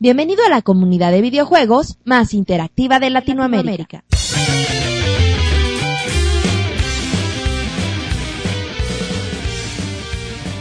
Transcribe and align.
Bienvenido 0.00 0.44
a 0.44 0.48
la 0.48 0.62
comunidad 0.62 1.10
de 1.12 1.20
videojuegos 1.22 1.98
más 2.04 2.32
interactiva 2.34 3.00
de 3.00 3.10
Latinoamérica. 3.10 4.04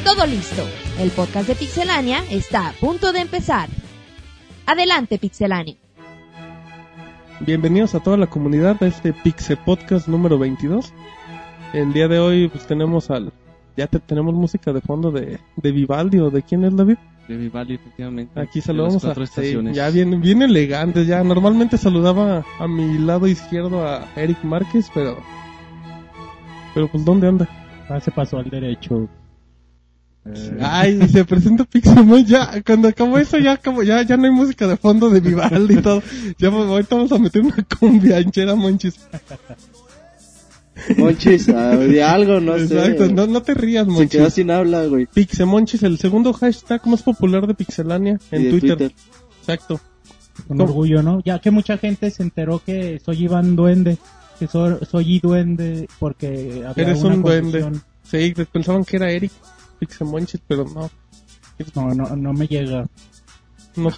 Todo 0.03 0.25
listo. 0.25 0.63
El 0.99 1.11
podcast 1.11 1.47
de 1.47 1.55
Pixelania 1.55 2.23
está 2.31 2.69
a 2.69 2.71
punto 2.73 3.11
de 3.11 3.19
empezar. 3.19 3.69
Adelante, 4.65 5.17
Pixelania. 5.17 5.75
Bienvenidos 7.41 7.93
a 7.93 7.99
toda 7.99 8.17
la 8.17 8.27
comunidad 8.27 8.81
a 8.81 8.87
este 8.87 9.13
Pixel 9.13 9.57
Podcast 9.57 10.07
número 10.07 10.39
22. 10.39 10.93
El 11.73 11.93
día 11.93 12.07
de 12.07 12.19
hoy 12.19 12.47
pues 12.47 12.65
tenemos 12.65 13.11
al... 13.11 13.31
Ya 13.75 13.85
te- 13.87 13.99
tenemos 13.99 14.33
música 14.33 14.73
de 14.73 14.81
fondo 14.81 15.11
de, 15.11 15.39
de 15.55 15.71
Vivaldi 15.71 16.17
o 16.19 16.31
de 16.31 16.41
quién 16.41 16.63
es 16.63 16.75
David. 16.75 16.97
De 17.27 17.35
Vivaldi, 17.35 17.73
efectivamente. 17.73 18.39
Aquí 18.39 18.61
saludamos 18.61 19.03
a... 19.03 19.13
sí, 19.13 19.21
estaciones. 19.21 19.75
ya 19.75 19.89
bien, 19.89 20.21
bien 20.21 20.41
elegantes, 20.41 21.07
ya. 21.07 21.23
Normalmente 21.23 21.77
saludaba 21.77 22.45
a 22.59 22.67
mi 22.67 22.97
lado 22.99 23.27
izquierdo 23.27 23.85
a 23.85 24.07
Eric 24.15 24.43
Márquez, 24.43 24.89
pero... 24.93 25.17
Pero 26.73 26.87
pues 26.89 27.03
¿dónde 27.03 27.27
anda? 27.27 27.49
Ah, 27.89 27.99
se 27.99 28.11
pasó 28.11 28.37
al 28.37 28.49
derecho. 28.49 29.09
Eh, 30.25 30.57
Ay, 30.61 31.07
se 31.07 31.23
presenta 31.25 31.63
Pixelmon 31.63 32.25
ya, 32.25 32.61
cuando 32.63 32.89
acabó 32.89 33.17
eso 33.17 33.37
ya 33.37 33.53
acabó, 33.53 33.81
ya, 33.83 34.01
ya 34.01 34.17
no 34.17 34.25
hay 34.25 34.31
música 34.31 34.67
de 34.67 34.75
fondo 34.75 35.09
de 35.09 35.21
Vivaldi 35.21 35.75
y 35.75 35.81
todo. 35.81 36.03
Ya 36.37 36.49
ahorita 36.49 36.95
vamos 36.95 37.11
a 37.11 37.17
meter 37.17 37.41
una 37.41 37.65
cumbia 37.79 38.17
anchera, 38.17 38.55
monchis. 38.55 38.99
Monchis, 40.97 41.49
ah, 41.49 41.75
de 41.75 42.03
algo, 42.03 42.39
no 42.39 42.55
Exacto, 42.55 43.07
sé. 43.07 43.13
no, 43.13 43.27
no 43.27 43.41
te 43.41 43.53
rías, 43.53 43.85
Se 43.85 43.91
monchis. 43.91 44.09
quedó 44.11 44.29
sin 44.29 44.51
habla, 44.51 44.85
güey. 44.85 45.05
Pixemonchis, 45.07 45.83
el 45.83 45.97
segundo 45.97 46.33
hashtag 46.33 46.85
más 46.87 47.03
popular 47.03 47.47
de 47.47 47.53
Pixelania 47.53 48.19
en 48.31 48.43
de 48.43 48.49
Twitter. 48.49 48.91
Exacto. 49.41 49.79
Con 50.47 50.57
¿Cómo? 50.57 50.63
orgullo, 50.69 51.01
¿no? 51.01 51.21
Ya 51.25 51.39
que 51.39 51.49
mucha 51.51 51.77
gente 51.77 52.11
se 52.11 52.21
enteró 52.23 52.61
que 52.63 52.99
soy 53.03 53.23
Iván 53.23 53.55
Duende. 53.55 53.97
Que 54.39 54.47
soy, 54.47 54.75
soy 54.89 55.19
Duende 55.19 55.87
porque 55.99 56.63
había 56.67 56.83
Eres 56.83 57.01
una 57.03 57.15
un 57.15 57.21
duende. 57.23 57.71
Sí, 58.03 58.33
pensaban 58.51 58.85
que 58.85 58.97
era 58.97 59.09
Eric 59.09 59.31
Pixemonchis, 59.79 60.41
pero 60.47 60.63
no. 60.65 60.89
No, 61.75 61.93
no, 61.95 62.15
no 62.15 62.33
me 62.33 62.47
llega. 62.47 62.85
no. 63.75 63.89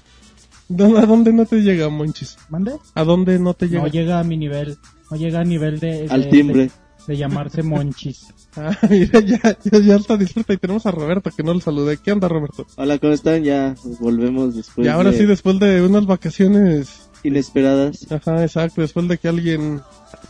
¿Dó- 0.70 0.98
¿A 0.98 1.06
dónde 1.06 1.34
no 1.34 1.46
te 1.46 1.58
llega, 1.62 1.90
Monchis? 1.90 2.38
¿Mande? 2.48 2.74
¿A 2.94 3.04
dónde 3.04 3.38
no 3.40 3.54
te 3.56 3.68
llega? 3.68 3.82
No 3.82 3.88
llega 3.90 4.20
a 4.20 4.24
mi 4.24 4.38
nivel. 4.38 4.78
No 5.12 5.18
llega 5.18 5.40
a 5.40 5.44
nivel 5.44 5.80
de... 5.80 6.04
de- 6.04 6.08
Al 6.10 6.30
timbre. 6.30 6.64
De, 7.08 7.14
de 7.14 7.18
llamarse 7.18 7.64
Monchis. 7.64 8.28
Ah, 8.58 8.76
mira, 8.90 9.20
ya, 9.20 9.40
ya, 9.64 9.80
ya 9.80 9.96
está 9.96 10.18
disfruta 10.18 10.52
y 10.54 10.58
tenemos 10.58 10.84
a 10.88 10.92
Roberto 10.92 11.30
que 11.30 11.44
no 11.44 11.54
lo 11.54 11.60
saludé. 11.62 11.98
¿Qué 11.98 12.12
onda, 12.12 12.28
Roberto? 12.28 12.66
Hola, 12.78 12.98
¿cómo 12.98 13.14
están? 13.14 13.44
Ya 13.44 13.76
volvemos 14.00 14.56
después 14.56 14.88
y 14.88 14.90
ahora 14.90 15.12
de 15.12 15.20
sí, 15.20 15.26
después 15.28 15.60
de 15.60 15.84
unas 15.84 16.08
vacaciones. 16.08 17.10
inesperadas. 17.24 18.12
Ajá, 18.12 18.42
exacto, 18.44 18.82
después 18.82 19.08
de 19.08 19.20
que 19.20 19.28
alguien. 19.28 19.82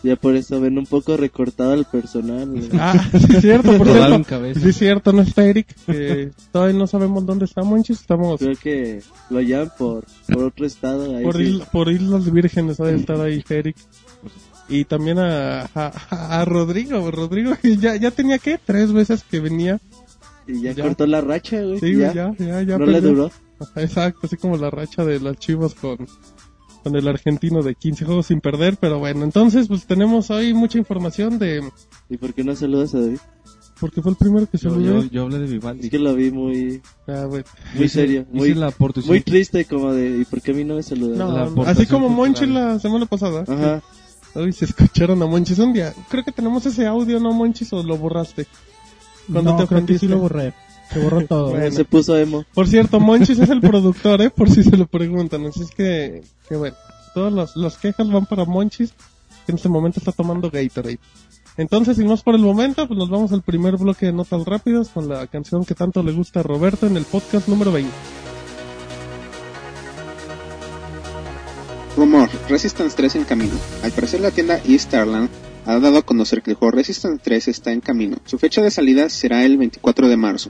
Ya 0.03 0.17
por 0.17 0.35
eso 0.35 0.59
ven 0.59 0.77
un 0.77 0.85
poco 0.85 1.15
recortado 1.15 1.73
el 1.73 1.85
personal. 1.85 2.53
Ah, 2.73 3.09
sí, 3.11 3.35
es 3.37 3.41
cierto, 3.41 3.77
por 3.77 3.87
cierto. 3.91 4.23
cabeza. 4.25 4.59
Sí, 4.59 4.69
es 4.69 4.77
cierto, 4.77 5.13
no 5.13 5.21
está 5.21 5.45
Eric. 5.45 5.73
Que 5.85 6.31
todavía 6.51 6.77
no 6.77 6.87
sabemos 6.87 7.25
dónde 7.25 7.45
está 7.45 7.63
Monchis. 7.63 8.01
Estamos 8.01 8.37
Creo 8.41 8.57
que 8.57 9.01
lo 9.29 9.39
llaman 9.39 9.71
por, 9.77 10.03
por 10.27 10.43
otro 10.43 10.65
estado. 10.65 11.15
Ahí 11.15 11.23
por, 11.23 11.37
sí. 11.37 11.43
il- 11.43 11.63
por 11.71 11.89
Islas 11.89 12.29
Vírgenes, 12.31 12.79
ha 12.81 12.85
de 12.85 12.95
estar 12.97 13.19
ahí 13.21 13.41
Eric. 13.49 13.77
Y 14.69 14.85
también 14.85 15.17
a, 15.19 15.61
a, 15.73 15.87
a 16.41 16.45
Rodrigo. 16.45 17.09
Rodrigo 17.11 17.55
que 17.61 17.77
ya, 17.81 17.95
ya 17.95 18.11
tenía 18.11 18.37
que 18.37 18.57
tres 18.63 18.91
veces 18.93 19.23
que 19.29 19.39
venía. 19.39 19.79
Y 20.47 20.61
ya, 20.61 20.71
ya. 20.73 20.83
cortó 20.83 21.05
la 21.07 21.21
racha, 21.21 21.61
güey. 21.61 21.79
Sí, 21.79 21.95
ya. 21.97 22.13
ya, 22.13 22.33
ya, 22.37 22.61
ya. 22.61 22.77
no 22.77 22.85
le 22.85 23.01
duró. 23.01 23.31
Exacto, 23.75 24.21
así 24.23 24.37
como 24.37 24.57
la 24.57 24.69
racha 24.69 25.03
de 25.03 25.19
las 25.19 25.37
chivas 25.37 25.73
con, 25.75 25.97
con 26.83 26.95
el 26.95 27.07
argentino 27.07 27.61
de 27.61 27.75
15 27.75 28.05
juegos 28.05 28.27
sin 28.27 28.41
perder. 28.41 28.77
Pero 28.79 28.99
bueno, 28.99 29.23
entonces 29.23 29.67
pues 29.67 29.85
tenemos 29.85 30.29
hoy 30.31 30.53
mucha 30.53 30.77
información 30.77 31.37
de... 31.39 31.61
¿Y 32.09 32.17
por 32.17 32.33
qué 32.33 32.43
no 32.43 32.55
saludas 32.55 32.95
a 32.95 32.99
David? 33.01 33.19
Porque 33.79 34.01
fue 34.01 34.11
el 34.11 34.17
primero 34.17 34.45
que 34.49 34.57
Yo, 34.57 34.71
saludé. 34.71 34.85
yo, 34.87 35.03
yo 35.05 35.21
hablé 35.23 35.39
de 35.39 35.45
Vivaldi. 35.47 35.85
Es 35.85 35.89
que 35.91 35.99
lo 35.99 36.13
vi 36.13 36.31
muy, 36.31 36.81
Ah, 37.07 37.25
bueno. 37.29 37.45
muy 37.75 37.85
Hice- 37.85 37.89
serio. 38.01 38.21
hice 38.21 38.31
Muy, 38.37 38.53
la 38.53 38.73
muy 39.05 39.21
triste, 39.21 39.63
como 39.65 39.93
de. 39.93 40.17
¿Y 40.19 40.25
por 40.25 40.41
qué 40.41 40.51
a 40.51 40.53
mí 40.53 40.65
no 40.65 40.75
me 40.75 40.83
saludas? 40.83 41.17
No, 41.17 41.31
la 41.63 41.69
así 41.71 41.85
como 41.85 42.09
Monchi 42.09 42.45
la 42.45 42.77
semana 42.79 43.05
pasada. 43.05 43.45
Ajá. 43.47 43.81
Hoy 44.35 44.53
se 44.53 44.65
escucharon 44.65 45.21
a 45.21 45.25
Monchis 45.25 45.59
un 45.59 45.73
día. 45.73 45.93
Creo 46.09 46.23
que 46.23 46.31
tenemos 46.31 46.65
ese 46.65 46.85
audio, 46.85 47.19
¿no, 47.19 47.33
Monchis? 47.33 47.73
¿O 47.73 47.83
lo 47.83 47.97
borraste? 47.97 48.47
Cuando 49.31 49.53
no, 49.53 49.57
te 49.57 49.67
creo 49.67 49.85
que 49.85 49.99
sí 49.99 50.07
lo 50.07 50.19
borré. 50.19 50.53
Se 50.91 50.99
borró 50.99 51.25
todo. 51.25 51.51
Bueno. 51.51 51.71
Se 51.71 51.85
puso 51.85 52.17
emo. 52.17 52.45
Por 52.53 52.67
cierto, 52.67 52.99
Monchis 52.99 53.39
es 53.39 53.49
el 53.49 53.61
productor, 53.61 54.21
¿eh? 54.21 54.29
Por 54.29 54.49
si 54.49 54.63
se 54.63 54.77
lo 54.77 54.87
preguntan. 54.87 55.45
Así 55.45 55.61
es 55.61 55.71
que, 55.71 56.23
que 56.47 56.55
bueno, 56.55 56.75
todas 57.13 57.33
las, 57.33 57.55
las 57.55 57.77
quejas 57.77 58.09
van 58.09 58.25
para 58.25 58.45
Monchis, 58.45 58.91
que 59.45 59.51
en 59.51 59.55
este 59.55 59.69
momento 59.69 59.99
está 59.99 60.11
tomando 60.11 60.49
Gatorade. 60.49 60.99
Entonces, 61.57 61.97
sin 61.97 62.07
más 62.07 62.23
por 62.23 62.35
el 62.35 62.41
momento, 62.41 62.87
pues 62.87 62.97
nos 62.97 63.09
vamos 63.09 63.33
al 63.33 63.41
primer 63.41 63.77
bloque 63.77 64.07
de 64.07 64.13
notas 64.13 64.45
rápidas 64.45 64.89
con 64.89 65.09
la 65.09 65.27
canción 65.27 65.65
que 65.65 65.75
tanto 65.75 66.01
le 66.01 66.13
gusta 66.13 66.39
a 66.39 66.43
Roberto 66.43 66.87
en 66.87 66.97
el 66.97 67.03
podcast 67.03 67.47
número 67.47 67.71
20. 67.71 67.91
Rumor, 71.99 72.29
Resistance 72.47 72.95
3 72.95 73.15
en 73.17 73.23
camino. 73.25 73.51
Al 73.83 73.91
parecer 73.91 74.21
la 74.21 74.31
tienda 74.31 74.61
Easterland 74.65 75.29
ha 75.65 75.79
dado 75.79 75.97
a 75.97 76.01
conocer 76.01 76.41
que 76.41 76.51
el 76.51 76.55
juego 76.55 76.71
Resistance 76.71 77.19
3 77.21 77.49
está 77.49 77.73
en 77.73 77.81
camino. 77.81 78.15
Su 78.23 78.37
fecha 78.37 78.61
de 78.61 78.71
salida 78.71 79.09
será 79.09 79.43
el 79.43 79.57
24 79.57 80.07
de 80.07 80.15
marzo. 80.15 80.49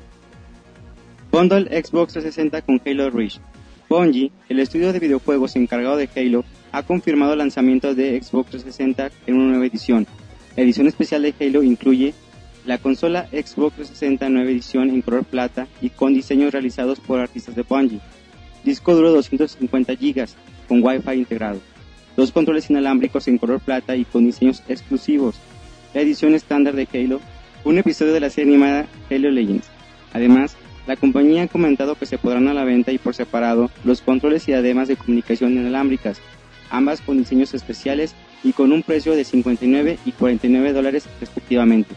Bundle 1.32 1.66
Xbox 1.84 2.14
360 2.14 2.62
con 2.62 2.80
Halo 2.86 3.10
Reach. 3.10 3.40
Bungie, 3.90 4.32
el 4.48 4.60
estudio 4.60 4.94
de 4.94 5.00
videojuegos 5.00 5.56
encargado 5.56 5.98
de 5.98 6.08
Halo, 6.16 6.46
ha 6.72 6.84
confirmado 6.84 7.36
lanzamiento 7.36 7.96
de 7.96 8.22
Xbox 8.22 8.52
360 8.52 9.10
en 9.26 9.34
una 9.34 9.50
nueva 9.50 9.66
edición. 9.66 10.06
La 10.56 10.62
edición 10.62 10.86
especial 10.86 11.24
de 11.24 11.34
Halo 11.40 11.64
incluye 11.64 12.14
la 12.68 12.78
consola 12.78 13.28
Xbox 13.32 13.74
360 13.78 14.30
nueva 14.30 14.52
edición 14.52 14.92
en 14.92 15.02
color 15.02 15.24
plata 15.24 15.68
y 15.82 15.90
con 15.90 16.14
diseños 16.14 16.54
realizados 16.54 17.00
por 17.00 17.20
artistas 17.20 17.56
de 17.56 17.64
Bungie. 17.64 18.02
Disco 18.64 18.94
duro 18.94 19.12
250 19.14 19.96
GB 19.96 20.28
con 20.70 20.82
Wi-Fi 20.82 21.16
integrado. 21.16 21.60
Dos 22.16 22.32
controles 22.32 22.70
inalámbricos 22.70 23.28
en 23.28 23.38
color 23.38 23.60
plata 23.60 23.98
y 23.98 24.06
con 24.06 24.26
diseños 24.26 24.64
exclusivos. 24.70 25.36
La 25.94 26.02
edición 26.02 26.36
estándar 26.36 26.76
de 26.76 26.88
Halo, 26.94 27.20
un 27.66 27.78
episodio 27.78 28.14
de 28.14 28.20
la 28.22 28.30
serie 28.30 28.54
animada 28.54 28.88
Halo 29.10 29.32
Legends. 29.32 29.68
Además, 30.14 30.56
la 30.88 30.96
compañía 30.96 31.44
ha 31.44 31.48
comentado 31.48 31.96
que 31.96 32.06
se 32.06 32.18
podrán 32.18 32.48
a 32.48 32.54
la 32.54 32.64
venta 32.64 32.92
y 32.92 32.98
por 32.98 33.16
separado 33.16 33.70
los 33.84 34.02
controles 34.02 34.48
y 34.48 34.54
además 34.54 34.88
de 34.88 34.96
comunicación 34.96 35.54
inalámbricas, 35.54 36.22
ambas 36.70 37.02
con 37.02 37.18
diseños 37.18 37.54
especiales 37.54 38.16
y 38.44 38.54
con 38.54 38.72
un 38.72 38.84
precio 38.84 39.16
de 39.16 39.24
59 39.24 40.00
y 40.06 40.12
49 40.12 40.74
dólares 40.74 41.08
respectivamente. 41.20 41.96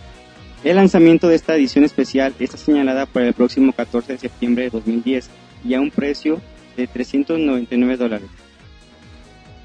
El 0.64 0.76
lanzamiento 0.76 1.28
de 1.28 1.34
esta 1.34 1.56
edición 1.56 1.84
especial 1.84 2.34
está 2.38 2.56
señalada 2.56 3.06
para 3.06 3.26
el 3.26 3.34
próximo 3.34 3.72
14 3.72 4.12
de 4.12 4.18
septiembre 4.18 4.64
de 4.64 4.70
2010 4.70 5.30
y 5.64 5.74
a 5.74 5.80
un 5.80 5.90
precio 5.90 6.40
de 6.76 6.86
399 6.86 7.96
dólares. 7.96 8.28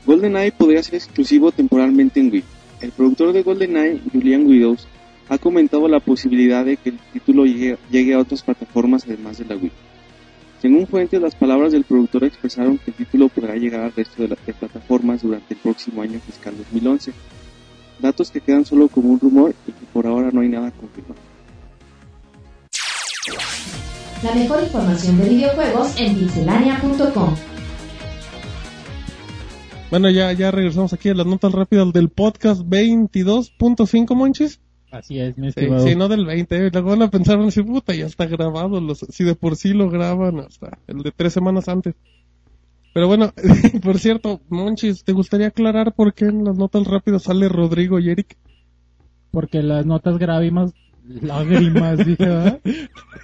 GoldenEye 0.07 0.51
podría 0.53 0.81
ser 0.81 0.95
exclusivo 0.95 1.51
temporalmente 1.51 2.19
en 2.19 2.31
Wii. 2.31 2.43
El 2.81 2.91
productor 2.91 3.33
de 3.33 3.43
GoldenEye, 3.43 4.01
Julian 4.11 4.45
Widows, 4.47 4.87
ha 5.29 5.37
comentado 5.37 5.87
la 5.89 5.99
posibilidad 5.99 6.63
de 6.65 6.77
que 6.77 6.89
el 6.89 6.99
título 7.11 7.45
llegue, 7.45 8.13
a 8.13 8.19
otras 8.19 8.41
plataformas 8.41 9.03
además 9.05 9.37
de 9.37 9.45
la 9.45 9.55
Wii. 9.57 9.71
Según 10.61 10.87
fuentes, 10.87 11.21
las 11.21 11.35
palabras 11.35 11.71
del 11.73 11.83
productor 11.83 12.23
expresaron 12.23 12.77
que 12.77 12.91
el 12.91 12.97
título 12.97 13.27
podrá 13.29 13.55
llegar 13.55 13.81
al 13.81 13.93
resto 13.93 14.23
de, 14.23 14.29
la- 14.29 14.37
de 14.45 14.53
plataformas 14.53 15.21
durante 15.21 15.53
el 15.53 15.59
próximo 15.59 16.01
año 16.01 16.19
fiscal 16.25 16.55
2011. 16.57 17.11
Datos 17.99 18.31
que 18.31 18.39
quedan 18.41 18.63
solo 18.65 18.87
como 18.87 19.09
un 19.09 19.19
rumor 19.19 19.53
y 19.67 19.71
que 19.71 19.85
por 19.91 20.07
ahora 20.07 20.29
no 20.31 20.41
hay 20.41 20.49
nada 20.49 20.71
confirmado. 20.71 21.19
La 24.23 24.33
mejor 24.33 24.63
información 24.63 25.17
de 25.19 25.29
videojuegos 25.29 25.99
en 25.99 26.15
pixelania.com. 26.17 27.35
Bueno, 29.89 30.09
ya, 30.09 30.33
ya 30.33 30.51
regresamos 30.51 30.91
aquí 30.93 31.09
a 31.09 31.13
las 31.13 31.25
notas 31.25 31.53
rápidas 31.53 31.93
del 31.93 32.09
podcast 32.09 32.61
22.5, 32.63 34.15
Monchis. 34.15 34.59
Así 34.91 35.19
es, 35.19 35.37
mi 35.37 35.51
Sí, 35.51 35.59
estimado. 35.59 35.87
sí, 35.87 35.95
no 35.95 36.07
del 36.09 36.25
20. 36.25 36.67
eh. 36.67 36.69
Luego 36.71 36.89
van 36.89 37.01
a 37.03 37.09
pensar, 37.09 37.35
van 37.37 37.43
a 37.43 37.45
decir, 37.47 37.65
puta, 37.65 37.93
ya 37.95 38.05
está 38.05 38.25
grabado. 38.25 38.81
Los, 38.81 38.99
si 39.09 39.23
de 39.23 39.35
por 39.35 39.55
sí 39.55 39.73
lo 39.73 39.89
graban 39.89 40.39
hasta 40.39 40.77
el 40.87 41.03
de 41.03 41.11
tres 41.11 41.33
semanas 41.33 41.69
antes. 41.69 41.95
Pero 42.93 43.07
bueno, 43.07 43.33
por 43.83 43.99
cierto, 43.99 44.41
Monchis, 44.49 45.03
¿te 45.03 45.13
gustaría 45.13 45.47
aclarar 45.47 45.93
por 45.93 46.13
qué 46.13 46.25
en 46.25 46.43
las 46.43 46.57
notas 46.57 46.85
rápidas 46.85 47.23
sale 47.23 47.47
Rodrigo 47.47 47.99
y 47.99 48.09
Eric? 48.09 48.37
Porque 49.31 49.61
las 49.61 49.85
notas 49.85 50.17
grávimas, 50.17 50.73
lágrimas, 51.21 51.97
dije, 52.05 52.25
¿verdad? 52.25 52.59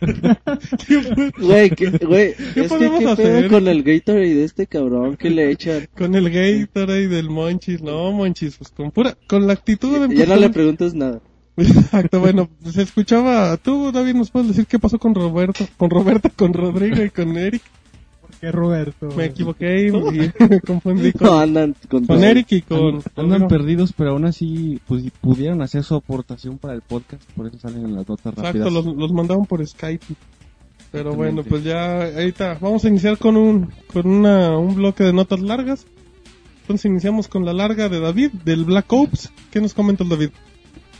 Güey, 1.39 1.69
¿qué, 1.71 1.89
güey, 1.89 2.33
¿Qué 2.35 2.43
es 2.43 2.53
que 2.55 2.67
podemos 2.67 2.99
qué 2.99 3.05
hacer? 3.09 3.25
pedo 3.25 3.49
con 3.49 3.67
el 3.67 3.83
Gatorade 3.83 4.33
de 4.33 4.43
este 4.43 4.67
cabrón 4.67 5.17
que 5.17 5.29
le 5.29 5.51
echan. 5.51 5.87
Con 5.97 6.15
el 6.15 6.29
Gatorade 6.29 7.07
del 7.07 7.29
Monchis. 7.29 7.81
No, 7.81 8.11
Monchis, 8.11 8.57
pues 8.57 8.69
con 8.71 8.91
pura, 8.91 9.17
con 9.27 9.47
la 9.47 9.53
actitud 9.53 10.07
de 10.07 10.15
Ya 10.15 10.25
no 10.25 10.35
le 10.35 10.49
preguntes 10.49 10.93
nada. 10.93 11.21
Exacto, 11.55 12.19
bueno, 12.19 12.49
se 12.65 12.81
escuchaba, 12.81 13.55
tú 13.57 13.91
David 13.91 14.15
nos 14.15 14.31
puedes 14.31 14.47
decir 14.49 14.65
qué 14.65 14.79
pasó 14.79 14.97
con 14.97 15.13
Roberto, 15.13 15.67
con 15.77 15.89
Roberto, 15.89 16.29
con 16.35 16.53
Rodrigo 16.53 17.03
y 17.03 17.11
con 17.11 17.37
Eric. 17.37 17.61
Equivoqué, 18.49 18.51
Roberto. 18.51 19.09
Me 19.15 19.25
equivoqué 19.25 19.87
y 19.87 19.91
me 19.91 20.61
confundí 20.65 21.11
No, 21.19 21.29
con, 21.29 21.39
andan 21.41 21.75
con. 21.89 22.23
Eric 22.23 22.51
y 22.51 22.61
con... 22.61 22.95
An- 22.95 23.01
con 23.15 23.25
andan 23.33 23.47
perdidos, 23.47 23.93
pero 23.93 24.11
aún 24.11 24.25
así 24.25 24.79
pues, 24.87 25.03
pudieron 25.21 25.61
hacer 25.61 25.83
su 25.83 25.95
aportación 25.95 26.57
para 26.57 26.73
el 26.73 26.81
podcast, 26.81 27.23
por 27.35 27.47
eso 27.47 27.57
salen 27.59 27.85
en 27.85 27.95
las 27.95 28.07
notas 28.07 28.33
Exacto, 28.33 28.41
rápidas. 28.43 28.71
los, 28.73 28.85
los 28.85 29.11
mandaban 29.13 29.45
por 29.45 29.65
Skype. 29.65 30.05
Pero 30.91 31.13
bueno, 31.15 31.43
pues 31.43 31.63
ya 31.63 32.03
ahorita 32.03 32.57
vamos 32.61 32.85
a 32.85 32.87
iniciar 32.89 33.17
con 33.17 33.35
un 33.35 33.71
con 33.91 34.05
una, 34.07 34.55
un 34.57 34.75
bloque 34.75 35.03
de 35.03 35.11
notas 35.13 35.39
largas. 35.41 35.87
Entonces 36.61 36.85
iniciamos 36.85 37.27
con 37.27 37.45
la 37.45 37.51
larga 37.53 37.89
de 37.89 37.99
David, 37.99 38.31
del 38.45 38.63
Black 38.63 38.93
Ops. 38.93 39.31
¿Qué 39.51 39.59
nos 39.59 39.73
comentas, 39.73 40.07
David? 40.07 40.29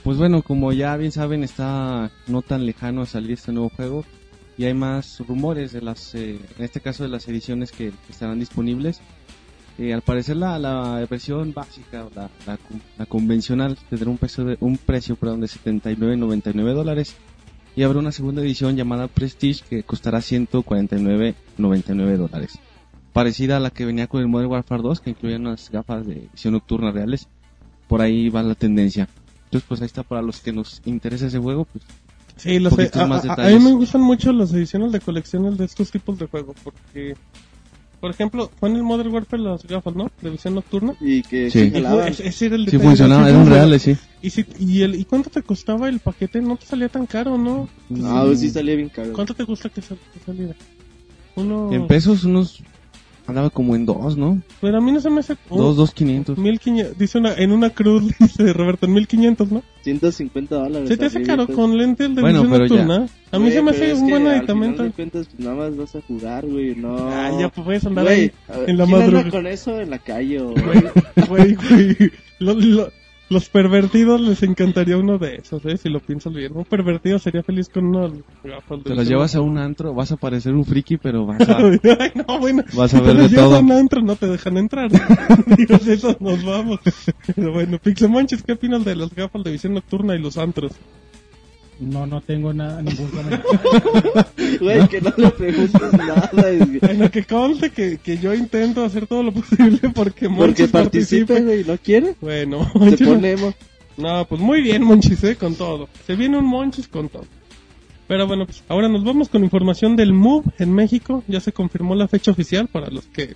Pues 0.04 0.18
bueno, 0.18 0.42
como 0.42 0.74
ya 0.74 0.98
bien 0.98 1.12
saben, 1.12 1.44
está 1.44 2.12
no 2.28 2.42
tan 2.42 2.66
lejano 2.66 3.04
a 3.04 3.06
salir 3.06 3.32
este 3.34 3.52
nuevo 3.54 3.70
juego 3.70 4.04
y 4.58 4.66
hay 4.66 4.74
más 4.74 5.20
rumores 5.28 5.72
de 5.72 5.82
las, 5.82 6.14
eh, 6.16 6.40
en 6.58 6.64
este 6.64 6.82
caso 6.82 7.04
de 7.04 7.10
las 7.10 7.28
ediciones 7.28 7.72
que, 7.72 7.92
que 7.92 8.12
estarán 8.12 8.40
disponibles. 8.40 9.02
Eh, 9.80 9.92
al 9.94 10.04
parecer 10.04 10.38
la, 10.38 10.60
la 10.60 11.06
versión 11.10 11.52
básica, 11.52 12.08
la, 12.16 12.30
la, 12.46 12.60
la 12.98 13.06
convencional, 13.08 13.78
tendrá 13.90 14.10
un 14.10 14.20
precio 14.20 14.46
de, 14.46 14.58
un 14.60 14.78
precio 14.78 15.16
perdón, 15.16 15.42
de 15.42 15.48
79.99 15.48 16.74
dólares 16.74 17.16
y 17.76 17.82
habrá 17.82 18.00
una 18.00 18.12
segunda 18.12 18.42
edición 18.44 18.76
llamada 18.76 19.08
Prestige 19.08 19.64
que 19.68 19.84
costará 19.84 20.20
149.99 20.20 22.18
dólares. 22.18 22.60
Parecida 23.14 23.58
a 23.58 23.60
la 23.60 23.72
que 23.72 23.86
venía 23.86 24.08
con 24.08 24.22
el 24.22 24.28
Modern 24.28 24.52
Warfare 24.52 24.84
2 24.84 25.02
que 25.02 25.10
incluía 25.12 25.38
unas 25.38 25.72
gafas 25.72 26.06
de 26.06 26.30
visión 26.32 26.54
nocturna 26.54 26.92
reales. 26.92 27.28
Por 27.88 28.02
ahí 28.02 28.30
va 28.30 28.44
la 28.44 28.56
tendencia. 28.56 29.08
Entonces, 29.46 29.68
pues 29.68 29.82
ahí 29.82 29.88
está 29.88 30.04
para 30.04 30.22
los 30.22 30.40
que 30.40 30.52
nos 30.52 30.82
interesa 30.86 31.28
ese 31.28 31.40
juego, 31.40 31.66
pues 31.66 31.84
Sí, 32.38 32.60
los, 32.60 32.74
Poquitos 32.74 33.02
a, 33.02 33.06
más 33.08 33.26
a- 33.26 33.36
mí 33.50 33.60
me 33.60 33.72
gustan 33.74 34.02
mucho 34.02 34.32
las 34.34 34.52
ediciones 34.54 34.92
de 34.92 35.00
colecciones 35.00 35.58
de 35.58 35.66
estos 35.66 35.92
tipos 35.92 36.18
de 36.18 36.26
juegos. 36.28 36.56
Porque, 36.64 37.16
por 38.00 38.12
ejemplo, 38.12 38.52
fue 38.60 38.70
en 38.70 38.76
el 38.78 38.84
Modern 38.84 39.14
Warfare 39.14 39.42
las 39.42 39.64
gafas, 39.66 39.96
¿no? 39.96 40.10
De 40.22 40.30
visión 40.32 40.56
nocturna. 40.56 40.94
Y 41.00 41.22
que 41.22 41.50
Sí. 41.52 41.72
Y 41.74 41.82
fue- 41.82 42.10
ese- 42.10 42.28
ese 42.28 42.46
era 42.48 42.56
el 42.56 42.68
sí 42.68 42.78
funcionaba, 42.80 43.22
¿no? 43.22 43.28
eran 43.30 43.48
reales, 43.48 43.82
sí. 43.84 43.96
¿Y, 44.22 44.30
si, 44.32 44.46
y, 44.60 44.82
el, 44.82 44.96
¿Y 44.96 45.06
cuánto 45.06 45.30
te 45.30 45.42
costaba 45.44 45.88
el 45.90 46.00
paquete? 46.00 46.42
No 46.42 46.56
te 46.58 46.66
salía 46.66 46.90
tan 46.90 47.06
caro, 47.06 47.38
¿no? 47.38 47.70
Ah, 48.04 48.24
pues 48.26 48.40
sí 48.40 48.50
salía 48.50 48.76
bien 48.76 48.90
caro. 48.90 49.14
¿Cuánto 49.14 49.34
te 49.34 49.44
gusta 49.44 49.70
que, 49.70 49.82
sal- 49.82 49.98
que 50.14 50.20
saliera? 50.26 50.56
Uno... 51.36 51.72
En 51.72 51.88
pesos 51.88 52.24
unos 52.26 52.62
andaba 53.28 53.50
como 53.50 53.76
en 53.76 53.86
dos, 53.86 54.18
¿no? 54.18 54.42
Pero 54.62 54.78
a 54.78 54.82
mí 54.82 54.92
no 54.92 55.00
se 55.00 55.10
me 55.10 55.20
hace... 55.22 55.36
Dos, 55.50 55.76
dos 55.76 55.92
quinientos. 55.94 56.38
1500, 56.38 56.98
dice 56.98 57.18
una, 57.18 57.34
en 57.36 57.52
una 57.52 57.70
cruz, 57.70 58.14
dice 58.20 58.52
Roberto, 58.54 58.86
en 58.86 58.94
1500, 58.94 59.52
¿no? 59.52 59.64
150 59.84 60.56
dólares. 60.56 60.90
¿Se 60.90 60.98
te 60.98 61.06
hace 61.06 61.22
caro 61.24 61.46
pues. 61.46 61.58
con 61.58 61.78
lentes 61.78 62.14
de 62.16 62.22
Bueno, 62.22 62.44
pero 62.50 62.66
ya. 62.66 62.84
nocturna? 62.86 63.08
A 63.32 63.38
mí 63.38 63.44
Güey, 63.46 63.54
se 63.54 63.62
me 63.62 63.72
hace 63.72 63.94
un 63.94 64.10
buen 64.10 64.28
al 64.28 64.36
aditamento. 64.40 64.76
final 64.78 64.88
de 64.90 64.94
cuentas, 64.96 65.28
pues 65.28 65.40
nada 65.40 65.56
más 65.56 65.78
vas 65.78 65.96
a 65.96 66.02
jugar, 66.02 66.46
güey, 66.46 66.76
no. 66.76 66.96
Ah, 67.10 67.32
ya 67.40 67.50
puedes 67.50 67.86
andar 67.86 68.06
Güey, 68.06 68.16
ahí 68.20 68.32
ver, 68.60 68.70
en 68.70 68.78
la 68.78 68.86
¿quién 68.86 68.96
anda 68.96 69.06
madrugada. 69.06 69.32
con 69.32 69.48
eso 69.48 69.82
en 69.82 69.90
la 69.90 70.00
calle 70.00 70.40
o... 70.42 70.54
Güey, 71.28 71.56
güey. 71.56 72.12
Lo- 72.40 72.54
lo- 72.56 72.90
los 73.34 73.50
pervertidos 73.50 74.22
les 74.22 74.44
encantaría 74.44 74.98
uno 74.98 75.18
de 75.18 75.36
esos, 75.36 75.66
¿eh? 75.66 75.76
Si 75.78 75.90
lo 75.90 76.00
piensas 76.00 76.34
bien. 76.34 76.56
Un 76.56 76.64
pervertido 76.66 77.20
sería 77.20 77.44
feliz 77.44 77.68
con 77.70 77.92
gafas 78.44 78.78
de 78.80 78.84
Te 78.84 78.90
las 78.96 79.00
visión 79.00 79.08
llevas 79.10 79.36
a 79.36 79.42
un 79.42 79.58
antro, 79.58 79.94
vas 79.94 80.12
a 80.12 80.18
parecer 80.18 80.54
un 80.54 80.64
friki, 80.64 80.98
pero 80.98 81.26
vas 81.26 81.42
a, 81.50 81.58
Ay, 81.58 82.12
no, 82.16 82.40
bueno. 82.40 82.64
vas 82.74 82.94
a 82.94 83.00
te 83.00 83.08
ver 83.08 83.16
los 83.16 83.30
de 83.32 83.36
llevas 83.38 83.50
todo. 83.50 83.56
a 83.58 83.60
un 83.60 83.72
antro, 83.72 84.02
no 84.02 84.16
te 84.16 84.28
dejan 84.28 84.58
entrar. 84.58 84.90
Digo, 85.58 85.78
de 85.78 85.94
esos 85.94 86.22
nos 86.22 86.44
vamos. 86.46 86.80
Pero 87.36 87.52
bueno, 87.52 87.78
Pixemonchis, 87.80 88.44
¿qué 88.44 88.54
opinas 88.54 88.86
de 88.86 88.96
las 88.96 89.14
gafas 89.14 89.44
de 89.44 89.52
visión 89.52 89.74
nocturna 89.74 90.16
y 90.16 90.20
los 90.20 90.38
antros? 90.38 90.72
No, 91.80 92.06
no 92.06 92.22
tengo 92.22 92.54
nada, 92.54 92.82
ningún 92.82 93.08
comentario. 93.10 93.44
Güey, 94.62 94.88
que 94.88 95.02
no 95.02 95.14
le 95.18 95.30
preguntes 95.32 95.94
nada. 95.94 96.32
es- 96.50 96.80
Bueno, 96.82 97.12
que 97.12 97.24
conste 97.24 97.72
que, 97.72 97.98
que 97.98 98.18
yo 98.18 98.34
intento 98.34 98.84
hacer 98.86 99.08
todo 99.08 99.24
lo 99.24 99.32
posible 99.32 99.80
porque 99.94 99.94
Porque 99.94 100.30
Monchis 100.30 100.70
participe, 100.72 101.26
participe. 101.26 101.42
güey, 101.42 101.64
¿no 101.66 101.78
quiere? 101.78 102.16
Bueno, 102.22 102.70
Se 102.72 102.80
Monchis, 102.80 103.08
pone 103.08 103.32
emo. 103.32 103.54
No, 103.98 104.26
pues 104.28 104.40
muy 104.42 104.62
bien, 104.62 104.84
Monchis, 104.84 105.24
¿eh? 105.24 105.36
Con 105.36 105.56
todo. 105.56 105.90
Se 106.08 106.16
viene 106.16 106.38
un 106.38 106.46
Monchis 106.46 106.88
con 106.88 107.10
todo. 107.10 107.26
Pero 108.08 108.28
bueno, 108.28 108.46
pues 108.46 108.64
ahora 108.68 108.88
nos 108.90 109.04
vamos 109.04 109.30
con 109.30 109.44
información 109.44 109.96
del 109.96 110.14
MOVE 110.14 110.52
en 110.60 110.74
México. 110.74 111.24
Ya 111.28 111.40
se 111.40 111.52
confirmó 111.52 111.96
la 111.96 112.08
fecha 112.08 112.32
oficial 112.32 112.68
para 112.68 112.90
los 112.90 113.06
que 113.08 113.36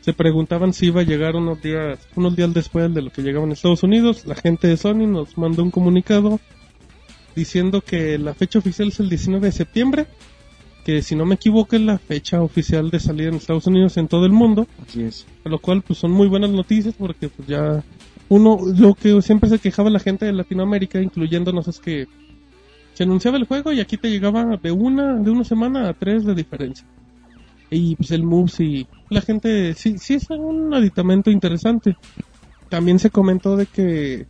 se 0.00 0.12
preguntaban 0.14 0.72
si 0.72 0.86
iba 0.86 1.02
a 1.02 1.04
llegar 1.04 1.36
unos 1.36 1.60
días, 1.60 1.98
unos 2.16 2.34
días 2.36 2.52
después 2.54 2.92
de 2.94 3.02
lo 3.02 3.10
que 3.10 3.22
llegaba 3.22 3.44
en 3.44 3.52
Estados 3.52 3.82
Unidos. 3.82 4.24
La 4.26 4.34
gente 4.34 4.68
de 4.68 4.76
Sony 4.76 5.06
nos 5.06 5.36
mandó 5.36 5.62
un 5.62 5.70
comunicado 5.70 6.40
diciendo 7.38 7.80
que 7.80 8.18
la 8.18 8.34
fecha 8.34 8.58
oficial 8.58 8.88
es 8.88 9.00
el 9.00 9.08
19 9.08 9.46
de 9.46 9.52
septiembre. 9.52 10.06
Que 10.84 11.02
si 11.02 11.14
no 11.14 11.24
me 11.24 11.36
equivoco 11.36 11.76
es 11.76 11.82
la 11.82 11.98
fecha 11.98 12.42
oficial 12.42 12.90
de 12.90 12.98
salida 12.98 13.28
en 13.28 13.34
Estados 13.34 13.66
Unidos 13.66 13.96
en 13.96 14.08
todo 14.08 14.26
el 14.26 14.32
mundo. 14.32 14.66
Así 14.86 15.02
es. 15.02 15.26
A 15.44 15.48
lo 15.48 15.58
cual 15.58 15.82
pues 15.82 15.98
son 15.98 16.10
muy 16.10 16.28
buenas 16.28 16.50
noticias 16.50 16.94
porque 16.98 17.28
pues 17.28 17.46
ya 17.46 17.82
uno 18.28 18.58
lo 18.76 18.94
que 18.94 19.20
siempre 19.22 19.48
se 19.48 19.58
quejaba 19.58 19.90
la 19.90 20.00
gente 20.00 20.26
de 20.26 20.32
Latinoamérica 20.32 21.00
incluyéndonos 21.00 21.68
es 21.68 21.78
que 21.78 22.06
se 22.94 23.04
anunciaba 23.04 23.36
el 23.36 23.44
juego 23.44 23.72
y 23.72 23.80
aquí 23.80 23.96
te 23.96 24.10
llegaba 24.10 24.56
de 24.56 24.72
una 24.72 25.14
de 25.14 25.30
una 25.30 25.44
semana 25.44 25.88
a 25.88 25.94
tres 25.94 26.24
de 26.24 26.34
diferencia 26.34 26.86
y 27.70 27.96
pues 27.96 28.10
el 28.10 28.22
move 28.22 28.50
sí 28.50 28.86
la 29.08 29.22
gente 29.22 29.72
sí 29.74 29.96
sí 29.98 30.14
es 30.14 30.28
un 30.30 30.74
aditamento 30.74 31.30
interesante 31.30 31.96
también 32.68 32.98
se 32.98 33.08
comentó 33.08 33.56
de 33.56 33.66
que 33.66 34.26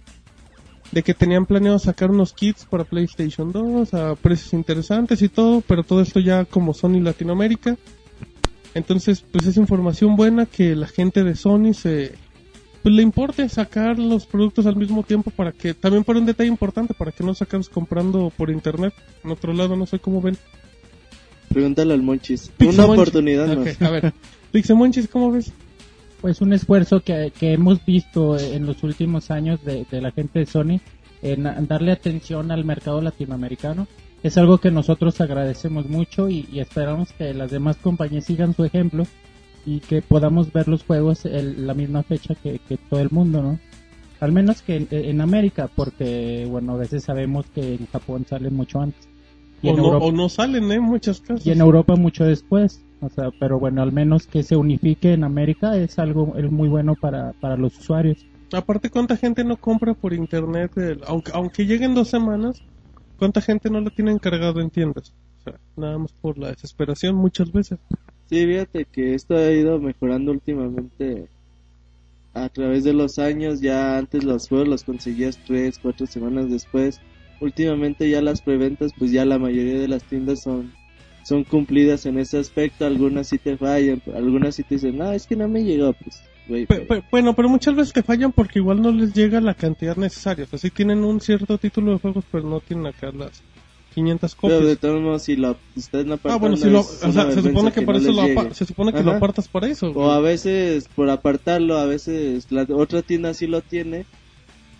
de 0.92 1.02
que 1.02 1.14
tenían 1.14 1.44
planeado 1.46 1.78
sacar 1.78 2.10
unos 2.10 2.32
kits 2.32 2.64
para 2.64 2.84
PlayStation 2.84 3.52
2 3.52 3.92
a 3.94 4.14
precios 4.16 4.52
interesantes 4.54 5.20
y 5.22 5.28
todo 5.28 5.60
pero 5.60 5.82
todo 5.82 6.00
esto 6.00 6.18
ya 6.20 6.44
como 6.44 6.72
Sony 6.74 7.00
Latinoamérica 7.00 7.76
entonces, 8.74 9.24
pues 9.32 9.46
es 9.46 9.56
información 9.56 10.14
buena 10.16 10.46
que 10.46 10.76
la 10.76 10.86
gente 10.86 11.24
de 11.24 11.34
Sony 11.34 11.72
se 11.74 12.14
pues 12.82 12.94
le 12.94 13.02
importe 13.02 13.48
sacar 13.48 13.98
los 13.98 14.24
productos 14.26 14.66
al 14.66 14.76
mismo 14.76 15.02
tiempo 15.02 15.30
para 15.30 15.52
que 15.52 15.74
también 15.74 16.04
por 16.04 16.16
un 16.16 16.26
detalle 16.26 16.48
importante 16.48 16.94
para 16.94 17.10
que 17.10 17.24
no 17.24 17.34
se 17.34 17.44
acabes 17.44 17.68
comprando 17.68 18.30
por 18.36 18.50
internet 18.50 18.94
en 19.24 19.30
otro 19.30 19.52
lado, 19.52 19.74
no 19.76 19.86
sé 19.86 19.98
cómo 19.98 20.20
ven. 20.22 20.36
Pregúntale 21.48 21.94
al 21.94 22.02
Monchis. 22.02 22.52
Una 22.60 22.66
Monchis. 22.68 22.84
oportunidad 22.84 23.50
Ok, 23.58 23.66
más. 23.66 23.82
a 23.82 23.90
ver, 23.90 24.12
Pixemonchis, 24.52 25.08
¿cómo 25.08 25.32
ves? 25.32 25.50
Pues 26.20 26.40
un 26.40 26.52
esfuerzo 26.52 27.00
que, 27.00 27.32
que 27.38 27.52
hemos 27.52 27.84
visto 27.84 28.38
en 28.38 28.66
los 28.66 28.82
últimos 28.82 29.30
años 29.30 29.64
de, 29.64 29.86
de 29.90 30.00
la 30.00 30.10
gente 30.10 30.40
de 30.40 30.46
Sony 30.46 30.80
en 31.22 31.44
darle 31.66 31.92
atención 31.92 32.50
al 32.50 32.64
mercado 32.64 33.00
latinoamericano. 33.00 33.86
Es 34.22 34.36
algo 34.36 34.58
que 34.58 34.70
nosotros 34.72 35.20
agradecemos 35.20 35.88
mucho 35.88 36.28
y, 36.28 36.48
y 36.52 36.58
esperamos 36.60 37.12
que 37.12 37.32
las 37.34 37.50
demás 37.52 37.76
compañías 37.76 38.24
sigan 38.24 38.54
su 38.54 38.64
ejemplo 38.64 39.04
y 39.64 39.80
que 39.80 40.02
podamos 40.02 40.52
ver 40.52 40.66
los 40.66 40.82
juegos 40.82 41.24
en 41.24 41.66
la 41.66 41.74
misma 41.74 42.02
fecha 42.02 42.34
que, 42.34 42.58
que 42.68 42.76
todo 42.78 43.00
el 43.00 43.10
mundo, 43.10 43.42
¿no? 43.42 43.58
Al 44.20 44.32
menos 44.32 44.62
que 44.62 44.76
en, 44.76 44.88
en 44.90 45.20
América, 45.20 45.70
porque, 45.72 46.46
bueno, 46.50 46.72
a 46.72 46.78
veces 46.78 47.04
sabemos 47.04 47.46
que 47.54 47.74
en 47.74 47.86
Japón 47.86 48.26
sale 48.28 48.50
mucho 48.50 48.80
antes. 48.80 49.08
Y 49.62 49.68
O 49.68 49.70
en 49.70 49.76
no, 49.76 49.84
Europa 49.84 50.06
o 50.06 50.12
no 50.12 50.28
salen, 50.28 50.72
¿eh? 50.72 50.80
Muchas 50.80 51.20
casas. 51.20 51.46
y 51.46 51.52
en 51.52 51.60
Europa 51.60 51.94
mucho 51.94 52.24
después. 52.24 52.84
O 53.00 53.08
sea, 53.08 53.30
pero 53.38 53.58
bueno, 53.58 53.82
al 53.82 53.92
menos 53.92 54.26
que 54.28 54.42
se 54.44 54.56
unifique 54.56 55.12
en 55.12 55.24
América 55.24 55.76
es 55.76 55.98
algo 55.98 56.36
es 56.36 56.50
muy 56.50 56.68
bueno 56.68 56.94
para, 56.96 57.32
para 57.34 57.56
los 57.56 57.78
usuarios. 57.80 58.26
Aparte, 58.52 58.90
¿cuánta 58.90 59.16
gente 59.16 59.42
no 59.44 59.56
compra 59.56 59.94
por 59.94 60.12
internet? 60.12 60.72
el- 60.76 61.02
aunque, 61.06 61.32
aunque 61.34 61.66
lleguen 61.66 61.94
dos 61.94 62.08
semanas, 62.08 62.62
¿cuánta 63.16 63.40
gente 63.40 63.70
no 63.70 63.80
lo 63.80 63.90
tiene 63.90 64.12
encargado 64.12 64.60
en 64.60 64.70
tiendas? 64.70 65.14
O 65.38 65.42
sea, 65.50 65.60
nada 65.76 65.98
más 65.98 66.12
por 66.20 66.38
la 66.38 66.50
desesperación 66.50 67.16
muchas 67.16 67.52
veces. 67.52 67.78
Sí, 68.26 68.46
fíjate 68.46 68.84
que 68.84 69.14
esto 69.14 69.34
ha 69.34 69.50
ido 69.50 69.80
mejorando 69.80 70.30
últimamente 70.30 71.28
a 72.32 72.48
través 72.48 72.84
de 72.84 72.94
los 72.94 73.18
años. 73.18 73.60
Ya 73.60 73.98
antes 73.98 74.24
los 74.24 74.48
juegos 74.48 74.66
los 74.68 74.82
conseguías 74.84 75.42
tres, 75.44 75.78
cuatro 75.78 76.06
semanas 76.06 76.48
después. 76.50 77.02
Últimamente 77.38 78.08
ya 78.08 78.22
las 78.22 78.40
preventas, 78.40 78.92
pues 78.98 79.12
ya 79.12 79.26
la 79.26 79.38
mayoría 79.38 79.78
de 79.78 79.88
las 79.88 80.04
tiendas 80.06 80.40
son 80.40 80.77
son 81.28 81.44
cumplidas 81.44 82.06
en 82.06 82.18
ese 82.18 82.38
aspecto. 82.38 82.86
Algunas 82.86 83.28
sí 83.28 83.38
te 83.38 83.56
fallan, 83.56 84.00
algunas 84.14 84.54
sí 84.54 84.62
te 84.62 84.76
dicen, 84.76 84.96
no, 84.96 85.12
es 85.12 85.26
que 85.26 85.36
no 85.36 85.46
me 85.48 85.62
llegó, 85.62 85.92
pues, 85.92 86.22
bueno, 87.10 87.34
pero 87.34 87.48
muchas 87.50 87.74
veces 87.76 87.92
te 87.92 88.02
fallan 88.02 88.32
porque 88.32 88.58
igual 88.58 88.80
no 88.80 88.90
les 88.90 89.12
llega 89.12 89.38
la 89.40 89.52
cantidad 89.54 89.96
necesaria. 89.96 90.44
O 90.44 90.48
sea, 90.48 90.58
sí 90.58 90.70
tienen 90.70 91.04
un 91.04 91.20
cierto 91.20 91.58
título 91.58 91.92
de 91.92 91.98
juegos, 91.98 92.24
pero 92.32 92.44
no 92.48 92.60
tienen 92.60 92.86
acá 92.86 93.10
las 93.12 93.42
500 93.94 94.34
Pero 94.40 94.54
de 94.54 94.60
copias. 94.60 94.78
todos 94.80 95.02
modos, 95.02 95.22
si 95.24 95.36
lo 95.36 95.56
están 95.76 96.10
Ah, 96.10 96.14
apartando, 96.14 96.38
bueno, 96.40 96.56
si 96.56 96.70
lo, 96.70 96.80
o 96.80 97.12
sea, 97.12 97.30
se 97.32 97.42
supone 97.42 97.72
que 97.72 97.82
por 97.82 97.96
no 97.96 98.00
eso 98.00 98.12
lo, 98.12 98.26
llegue. 98.26 98.54
se 98.54 98.64
supone 98.64 98.92
que 98.94 99.02
lo 99.02 99.10
apartas 99.12 99.46
para 99.48 99.66
eso. 99.68 99.90
O 99.90 100.10
a 100.10 100.20
veces 100.20 100.88
por 100.94 101.10
apartarlo, 101.10 101.76
a 101.76 101.84
veces 101.84 102.46
la 102.50 102.66
otra 102.70 103.02
tienda 103.02 103.34
sí 103.34 103.46
lo 103.46 103.60
tiene 103.60 104.06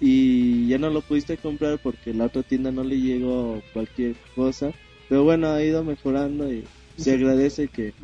y 0.01 0.69
ya 0.69 0.79
no 0.79 0.89
lo 0.91 1.03
pudiste 1.03 1.37
comprar 1.37 1.79
porque 1.83 2.15
la 2.15 2.27
otra 2.27 2.43
tienda 2.43 2.71
no 2.71 2.85
le 2.85 2.99
llegó 2.99 3.61
cualquier 3.75 4.15
cosa. 4.35 4.73
Pero 5.09 5.25
bueno, 5.25 5.49
ha 5.49 5.63
ido 5.63 5.83
mejorando 5.85 6.53
y 6.53 6.65
se 6.97 7.13
agradece 7.15 7.69
que, 7.69 7.95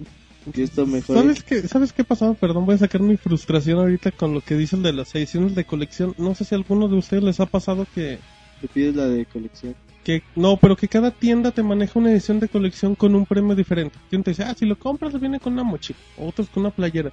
que 0.52 0.62
esto 0.62 0.87
mejore. 0.87 1.20
¿Sabes 1.20 1.42
qué, 1.42 1.68
¿Sabes 1.68 1.92
qué 1.92 2.04
pasaba? 2.04 2.34
Perdón, 2.34 2.64
voy 2.66 2.76
a 2.76 2.78
sacar 2.78 3.00
mi 3.02 3.16
frustración 3.16 3.78
ahorita 3.78 4.11
con 4.12 4.32
lo 4.34 4.40
que 4.40 4.56
dicen 4.56 4.82
de 4.82 4.92
las 4.92 5.14
ediciones 5.14 5.54
de 5.54 5.64
colección. 5.64 6.14
No 6.18 6.34
sé 6.34 6.44
si 6.44 6.54
a 6.54 6.58
alguno 6.58 6.88
de 6.88 6.96
ustedes 6.96 7.23
les 7.23 7.40
ha 7.40 7.46
pasado 7.46 7.87
que, 7.94 8.18
Te 8.61 8.68
pides 8.68 8.94
la 8.94 9.06
de 9.06 9.26
colección. 9.26 9.75
que 10.02 10.23
no, 10.34 10.56
pero 10.56 10.76
que 10.76 10.88
cada 10.88 11.11
tienda 11.11 11.50
te 11.50 11.62
maneja 11.62 11.99
una 11.99 12.11
edición 12.12 12.40
de 12.40 12.49
colección 12.49 12.94
con 12.94 13.14
un 13.14 13.26
premio 13.26 13.54
diferente. 13.54 13.99
Que 14.08 14.16
uno 14.16 14.23
te 14.25 14.30
dice, 14.30 14.44
ah, 14.44 14.54
si 14.56 14.64
lo 14.66 14.78
compras 14.78 15.18
viene 15.20 15.40
con 15.40 15.52
una 15.54 15.64
mochila, 15.64 15.99
otros 16.16 16.49
con 16.49 16.62
una 16.62 16.70
playera. 16.70 17.12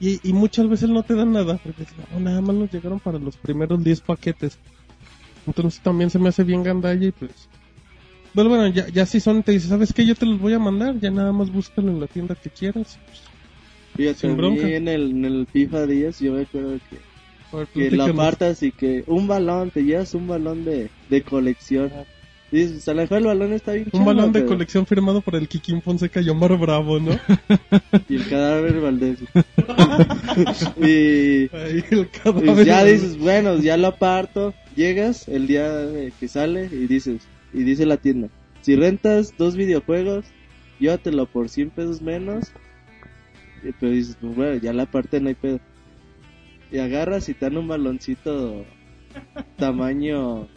Y, 0.00 0.20
y 0.28 0.32
muchas 0.32 0.68
veces 0.68 0.90
no 0.90 1.04
te 1.04 1.14
dan 1.14 1.32
nada, 1.32 1.58
porque 1.62 1.84
no, 2.12 2.20
nada 2.20 2.40
más 2.40 2.56
nos 2.56 2.72
llegaron 2.72 2.98
para 3.00 3.18
los 3.18 3.36
primeros 3.36 3.82
10 3.84 4.00
paquetes. 4.00 4.58
Entonces 5.46 5.80
también 5.80 6.10
se 6.10 6.18
me 6.18 6.28
hace 6.28 6.44
bien 6.44 6.62
gandalla 6.62 7.06
y 7.06 7.12
pues... 7.12 7.48
Pero 8.34 8.48
bueno, 8.48 8.66
ya, 8.68 8.88
ya 8.88 9.04
si 9.06 9.20
son, 9.20 9.42
te 9.42 9.52
dice, 9.52 9.68
¿sabes 9.68 9.92
qué? 9.92 10.06
Yo 10.06 10.14
te 10.14 10.24
los 10.26 10.40
voy 10.40 10.54
a 10.54 10.58
mandar, 10.58 10.98
ya 10.98 11.10
nada 11.10 11.32
más 11.32 11.50
búscalo 11.52 11.90
en 11.90 12.00
la 12.00 12.06
tienda 12.06 12.34
que 12.34 12.48
quieras. 12.50 12.98
Fíjate, 13.96 14.20
Sin 14.20 14.30
a 14.30 14.32
mí 14.32 14.38
bronca. 14.38 14.68
en 14.68 14.88
el, 14.88 15.10
en 15.10 15.24
el 15.26 15.46
FIFA 15.52 15.86
10 15.86 16.18
yo 16.20 16.32
me 16.32 16.42
acuerdo 16.42 16.78
que, 16.88 17.56
ver, 17.56 17.66
que 17.90 17.90
lo 17.96 18.04
apartas 18.04 18.62
y 18.62 18.72
que 18.72 19.04
un 19.06 19.26
balón, 19.26 19.70
te 19.70 19.82
llevas 19.84 20.14
un 20.14 20.26
balón 20.28 20.64
de, 20.64 20.88
de 21.10 21.22
colección. 21.22 21.90
Dices, 22.50 22.86
a 22.88 22.92
lo 22.94 23.02
mejor 23.02 23.18
el 23.18 23.24
balón 23.24 23.52
está 23.54 23.72
bien 23.72 23.88
Un 23.92 24.04
balón 24.04 24.30
de 24.32 24.40
pero- 24.40 24.52
colección 24.52 24.86
firmado 24.86 25.20
por 25.22 25.34
el 25.36 25.48
Kikín 25.48 25.80
Fonseca 25.82 26.20
y 26.22 26.28
Omar 26.30 26.56
Bravo, 26.58 26.98
¿no? 27.00 27.12
Y 28.08 28.16
el 28.16 28.28
cadáver 28.28 28.80
Valdés. 28.80 29.18
y 30.76 31.48
Ahí 31.54 31.84
el 31.90 32.00
y 32.00 32.04
cadáver. 32.06 32.64
ya 32.66 32.84
dices, 32.84 33.18
bueno, 33.18 33.56
ya 33.58 33.76
lo 33.76 33.88
aparto. 33.88 34.54
Llegas 34.76 35.28
el 35.28 35.46
día 35.46 35.86
que 36.18 36.28
sale 36.28 36.66
y 36.72 36.86
dices, 36.86 37.22
y 37.52 37.62
dice 37.64 37.86
la 37.86 37.96
tienda, 37.96 38.28
si 38.62 38.76
rentas 38.76 39.34
dos 39.36 39.56
videojuegos, 39.56 40.24
llévatelo 40.78 41.26
por 41.26 41.48
100 41.48 41.70
pesos 41.70 42.00
menos. 42.00 42.52
Y 43.62 43.72
pero 43.72 43.92
dices, 43.92 44.16
pues 44.20 44.34
bueno, 44.34 44.54
ya 44.56 44.72
la 44.72 44.86
parte 44.86 45.20
no 45.20 45.28
hay 45.28 45.34
pedo. 45.34 45.60
Y 46.70 46.78
agarras 46.78 47.28
y 47.28 47.34
te 47.34 47.46
dan 47.46 47.58
un 47.58 47.68
baloncito 47.68 48.64
tamaño 49.56 50.48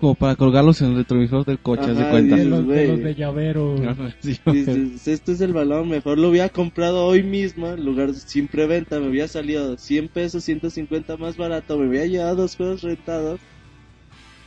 Como 0.00 0.14
para 0.14 0.36
colgarlos 0.36 0.80
en 0.80 0.92
el 0.92 0.96
retrovisor 0.96 1.44
del 1.44 1.58
coche, 1.58 1.82
haz 1.90 1.96
de 1.96 2.02
Ajá, 2.02 2.10
cuenta. 2.10 2.36
De 2.36 2.44
dices, 2.44 2.58
los, 2.58 2.66
de 2.66 2.88
los 2.88 2.98
de 3.00 3.14
llavero. 3.14 3.76
Sí, 4.20 4.38
Dices, 4.46 5.06
este 5.08 5.32
es 5.32 5.40
el 5.40 5.52
balón, 5.52 5.88
mejor 5.88 6.18
lo 6.18 6.30
hubiera 6.30 6.48
comprado 6.48 7.04
hoy 7.04 7.22
mismo, 7.22 7.68
en 7.68 7.84
lugar 7.84 8.14
sin 8.14 8.48
preventa, 8.48 8.98
me 9.00 9.08
hubiera 9.08 9.28
salido 9.28 9.76
100 9.76 10.08
pesos, 10.08 10.44
150 10.44 11.16
más 11.16 11.36
barato, 11.36 11.78
me 11.78 11.88
hubiera 11.88 12.06
llevado 12.06 12.36
dos 12.36 12.56
juegos 12.56 12.82
rentados. 12.82 13.40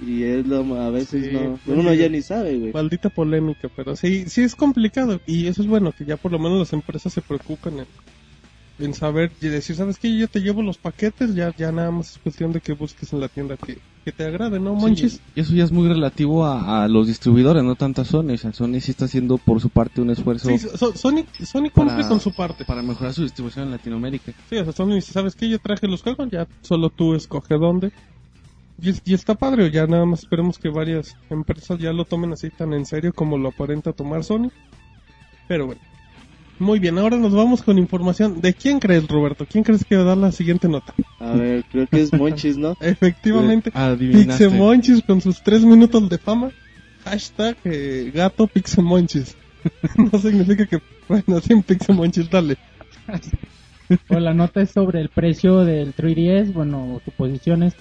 Y 0.05 0.23
es 0.23 0.45
lo 0.45 0.59
a 0.79 0.89
veces 0.91 1.25
Sí, 1.25 1.31
no, 1.33 1.57
pues 1.65 1.77
uno 1.79 1.91
sí. 1.91 1.97
ya 1.97 2.09
ni 2.09 2.21
sabe, 2.21 2.57
güey. 2.57 2.71
Maldita 2.73 3.09
polémica, 3.09 3.67
pero 3.75 3.95
sí, 3.95 4.25
sí 4.27 4.41
es 4.41 4.55
complicado. 4.55 5.19
Y 5.25 5.47
eso 5.47 5.61
es 5.63 5.67
bueno, 5.67 5.91
que 5.91 6.05
ya 6.05 6.17
por 6.17 6.31
lo 6.31 6.37
menos 6.39 6.59
las 6.59 6.73
empresas 6.73 7.11
se 7.13 7.21
preocupan 7.21 7.79
en, 7.79 7.85
en 8.85 8.93
saber 8.93 9.31
y 9.41 9.47
decir, 9.47 9.75
¿sabes 9.75 9.97
qué? 9.97 10.15
Yo 10.15 10.27
te 10.27 10.39
llevo 10.41 10.61
los 10.61 10.77
paquetes, 10.77 11.33
ya, 11.33 11.51
ya 11.57 11.71
nada 11.71 11.89
más 11.89 12.11
es 12.11 12.17
cuestión 12.19 12.51
de 12.53 12.61
que 12.61 12.73
busques 12.73 13.11
en 13.11 13.21
la 13.21 13.27
tienda 13.27 13.57
que, 13.57 13.79
que 14.05 14.11
te 14.11 14.23
agrade, 14.23 14.59
¿no, 14.59 14.75
Monchis? 14.75 15.13
Sí, 15.13 15.19
y 15.35 15.39
eso 15.39 15.55
ya 15.55 15.63
es 15.63 15.71
muy 15.71 15.87
relativo 15.87 16.45
a, 16.45 16.83
a 16.83 16.87
los 16.87 17.07
distribuidores, 17.07 17.63
no 17.63 17.73
tanto 17.73 18.03
a 18.03 18.05
Sony. 18.05 18.33
O 18.33 18.37
sea, 18.37 18.53
Sony 18.53 18.79
sí 18.79 18.91
está 18.91 19.05
haciendo 19.05 19.39
por 19.39 19.59
su 19.61 19.69
parte 19.69 19.99
un 19.99 20.11
esfuerzo 20.11 20.47
Sí, 20.49 20.59
So- 20.59 20.95
Sony, 20.95 21.25
Sony 21.43 21.71
cumple 21.73 21.95
Para- 21.95 22.07
con 22.07 22.19
su 22.19 22.31
parte. 22.35 22.65
para 22.65 22.83
mejorar 22.83 23.15
su 23.15 23.23
distribución 23.23 23.65
en 23.65 23.71
Latinoamérica. 23.71 24.31
Sí, 24.47 24.57
o 24.57 24.63
sea, 24.63 24.73
Sony 24.73 24.93
dice, 24.93 25.11
¿sabes 25.11 25.33
qué? 25.35 25.49
Yo 25.49 25.57
traje 25.57 25.87
los 25.87 26.03
juegos, 26.03 26.29
ya 26.29 26.47
solo 26.61 26.91
tú 26.91 27.15
escoge 27.15 27.55
dónde. 27.55 27.91
Y, 28.81 28.93
y 29.05 29.13
está 29.13 29.35
padre, 29.35 29.65
o 29.65 29.67
ya 29.67 29.87
nada 29.87 30.05
más 30.05 30.19
esperemos 30.19 30.59
que 30.59 30.69
varias 30.69 31.15
empresas 31.29 31.79
ya 31.79 31.91
lo 31.93 32.05
tomen 32.05 32.33
así 32.33 32.49
tan 32.49 32.73
en 32.73 32.85
serio 32.85 33.13
como 33.13 33.37
lo 33.37 33.49
aparenta 33.49 33.93
tomar 33.93 34.23
Sony. 34.23 34.51
Pero 35.47 35.67
bueno. 35.67 35.81
Muy 36.59 36.79
bien, 36.79 36.97
ahora 36.97 37.17
nos 37.17 37.33
vamos 37.33 37.61
con 37.61 37.77
información. 37.77 38.41
¿De 38.41 38.53
quién 38.53 38.79
crees, 38.79 39.07
Roberto? 39.07 39.45
¿Quién 39.45 39.63
crees 39.63 39.85
que 39.85 39.95
va 39.95 40.01
a 40.01 40.05
dar 40.05 40.17
la 40.17 40.31
siguiente 40.31 40.67
nota? 40.67 40.93
A 41.19 41.33
ver, 41.33 41.63
creo 41.71 41.85
que 41.85 42.01
es 42.01 42.11
Monchis, 42.11 42.57
¿no? 42.57 42.75
Efectivamente, 42.81 43.71
Adivinaste. 43.73 44.45
Pixemonchis 44.45 45.03
con 45.03 45.21
sus 45.21 45.43
tres 45.43 45.63
minutos 45.63 46.09
de 46.09 46.17
fama. 46.17 46.49
Hashtag 47.03 47.57
eh, 47.63 48.11
gato 48.13 48.47
Pixemonchis. 48.47 49.37
no 50.11 50.17
significa 50.17 50.65
que, 50.65 50.81
bueno, 51.07 51.39
sin 51.41 51.61
Pixemonchis, 51.61 52.27
dale. 52.29 52.57
O 54.09 54.19
la 54.19 54.33
nota 54.33 54.61
es 54.61 54.71
sobre 54.71 54.99
el 54.99 55.09
precio 55.09 55.63
del 55.63 55.95
3DS, 55.95 56.53
bueno, 56.53 57.01
suposiciones. 57.05 57.75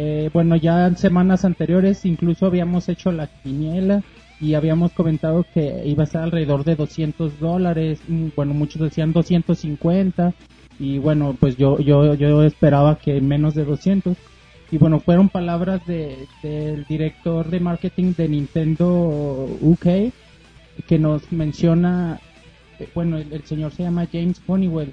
Eh, 0.00 0.30
bueno, 0.32 0.54
ya 0.54 0.86
en 0.86 0.96
semanas 0.96 1.44
anteriores 1.44 2.04
incluso 2.04 2.46
habíamos 2.46 2.88
hecho 2.88 3.10
la 3.10 3.26
quiniela 3.26 4.04
y 4.40 4.54
habíamos 4.54 4.92
comentado 4.92 5.44
que 5.52 5.82
iba 5.86 6.04
a 6.04 6.06
estar 6.06 6.22
alrededor 6.22 6.62
de 6.62 6.76
200 6.76 7.40
dólares. 7.40 7.98
Mm, 8.06 8.28
Bueno, 8.36 8.54
muchos 8.54 8.80
decían 8.80 9.12
250 9.12 10.34
y 10.78 10.98
bueno, 10.98 11.36
pues 11.40 11.56
yo, 11.56 11.80
yo, 11.80 12.14
yo 12.14 12.44
esperaba 12.44 12.96
que 12.98 13.20
menos 13.20 13.56
de 13.56 13.64
200. 13.64 14.16
Y 14.70 14.78
bueno, 14.78 15.00
fueron 15.00 15.30
palabras 15.30 15.84
de, 15.84 16.28
del 16.44 16.84
director 16.84 17.50
de 17.50 17.58
marketing 17.58 18.14
de 18.16 18.28
Nintendo 18.28 19.48
UK 19.60 20.12
que 20.86 20.98
nos 21.00 21.32
menciona, 21.32 22.20
eh, 22.78 22.88
bueno, 22.94 23.18
el, 23.18 23.42
señor 23.46 23.72
se 23.72 23.82
llama 23.82 24.06
James 24.12 24.40
Honeywell, 24.46 24.92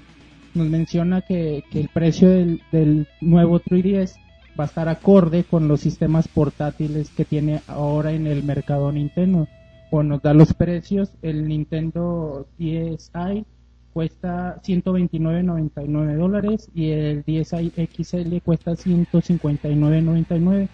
nos 0.54 0.66
menciona 0.66 1.20
que, 1.20 1.62
que 1.70 1.78
el 1.78 1.90
precio 1.90 2.28
del, 2.28 2.60
del 2.72 3.06
nuevo 3.20 3.60
3DS 3.60 4.25
va 4.58 4.64
a 4.64 4.66
estar 4.66 4.88
acorde 4.88 5.44
con 5.44 5.68
los 5.68 5.80
sistemas 5.80 6.28
portátiles 6.28 7.10
que 7.10 7.24
tiene 7.24 7.60
ahora 7.66 8.12
en 8.12 8.26
el 8.26 8.42
mercado 8.42 8.90
Nintendo. 8.90 9.46
Bueno, 9.90 10.14
nos 10.14 10.22
da 10.22 10.34
los 10.34 10.54
precios, 10.54 11.12
el 11.22 11.46
Nintendo 11.46 12.46
DSi 12.58 13.44
cuesta 13.92 14.60
129.99 14.62 16.16
dólares 16.16 16.68
y 16.74 16.90
el 16.90 17.22
DSi 17.22 17.72
XL 17.76 18.38
cuesta 18.44 18.72
159.99 18.72 20.68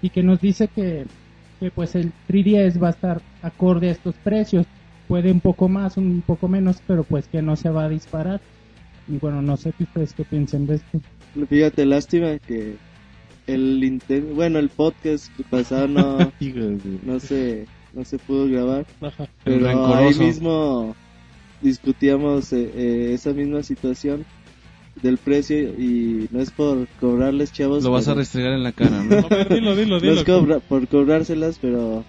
y 0.00 0.10
que 0.10 0.22
nos 0.22 0.40
dice 0.40 0.68
que, 0.68 1.06
que 1.58 1.70
pues 1.72 1.96
el 1.96 2.12
3DS 2.28 2.80
va 2.80 2.88
a 2.88 2.90
estar 2.90 3.20
acorde 3.42 3.88
a 3.88 3.92
estos 3.92 4.14
precios. 4.16 4.66
Puede 5.08 5.32
un 5.32 5.40
poco 5.40 5.68
más 5.68 5.96
un 5.96 6.22
poco 6.24 6.46
menos 6.48 6.82
pero 6.86 7.02
pues 7.02 7.26
que 7.26 7.42
no 7.42 7.56
se 7.56 7.70
va 7.70 7.84
a 7.84 7.88
disparar. 7.88 8.40
Y 9.08 9.16
bueno 9.16 9.40
no 9.42 9.56
sé 9.56 9.72
ustedes 9.80 10.12
qué 10.12 10.24
piensen 10.24 10.66
de 10.66 10.74
esto 10.76 11.00
Fíjate, 11.48 11.84
lástima 11.86 12.38
que 12.38 12.76
el 13.48 13.80
Nintendo, 13.80 14.34
bueno, 14.34 14.58
el 14.58 14.68
podcast 14.68 15.30
pasado 15.50 15.88
no, 15.88 16.18
no 17.04 17.18
se, 17.20 17.66
no 17.92 18.04
se 18.04 18.18
pudo 18.18 18.46
grabar. 18.48 18.86
Pero 19.44 19.94
ahí 19.96 20.14
mismo 20.14 20.94
discutíamos 21.60 22.52
eh, 22.52 22.70
eh, 22.74 23.10
esa 23.14 23.32
misma 23.32 23.62
situación 23.62 24.24
del 25.02 25.16
precio 25.18 25.58
y 25.58 26.28
no 26.30 26.40
es 26.40 26.50
por 26.50 26.86
cobrarles 27.00 27.52
chavos. 27.52 27.84
Lo 27.84 27.90
vas 27.92 28.06
a 28.08 28.12
pero- 28.12 28.20
restregar 28.20 28.52
en 28.52 28.62
la 28.62 28.72
cara, 28.72 29.02
¿no? 29.02 29.16
A 29.26 29.28
ver, 29.28 29.48
dilo, 29.48 29.74
dilo, 29.76 29.96
no 29.96 30.00
dilo. 30.00 30.14
es 30.14 30.24
cobra- 30.24 30.60
por 30.60 30.86
cobrárselas, 30.88 31.58
pero 31.60 32.04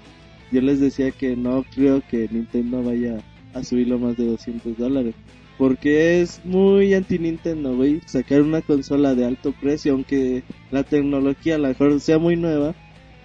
yo 0.52 0.62
les 0.62 0.80
decía 0.80 1.12
que 1.12 1.36
no 1.36 1.64
creo 1.76 2.02
que 2.10 2.28
Nintendo 2.32 2.84
vaya 2.84 3.18
a 3.54 3.64
subirlo 3.64 3.98
más 4.00 4.18
de 4.18 4.26
200 4.26 4.78
dólares. 4.78 5.16
Porque 5.60 6.22
es 6.22 6.40
muy 6.46 6.94
anti-Nintendo, 6.94 7.76
güey, 7.76 8.00
sacar 8.06 8.42
una 8.42 8.62
consola 8.62 9.14
de 9.14 9.26
alto 9.26 9.52
precio, 9.52 9.92
aunque 9.92 10.42
la 10.72 10.84
tecnología 10.84 11.56
a 11.56 11.58
lo 11.58 11.68
mejor 11.68 12.00
sea 12.00 12.18
muy 12.18 12.38
nueva. 12.38 12.74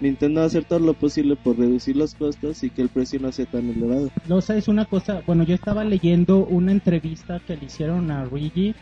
Nintendo 0.00 0.40
va 0.40 0.44
a 0.44 0.46
hacer 0.48 0.64
todo 0.64 0.80
lo 0.80 0.94
posible 0.94 1.36
por 1.36 1.56
reducir 1.56 1.94
los 1.94 2.16
costos 2.16 2.64
y 2.64 2.70
que 2.70 2.82
el 2.82 2.88
precio 2.88 3.20
no 3.20 3.30
sea 3.30 3.46
tan 3.46 3.70
elevado. 3.70 4.10
no 4.28 4.40
sabes 4.40 4.66
una 4.66 4.84
cosa 4.84 5.22
bueno 5.24 5.44
yo 5.44 5.54
estaba 5.54 5.84
leyendo 5.84 6.44
una 6.44 6.72
entrevista 6.72 7.40
que 7.46 7.56
le 7.56 7.66
hicieron 7.66 8.10
a 8.10 8.24
Luigi 8.24 8.74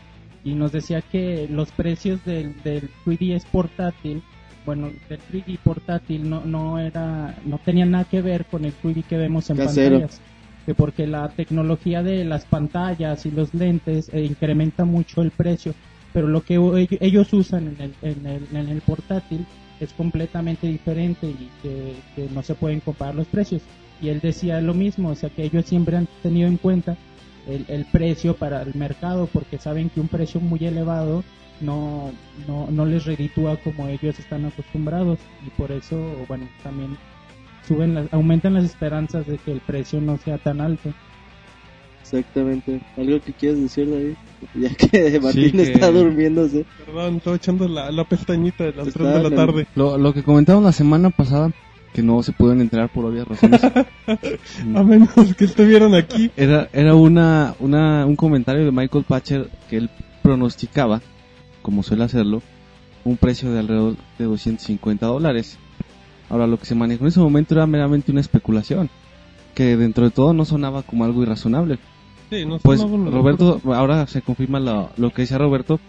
y 0.43 0.55
nos 0.55 0.71
decía 0.71 1.03
que 1.03 1.47
los 1.51 1.71
precios 1.71 2.25
del, 2.25 2.59
del 2.63 2.89
3DS 3.05 3.45
portátil 3.51 4.23
bueno 4.65 4.89
del 5.07 5.19
3D 5.31 5.59
portátil 5.59 6.27
no 6.27 6.43
no 6.43 6.79
era 6.79 7.37
no 7.45 7.59
tenía 7.63 7.85
nada 7.85 8.05
que 8.05 8.23
ver 8.23 8.45
con 8.45 8.65
el 8.65 8.73
3D 8.73 9.03
que 9.03 9.17
vemos 9.17 9.49
en 9.51 9.57
Casero. 9.57 9.99
pantallas 9.99 10.19
que 10.65 10.73
porque 10.73 11.07
la 11.07 11.29
tecnología 11.29 12.03
de 12.03 12.25
las 12.25 12.45
pantallas 12.45 13.25
y 13.25 13.31
los 13.31 13.53
lentes 13.53 14.09
eh, 14.13 14.23
incrementa 14.23 14.85
mucho 14.85 15.21
el 15.21 15.31
precio 15.31 15.73
pero 16.13 16.27
lo 16.27 16.41
que 16.41 16.87
ellos 17.01 17.33
usan 17.33 17.75
en 17.75 17.81
el, 17.81 17.93
en 18.03 18.25
el, 18.27 18.47
en 18.55 18.69
el 18.69 18.81
portátil 18.81 19.45
es 19.79 19.91
completamente 19.93 20.67
diferente 20.67 21.27
y 21.27 21.49
que, 21.61 21.95
que 22.15 22.29
no 22.33 22.43
se 22.43 22.53
pueden 22.53 22.79
comparar 22.79 23.15
los 23.15 23.27
precios. 23.27 23.63
Y 24.01 24.09
él 24.09 24.21
decía 24.21 24.61
lo 24.61 24.75
mismo 24.75 25.09
o 25.09 25.15
sea 25.15 25.29
que 25.29 25.43
ellos 25.43 25.65
siempre 25.65 25.97
han 25.97 26.07
tenido 26.21 26.47
en 26.47 26.57
cuenta 26.57 26.95
el, 27.47 27.65
el 27.67 27.85
precio 27.85 28.35
para 28.35 28.61
el 28.61 28.75
mercado 28.75 29.27
porque 29.33 29.57
saben 29.57 29.89
que 29.89 29.99
un 29.99 30.07
precio 30.07 30.39
muy 30.39 30.63
elevado 30.63 31.23
no, 31.61 32.11
no, 32.47 32.67
no 32.69 32.85
les 32.85 33.05
reditúa 33.05 33.57
como 33.57 33.87
ellos 33.87 34.19
están 34.19 34.45
acostumbrados. 34.45 35.17
Y 35.45 35.49
por 35.51 35.71
eso 35.71 35.97
bueno 36.27 36.47
también 36.61 36.95
suben 37.67 37.93
las, 37.95 38.13
aumentan 38.13 38.53
las 38.55 38.65
esperanzas 38.65 39.25
de 39.27 39.37
que 39.37 39.51
el 39.51 39.59
precio 39.61 40.01
no 40.01 40.17
sea 40.17 40.37
tan 40.37 40.59
alto 40.61 40.93
Exactamente. 42.01 42.81
¿Algo 42.97 43.19
que 43.21 43.33
quieras 43.33 43.59
decir, 43.59 43.89
David? 43.89 44.13
Ya 44.55 44.75
que 44.75 45.19
Martín 45.21 45.51
que- 45.53 45.61
está 45.71 45.89
durmiéndose. 45.89 46.65
Perdón, 46.85 47.15
estoy 47.17 47.35
echando 47.37 47.67
la, 47.67 47.91
la 47.91 48.03
pestañita 48.03 48.65
de 48.65 48.73
las 48.73 48.87
Está 48.89 48.99
3 48.99 49.13
de 49.15 49.21
la 49.23 49.27
en 49.29 49.35
tarde. 49.35 49.67
Lo, 49.75 49.97
lo 49.97 50.13
que 50.13 50.21
comentamos 50.21 50.63
la 50.63 50.73
semana 50.73 51.09
pasada, 51.09 51.51
que 51.93 52.03
no 52.03 52.21
se 52.21 52.33
pueden 52.33 52.59
enterar 52.61 52.89
por 52.91 53.05
obvias 53.05 53.27
razones, 53.27 53.61
A 54.75 54.83
menos 54.83 55.09
que 55.37 55.45
estuvieran 55.45 55.95
aquí. 55.95 56.29
era, 56.35 56.67
era 56.73 56.93
una, 56.93 57.55
una, 57.59 58.05
un 58.05 58.15
comentario 58.17 58.65
de 58.65 58.71
Michael 58.71 59.05
Patcher 59.07 59.49
que 59.69 59.77
él 59.77 59.89
pronosticaba, 60.21 61.01
como 61.61 61.83
suele 61.83 62.03
hacerlo, 62.03 62.41
un 63.05 63.15
precio 63.17 63.51
de 63.51 63.59
alrededor 63.59 63.95
de 64.19 64.25
250 64.25 65.05
dólares. 65.07 65.57
Ahora, 66.33 66.47
lo 66.47 66.57
que 66.57 66.65
se 66.65 66.73
manejó 66.73 67.03
en 67.03 67.09
ese 67.09 67.19
momento 67.19 67.53
era 67.53 67.67
meramente 67.67 68.11
una 68.11 68.19
especulación, 68.19 68.89
que 69.53 69.77
dentro 69.77 70.05
de 70.05 70.09
todo 70.09 70.33
no 70.33 70.45
sonaba 70.45 70.81
como 70.81 71.03
algo 71.03 71.21
irrazonable. 71.21 71.77
Sí, 72.31 72.43
no 72.43 72.57
Pues 72.57 72.81
Roberto, 72.81 73.61
ahora 73.65 74.07
se 74.07 74.23
confirma 74.23 74.59
lo, 74.59 74.89
lo 74.97 75.11
que 75.11 75.21
decía 75.21 75.37
Roberto, 75.37 75.79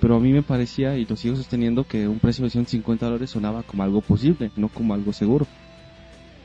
pero 0.00 0.14
a 0.14 0.20
mí 0.20 0.32
me 0.32 0.42
parecía, 0.42 0.96
y 0.96 1.04
lo 1.04 1.16
sigo 1.16 1.34
sosteniendo, 1.34 1.82
que 1.82 2.06
un 2.06 2.20
precio 2.20 2.44
de 2.44 2.50
150 2.50 3.06
dólares 3.06 3.30
sonaba 3.30 3.64
como 3.64 3.82
algo 3.82 4.02
posible, 4.02 4.52
no 4.54 4.68
como 4.68 4.94
algo 4.94 5.12
seguro. 5.12 5.48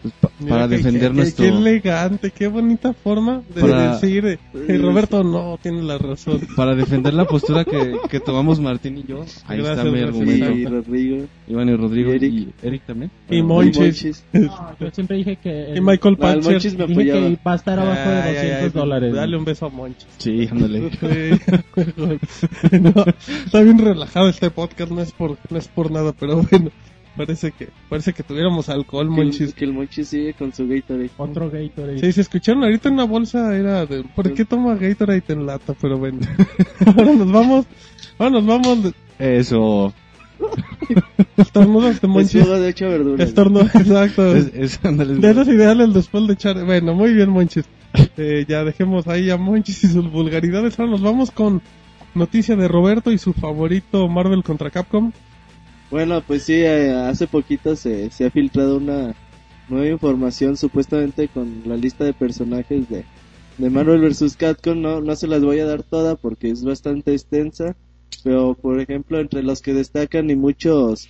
Pues, 0.01 0.13
pa- 0.22 0.30
Mira 0.39 0.50
para 0.51 0.68
defender 0.68 1.10
que- 1.12 1.18
nuestro... 1.18 1.44
Qué 1.46 1.50
elegante, 1.50 2.32
qué 2.32 2.48
bonita 2.48 2.94
forma 2.94 3.42
de 3.54 3.62
Para- 3.62 3.94
decir. 3.94 4.25
eh, 4.25 4.39
eh, 4.54 4.77
Roberto 4.77 5.24
no 5.24 5.58
tiene 5.62 5.82
la 5.84 5.98
razón. 5.98 6.39
Para 6.56 6.75
defender 6.75 7.13
la 7.13 7.25
postura 7.25 7.66
que, 7.66 7.98
que 8.10 8.20
tomamos 8.20 8.60
Martín 8.60 8.98
y 9.00 9.04
yo, 9.04 9.22
ahí 9.48 9.60
está 9.60 9.74
Gracias, 9.74 9.86
mi 9.86 10.00
gracias. 10.00 10.08
argumento. 10.22 10.51
Y 10.51 10.66
Rodrigo. 10.66 11.25
Iván 11.48 11.70
y 11.70 11.75
Rodrigo 11.75 12.12
Y 12.13 12.16
Eric. 12.18 12.34
y 12.34 12.54
Eric 12.68 12.86
también. 12.86 13.12
Y. 13.30 13.42
Monchis. 13.42 14.24
No, 14.34 14.75
yo 14.80 14.92
siempre 14.92 15.18
dije 15.18 15.38
que... 15.42 15.74
Y 15.75 15.82
Michael 15.82 16.18
No, 16.20 16.27
el 16.30 16.36
Patcher. 16.36 16.51
Monchis 16.54 16.77
me 16.77 16.88
dije 16.88 17.04
que 17.06 17.38
va 17.46 17.54
a 17.54 17.56
estar 17.56 17.80
abajo 17.80 18.10
de 18.10 18.16
Ay, 18.22 18.34
200 18.36 18.44
ay, 18.60 18.63
ay, 18.66 18.70
dólares. 18.70 19.13
Dale 19.16 19.38
un 19.38 19.46
beso 19.46 19.66
a 19.66 19.70
Monchis. 19.70 20.08
Sí, 20.18 20.48
ándale. 20.51 20.89
No, 22.72 22.94
está 23.46 23.62
bien 23.62 23.77
relajado 23.80 24.30
este 24.30 24.50
podcast, 24.51 24.92
no 24.92 25.01
es 25.01 25.12
por, 25.12 25.38
no 25.50 25.58
es 25.58 25.68
por 25.68 25.92
nada, 25.92 26.13
pero 26.18 26.42
bueno, 26.50 26.70
parece 27.17 27.51
que, 27.51 27.69
parece 27.89 28.13
que 28.13 28.24
tuviéramos 28.24 28.69
alcohol, 28.69 29.09
Monchis. 29.09 29.53
que 29.53 29.65
el 29.65 29.74
Monchis 29.74 30.07
sigue 30.07 30.33
con 30.33 30.53
su 30.53 30.67
Gatorade. 30.67 31.09
Otro 31.17 31.50
Gatorade. 31.50 32.00
Sí, 32.00 32.12
se 32.13 32.21
escucharon 32.21 32.63
ahorita 32.63 32.88
en 32.89 32.97
la 32.97 33.03
bolsa 33.05 33.55
era 33.57 33.86
de, 33.86 34.03
¿por 34.03 34.33
qué 34.33 34.45
toma 34.45 34.75
Gatorade 34.75 35.24
en 35.29 35.45
lata? 35.45 35.74
Pero 35.81 35.97
bueno, 35.97 36.19
ahora 36.86 37.13
nos 37.13 37.31
vamos, 37.31 37.65
ahora 38.19 38.31
nos 38.31 38.45
vamos, 38.45 38.83
de- 38.83 38.93
Eso. 39.39 39.93
estornudos 41.38 42.00
de 42.01 42.07
Monchis, 42.07 42.43
jugo 42.43 42.59
de 42.59 42.69
hecho 42.69 42.88
verduras. 42.89 43.27
estornudos, 43.27 43.74
exacto. 43.75 44.36
Es, 44.36 44.51
es- 44.53 44.79
ándale. 44.86 45.15
De 45.15 45.31
esos 45.31 45.47
ideales 45.47 45.93
después 45.93 46.27
de 46.27 46.33
echar. 46.33 46.63
Bueno, 46.65 46.93
muy 46.93 47.13
bien, 47.13 47.29
Monchis. 47.29 47.65
Eh, 48.17 48.45
ya 48.47 48.63
dejemos 48.63 49.07
ahí 49.07 49.29
a 49.29 49.38
Monchis 49.38 49.83
y 49.83 49.88
sus 49.88 50.12
vulgaridades. 50.12 50.77
Ahora 50.79 50.91
nos 50.91 51.01
vamos 51.01 51.31
con 51.31 51.62
noticia 52.13 52.55
de 52.55 52.67
Roberto 52.67 53.12
y 53.12 53.17
su 53.17 53.33
favorito 53.33 54.07
Marvel 54.07 54.43
contra 54.43 54.69
Capcom. 54.69 55.12
Bueno, 55.89 56.22
pues 56.22 56.44
sí, 56.44 56.53
eh, 56.53 56.91
hace 56.91 57.27
poquito 57.27 57.75
se, 57.75 58.12
se 58.12 58.25
ha 58.25 58.32
filtrado 58.32 58.77
una 58.77 59.15
nueva 59.70 59.88
información 59.88 60.58
supuestamente 60.58 61.27
con 61.29 61.63
la 61.65 61.77
lista 61.77 62.03
de 62.03 62.13
personajes 62.13 62.89
de, 62.89 63.06
de 63.58 63.70
Marvel 63.70 64.01
vs. 64.01 64.36
Capcom. 64.36 64.82
No, 64.82 65.01
no 65.01 65.15
se 65.15 65.27
las 65.27 65.41
voy 65.44 65.60
a 65.60 65.65
dar 65.65 65.84
toda 65.84 66.15
porque 66.15 66.50
es 66.50 66.63
bastante 66.63 67.13
extensa. 67.13 67.75
Pero, 68.24 68.56
por 68.56 68.79
ejemplo, 68.79 69.20
entre 69.20 69.44
los 69.44 69.62
que 69.62 69.74
destacan 69.74 70.29
y 70.29 70.36
muchos 70.36 71.08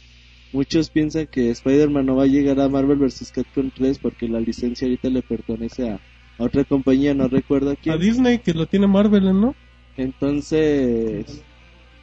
muchos 0.53 0.89
piensan 0.89 1.27
que 1.27 1.49
Spider-Man 1.49 2.05
no 2.05 2.15
va 2.15 2.23
a 2.23 2.27
llegar 2.27 2.59
a 2.59 2.69
Marvel 2.69 2.97
vs. 2.97 3.31
Capcom 3.33 3.69
3 3.75 3.99
porque 3.99 4.27
la 4.27 4.39
licencia 4.39 4.85
ahorita 4.85 5.09
le 5.09 5.21
pertenece 5.21 5.89
a, 5.89 5.99
a 6.37 6.43
otra 6.43 6.63
compañía, 6.63 7.13
no 7.13 7.27
recuerdo 7.27 7.71
a 7.71 7.75
quién. 7.75 7.95
A 7.95 7.97
Disney, 7.97 8.39
que 8.39 8.53
lo 8.53 8.65
tiene 8.65 8.87
Marvel, 8.87 9.25
¿no? 9.39 9.55
Entonces, 9.97 11.43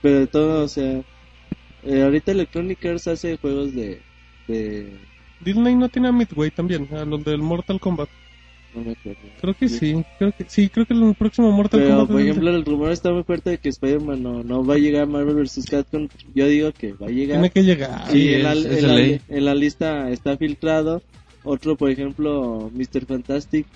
pero 0.02 0.20
de 0.20 0.26
todo, 0.26 0.64
o 0.64 0.68
sea, 0.68 1.02
eh, 1.86 2.02
ahorita 2.02 2.32
Electronic 2.32 2.84
Arts 2.86 3.08
hace 3.08 3.36
juegos 3.36 3.74
de, 3.74 4.00
de, 4.48 4.92
Disney 5.40 5.74
no 5.74 5.88
tiene 5.88 6.08
a 6.08 6.12
Midway 6.12 6.50
también, 6.50 6.88
a 6.92 7.04
los 7.04 7.24
del 7.24 7.38
Mortal 7.42 7.78
Kombat. 7.80 8.08
no 8.74 8.82
me 8.82 8.92
acuerdo. 8.92 9.18
Creo 9.40 9.54
que 9.54 9.68
sí, 9.68 10.04
creo 10.18 10.32
que 10.32 10.44
sí, 10.48 10.68
creo 10.68 10.86
que 10.86 10.94
el 10.94 11.14
próximo 11.14 11.50
Mortal 11.52 11.80
Pero, 11.80 11.90
Kombat 11.96 12.10
por 12.12 12.20
ejemplo, 12.20 12.50
el 12.50 12.64
rumor 12.64 12.92
está 12.92 13.12
muy 13.12 13.22
fuerte 13.24 13.50
de 13.50 13.58
que 13.58 13.68
Spider-Man 13.68 14.22
no, 14.22 14.42
no 14.42 14.64
va 14.64 14.74
a 14.74 14.78
llegar 14.78 15.02
a 15.02 15.06
Marvel 15.06 15.34
vs. 15.36 15.66
Capcom. 15.70 16.08
Yo 16.34 16.46
digo 16.48 16.72
que 16.72 16.92
va 16.92 17.06
a 17.06 17.10
llegar. 17.10 17.36
tiene 17.38 17.50
que 17.50 17.62
llegar. 17.64 18.06
Sí, 18.10 18.12
Sí, 18.22 18.34
en, 18.34 18.42
la, 18.42 18.52
es- 18.52 18.58
es 18.64 18.66
en 18.66 18.74
de 18.76 18.82
la- 18.88 18.94
ley. 18.94 19.20
en 19.28 19.44
la 19.44 19.54
lista 19.54 20.10
está 20.10 20.36
filtrado. 20.36 21.02
Otro, 21.44 21.76
por 21.76 21.90
ejemplo, 21.90 22.70
Mr. 22.74 23.04
Fantastic, 23.06 23.66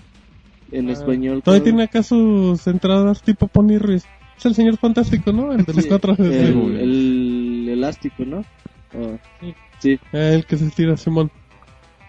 en 0.71 0.89
Ah, 0.89 0.93
español. 0.93 1.43
Todavía 1.43 1.63
tiene 1.63 1.83
acá 1.83 2.01
sus 2.01 2.65
entradas 2.65 3.21
tipo 3.21 3.47
Pony 3.47 3.77
Ruiz. 3.77 4.03
Es 4.39 4.45
el 4.45 4.55
señor 4.55 4.77
fantástico, 4.77 5.31
¿no? 5.31 5.51
El 5.51 5.65
de 5.65 5.73
los 5.73 5.83
Sí, 5.83 5.89
cuatro. 5.89 6.15
el, 6.17 6.25
el, 6.31 6.77
el 7.69 7.79
elástico, 7.79 8.25
¿no? 8.25 8.43
Oh, 8.93 9.17
Sí. 9.39 9.55
sí. 9.79 9.99
el 10.11 10.45
que 10.45 10.57
se 10.57 10.65
estira, 10.67 10.97
Simón. 10.97 11.31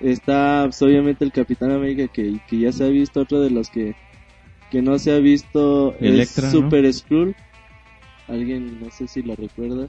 Está 0.00 0.62
pues, 0.64 0.80
obviamente 0.82 1.24
el 1.24 1.32
Capitán 1.32 1.70
América 1.72 2.08
que, 2.12 2.40
que 2.48 2.58
ya 2.58 2.72
se 2.72 2.84
ha 2.84 2.88
visto, 2.88 3.20
otro 3.20 3.40
de 3.40 3.50
los 3.50 3.68
que, 3.68 3.94
que 4.70 4.80
no 4.82 4.98
se 4.98 5.12
ha 5.12 5.18
visto 5.18 5.94
Electra, 6.00 6.48
es 6.48 6.54
¿no? 6.54 6.60
Super 6.62 6.92
Skrull. 6.92 7.36
Alguien, 8.28 8.80
no 8.80 8.90
sé 8.90 9.08
si 9.08 9.22
lo 9.22 9.34
recuerda. 9.36 9.88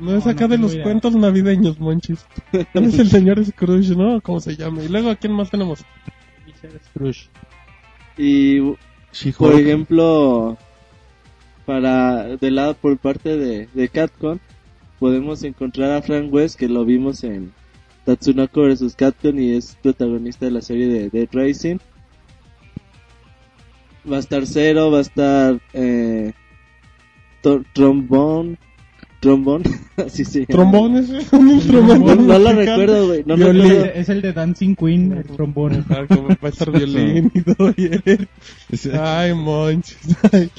No 0.00 0.14
es 0.16 0.24
No, 0.26 0.30
acá 0.30 0.42
no 0.46 0.48
de 0.48 0.58
los 0.58 0.74
idea. 0.74 0.84
cuentos 0.84 1.16
navideños, 1.16 1.80
Monchis. 1.80 2.24
Es 2.74 2.98
el 2.98 3.08
señor 3.08 3.44
Scrooge, 3.44 3.96
¿no? 3.96 4.20
¿Cómo 4.20 4.38
se 4.40 4.54
llama? 4.56 4.82
Y 4.84 4.88
luego, 4.88 5.10
¿a 5.10 5.16
quién 5.16 5.32
más 5.32 5.50
tenemos? 5.50 5.84
Scrooge. 6.90 7.28
Y, 8.16 8.60
por 9.38 9.54
ejemplo, 9.58 10.56
para, 11.66 12.36
de 12.36 12.50
lado 12.50 12.74
por 12.74 12.98
parte 12.98 13.36
de, 13.36 13.68
de 13.72 13.88
Capcom, 13.88 14.38
podemos 14.98 15.42
encontrar 15.44 15.92
a 15.92 16.02
Frank 16.02 16.32
West, 16.32 16.58
que 16.58 16.68
lo 16.68 16.84
vimos 16.84 17.24
en 17.24 17.52
Tatsunoko 18.04 18.62
vs. 18.62 18.94
Capcom 18.96 19.38
y 19.38 19.54
es 19.54 19.76
protagonista 19.82 20.46
de 20.46 20.52
la 20.52 20.62
serie 20.62 20.88
de 20.88 21.10
Dead 21.10 21.28
Racing. 21.30 21.78
Va 24.10 24.16
a 24.16 24.20
estar 24.20 24.46
Zero, 24.46 24.90
va 24.90 24.98
a 24.98 25.02
estar 25.02 25.60
eh, 25.74 26.32
Trombone, 27.74 28.56
Trombone, 29.20 29.64
así 29.96 30.24
se 30.24 30.40
llama. 30.40 30.48
¿Trombones? 30.48 31.32
¿Un 31.32 31.50
instrumento 31.50 32.14
No, 32.14 32.22
no 32.22 32.38
lo 32.38 32.52
recuerdo, 32.52 33.06
güey, 33.08 33.24
no 33.26 33.36
recuerdo. 33.36 33.84
Es, 33.84 33.96
es 33.96 34.08
el 34.08 34.22
de 34.22 34.32
Dancing 34.32 34.74
Queen, 34.74 35.12
el 35.12 35.24
trombón. 35.24 35.84
Ah, 35.90 36.04
como 36.08 36.28
va 36.28 36.36
a 36.40 36.48
estar 36.48 36.70
violín 36.76 37.30
y 37.34 37.42
todo 37.42 37.72
bien. 37.74 38.02
Ay. 40.32 40.50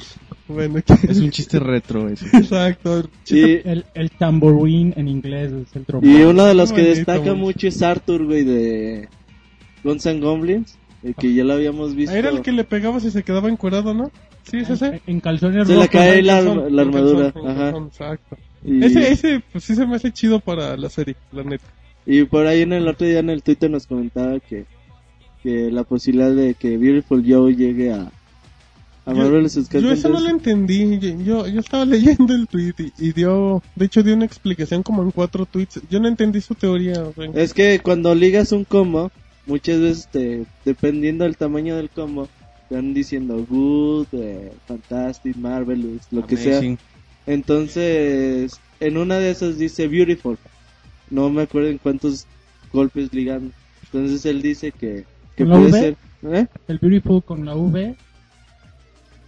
Bueno, 0.52 0.80
¿qué? 0.84 0.94
Es 1.08 1.18
un 1.20 1.30
chiste 1.30 1.58
retro 1.58 2.08
ese. 2.08 2.26
Exacto. 2.36 3.02
Y, 3.28 3.40
El, 3.68 3.84
el 3.94 4.10
tambourine 4.10 4.92
en 4.96 5.08
inglés 5.08 5.52
es 5.52 5.76
el 5.76 5.84
trombón. 5.84 6.10
y 6.10 6.22
uno 6.22 6.44
de 6.44 6.54
los 6.54 6.70
que 6.72 6.82
Bonito, 6.82 6.96
destaca 6.96 7.34
mucho 7.34 7.68
es 7.68 7.82
Arthur, 7.82 8.24
güey, 8.26 8.44
de 8.44 9.08
Guns 9.84 10.06
N' 10.06 10.20
Goblins, 10.20 10.78
el 11.02 11.14
que 11.14 11.32
ya 11.32 11.44
lo 11.44 11.54
habíamos 11.54 11.94
visto. 11.94 12.14
Era 12.14 12.30
el 12.30 12.42
que 12.42 12.52
le 12.52 12.64
pegabas 12.64 13.04
y 13.04 13.10
se 13.10 13.22
quedaba 13.22 13.48
encuerado, 13.48 13.94
¿no? 13.94 14.10
Sí, 14.42 14.58
es 14.58 14.70
ese. 14.70 14.86
En, 14.86 15.00
en 15.06 15.20
calzones 15.20 15.68
Se 15.68 15.76
le 15.76 15.88
cae 15.88 16.22
la, 16.22 16.34
Calzón, 16.42 16.74
la 16.76 16.82
armadura. 16.82 17.32
calzón, 17.32 17.50
Ajá. 17.50 17.60
calzón, 17.72 17.86
Exacto. 17.86 18.36
Y, 18.64 18.84
Ese, 18.84 19.12
ese, 19.12 19.42
pues 19.52 19.64
sí 19.64 19.74
se 19.74 19.86
me 19.86 19.96
hace 19.96 20.12
chido 20.12 20.40
para 20.40 20.76
la 20.76 20.90
serie, 20.90 21.16
la 21.32 21.42
neta. 21.44 21.64
y 22.04 22.24
por 22.24 22.46
ahí 22.46 22.60
en 22.62 22.72
el 22.74 22.86
otro 22.88 23.06
día 23.06 23.20
en 23.20 23.30
el 23.30 23.42
Twitter 23.42 23.70
nos 23.70 23.86
comentaba 23.86 24.38
que, 24.40 24.66
que 25.42 25.70
la 25.70 25.82
posibilidad 25.84 26.30
de 26.34 26.54
que 26.54 26.76
Beautiful 26.76 27.24
Joe 27.26 27.54
llegue 27.54 27.92
a, 27.92 28.10
a 29.06 29.12
Yo- 29.14 29.92
eso 29.92 30.08
no 30.08 30.20
lo 30.20 30.28
entendí. 30.28 30.98
Yo, 31.24 31.46
yo, 31.46 31.60
estaba 31.60 31.84
leyendo 31.84 32.34
el 32.34 32.46
tweet 32.46 32.74
y, 32.78 32.92
y 33.08 33.12
dio, 33.12 33.62
de 33.74 33.86
hecho 33.86 34.02
dio 34.02 34.14
una 34.14 34.24
explicación 34.26 34.82
como 34.82 35.02
en 35.02 35.10
cuatro 35.10 35.46
tweets. 35.46 35.80
Yo 35.90 36.00
no 36.00 36.08
entendí 36.08 36.40
su 36.40 36.54
teoría. 36.54 37.04
Es 37.34 37.54
que 37.54 37.80
cuando 37.80 38.14
ligas 38.14 38.52
un 38.52 38.64
combo, 38.64 39.10
muchas 39.46 39.80
veces 39.80 40.08
te, 40.10 40.44
dependiendo 40.64 41.24
del 41.24 41.36
tamaño 41.36 41.76
del 41.76 41.88
combo, 41.90 42.28
te 42.68 42.74
van 42.76 42.94
diciendo 42.94 43.44
good, 43.48 44.06
eh, 44.12 44.52
fantastic, 44.66 45.36
marvelous, 45.36 46.02
lo 46.10 46.26
que 46.26 46.36
sea. 46.36 46.60
Entonces, 47.26 48.60
en 48.80 48.96
una 48.96 49.18
de 49.18 49.30
esas 49.30 49.58
dice 49.58 49.88
beautiful. 49.88 50.38
No 51.10 51.28
me 51.30 51.42
acuerdo 51.42 51.68
en 51.68 51.78
cuántos 51.78 52.26
golpes 52.72 53.12
ligan. 53.12 53.52
Entonces 53.84 54.24
él 54.26 54.42
dice 54.42 54.72
que, 54.72 55.04
que 55.36 55.44
¿Con 55.44 55.48
la 55.48 55.56
puede 55.56 55.70
V? 55.70 55.80
ser. 55.80 55.96
¿Eh? 56.34 56.46
El 56.68 56.78
Beautiful 56.78 57.22
con 57.24 57.44
la 57.44 57.56
V. 57.56 57.96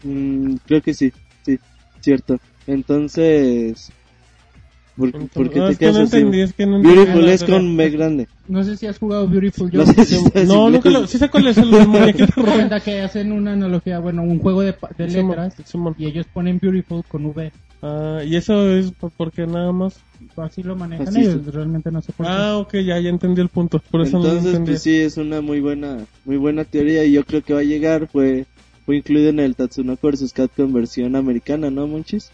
Mm, 0.04 0.54
creo 0.66 0.82
que 0.82 0.94
sí, 0.94 1.12
sí, 1.44 1.58
cierto. 2.00 2.38
Entonces, 2.66 3.90
¿por, 4.96 5.06
entonces- 5.08 5.30
por 5.32 5.50
qué 5.50 5.58
no, 5.60 5.66
te 5.66 5.72
es 5.72 5.78
que 5.78 5.84
quedas 5.84 5.96
no 5.98 6.02
así? 6.04 6.16
entendí, 6.16 6.40
es 6.40 6.52
que 6.52 6.66
no 6.66 6.80
Beautiful 6.80 7.28
es 7.28 7.44
con 7.44 7.76
B 7.76 7.90
grande. 7.90 8.28
No 8.48 8.64
sé 8.64 8.76
si 8.76 8.86
has 8.86 8.98
jugado 8.98 9.26
Beautiful 9.28 9.70
Joe. 9.70 9.84
No 9.84 9.86
sé 9.92 10.04
si 10.04 10.46
No, 10.46 10.70
nunca 10.70 10.90
lo, 10.90 11.06
sí 11.06 11.18
sé 11.18 11.28
cuál 11.28 11.46
es 11.46 11.58
el 11.58 11.70
muñequito. 11.88 12.42
Cuenta 12.42 12.80
que 12.80 13.00
hacen 13.00 13.32
una 13.32 13.52
analogía, 13.52 13.98
bueno, 14.00 14.22
un 14.22 14.38
juego 14.38 14.62
de, 14.62 14.74
de 14.98 15.08
letras 15.08 15.54
Simón. 15.64 15.94
y 15.98 16.06
ellos 16.06 16.26
ponen 16.32 16.58
Beautiful 16.60 17.02
con 17.08 17.26
V. 17.26 17.52
Ah, 17.84 18.20
y 18.24 18.36
eso 18.36 18.70
es 18.76 18.92
por- 18.92 19.10
porque 19.12 19.46
nada 19.46 19.72
más. 19.72 19.98
Así 20.36 20.62
lo 20.62 20.76
manejan 20.76 21.08
Así 21.08 21.20
ellos, 21.22 21.44
es. 21.48 21.52
realmente 21.52 21.90
no 21.90 22.00
sé 22.00 22.12
por 22.12 22.26
qué. 22.26 22.32
Ah, 22.32 22.56
ok, 22.58 22.74
ya, 22.74 23.00
ya 23.00 23.08
entendí 23.08 23.40
el 23.40 23.48
punto. 23.48 23.80
Por 23.90 24.02
eso 24.02 24.18
no 24.18 24.22
lo 24.22 24.28
Entonces, 24.28 24.50
entendí. 24.50 24.70
pues 24.70 24.82
sí, 24.82 24.96
es 25.00 25.16
una 25.16 25.40
muy 25.40 25.60
buena, 25.60 25.98
muy 26.24 26.36
buena 26.36 26.64
teoría 26.64 27.04
y 27.04 27.10
yo 27.12 27.24
creo 27.24 27.42
que 27.42 27.54
va 27.54 27.60
a 27.60 27.64
llegar. 27.64 28.06
Fue, 28.06 28.46
fue 28.86 28.96
incluido 28.96 29.30
en 29.30 29.40
el 29.40 29.54
Tatsunoko 29.56 30.10
vs. 30.10 30.32
Capcom 30.32 30.72
versión 30.72 31.16
americana, 31.16 31.70
¿no, 31.70 31.86
Monchis? 31.86 32.30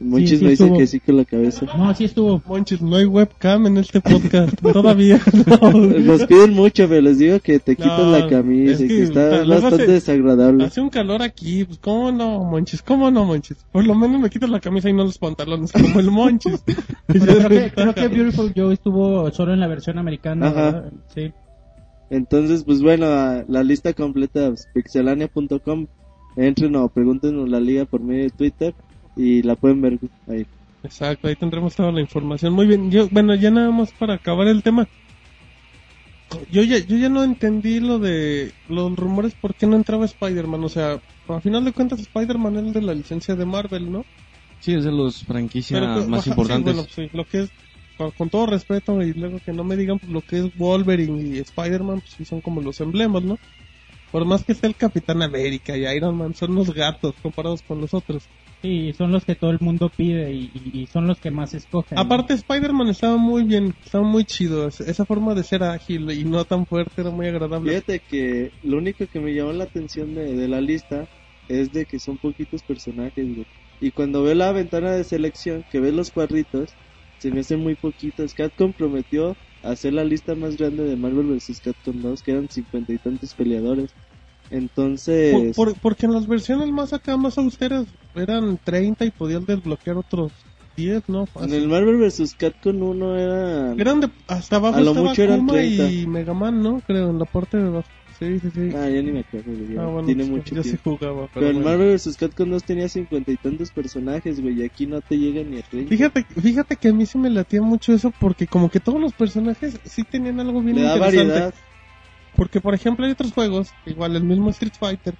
Monchis 0.00 0.38
sí 0.38 0.44
me 0.44 0.50
dice 0.52 0.62
estuvo. 0.62 0.78
que 0.78 0.86
sí 0.86 1.00
con 1.00 1.16
la 1.16 1.24
cabeza. 1.24 1.66
No, 1.76 1.92
sí 1.92 2.04
estuvo. 2.04 2.40
Monchis, 2.46 2.80
no 2.80 2.94
hay 2.94 3.04
webcam 3.04 3.66
en 3.66 3.78
este 3.78 4.00
podcast. 4.00 4.54
Todavía 4.72 5.20
no. 5.60 5.70
Nos 5.72 6.24
piden 6.26 6.52
mucho, 6.52 6.88
pero 6.88 7.00
les 7.00 7.18
digo 7.18 7.40
que 7.40 7.58
te 7.58 7.74
quitas 7.74 7.98
No, 7.98 8.12
la 8.16 8.28
camisa 8.28 8.74
es 8.74 8.80
y 8.82 8.86
que 8.86 8.96
que 8.96 9.02
está 9.02 9.44
bastante 9.44 9.82
hace- 9.82 9.86
desagradable. 9.92 10.64
Hace 10.66 10.80
un 10.80 10.88
calor 10.90 11.20
aquí, 11.20 11.64
pues 11.64 11.78
cómo 11.80 12.12
no, 12.12 12.44
Monchis, 12.44 12.80
cómo 12.82 13.10
no, 13.10 13.24
Monchis. 13.24 13.56
Por 13.72 13.84
lo 13.84 13.96
menos 13.96 14.20
me 14.20 14.30
quitas 14.30 14.48
la 14.50 14.60
camisa 14.60 14.88
y 14.88 14.92
no 14.92 15.02
los 15.02 15.18
pantalones 15.18 15.72
como 15.72 15.98
el 15.98 16.12
Monchis. 16.12 16.62
Creo, 17.08 17.48
que, 17.48 17.72
creo 17.74 17.94
que 17.94 18.06
Beautiful 18.08 18.52
Joe 18.54 18.74
estuvo 18.74 19.28
solo 19.32 19.52
en 19.52 19.58
la 19.58 19.66
versión 19.66 19.98
americana. 19.98 20.46
Ajá. 20.48 20.84
Sí. 21.12 21.32
Entonces, 22.10 22.64
pues 22.64 22.80
bueno, 22.80 23.06
la 23.48 23.62
lista 23.62 23.92
completa 23.92 24.48
es 24.48 24.68
pixelania.com. 24.72 25.86
Entren 26.36 26.76
o 26.76 26.88
pregúntenos 26.88 27.48
la 27.48 27.60
liga 27.60 27.84
por 27.84 28.00
medio 28.00 28.24
de 28.24 28.30
Twitter 28.30 28.74
y 29.16 29.42
la 29.42 29.56
pueden 29.56 29.80
ver 29.80 29.98
ahí. 30.28 30.46
Exacto, 30.84 31.28
ahí 31.28 31.36
tendremos 31.36 31.74
toda 31.74 31.90
la 31.92 32.00
información. 32.00 32.52
Muy 32.52 32.66
bien, 32.66 32.90
yo, 32.90 33.08
bueno, 33.10 33.34
ya 33.34 33.50
nada 33.50 33.70
más 33.70 33.92
para 33.92 34.14
acabar 34.14 34.46
el 34.46 34.62
tema. 34.62 34.86
Yo 36.50 36.62
ya, 36.62 36.78
yo 36.78 36.96
ya 36.96 37.08
no 37.08 37.24
entendí 37.24 37.80
lo 37.80 37.98
de 37.98 38.52
los 38.68 38.94
rumores 38.96 39.34
por 39.34 39.54
qué 39.54 39.66
no 39.66 39.76
entraba 39.76 40.04
Spider-Man. 40.04 40.62
O 40.62 40.68
sea, 40.68 41.00
a 41.28 41.40
final 41.40 41.64
de 41.64 41.72
cuentas 41.72 42.00
Spider-Man 42.00 42.56
es 42.56 42.66
el 42.66 42.72
de 42.74 42.82
la 42.82 42.94
licencia 42.94 43.34
de 43.34 43.44
Marvel, 43.44 43.90
¿no? 43.90 44.04
Sí, 44.60 44.74
es 44.74 44.84
de 44.84 44.92
los 44.92 45.24
franquicias 45.24 45.80
Pero, 45.80 46.08
más 46.08 46.20
ajá, 46.20 46.30
importantes. 46.30 46.76
Sí, 46.76 46.80
bueno, 46.80 47.10
sí, 47.10 47.16
lo 47.16 47.24
que 47.24 47.42
es, 47.42 47.50
con, 47.98 48.10
con 48.12 48.30
todo 48.30 48.46
respeto 48.46 49.02
y 49.02 49.12
luego 49.12 49.38
que 49.44 49.52
no 49.52 49.64
me 49.64 49.76
digan 49.76 49.98
pues, 49.98 50.10
lo 50.10 50.22
que 50.22 50.38
es 50.38 50.56
Wolverine 50.56 51.20
y 51.36 51.38
Spider-Man, 51.40 52.00
pues 52.00 52.12
sí 52.16 52.24
son 52.24 52.40
como 52.40 52.62
los 52.62 52.80
emblemas, 52.80 53.22
¿no? 53.24 53.38
Por 54.10 54.24
más 54.24 54.42
que 54.44 54.52
esté 54.52 54.66
el 54.66 54.74
Capitán 54.76 55.22
América 55.22 55.76
y 55.76 55.84
Iron 55.86 56.16
Man, 56.16 56.34
son 56.34 56.54
los 56.54 56.72
gatos 56.72 57.14
comparados 57.20 57.60
con 57.60 57.80
los 57.80 57.92
otros. 57.92 58.22
Sí, 58.62 58.92
son 58.94 59.12
los 59.12 59.24
que 59.24 59.34
todo 59.34 59.50
el 59.50 59.58
mundo 59.60 59.90
pide 59.94 60.32
y, 60.32 60.50
y- 60.54 60.80
y 60.80 60.86
son 60.86 61.06
los 61.06 61.20
que 61.20 61.30
más 61.30 61.52
escogen. 61.54 61.94
¿no? 61.96 62.02
Aparte, 62.02 62.32
Spider-Man 62.34 62.88
estaba 62.88 63.16
muy 63.18 63.44
bien, 63.44 63.74
estaba 63.84 64.04
muy 64.04 64.24
chido. 64.24 64.66
Es- 64.66 64.80
Esa 64.80 65.04
forma 65.04 65.34
de 65.34 65.44
ser 65.44 65.62
ágil 65.62 66.10
y 66.10 66.24
no 66.24 66.44
tan 66.44 66.64
fuerte 66.66 67.02
era 67.02 67.10
muy 67.10 67.26
agradable. 67.28 67.70
Fíjate 67.70 68.00
que 68.00 68.50
lo 68.64 68.78
único 68.78 69.06
que 69.06 69.20
me 69.20 69.32
llamó 69.34 69.52
la 69.52 69.64
atención 69.64 70.14
de, 70.14 70.34
de 70.34 70.48
la 70.48 70.60
lista 70.60 71.06
es 71.48 71.70
de 71.72 71.84
que 71.84 71.98
son 72.00 72.16
poquitos 72.16 72.62
personajes, 72.62 73.26
güey. 73.34 73.46
Y 73.80 73.90
cuando 73.92 74.22
veo 74.24 74.34
la 74.34 74.50
ventana 74.52 74.90
de 74.92 75.04
selección, 75.04 75.64
que 75.70 75.78
ves 75.80 75.94
los 75.94 76.10
cuadritos, 76.10 76.74
se 77.18 77.30
me 77.30 77.40
hacen 77.40 77.60
muy 77.60 77.74
poquitos. 77.74 78.34
Capcom 78.34 78.72
prometió 78.72 79.36
hacer 79.62 79.92
la 79.94 80.04
lista 80.04 80.34
más 80.34 80.56
grande 80.56 80.84
de 80.84 80.96
Marvel 80.96 81.26
vs. 81.26 81.60
Capcom 81.62 81.96
2, 82.00 82.22
que 82.22 82.30
eran 82.32 82.48
cincuenta 82.48 82.92
y 82.92 82.98
tantos 82.98 83.34
peleadores. 83.34 83.92
Entonces, 84.50 85.54
Por- 85.54 85.54
por- 85.74 85.80
porque 85.80 86.06
en 86.06 86.12
las 86.12 86.26
versiones 86.26 86.70
más 86.70 86.92
acá, 86.92 87.16
más 87.16 87.36
austeras, 87.38 87.86
eran 88.14 88.58
30 88.62 89.04
y 89.04 89.10
podían 89.10 89.44
desbloquear 89.44 89.98
otros 89.98 90.32
10, 90.76 91.02
¿no? 91.08 91.24
en 91.40 91.52
el 91.52 91.68
Marvel 91.68 91.96
vs. 91.98 92.34
Capcom 92.38 92.80
1 92.80 93.16
eran... 93.18 93.80
Eran 93.80 94.00
de, 94.00 94.10
hasta 94.28 94.56
abajo 94.56 94.76
A 94.76 94.80
lo 94.80 94.90
estaba 94.90 95.08
mucho 95.08 95.22
eran 95.22 95.40
Kuma 95.40 95.62
y 95.62 95.76
30. 95.76 96.10
Mega 96.10 96.34
Man, 96.34 96.62
¿no? 96.62 96.80
Creo, 96.86 97.10
en 97.10 97.18
la 97.18 97.24
parte 97.24 97.58
de 97.58 97.66
abajo. 97.66 97.88
Sí, 98.18 98.38
sí, 98.40 98.50
sí. 98.52 98.72
Ah, 98.74 98.88
ya 98.88 99.00
ni 99.00 99.12
me 99.12 99.20
acuerdo, 99.20 99.52
Ah, 99.80 99.86
bueno, 99.86 100.06
tiene 100.06 100.24
pues, 100.24 100.28
mucho 100.38 100.54
yo 100.56 100.62
sí 100.64 100.70
tiempo. 100.70 100.96
jugaba, 100.98 101.28
pero, 101.32 101.46
Pero 101.46 101.58
el. 101.58 101.64
Marvel 101.64 101.94
vs. 101.94 102.16
Capcom 102.16 102.50
2 102.50 102.64
tenía 102.64 102.88
cincuenta 102.88 103.30
y 103.30 103.36
tantos 103.36 103.70
personajes, 103.70 104.40
güey, 104.40 104.60
y 104.60 104.64
aquí 104.64 104.86
no 104.86 105.00
te 105.00 105.16
llegan 105.16 105.50
ni 105.50 105.58
a 105.58 105.62
30. 105.62 105.88
Fíjate, 105.88 106.24
fíjate 106.40 106.76
que 106.76 106.88
a 106.88 106.92
mí 106.92 107.06
se 107.06 107.18
me 107.18 107.30
latía 107.30 107.62
mucho 107.62 107.92
eso 107.92 108.12
porque 108.18 108.46
como 108.48 108.70
que 108.70 108.80
todos 108.80 109.00
los 109.00 109.12
personajes 109.12 109.78
sí 109.84 110.02
tenían 110.02 110.40
algo 110.40 110.60
bien 110.62 110.76
Le 110.76 110.82
da 110.82 110.94
interesante. 110.96 111.28
variedad. 111.28 111.54
Porque, 112.36 112.60
por 112.60 112.74
ejemplo, 112.74 113.06
hay 113.06 113.12
otros 113.12 113.32
juegos, 113.32 113.72
igual 113.86 114.16
el 114.16 114.24
mismo 114.24 114.50
Street 114.50 114.74
Fighter, 114.78 115.14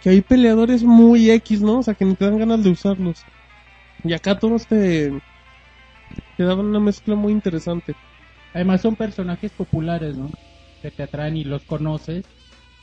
que 0.00 0.10
hay 0.10 0.20
peleadores 0.22 0.82
muy 0.82 1.30
X, 1.30 1.62
¿no? 1.62 1.78
O 1.78 1.82
sea, 1.82 1.94
que 1.94 2.04
ni 2.04 2.14
te 2.14 2.24
dan 2.24 2.38
ganas 2.38 2.64
de 2.64 2.70
usarlos. 2.70 3.24
Y 4.04 4.12
acá 4.12 4.38
todos 4.38 4.66
te, 4.66 5.12
te 6.36 6.42
daban 6.44 6.66
una 6.66 6.80
mezcla 6.80 7.14
muy 7.14 7.32
interesante. 7.32 7.94
Además 8.54 8.80
son 8.80 8.96
personajes 8.96 9.52
populares, 9.52 10.16
¿no? 10.16 10.30
Que 10.82 10.90
te 10.90 11.02
atraen 11.04 11.36
y 11.36 11.44
los 11.44 11.62
conoces 11.62 12.24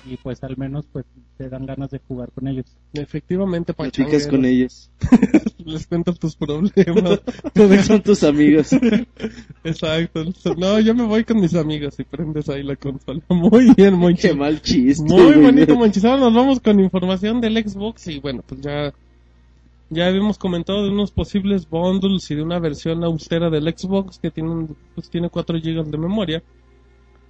y 0.09 0.15
pues 0.15 0.41
al 0.43 0.55
menos 0.55 0.85
pues 0.93 1.03
te 1.38 1.49
dan 1.49 1.65
ganas 1.65 1.91
de 1.91 1.99
jugar 2.07 2.29
con 2.33 2.47
ellos. 2.47 2.65
Efectivamente, 2.93 3.73
Platicas 3.73 4.27
con 4.27 4.45
ellos. 4.45 4.89
Les 5.65 5.85
cuentas 5.85 6.17
tus 6.17 6.35
problemas. 6.38 6.71
Son 7.85 8.01
tus 8.01 8.23
amigos. 8.23 8.69
Exacto. 9.63 10.23
No, 10.57 10.79
yo 10.79 10.95
me 10.95 11.03
voy 11.03 11.23
con 11.25 11.39
mis 11.41 11.53
amigos 11.55 11.99
y 11.99 12.03
prendes 12.05 12.47
ahí 12.49 12.63
la 12.63 12.75
consola. 12.77 13.21
Muy 13.29 13.73
bien, 13.75 13.93
muy 13.95 14.15
Qué 14.15 14.33
mal 14.33 14.62
chiste. 14.62 15.03
Muy 15.03 15.33
bonito, 15.33 15.75
Monchis. 15.75 16.05
Ahora 16.05 16.21
nos 16.21 16.33
vamos 16.33 16.59
con 16.62 16.79
información 16.79 17.41
del 17.41 17.57
Xbox 17.57 18.07
y 18.07 18.19
bueno, 18.19 18.41
pues 18.47 18.62
ya, 18.62 18.93
ya 19.89 20.07
habíamos 20.07 20.38
comentado 20.38 20.83
de 20.83 20.89
unos 20.91 21.12
posibles 21.12 21.69
bundles 21.69 22.31
y 22.31 22.35
de 22.35 22.41
una 22.41 22.59
versión 22.59 23.03
austera 23.03 23.49
del 23.49 23.65
Xbox 23.77 24.17
que 24.17 24.31
tiene, 24.31 24.49
un- 24.49 24.75
pues 24.95 25.09
tiene 25.09 25.29
4 25.29 25.59
GB 25.59 25.83
de 25.91 25.97
memoria. 25.97 26.41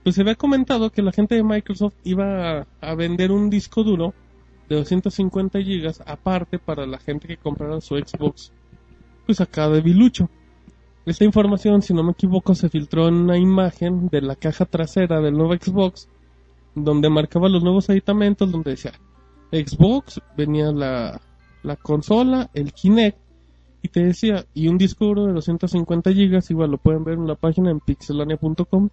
Pues 0.04 0.16
se 0.16 0.22
había 0.22 0.36
comentado 0.36 0.90
que 0.92 1.02
la 1.02 1.12
gente 1.12 1.36
de 1.36 1.44
Microsoft 1.44 1.96
iba 2.04 2.66
a, 2.82 2.96
vender 2.96 3.32
un 3.32 3.50
disco 3.50 3.84
duro 3.84 4.14
de 4.70 4.78
250 4.78 5.60
GB 5.60 5.94
aparte 6.06 6.60
para 6.60 6.86
la 6.86 7.00
gente 7.00 7.28
que 7.28 7.38
comprara 7.38 7.82
su 7.82 7.96
Xbox, 7.98 8.52
pues 9.26 9.42
acá 9.42 9.70
de 9.70 9.82
Bilucho. 9.82 10.30
Esta 11.06 11.26
información, 11.26 11.82
si 11.82 11.94
no 11.94 12.04
me 12.04 12.12
equivoco, 12.12 12.56
se 12.56 12.70
filtró 12.70 13.08
en 13.08 13.16
una 13.16 13.38
imagen 13.38 14.10
de 14.10 14.22
la 14.22 14.36
caja 14.36 14.66
trasera 14.66 15.22
del 15.22 15.34
nuevo 15.34 15.54
Xbox 15.56 16.08
donde 16.76 17.10
marcaba 17.10 17.50
los 17.50 17.64
nuevos 17.64 17.90
aditamentos, 17.90 18.52
donde 18.52 18.72
decía 18.72 18.94
Xbox, 19.52 20.22
venía 20.38 20.72
la, 20.72 21.20
la 21.64 21.76
consola, 21.76 22.50
el 22.54 22.74
Kinect, 22.74 23.18
y 23.82 23.88
te 23.88 24.04
decía, 24.04 24.46
y 24.54 24.68
un 24.68 24.78
disco 24.78 25.06
duro 25.06 25.26
de 25.26 25.34
250 25.34 26.12
gigas, 26.12 26.52
igual 26.52 26.72
lo 26.72 26.78
pueden 26.78 27.04
ver 27.04 27.16
en 27.16 27.28
la 27.28 27.36
página 27.36 27.72
en 27.72 27.80
pixelania.com. 27.80 28.90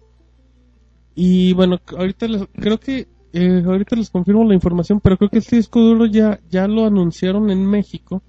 Y 1.19 1.53
bueno, 1.53 1.79
ahorita 1.97 2.27
les, 2.27 2.43
creo 2.53 2.79
que, 2.79 3.07
eh, 3.33 3.63
ahorita 3.65 3.95
les 3.95 4.11
confirmo 4.11 4.43
la 4.43 4.53
información, 4.53 4.99
pero 5.01 5.17
creo 5.17 5.31
que 5.31 5.39
este 5.39 5.55
disco 5.55 5.79
duro 5.81 6.05
ya, 6.05 6.39
ya 6.47 6.67
lo 6.67 6.85
anunciaron 6.85 7.49
en 7.49 7.65
México, 7.65 8.21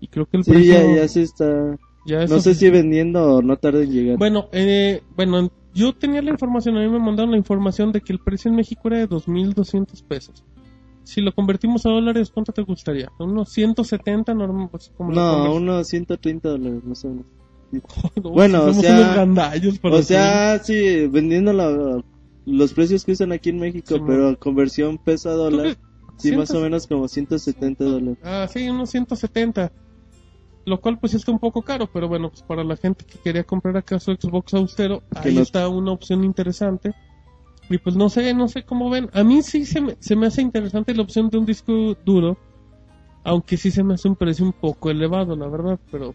y 0.00 0.06
creo 0.06 0.26
que 0.26 0.36
el 0.36 0.44
Sí, 0.44 0.52
precio 0.52 0.72
ya, 0.74 0.94
ya 1.02 1.08
se 1.08 1.22
está. 1.22 1.76
ya 2.06 2.26
No 2.26 2.38
sé 2.38 2.54
si 2.54 2.70
vendiendo 2.70 3.34
o 3.38 3.42
no 3.42 3.56
tarda 3.56 3.82
en 3.82 3.90
llegar. 3.90 4.16
Bueno, 4.16 4.46
eh, 4.52 5.02
bueno, 5.16 5.50
yo 5.74 5.92
tenía 5.92 6.22
la 6.22 6.30
información, 6.30 6.76
a 6.78 6.82
mí 6.82 6.88
me 6.88 7.00
mandaron 7.00 7.32
la 7.32 7.36
información 7.36 7.90
de 7.90 8.00
que 8.00 8.12
el 8.12 8.20
precio 8.20 8.48
en 8.48 8.54
México 8.56 8.82
era 8.86 8.98
de 8.98 9.08
2.200 9.08 10.00
pesos. 10.04 10.44
Si 11.02 11.20
lo 11.20 11.32
convertimos 11.32 11.84
a 11.84 11.90
dólares, 11.90 12.30
¿cuánto 12.32 12.52
te 12.52 12.62
gustaría? 12.62 13.10
¿Unos 13.18 13.48
170 13.50 14.34
normal? 14.34 14.68
Pues, 14.70 14.92
como 14.96 15.10
no, 15.10 15.52
unos 15.54 15.88
130 15.88 16.50
dólares 16.50 16.84
más 16.84 17.04
o 17.04 17.08
menos. 17.08 17.26
No, 18.22 18.30
bueno, 18.30 18.64
o 18.66 18.72
sea- 18.74 19.24
O 19.82 20.02
sea, 20.02 20.58
sí, 20.60 21.06
vendiendo 21.08 21.52
la- 21.52 22.00
los 22.50 22.72
precios 22.72 23.04
que 23.04 23.12
usan 23.12 23.32
aquí 23.32 23.50
en 23.50 23.58
México, 23.58 23.96
Sí, 23.96 24.02
pero 24.06 24.38
conversión 24.38 24.98
peso 24.98 25.30
a 25.30 25.34
dólar, 25.34 25.76
sí, 26.18 26.32
más 26.36 26.50
o 26.50 26.54
100 26.54 26.62
menos 26.62 26.86
como 26.86 27.08
170 27.08 27.84
dólares. 27.84 28.18
Ah, 28.22 28.48
sí, 28.52 28.68
unos 28.68 28.90
170. 28.90 29.72
Lo 30.66 30.80
cual 30.80 30.98
pues 30.98 31.14
está 31.14 31.32
un 31.32 31.38
poco 31.38 31.62
caro, 31.62 31.88
pero 31.92 32.06
bueno, 32.08 32.28
pues 32.28 32.42
para 32.42 32.62
la 32.62 32.76
gente 32.76 33.04
que 33.04 33.18
quería 33.18 33.44
comprar 33.44 33.76
acá 33.76 33.98
su 33.98 34.12
Xbox 34.12 34.54
austero, 34.54 35.02
ahí 35.16 35.34
no- 35.34 35.42
está 35.42 35.68
una 35.68 35.92
opción 35.92 36.22
interesante. 36.24 36.92
Y 37.70 37.78
pues 37.78 37.96
no 37.96 38.08
sé, 38.08 38.34
no 38.34 38.48
sé 38.48 38.62
cómo 38.62 38.90
ven. 38.90 39.08
A 39.12 39.22
mí 39.24 39.42
sí 39.42 39.64
se 39.64 39.80
me, 39.80 39.96
se 40.00 40.16
me 40.16 40.26
hace 40.26 40.42
interesante 40.42 40.94
la 40.94 41.02
opción 41.02 41.30
de 41.30 41.38
un 41.38 41.46
disco 41.46 41.96
duro, 42.04 42.36
aunque 43.24 43.56
sí 43.56 43.70
se 43.70 43.82
me 43.84 43.94
hace 43.94 44.08
un 44.08 44.16
precio 44.16 44.44
un 44.44 44.52
poco 44.52 44.90
elevado, 44.90 45.36
la 45.36 45.46
verdad, 45.48 45.78
pero 45.90 46.14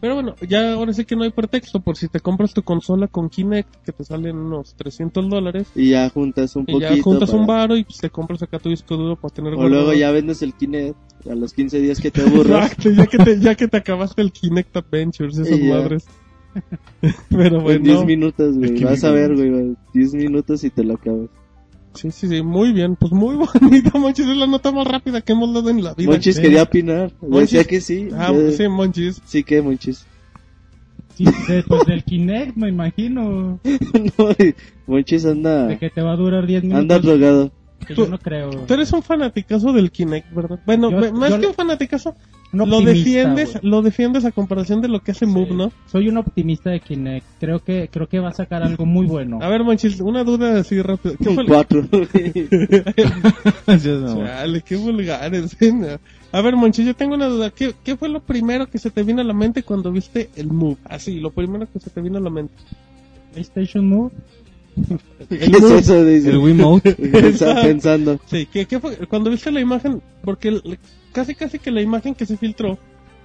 pero 0.00 0.14
bueno, 0.14 0.34
ya 0.48 0.74
ahora 0.74 0.92
sí 0.92 1.04
que 1.04 1.16
no 1.16 1.24
hay 1.24 1.30
pretexto, 1.30 1.80
por 1.80 1.96
si 1.96 2.08
te 2.08 2.20
compras 2.20 2.52
tu 2.54 2.62
consola 2.62 3.08
con 3.08 3.28
Kinect, 3.28 3.84
que 3.84 3.92
te 3.92 4.04
salen 4.04 4.36
unos 4.36 4.74
300 4.74 5.28
dólares, 5.28 5.66
Y 5.74 5.90
ya 5.90 6.08
juntas 6.10 6.54
un 6.56 6.64
y 6.68 6.72
poquito. 6.72 6.94
ya 6.94 7.02
juntas 7.02 7.30
un 7.30 7.46
para- 7.46 7.60
varo 7.60 7.76
y 7.76 7.84
pues 7.84 7.98
te 7.98 8.10
compras 8.10 8.42
acá 8.42 8.58
tu 8.58 8.68
disco 8.70 8.96
duro 8.96 9.16
para 9.16 9.34
tener 9.34 9.52
O 9.54 9.56
luego 9.56 9.68
guardado. 9.86 9.92
ya 9.94 10.10
vendes 10.10 10.42
el 10.42 10.54
Kinect 10.54 10.96
a 11.30 11.34
los 11.34 11.52
15 11.54 11.80
días 11.80 12.00
que 12.00 12.10
te 12.10 12.22
aburras. 12.22 12.72
Exacto, 12.72 12.90
ya 12.90 13.06
que 13.06 13.18
te, 13.18 13.40
ya 13.40 13.54
que 13.54 13.68
te 13.68 13.76
acabaste 13.78 14.22
el 14.22 14.32
Kinect 14.32 14.76
Adventures, 14.76 15.38
esas 15.38 15.58
Y 15.58 15.62
madres. 15.64 16.06
Pero 17.30 17.56
en 17.58 17.62
bueno, 17.62 17.84
10 17.84 18.04
minutos, 18.04 18.56
güey. 18.56 18.82
Vas 18.84 19.04
a 19.04 19.10
ver, 19.10 19.34
güey. 19.34 19.76
10 19.92 20.14
minutos 20.14 20.64
y 20.64 20.70
te 20.70 20.84
lo 20.84 20.94
acabas. 20.94 21.28
Sí, 21.96 22.10
sí, 22.10 22.28
sí, 22.28 22.42
muy 22.42 22.72
bien, 22.72 22.96
pues 22.96 23.12
muy 23.12 23.36
bonito, 23.60 23.98
Monchis, 23.98 24.26
es 24.26 24.36
la 24.36 24.46
nota 24.46 24.70
más 24.72 24.86
rápida 24.86 25.20
que 25.20 25.32
hemos 25.32 25.52
dado 25.52 25.70
en 25.70 25.82
la 25.82 25.94
vida. 25.94 26.10
Monchis 26.10 26.36
Sí. 26.36 26.42
quería 26.42 26.62
opinar. 26.62 27.10
Decía 27.20 27.62
Monchis- 27.62 27.66
que 27.66 27.80
sí. 27.80 28.08
Ah, 28.14 28.32
sí, 28.56 28.68
Monchis. 28.68 29.20
Sí 29.24 29.42
que, 29.44 29.62
Monchis. 29.62 30.06
Sí, 31.16 31.24
de- 31.48 31.62
pues 31.62 31.86
del 31.86 32.04
Kinect 32.04 32.56
me 32.56 32.68
imagino, 32.68 33.58
no, 34.18 34.28
Monchis 34.86 35.24
anda, 35.24 35.66
de 35.66 35.78
que 35.78 35.88
te 35.90 36.02
va 36.02 36.12
a 36.12 36.16
durar 36.16 36.46
10 36.46 36.62
minutos. 36.64 36.80
anda 36.82 36.98
drogado. 36.98 37.52
que 37.86 37.94
yo 37.94 38.06
no 38.06 38.18
creo. 38.18 38.50
Tú 38.50 38.74
eres 38.74 38.92
un 38.92 39.02
fanaticazo 39.02 39.72
del 39.72 39.90
Kinect, 39.90 40.30
¿verdad? 40.34 40.60
Bueno, 40.66 40.90
Yo- 40.90 41.12
más 41.14 41.30
yo- 41.30 41.40
que 41.40 41.46
un 41.46 41.54
fanaticazo, 41.54 42.14
lo 42.52 42.64
optimista, 42.64 42.92
defiendes, 42.92 43.58
lo 43.62 43.82
defiendes 43.82 44.24
a 44.24 44.32
comparación 44.32 44.80
de 44.80 44.88
lo 44.88 45.00
que 45.00 45.10
hace 45.10 45.26
Move, 45.26 45.54
¿no? 45.54 45.72
Soy 45.86 46.08
un 46.08 46.16
optimista 46.16 46.70
de 46.70 46.80
Kinect. 46.80 47.26
Creo 47.40 47.58
que 47.58 47.88
creo 47.92 48.08
que 48.08 48.18
va 48.20 48.28
a 48.30 48.32
sacar 48.34 48.62
algo 48.62 48.86
muy 48.86 49.06
bueno. 49.06 49.38
A 49.42 49.48
ver, 49.48 49.64
Monchis, 49.64 50.00
una 50.00 50.24
duda 50.24 50.58
así 50.60 50.80
rápido. 50.80 51.16
¿Qué 51.18 51.24
fue 51.24 51.32
Un 51.34 51.40
el- 51.40 51.46
4. 51.46 51.88
Sí, 53.78 53.88
no. 53.88 54.24
Chale, 54.24 54.62
qué 54.62 54.76
vulgares. 54.76 55.56
¿eh? 55.60 55.98
A 56.32 56.40
ver, 56.40 56.56
Monchi, 56.56 56.84
yo 56.84 56.94
tengo 56.94 57.14
una 57.14 57.26
duda. 57.26 57.50
¿Qué, 57.50 57.74
¿Qué 57.84 57.96
fue 57.96 58.08
lo 58.08 58.20
primero 58.20 58.66
que 58.68 58.78
se 58.78 58.90
te 58.90 59.02
vino 59.02 59.20
a 59.20 59.24
la 59.24 59.32
mente 59.34 59.62
cuando 59.62 59.90
viste 59.92 60.30
el 60.36 60.48
Move? 60.48 60.76
Así, 60.84 61.18
lo 61.20 61.30
primero 61.30 61.66
que 61.70 61.78
se 61.80 61.90
te 61.90 62.00
vino 62.00 62.18
a 62.18 62.20
la 62.20 62.30
mente. 62.30 62.54
PlayStation 63.32 63.86
Move. 63.88 64.12
¿Qué 65.28 65.36
es 65.44 65.62
eso? 65.62 66.04
Dice. 66.04 66.30
El 66.30 66.38
Wiimote. 66.38 66.96
Está 67.28 67.62
pensando. 67.62 68.18
Sí, 68.26 68.46
¿qué, 68.52 68.66
qué 68.66 68.78
fue? 68.80 68.96
Cuando 69.08 69.30
viste 69.30 69.50
la 69.50 69.60
imagen, 69.60 70.02
porque 70.22 70.48
el- 70.48 70.78
casi 71.12 71.34
casi 71.34 71.58
que 71.58 71.70
la 71.70 71.80
imagen 71.82 72.14
que 72.14 72.26
se 72.26 72.36
filtró 72.36 72.78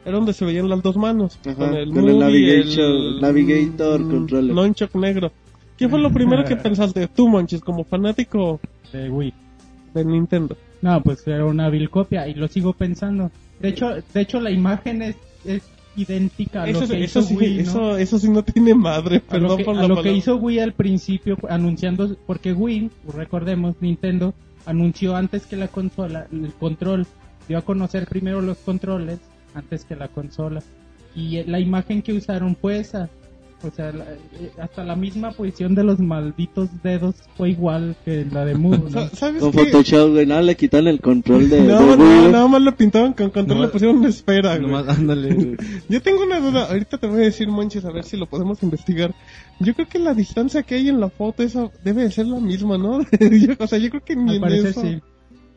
era 0.05 0.15
donde 0.15 0.33
se 0.33 0.45
veían 0.45 0.69
las 0.69 0.81
dos 0.81 0.95
manos. 0.97 1.37
Ajá, 1.45 1.55
con 1.55 1.73
el, 1.75 1.91
con 1.91 2.09
el 2.09 2.17
Navigator- 2.17 3.21
Navigator 3.21 3.99
mm, 3.99 4.09
controller. 4.11 4.55
Nunchuck 4.55 4.95
negro. 4.95 5.31
¿Qué 5.77 5.89
fue 5.89 5.99
lo 5.99 6.11
primero 6.11 6.43
que 6.45 6.55
pensaste 6.57 7.07
tú, 7.07 7.27
Monchis, 7.27 7.61
como 7.61 7.83
fanático 7.83 8.59
de 8.93 9.09
Wii. 9.09 9.33
de 9.93 10.05
Nintendo? 10.05 10.55
No, 10.81 11.01
pues 11.03 11.27
era 11.27 11.45
una 11.45 11.69
vil 11.69 11.89
copia 11.89 12.27
y 12.27 12.33
lo 12.33 12.47
sigo 12.47 12.73
pensando. 12.73 13.29
De 13.59 13.69
hecho, 13.69 13.89
de 14.13 14.21
hecho 14.21 14.39
la 14.39 14.49
imagen 14.51 15.01
es, 15.03 15.15
es 15.45 15.61
idéntica 15.95 16.63
a 16.63 16.69
Eso, 16.69 16.81
lo 16.81 16.87
que 16.87 17.03
eso 17.03 17.19
hizo 17.19 17.29
sí, 17.29 17.35
Wii, 17.35 17.55
¿no? 17.55 17.61
eso, 17.61 17.97
eso 17.97 18.19
sí 18.19 18.29
no 18.29 18.43
tiene 18.43 18.73
madre, 18.73 19.21
a 19.27 19.37
lo, 19.37 19.41
perdón 19.41 19.57
que, 19.57 19.63
por 19.65 19.77
a 19.77 19.87
lo 19.87 20.01
que 20.01 20.13
hizo 20.13 20.35
Wii 20.37 20.59
al 20.59 20.73
principio 20.73 21.37
anunciando 21.49 22.15
porque 22.25 22.53
Wii 22.53 22.89
recordemos 23.13 23.75
Nintendo 23.81 24.33
anunció 24.65 25.15
antes 25.15 25.45
que 25.45 25.55
la 25.55 25.67
consola 25.67 26.27
el 26.31 26.53
control 26.53 27.05
dio 27.47 27.57
a 27.57 27.61
conocer 27.61 28.07
primero 28.07 28.41
los 28.41 28.57
controles 28.57 29.19
antes 29.53 29.85
que 29.85 29.95
la 29.95 30.07
consola 30.07 30.61
y 31.15 31.43
la 31.43 31.59
imagen 31.59 32.01
que 32.01 32.13
usaron 32.13 32.55
fue 32.55 32.79
esa 32.79 33.09
o 33.63 33.71
sea 33.71 33.91
la- 33.91 34.05
eh, 34.05 34.51
hasta 34.61 34.83
la 34.83 34.95
misma 34.95 35.31
posición 35.31 35.75
de 35.75 35.83
los 35.83 35.99
malditos 35.99 36.69
dedos 36.83 37.15
fue 37.37 37.49
igual 37.51 37.95
que 38.05 38.25
la 38.31 38.45
de 38.45 38.55
Move 38.55 38.79
¿no? 38.79 38.89
Sa- 38.89 39.09
¿Sabes 39.09 39.41
Con? 39.41 39.53
Photoshop, 39.53 40.11
güey. 40.11 40.25
Nada, 40.25 40.41
le 40.41 40.55
quitan 40.55 40.87
el 40.87 40.99
control 41.01 41.49
de, 41.49 41.61
No, 41.61 41.79
de 41.91 41.97
no, 41.97 42.29
nada 42.29 42.47
más 42.47 42.61
lo 42.61 42.75
pintaban 42.75 43.13
con 43.13 43.29
control, 43.29 43.57
No, 43.59 43.63
le 43.65 43.69
pusieron 43.71 43.97
una 43.97 44.09
esfera, 44.09 44.57
güey. 44.57 44.61
Nomás, 44.71 44.87
ándale. 44.97 45.33
güey. 45.33 45.55
Yo 45.89 46.01
tengo 46.01 46.23
una 46.23 46.39
duda, 46.39 46.65
ahorita 46.65 46.97
te 46.97 47.07
voy 47.07 47.21
a 47.21 47.25
decir, 47.25 47.47
Monchis, 47.47 47.85
a 47.85 47.91
ver 47.91 48.03
si 48.03 48.17
lo 48.17 48.27
podemos 48.27 48.61
investigar. 48.63 49.13
Yo 49.59 49.73
creo 49.75 49.87
que 49.87 49.99
la 49.99 50.13
distancia 50.13 50.63
que 50.63 50.75
hay 50.75 50.89
en 50.89 50.99
la 50.99 51.09
foto, 51.09 51.43
esa 51.43 51.69
debe 51.83 52.03
de 52.03 52.11
ser 52.11 52.27
la 52.27 52.39
misma, 52.39 52.77
¿no? 52.77 53.01
Yo- 53.19 53.53
o 53.59 53.67
sea, 53.67 53.77
yo 53.79 53.89
creo 53.89 54.03
que 54.03 54.15
ni 54.15 54.29
al 54.31 54.35
en 54.35 54.41
parecer 54.41 54.67
eso. 54.71 54.81
sí 54.81 54.99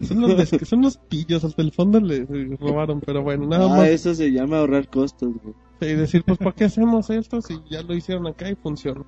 Son 0.06 0.20
los, 0.20 0.36
des- 0.36 0.68
son 0.68 0.82
los 0.82 0.96
pillos, 0.98 1.44
hasta 1.44 1.62
el 1.62 1.70
fondo 1.72 2.00
le 2.00 2.26
le 2.28 2.56
robaron, 2.56 3.00
pero 3.00 3.22
bueno, 3.22 3.46
nada 3.46 3.66
Ah, 3.66 3.76
más. 3.78 3.88
eso 3.88 4.12
se 4.14 4.30
llama 4.32 4.58
ahorrar 4.58 4.88
costos, 4.88 5.30
güey. 5.42 5.54
Y 5.86 5.94
decir, 5.94 6.22
pues, 6.24 6.38
¿para 6.38 6.52
qué 6.52 6.64
hacemos 6.64 7.10
esto 7.10 7.40
si 7.40 7.60
ya 7.70 7.82
lo 7.82 7.94
hicieron 7.94 8.26
acá 8.26 8.50
y 8.50 8.54
funciona? 8.54 9.04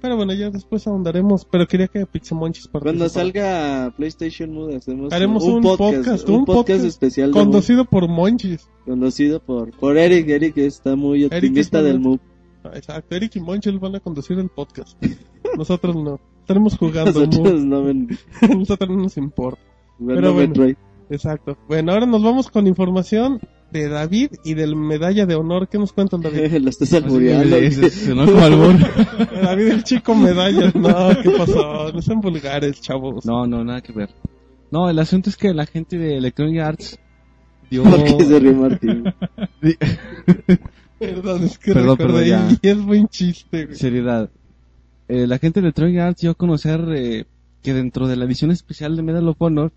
Pero 0.00 0.16
bueno, 0.16 0.34
ya 0.34 0.50
después 0.50 0.86
ahondaremos, 0.86 1.46
pero 1.46 1.66
quería 1.66 1.88
que 1.88 2.04
Pixemonchis 2.06 2.68
Cuando 2.68 3.08
salga 3.08 3.92
PlayStation 3.96 4.52
Move 4.52 4.76
hacemos 4.76 5.12
Haremos 5.12 5.42
un 5.44 5.62
podcast, 5.62 6.28
un 6.28 6.44
podcast 6.44 6.84
especial 6.84 7.32
de 7.32 7.34
Move, 7.34 7.44
Conducido 7.44 7.84
por 7.86 8.06
Monchis. 8.06 8.68
conducido 8.84 9.40
por, 9.40 9.70
por 9.72 9.96
Eric. 9.96 10.28
Eric 10.28 10.58
está 10.58 10.96
muy 10.96 11.24
Eric 11.24 11.32
optimista 11.32 11.82
del. 11.82 12.20
Ah, 12.62 12.72
Exacto, 12.74 13.16
Eric 13.16 13.36
y 13.36 13.40
Monchis 13.40 13.80
van 13.80 13.96
a 13.96 14.00
conducir 14.00 14.38
el 14.38 14.48
podcast. 14.48 15.02
Nosotros 15.56 15.96
no. 15.96 16.20
Estaremos 16.40 16.76
jugando. 16.76 17.26
Nosotros 17.26 17.64
no 17.64 17.82
ven 17.84 18.18
Nosotros 18.56 18.90
no 18.90 19.02
nos 19.02 19.16
importa. 19.16 19.60
jugando 19.98 20.20
Pero 20.20 20.34
bueno. 20.34 20.48
Metroid. 20.48 20.76
Exacto. 21.08 21.56
Bueno, 21.68 21.92
ahora 21.92 22.06
nos 22.06 22.22
vamos 22.22 22.50
con 22.50 22.66
información 22.66 23.40
de 23.70 23.88
David 23.88 24.30
y 24.44 24.54
del 24.54 24.76
medalla 24.76 25.26
de 25.26 25.34
honor. 25.34 25.68
¿Qué 25.68 25.78
nos 25.78 25.92
cuentan, 25.92 26.20
David? 26.22 26.52
Lo 26.60 26.70
estás 26.70 26.92
albureando. 26.92 27.56
David 29.42 29.66
el 29.68 29.84
chico 29.84 30.14
medallas. 30.14 30.74
No, 30.74 31.08
¿qué 31.22 31.30
pasó? 31.30 31.92
No 31.92 32.02
sean 32.02 32.20
vulgares, 32.20 32.80
chavos. 32.80 33.24
No, 33.26 33.46
no, 33.46 33.64
nada 33.64 33.80
que 33.80 33.92
ver. 33.92 34.10
No, 34.70 34.88
el 34.90 34.98
asunto 34.98 35.30
es 35.30 35.36
que 35.36 35.52
la 35.54 35.66
gente 35.66 35.98
de 35.98 36.16
Electronic 36.16 36.60
Arts 36.60 36.98
dio... 37.70 37.82
Porque 37.84 38.24
se 38.24 38.38
ríe 38.38 38.52
Martín. 38.52 39.04
Perdón, 40.98 41.44
es 41.44 41.58
que 41.58 41.72
Perdón, 41.74 41.98
recordé 41.98 42.30
perdón, 42.30 42.48
ya. 42.50 42.58
y 42.62 42.68
es 42.68 42.82
buen 42.84 43.08
chiste. 43.08 43.66
güey. 43.66 43.76
Seriedad. 43.76 44.30
Eh, 45.08 45.26
la 45.26 45.38
gente 45.38 45.60
de 45.60 45.66
Electronic 45.66 45.98
Arts 45.98 46.20
dio 46.22 46.30
a 46.32 46.34
conocer 46.34 46.84
eh, 46.94 47.26
que 47.62 47.74
dentro 47.74 48.08
de 48.08 48.16
la 48.16 48.24
edición 48.24 48.50
especial 48.50 48.96
de 48.96 49.02
Medal 49.02 49.28
of 49.28 49.36
Honor 49.40 49.72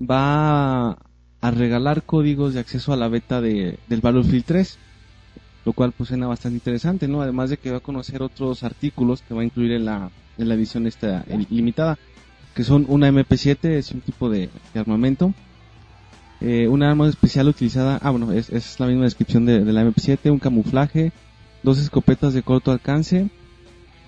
va 0.00 0.98
a 1.40 1.50
regalar 1.50 2.02
códigos 2.02 2.54
de 2.54 2.60
acceso 2.60 2.92
a 2.92 2.96
la 2.96 3.08
beta 3.08 3.40
de, 3.40 3.78
del 3.88 4.00
Battlefield 4.00 4.44
3. 4.44 4.78
Lo 5.64 5.72
cual 5.72 5.92
pues 5.92 6.08
suena 6.08 6.26
bastante 6.26 6.56
interesante, 6.56 7.06
¿no? 7.06 7.20
Además 7.20 7.50
de 7.50 7.58
que 7.58 7.70
va 7.70 7.78
a 7.78 7.80
conocer 7.80 8.22
otros 8.22 8.62
artículos 8.62 9.22
que 9.22 9.34
va 9.34 9.42
a 9.42 9.44
incluir 9.44 9.72
en 9.72 9.84
la, 9.84 10.10
en 10.38 10.48
la 10.48 10.54
edición 10.54 10.86
esta 10.86 11.24
eh, 11.28 11.46
limitada. 11.50 11.98
Que 12.54 12.64
son 12.64 12.86
una 12.88 13.10
MP7, 13.10 13.68
es 13.70 13.92
un 13.92 14.00
tipo 14.00 14.30
de, 14.30 14.48
armamento. 14.74 15.34
Eh, 16.40 16.66
una 16.68 16.90
arma 16.90 17.06
especial 17.08 17.48
utilizada, 17.48 17.98
ah 18.02 18.10
bueno, 18.10 18.32
es, 18.32 18.48
es 18.48 18.80
la 18.80 18.86
misma 18.86 19.04
descripción 19.04 19.44
de, 19.44 19.62
de 19.62 19.72
la 19.74 19.84
MP7, 19.84 20.30
un 20.30 20.38
camuflaje, 20.38 21.12
dos 21.62 21.78
escopetas 21.78 22.32
de 22.32 22.42
corto 22.42 22.72
alcance, 22.72 23.28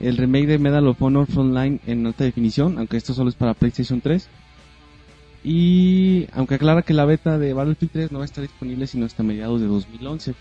el 0.01 0.17
remake 0.17 0.47
de 0.47 0.59
Medal 0.59 0.89
of 0.89 1.01
Honor 1.01 1.27
Frontline 1.27 1.81
en 1.87 2.07
alta 2.07 2.25
definición, 2.25 2.79
aunque 2.79 2.97
esto 2.97 3.15
solo 3.15 3.29
es 3.29 3.37
para 3.37 3.55
PlayStation 3.55 4.01
3. 4.01 4.29
Y 5.45 6.29
aunque 6.33 6.55
aclara 6.55 6.83
que 6.83 6.95
la 6.95 7.05
beta 7.05 7.39
de 7.39 7.53
Battlefield 7.53 7.93
3 7.93 8.13
no 8.13 8.19
va 8.19 8.25
a 8.25 8.27
estar 8.27 8.43
disponible 8.43 8.87
sino 8.87 9.07
hasta 9.07 9.23
mediados 9.23 9.61
de 9.61 9.67
2011. 9.67 10.35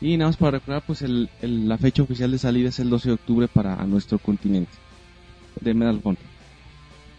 Y 0.00 0.16
nada 0.16 0.28
más 0.30 0.36
para 0.36 0.58
recordar, 0.58 0.82
pues 0.86 1.02
el, 1.02 1.30
el- 1.40 1.68
la 1.68 1.78
fecha 1.78 2.02
oficial 2.02 2.30
de 2.32 2.38
salida 2.38 2.68
es 2.68 2.78
el 2.80 2.90
12 2.90 3.08
de 3.10 3.14
octubre 3.14 3.48
para 3.48 3.76
nuestro 3.86 4.18
continente 4.18 4.72
de 5.60 5.74
Medal 5.74 5.96
of 5.98 6.06
Honor. 6.06 6.18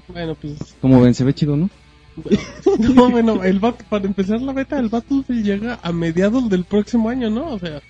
Bueno, 0.09 0.35
pues. 0.35 0.75
Como 0.81 0.99
ven, 1.01 1.13
se 1.13 1.23
ve 1.23 1.33
chido, 1.33 1.55
¿no? 1.55 1.69
No, 2.79 3.09
bueno, 3.09 3.43
el 3.43 3.59
bat- 3.61 3.83
para 3.89 4.05
empezar 4.05 4.41
la 4.41 4.53
beta 4.53 4.75
del 4.75 4.89
Battlefield 4.89 5.43
llega 5.45 5.79
a 5.81 5.91
mediados 5.91 6.49
del 6.49 6.65
próximo 6.65 7.09
año, 7.09 7.29
¿no? 7.29 7.53
O 7.53 7.59
sea. 7.59 7.81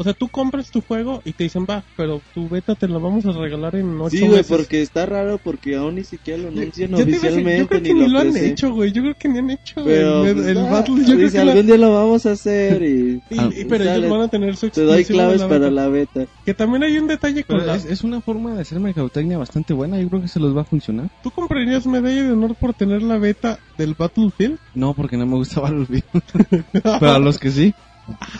O 0.00 0.02
sea, 0.02 0.14
tú 0.14 0.28
compras 0.28 0.70
tu 0.70 0.80
juego 0.80 1.20
y 1.26 1.32
te 1.34 1.44
dicen, 1.44 1.66
va, 1.68 1.84
pero 1.94 2.22
tu 2.32 2.48
beta 2.48 2.74
te 2.74 2.88
la 2.88 2.96
vamos 2.98 3.26
a 3.26 3.32
regalar 3.32 3.76
en 3.76 4.00
ocho 4.00 4.08
Sí, 4.16 4.20
güey, 4.20 4.38
meses. 4.38 4.46
porque 4.56 4.80
está 4.80 5.04
raro 5.04 5.36
porque 5.44 5.76
aún 5.76 5.96
ni 5.96 6.04
siquiera 6.04 6.42
lo 6.42 6.48
anuncian 6.48 6.90
Yo 6.90 6.96
oficialmente 7.02 7.58
yo 7.58 7.66
creo 7.68 7.80
ni 7.82 7.86
que 7.88 7.94
ni 7.94 8.00
lo 8.00 8.08
lo 8.08 8.18
han 8.20 8.34
hecho, 8.34 8.72
güey. 8.72 8.92
Yo 8.92 9.02
creo 9.02 9.14
que 9.14 9.28
ni 9.28 9.38
han 9.40 9.50
hecho 9.50 9.84
Pero 9.84 10.24
el, 10.24 10.34
pues, 10.36 10.46
el 10.46 10.56
ah, 10.58 10.70
Battle. 10.70 10.94
Yo 11.00 11.04
creo 11.04 11.18
dice, 11.18 11.38
que 11.38 11.44
la- 11.44 11.52
algún 11.52 11.66
día 11.66 11.76
lo 11.76 11.92
vamos 11.92 12.24
a 12.24 12.30
hacer 12.30 12.82
y, 12.82 13.22
y- 13.28 13.38
Ah, 13.38 13.50
y- 13.54 13.64
pero 13.66 13.84
sale, 13.84 13.98
ellos 13.98 14.10
van 14.10 14.20
a 14.22 14.28
tener 14.28 14.56
su 14.56 14.70
te 14.70 14.80
doy 14.80 15.04
claves 15.04 15.42
la 15.42 15.48
para 15.48 15.70
la 15.70 15.88
beta. 15.88 16.24
Que 16.46 16.54
también 16.54 16.82
hay 16.82 16.96
un 16.96 17.06
detalle 17.06 17.44
con 17.44 17.66
la... 17.66 17.76
es, 17.76 17.84
es 17.84 18.02
una 18.02 18.22
forma 18.22 18.54
de 18.54 18.62
hacer 18.62 18.80
mercadotecnia 18.80 19.36
bastante 19.36 19.74
buena, 19.74 20.00
yo 20.00 20.08
creo 20.08 20.22
que 20.22 20.28
se 20.28 20.40
los 20.40 20.56
va 20.56 20.62
a 20.62 20.64
funcionar. 20.64 21.08
¿Tú 21.22 21.30
comprarías 21.30 21.86
medalla 21.86 22.22
de 22.22 22.32
honor 22.32 22.54
por 22.56 22.72
tener 22.72 23.02
la 23.02 23.18
beta 23.18 23.58
del 23.76 23.94
Battlefield? 23.98 24.56
No, 24.74 24.94
porque 24.94 25.18
no 25.18 25.26
me 25.26 25.34
gusta 25.36 25.60
Battlefield. 25.60 26.04
Pero 26.72 27.12
a 27.12 27.18
los 27.18 27.38
que 27.38 27.50
sí. 27.50 27.74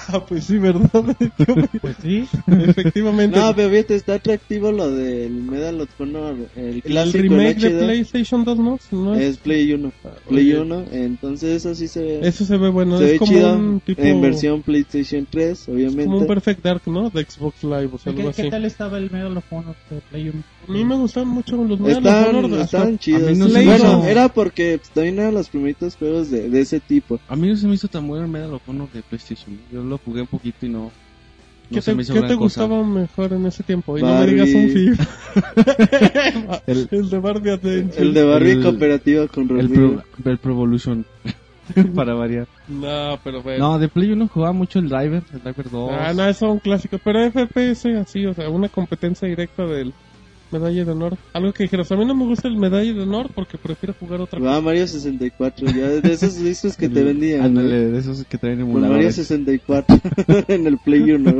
Ah, 0.09 0.25
pues 0.27 0.45
sí, 0.45 0.59
¿verdad? 0.59 0.91
pues 1.81 1.97
sí 2.03 2.27
Efectivamente. 2.47 3.39
No, 3.39 3.55
pero 3.55 3.71
fíjate, 3.71 3.95
está 3.95 4.15
atractivo 4.15 4.73
lo 4.73 4.91
del 4.91 5.33
Medal 5.33 5.81
of 5.81 5.89
Honor, 6.01 6.37
el 6.57 6.65
el 6.77 6.83
clásico 6.83 7.19
en 7.19 7.23
remake 7.31 7.59
de 7.61 7.69
HD, 7.71 7.85
PlayStation 7.85 8.45
2, 8.45 8.59
¿no? 8.59 8.79
No 8.93 9.15
es- 9.15 9.21
es 9.23 9.37
Play 9.39 9.73
1. 9.73 9.93
Play 10.29 10.53
oye. 10.53 10.61
1, 10.61 10.85
entonces 10.93 11.57
eso 11.65 11.75
sí 11.75 11.89
se 11.89 12.01
ve, 12.03 12.21
Eso 12.23 12.45
se 12.45 12.57
ve 12.57 12.69
bueno. 12.69 12.99
se 12.99 13.05
es 13.07 13.11
ve 13.13 13.19
como 13.19 13.33
chido 13.33 13.55
un 13.57 13.81
tipo... 13.81 14.03
en 14.03 14.21
versión 14.21 14.63
PlayStation 14.63 15.27
3, 15.31 15.63
Como 15.67 15.77
un 15.79 15.85
obviamente. 15.87 16.27
Perfect 16.27 16.63
Dark, 16.65 16.83
¿no? 16.87 17.11
De 17.11 17.25
Xbox 17.25 17.63
Live 17.65 17.91
o 17.93 17.99
sea, 17.99 18.13
algo 18.13 18.25
¿Qué, 18.25 18.29
así. 18.31 18.43
qué 18.43 18.51
tal 18.51 18.65
estaba 18.65 18.99
el 18.99 19.11
Medal 19.11 19.37
of 19.37 19.45
Honor 19.53 19.77
de 19.91 20.01
Play 20.11 20.29
1? 20.29 20.43
A 20.69 20.73
mí 20.73 20.85
me 20.85 20.95
gustan 20.97 21.27
mucho 21.29 21.57
los 21.65 21.81
Medal 21.81 22.07
of 22.07 22.45
Honor. 22.45 22.61
están 22.61 22.99
chidos. 22.99 23.29
a 23.29 23.31
mí 23.31 23.37
no 23.39 23.49
bueno, 23.49 23.75
hizo- 23.75 24.05
era 24.09 24.29
porque 24.29 24.81
también 24.95 25.19
eran 25.19 25.35
los 25.35 25.49
primeritos 25.49 25.97
juegos 25.97 26.31
de, 26.31 26.49
de 26.49 26.61
ese 26.61 26.81
tipo. 26.81 27.19
A 27.29 27.37
mí 27.37 27.49
no 27.49 27.57
se 27.57 27.67
me 27.67 27.75
hizo 27.75 27.89
tan 27.89 28.07
bueno 28.07 28.25
el 28.25 28.31
Medal 28.31 28.55
of 28.55 28.69
Honor 28.69 28.89
de 28.93 29.03
PlayStation. 29.03 29.59
Yo 29.73 29.83
lo 29.83 29.99
jugué 29.99 30.21
un 30.23 30.27
poquito 30.27 30.67
y 30.67 30.69
no. 30.69 30.79
no 30.85 30.91
¿Qué 31.71 31.81
se 31.83 31.91
te, 31.93 31.97
me 31.97 32.03
hizo 32.03 32.13
qué 32.15 32.19
gran 32.21 32.31
te 32.31 32.37
cosa. 32.37 32.63
gustaba 32.65 32.85
mejor 32.85 33.33
en 33.33 33.47
ese 33.47 33.63
tiempo? 33.63 33.97
Y 33.99 34.03
no 34.03 34.09
me 34.09 34.15
Barbie. 34.15 34.33
digas 34.35 34.55
un 34.55 34.69
FIFA. 34.71 36.63
El- 36.67 36.89
el 36.91 37.11
de 37.11 37.19
Barbie 37.19 37.51
Adventure. 37.51 38.03
El 38.03 38.15
de 38.15 38.25
Barbie 38.25 38.51
El- 38.53 38.63
cooperativo 38.63 39.29
con 39.29 39.43
El 39.45 39.49
Rodrigo. 39.69 40.03
Pro, 40.23 40.33
el 40.33 40.39
Pro 40.39 40.53
Evolution. 40.53 41.07
para 41.95 42.15
variar. 42.15 42.49
No, 42.67 43.17
pero 43.23 43.43
bueno. 43.43 43.69
No, 43.73 43.79
de 43.79 43.89
Play 43.89 44.11
1 44.11 44.27
jugaba 44.27 44.53
mucho 44.53 44.81
el 44.81 44.89
Driver, 44.89 45.23
el 45.33 45.41
Driver 45.41 45.71
2. 45.71 45.91
Ah, 45.93 46.13
no, 46.13 46.25
eso 46.27 46.47
es 46.47 46.53
un 46.53 46.59
clásico. 46.59 46.99
Pero 47.05 47.31
FPS 47.31 47.87
así, 47.97 48.27
o 48.27 48.35
sea, 48.35 48.49
una 48.51 48.69
competencia 48.69 49.29
directa 49.29 49.65
del 49.67 49.93
medalla 50.51 50.85
de 50.85 50.91
honor. 50.93 51.17
Algo 51.33 51.53
que 51.53 51.65
dijeras, 51.65 51.91
a 51.93 51.97
mí 51.97 52.05
no 52.05 52.15
me 52.15 52.25
gusta 52.25 52.49
el 52.49 52.57
medalla 52.57 52.93
de 52.93 53.01
honor 53.01 53.31
porque 53.35 53.59
prefiero 53.59 53.95
jugar 53.99 54.21
otra 54.21 54.39
cosa. 54.39 54.41
Jugaba 54.41 54.61
Mario 54.61 54.87
64, 54.87 55.67
ya 55.69 55.89
de 55.89 56.13
esos 56.13 56.43
discos 56.43 56.77
que 56.77 56.89
te 56.89 57.03
vendían. 57.03 57.43
Ándale, 57.43 57.87
¿no? 57.87 57.91
de 57.93 57.99
esos 57.99 58.25
que 58.25 58.39
traen 58.39 58.61
Con 58.61 58.73
Mario 58.73 58.87
emuladores. 58.87 59.15
64 59.21 60.01
en 60.49 60.67
el 60.67 60.79
Play 60.79 61.13
1. 61.13 61.35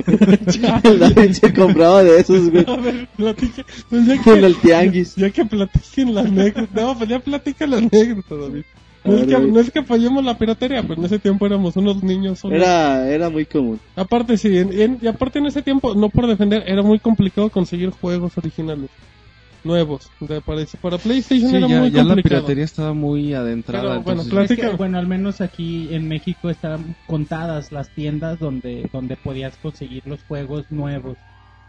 el 0.85 1.35
se 1.35 1.53
compraba 1.53 2.03
de 2.05 2.21
esos, 2.21 2.51
güey. 2.51 2.65
A 2.67 2.77
ver, 2.77 3.09
platique. 3.17 3.65
Pues 3.89 4.07
ya 4.07 4.23
Con 4.23 4.41
que, 4.41 4.47
el 4.47 4.57
tianguis. 4.57 5.15
ya 5.17 5.31
que 5.31 5.45
platiquen 5.45 6.15
la 6.15 6.21
anécdota. 6.23 6.81
No, 6.81 6.97
pues 6.97 7.09
ya 7.09 7.19
platica 7.21 7.67
la 7.67 7.79
anécdota, 7.79 8.35
David. 8.37 8.63
No 9.03 9.15
es, 9.15 9.27
que, 9.27 9.39
no 9.39 9.61
es 9.61 9.71
que 9.71 9.79
apoyemos 9.79 10.23
la 10.25 10.37
piratería, 10.37 10.83
pero 10.83 10.95
en 10.95 11.05
ese 11.07 11.19
tiempo 11.19 11.47
éramos 11.47 11.75
unos 11.77 12.03
niños. 12.03 12.45
unos- 12.45 12.59
Era, 12.59 13.09
era 13.09 13.31
muy 13.31 13.47
común. 13.47 13.81
Aparte, 13.97 14.37
sí, 14.37 14.59
en- 14.59 14.79
en- 14.79 14.99
y 15.01 15.07
aparte 15.07 15.39
en 15.39 15.47
ese 15.47 15.63
tiempo, 15.63 15.95
no 15.95 16.11
por 16.11 16.27
defender, 16.27 16.65
era 16.67 16.83
muy 16.83 16.99
complicado 16.99 17.49
conseguir 17.49 17.91
juegos 17.91 18.37
originales. 18.37 18.91
nuevos. 19.63 20.11
De, 20.21 20.41
para, 20.41 20.63
para 20.81 20.97
PlayStation 20.97 21.51
Sí, 21.51 21.57
era 21.57 21.67
ya, 21.69 21.79
muy 21.81 21.91
ya 21.91 22.03
la 22.03 22.17
piratería 22.17 22.65
estaba 22.65 22.95
muy 22.95 23.35
adentrada. 23.35 23.91
Pero, 23.91 24.03
bueno, 24.03 24.23
entonces- 24.23 24.31
claro. 24.31 24.45
Es 24.45 24.49
que, 24.53 24.57
Platica. 24.57 24.77
bueno, 24.79 24.99
al 24.99 25.07
menos 25.07 25.41
aquí 25.43 25.89
en 25.93 26.09
México 26.09 26.49
están 26.49 26.97
contadas 27.07 27.71
las 27.71 27.91
tiendas 27.91 28.39
donde, 28.39 28.89
donde 28.91 29.17
podías 29.17 29.57
conseguir 29.59 30.03
los 30.07 30.23
juegos 30.25 30.65
nuevos. 30.71 31.17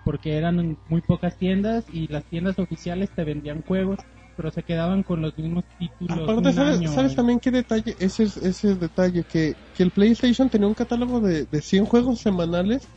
Porque 0.05 0.37
eran 0.37 0.77
muy 0.87 1.01
pocas 1.01 1.35
tiendas 1.37 1.83
y 1.91 2.07
las 2.07 2.23
tiendas 2.23 2.57
oficiales 2.59 3.09
te 3.13 3.25
vendían 3.25 3.61
juegos, 3.61 3.99
pero 4.35 4.51
se 4.51 4.63
quedaban 4.63 5.03
con 5.03 5.21
los 5.21 5.37
mismos 5.37 5.63
títulos. 5.77 6.17
Aparte, 6.23 6.49
un 6.49 6.53
¿sabes, 6.53 6.77
año. 6.77 6.91
sabes 6.93 7.15
también 7.15 7.39
qué 7.39 7.51
detalle? 7.51 7.95
Ese 7.99 8.23
es 8.23 8.37
ese 8.37 8.75
detalle, 8.75 9.23
que, 9.23 9.55
que 9.75 9.83
el 9.83 9.91
PlayStation 9.91 10.49
tenía 10.49 10.67
un 10.67 10.73
catálogo 10.73 11.19
de, 11.19 11.45
de 11.45 11.61
100 11.61 11.85
juegos 11.85 12.19
semanales. 12.19 12.87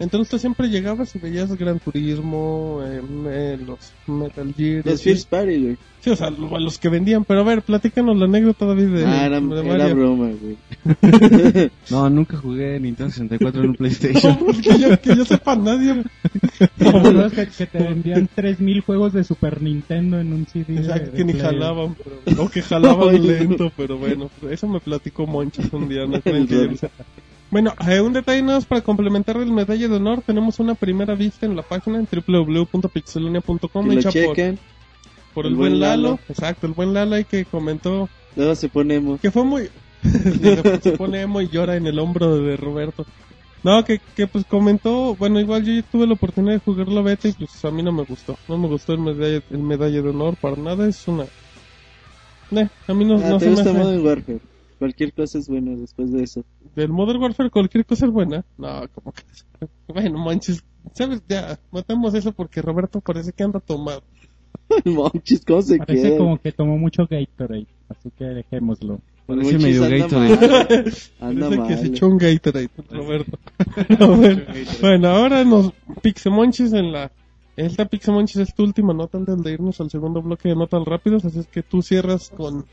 Entonces 0.00 0.28
tú 0.30 0.38
siempre 0.38 0.68
llegabas 0.68 1.14
y 1.16 1.18
veías 1.18 1.52
Gran 1.56 1.80
Turismo, 1.80 2.80
eh, 2.84 3.00
eh, 3.30 3.58
los 3.66 3.78
Metal 4.06 4.54
Gear. 4.56 4.86
Los. 4.86 5.02
First 5.02 5.28
Party, 5.28 5.62
güey. 5.62 5.76
Sí, 6.00 6.10
o 6.10 6.16
sea, 6.16 6.30
lo- 6.30 6.56
los 6.60 6.78
que 6.78 6.88
vendían. 6.88 7.24
Pero 7.24 7.40
a 7.40 7.44
ver, 7.44 7.62
platícanos 7.62 8.16
la 8.16 8.26
anécdota 8.26 8.64
David 8.66 8.86
de, 8.90 9.04
Ah, 9.04 9.26
era, 9.26 9.40
de 9.40 9.68
era 9.68 9.92
broma, 9.92 10.30
güey. 10.40 10.56
No, 11.90 12.08
nunca 12.08 12.36
jugué 12.36 12.78
Nintendo 12.78 13.10
64 13.10 13.60
en 13.60 13.66
un 13.66 13.72
No, 13.72 13.76
PlayStation. 13.78 14.36
pues 14.38 14.60
que, 14.60 14.78
yo, 14.78 15.00
que 15.00 15.16
yo 15.16 15.24
sepa 15.24 15.56
nadie. 15.56 16.04
¿Te 16.78 16.88
acuerdas 16.88 17.32
que, 17.32 17.46
que 17.48 17.66
te 17.66 17.78
vendían 17.78 18.28
3000 18.32 18.80
juegos 18.82 19.12
de 19.12 19.24
Super 19.24 19.60
Nintendo 19.60 20.20
en 20.20 20.32
un 20.32 20.46
CD? 20.46 20.74
de- 20.74 20.80
Exacto, 20.80 21.10
de 21.10 21.16
que 21.16 21.24
ni 21.24 21.32
Play? 21.32 21.44
jalaban, 21.44 21.96
pero, 22.24 22.42
o 22.44 22.48
que 22.48 22.62
jalaban 22.62 23.16
no. 23.20 23.22
lento, 23.24 23.72
pero 23.76 23.98
bueno, 23.98 24.30
eso 24.48 24.68
me 24.68 24.78
platicó 24.78 25.26
Monchis 25.26 25.72
un 25.72 25.88
día, 25.88 26.06
no 26.06 26.20
Bueno, 27.50 27.72
eh, 27.88 28.00
un 28.00 28.12
detalle 28.12 28.42
nada 28.42 28.58
más 28.58 28.66
para 28.66 28.82
complementar 28.82 29.36
el 29.38 29.50
medalla 29.52 29.88
de 29.88 29.96
honor, 29.96 30.22
tenemos 30.22 30.58
una 30.60 30.74
primera 30.74 31.14
vista 31.14 31.46
en 31.46 31.56
la 31.56 31.62
página 31.62 31.98
en 31.98 32.06
lo 33.94 34.00
hecha 34.00 34.10
chequen. 34.10 34.58
por 35.34 35.46
el, 35.46 35.52
El 35.52 35.56
buen 35.58 35.80
Lalo. 35.80 36.02
Lalo. 36.02 36.18
exacto, 36.28 36.66
el 36.66 36.74
buen 36.74 36.92
Lalo 36.92 37.16
ahí 37.16 37.24
que 37.24 37.44
comentó 37.46 38.08
Luego 38.36 38.54
se 38.54 38.68
ponemos. 38.68 39.20
que 39.20 39.30
fue 39.30 39.44
muy... 39.44 39.68
se 40.02 40.80
se 40.82 40.92
pone 40.92 41.22
emo 41.22 41.40
y 41.40 41.48
llora 41.48 41.76
en 41.76 41.86
el 41.86 41.98
hombro 41.98 42.36
de 42.38 42.56
Roberto. 42.56 43.06
No, 43.64 43.82
que, 43.84 44.00
que 44.14 44.26
pues 44.28 44.44
comentó, 44.44 45.16
bueno, 45.16 45.40
igual 45.40 45.64
yo 45.64 45.82
tuve 45.90 46.06
la 46.06 46.12
oportunidad 46.12 46.52
de 46.54 46.60
jugar 46.60 46.86
la 46.88 47.00
beta 47.02 47.26
y 47.28 47.32
pues 47.32 47.64
a 47.64 47.70
mí 47.70 47.82
no 47.82 47.90
me 47.92 48.04
gustó. 48.04 48.36
No 48.46 48.56
me 48.58 48.68
gustó 48.68 48.92
el 48.92 49.00
medalla, 49.00 49.42
el 49.50 49.58
medalla 49.58 50.00
de 50.02 50.08
honor 50.10 50.36
para 50.36 50.56
nada, 50.56 50.86
es 50.86 51.08
una... 51.08 51.24
Eh, 52.50 52.68
a 52.86 52.94
mí 52.94 53.04
no, 53.04 53.16
Ah, 53.16 53.30
no 53.30 53.38
¿Te 53.38 53.44
se 53.46 53.50
me 53.50 53.54
gusta 53.56 53.70
hace- 53.70 53.78
Modern 53.78 54.06
Warfare? 54.06 54.38
Cualquier 54.78 55.12
cosa 55.12 55.38
es 55.38 55.48
buena 55.48 55.72
después 55.72 56.12
de 56.12 56.22
eso. 56.22 56.44
Del 56.78 56.90
Modern 56.90 57.20
Warfare 57.20 57.50
cualquier 57.50 57.84
cosa 57.84 58.06
es 58.06 58.12
buena. 58.12 58.44
No, 58.56 58.88
como 58.94 59.12
que... 59.12 59.22
Bueno, 59.88 60.18
manches, 60.18 60.62
¿sabes? 60.94 61.22
Ya, 61.28 61.58
matamos 61.72 62.14
eso 62.14 62.32
porque 62.32 62.62
Roberto 62.62 63.00
parece 63.00 63.32
que 63.32 63.42
anda 63.42 63.58
tomado. 63.60 64.02
Monchis, 64.84 65.44
¿cómo 65.44 65.62
se 65.62 65.78
Parece 65.78 66.08
queda? 66.10 66.18
como 66.18 66.38
que 66.38 66.52
tomó 66.52 66.76
mucho 66.78 67.06
Gatorade, 67.10 67.66
así 67.88 68.10
que 68.16 68.24
dejémoslo. 68.24 69.00
Parece 69.26 69.58
Monchis 69.58 69.62
medio 69.62 69.84
anda 69.84 69.96
Gatorade. 69.98 70.36
mal. 70.38 70.92
Anda 71.20 71.48
Parece 71.48 71.62
que 71.66 71.74
mal. 71.74 71.78
se 71.80 71.86
echó 71.88 72.06
un 72.06 72.18
Gatorade, 72.18 72.70
Roberto. 72.90 73.38
Ver, 74.20 74.46
bueno, 74.80 75.08
ahora 75.08 75.44
nos 75.44 75.72
Pixemonchis 76.02 76.72
en 76.74 76.92
la... 76.92 77.10
Esta 77.56 77.86
Pixemonchis 77.86 78.36
es 78.36 78.54
tu 78.54 78.62
última 78.62 78.94
nota 78.94 79.18
antes 79.18 79.42
de 79.42 79.52
irnos 79.52 79.80
al 79.80 79.90
segundo 79.90 80.22
bloque 80.22 80.48
de 80.50 80.54
notas 80.54 80.84
rápidas, 80.84 81.24
así 81.24 81.40
es 81.40 81.46
que 81.48 81.62
tú 81.62 81.82
cierras 81.82 82.30
con... 82.30 82.64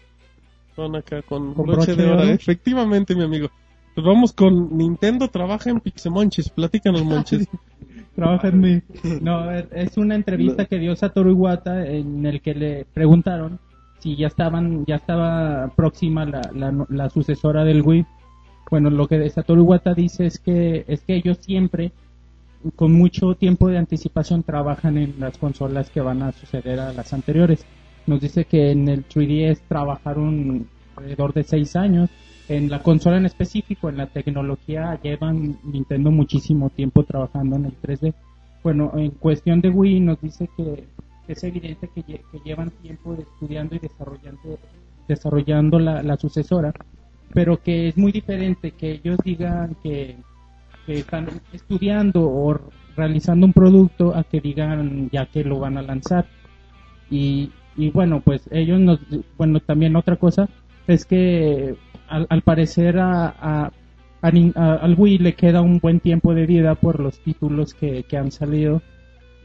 Con 0.75 0.95
acá, 0.95 1.21
con, 1.23 1.53
¿Con 1.53 1.65
broche, 1.65 1.93
broche 1.93 1.95
de 1.95 2.03
de 2.03 2.11
oro. 2.11 2.21
oro? 2.23 2.31
Efectivamente, 2.31 3.15
mi 3.15 3.23
amigo. 3.23 3.49
Pues 3.95 4.05
vamos 4.05 4.33
con 4.33 4.77
Nintendo 4.77 5.29
trabaja 5.29 5.69
en 5.69 5.79
Pixemonchis. 5.79 6.49
Platícanos, 6.49 7.03
Monchis. 7.03 7.47
Trabaja 8.15 8.47
en 8.49 8.59
mí. 8.61 8.81
No, 9.21 9.51
es- 9.51 9.97
una 9.97 10.15
entrevista 10.15 10.65
que 10.65 10.79
dio 10.79 10.95
Satoru 10.95 11.31
Iwata 11.31 11.85
en 11.87 12.25
el 12.25 12.41
que 12.41 12.53
le 12.53 12.85
preguntaron 12.93 13.59
si 13.99 14.15
ya 14.15 14.27
estaban, 14.27 14.85
ya 14.85 14.95
estaba 14.95 15.69
próxima 15.75 16.25
la, 16.25 16.41
la, 16.53 16.85
la 16.89 17.09
sucesora 17.09 17.63
del 17.63 17.81
Wii. 17.81 18.05
Bueno, 18.69 18.89
lo 18.89 19.07
que 19.07 19.29
Satoru 19.29 19.61
Iwata 19.63 19.93
dice 19.93 20.25
es 20.27 20.39
que 20.39 20.85
es 20.87 21.01
que 21.01 21.15
ellos 21.15 21.37
siempre 21.41 21.91
con 22.75 22.93
mucho 22.93 23.35
tiempo 23.35 23.67
de 23.69 23.77
anticipación 23.77 24.43
trabajan 24.43 24.97
en 24.97 25.15
las 25.19 25.37
consolas 25.37 25.89
que 25.89 26.01
van 26.01 26.21
a 26.21 26.31
suceder 26.31 26.79
a 26.79 26.93
las 26.93 27.13
anteriores. 27.13 27.65
Nos 28.07 28.21
dice 28.21 28.45
que 28.45 28.71
en 28.71 28.87
el 28.87 29.07
3DS 29.07 29.59
trabajaron 29.67 30.67
alrededor 30.95 31.33
de 31.33 31.43
seis 31.43 31.75
años. 31.75 32.09
En 32.47 32.69
la 32.69 32.83
consola 32.83 33.17
en 33.17 33.25
específico, 33.25 33.89
en 33.89 33.97
la 33.97 34.05
tecnología, 34.07 34.99
llevan 35.01 35.57
Nintendo 35.63 36.11
muchísimo 36.11 36.69
tiempo 36.69 37.03
trabajando 37.03 37.55
en 37.55 37.65
el 37.65 37.81
3D. 37.81 38.13
Bueno, 38.63 38.91
en 38.95 39.11
cuestión 39.11 39.61
de 39.61 39.69
Wii 39.69 39.99
nos 40.01 40.21
dice 40.21 40.47
que 40.55 40.85
es 41.27 41.43
evidente 41.43 41.89
que, 41.93 42.01
lle- 42.05 42.21
que 42.31 42.39
llevan 42.45 42.69
tiempo 42.83 43.15
estudiando 43.15 43.75
y 43.75 43.79
desarrollando, 43.79 44.59
desarrollando 45.07 45.79
la, 45.79 46.03
la 46.03 46.17
sucesora, 46.17 46.71
pero 47.33 47.57
que 47.61 47.87
es 47.87 47.97
muy 47.97 48.11
diferente 48.11 48.71
que 48.71 48.91
ellos 48.91 49.17
digan 49.25 49.75
que, 49.81 50.15
que 50.85 50.99
están 50.99 51.27
estudiando 51.51 52.21
o 52.29 52.59
realizando 52.95 53.47
un 53.47 53.53
producto 53.53 54.15
a 54.15 54.23
que 54.23 54.39
digan 54.39 55.09
ya 55.11 55.25
que 55.25 55.43
lo 55.43 55.59
van 55.59 55.77
a 55.79 55.81
lanzar. 55.81 56.25
Y, 57.09 57.51
y 57.75 57.89
bueno, 57.89 58.21
pues 58.21 58.47
ellos 58.51 58.79
nos, 58.79 58.99
bueno, 59.37 59.59
también 59.59 59.95
otra 59.95 60.15
cosa 60.15 60.47
es 60.87 61.05
que 61.05 61.75
al, 62.07 62.27
al 62.29 62.41
parecer 62.41 62.99
a, 62.99 63.27
a- 63.27 63.71
a 64.21 64.27
al 64.81 64.95
Wii 64.97 65.19
le 65.19 65.35
queda 65.35 65.61
un 65.61 65.79
buen 65.79 65.99
tiempo 65.99 66.33
de 66.33 66.45
vida 66.45 66.75
por 66.75 66.99
los 66.99 67.19
títulos 67.19 67.73
que, 67.73 68.03
que 68.03 68.17
han 68.17 68.31
salido 68.31 68.81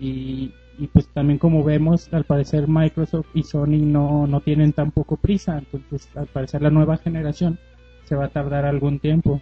y, 0.00 0.52
y 0.78 0.86
pues 0.92 1.06
también 1.08 1.38
como 1.38 1.62
vemos 1.62 2.08
al 2.12 2.24
parecer 2.24 2.66
Microsoft 2.68 3.26
y 3.34 3.42
Sony 3.42 3.78
no, 3.82 4.26
no 4.26 4.40
tienen 4.40 4.72
tan 4.72 4.90
poco 4.90 5.16
prisa 5.16 5.58
entonces 5.58 6.08
al 6.16 6.26
parecer 6.28 6.62
la 6.62 6.70
nueva 6.70 6.96
generación 6.96 7.58
se 8.04 8.14
va 8.16 8.24
a 8.26 8.28
tardar 8.28 8.64
algún 8.64 8.98
tiempo 9.00 9.40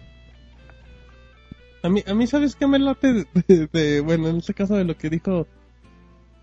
A 1.83 1.89
mí, 1.89 2.03
a 2.05 2.13
mí 2.13 2.27
¿sabes 2.27 2.55
qué 2.55 2.67
me 2.67 2.77
late 2.79 3.13
de, 3.13 3.25
de- 3.47 3.67
de- 3.71 4.01
bueno, 4.01 4.27
en 4.27 4.37
este 4.37 4.53
caso 4.53 4.75
de 4.75 4.83
lo 4.83 4.97
que 4.97 5.09
dijo... 5.09 5.47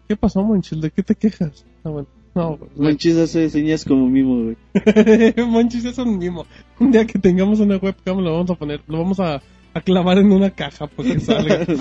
¿Qué 0.08 0.16
pasó, 0.16 0.42
Monchis? 0.42 0.80
¿De 0.80 0.90
qué 0.90 1.02
te 1.02 1.14
quejas? 1.14 1.66
Ah, 1.84 1.90
bueno. 1.90 2.08
No, 2.34 2.58
Monchis 2.76 3.16
hace 3.16 3.50
señas 3.50 3.84
como 3.84 4.08
mimo, 4.08 4.44
güey. 4.44 4.56
Monchis 5.46 5.84
es 5.84 5.98
un 5.98 6.16
mimo. 6.18 6.46
Un 6.78 6.92
día 6.92 7.06
que 7.06 7.18
tengamos 7.18 7.60
una 7.60 7.76
webcam 7.76 8.18
lo 8.18 8.32
vamos 8.34 8.50
a 8.50 8.54
poner, 8.54 8.80
lo 8.86 8.98
vamos 8.98 9.18
a, 9.20 9.40
a 9.74 9.80
clavar 9.80 10.18
en 10.18 10.30
una 10.32 10.50
caja 10.50 10.86
porque 10.86 11.18
salga. 11.20 11.66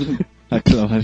A 0.51 0.60
clavar. 0.62 1.01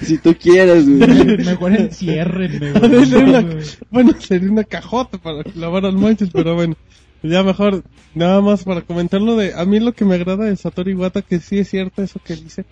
si 0.00 0.16
tú 0.18 0.34
quieres, 0.40 0.88
güey. 0.88 1.36
mejor 1.44 1.72
enciérrenme 1.74 2.72
una- 3.22 3.42
güey. 3.42 3.64
bueno, 3.90 4.12
sería 4.20 4.50
una 4.50 4.64
cajota 4.64 5.18
para 5.18 5.44
clavar 5.44 5.84
al 5.84 5.92
Monchis, 5.96 6.30
pero 6.32 6.54
bueno. 6.54 6.76
Ya 7.22 7.42
mejor, 7.42 7.82
nada 8.14 8.40
más 8.40 8.64
para 8.64 8.80
comentarlo 8.82 9.36
de, 9.36 9.54
a 9.54 9.64
mí 9.66 9.80
lo 9.80 9.92
que 9.92 10.04
me 10.06 10.14
agrada 10.14 10.46
de 10.46 10.56
Satoru 10.56 10.90
Iwata, 10.90 11.22
que 11.22 11.40
sí 11.40 11.58
es 11.58 11.68
cierto 11.68 12.02
eso 12.02 12.20
que 12.24 12.36
dice. 12.36 12.64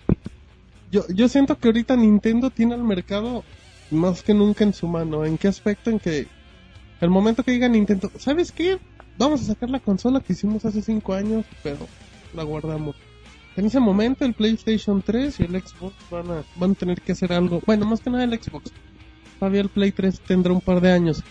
Yo, 0.90 1.04
yo 1.14 1.28
siento 1.28 1.56
que 1.58 1.68
ahorita 1.68 1.94
Nintendo 1.96 2.50
tiene 2.50 2.74
al 2.74 2.82
mercado 2.82 3.44
más 3.90 4.22
que 4.22 4.34
nunca 4.34 4.64
en 4.64 4.74
su 4.74 4.86
mano. 4.88 5.24
¿En 5.24 5.38
qué 5.38 5.48
aspecto? 5.48 5.90
En 5.90 5.98
que 5.98 6.26
el 7.00 7.10
momento 7.10 7.42
que 7.42 7.52
diga 7.52 7.68
Nintendo, 7.68 8.10
¿sabes 8.18 8.52
qué? 8.52 8.78
Vamos 9.18 9.42
a 9.42 9.44
sacar 9.44 9.70
la 9.70 9.80
consola 9.80 10.20
que 10.20 10.32
hicimos 10.32 10.64
hace 10.64 10.82
5 10.82 11.14
años, 11.14 11.44
pero 11.62 11.78
la 12.34 12.42
guardamos. 12.42 12.96
En 13.56 13.66
ese 13.66 13.80
momento 13.80 14.24
el 14.24 14.32
PlayStation 14.32 15.02
3 15.02 15.40
y 15.40 15.42
el 15.44 15.60
Xbox 15.60 15.94
van 16.10 16.30
a, 16.30 16.42
van 16.56 16.70
a 16.70 16.74
tener 16.74 17.00
que 17.02 17.12
hacer 17.12 17.32
algo. 17.32 17.60
Bueno, 17.66 17.84
más 17.86 18.00
que 18.00 18.10
nada 18.10 18.24
el 18.24 18.32
Xbox. 18.42 18.72
Todavía 19.38 19.60
el 19.60 19.68
Play 19.68 19.92
3 19.92 20.20
tendrá 20.20 20.52
un 20.52 20.60
par 20.60 20.80
de 20.80 20.90
años. 20.92 21.22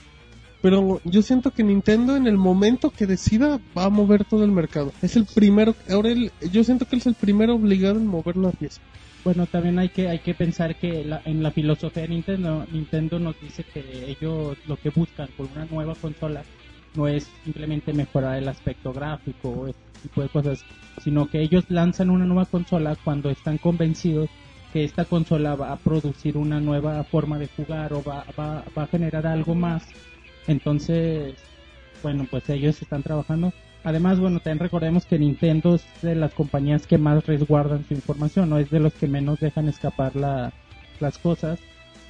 Pero 0.61 1.01
yo 1.05 1.23
siento 1.23 1.49
que 1.49 1.63
Nintendo 1.63 2.15
en 2.15 2.27
el 2.27 2.37
momento 2.37 2.91
que 2.91 3.07
decida 3.07 3.59
va 3.75 3.85
a 3.85 3.89
mover 3.89 4.25
todo 4.25 4.43
el 4.45 4.51
mercado. 4.51 4.93
Es 5.01 5.15
el 5.15 5.25
primero, 5.25 5.73
ahora 5.89 6.09
él- 6.09 6.31
yo 6.51 6.63
siento 6.63 6.85
que 6.85 6.95
él 6.97 6.99
es 7.01 7.07
el 7.07 7.15
primero 7.15 7.55
obligado 7.55 7.95
en 7.95 8.05
mover 8.05 8.37
la 8.37 8.51
pieza. 8.51 8.79
Bueno, 9.23 9.47
también 9.47 9.79
hay 9.79 9.89
que 9.89 10.07
hay 10.07 10.19
que 10.19 10.35
pensar 10.35 10.75
que 10.75 11.03
la- 11.03 11.21
en 11.25 11.41
la 11.41 11.49
filosofía 11.51 12.03
de 12.03 12.09
Nintendo, 12.09 12.67
Nintendo 12.71 13.17
nos 13.17 13.39
dice 13.41 13.63
que 13.63 14.11
ellos 14.11 14.55
lo 14.67 14.77
que 14.77 14.89
buscan 14.91 15.29
con 15.35 15.47
una 15.51 15.65
nueva 15.65 15.95
consola 15.95 16.43
no 16.95 17.07
es 17.07 17.29
simplemente 17.43 17.93
mejorar 17.93 18.37
el 18.37 18.47
aspecto 18.47 18.93
gráfico 18.93 19.49
o 19.49 19.67
ese 19.67 19.79
tipo 20.01 20.21
de 20.21 20.29
cosas, 20.29 20.63
sino 21.01 21.27
que 21.27 21.41
ellos 21.41 21.65
lanzan 21.69 22.09
una 22.09 22.25
nueva 22.25 22.45
consola 22.45 22.97
cuando 23.03 23.29
están 23.29 23.57
convencidos 23.57 24.29
que 24.71 24.83
esta 24.83 25.05
consola 25.05 25.55
va 25.55 25.71
a 25.73 25.77
producir 25.77 26.37
una 26.37 26.59
nueva 26.59 27.03
forma 27.03 27.37
de 27.37 27.47
jugar 27.47 27.93
o 27.93 28.03
va, 28.03 28.25
va, 28.39 28.63
va 28.77 28.83
a 28.83 28.87
generar 28.87 29.27
algo 29.27 29.53
más. 29.53 29.83
Entonces, 30.47 31.35
bueno, 32.01 32.25
pues 32.29 32.49
ellos 32.49 32.81
están 32.81 33.03
trabajando. 33.03 33.53
Además, 33.83 34.19
bueno, 34.19 34.39
también 34.39 34.59
recordemos 34.59 35.05
que 35.05 35.19
Nintendo 35.19 35.75
es 35.75 35.85
de 36.01 36.15
las 36.15 36.33
compañías 36.33 36.87
que 36.87 36.97
más 36.97 37.25
resguardan 37.25 37.85
su 37.87 37.93
información, 37.93 38.49
no 38.49 38.59
es 38.59 38.69
de 38.69 38.79
los 38.79 38.93
que 38.93 39.07
menos 39.07 39.39
dejan 39.39 39.67
escapar 39.67 40.15
la, 40.15 40.53
las 40.99 41.17
cosas. 41.17 41.59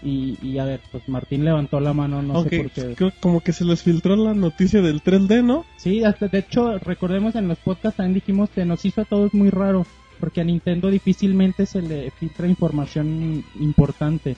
Y, 0.04 0.38
y 0.42 0.58
a 0.58 0.66
ver, 0.66 0.82
pues 0.92 1.08
Martín 1.08 1.46
levantó 1.46 1.80
la 1.80 1.94
mano, 1.94 2.22
no 2.24 2.44
sé 2.44 2.58
por 2.58 2.72
qué. 2.72 2.96
creo 2.96 3.12
como 3.20 3.42
que 3.42 3.54
se 3.54 3.66
les 3.66 3.84
filtró 3.84 4.16
la 4.16 4.34
noticia 4.34 4.82
del 4.82 5.04
3D, 5.04 5.44
¿no? 5.44 5.66
Sí, 5.78 6.04
hasta, 6.04 6.28
de 6.28 6.40
hecho, 6.40 6.80
recordemos 6.80 7.36
en 7.36 7.48
los 7.48 7.60
podcasts 7.60 7.98
también 7.98 8.16
dijimos 8.16 8.50
que 8.50 8.66
nos 8.66 8.84
hizo 8.84 9.02
a 9.02 9.06
todos 9.06 9.34
muy 9.34 9.52
raro, 9.52 9.86
porque 10.20 10.42
a 10.42 10.44
Nintendo 10.44 10.90
difícilmente 10.90 11.66
se 11.66 11.82
le 11.82 12.10
filtra 12.12 12.48
información 12.48 13.44
importante. 13.60 14.36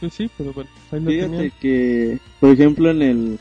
Pues 0.00 0.14
sí, 0.14 0.28
pero 0.36 0.52
bueno, 0.52 0.68
ahí 0.90 1.00
lo 1.00 1.10
Fíjate 1.10 1.52
que, 1.60 2.18
por 2.40 2.50
ejemplo, 2.50 2.90
en 2.90 3.02
el 3.02 3.38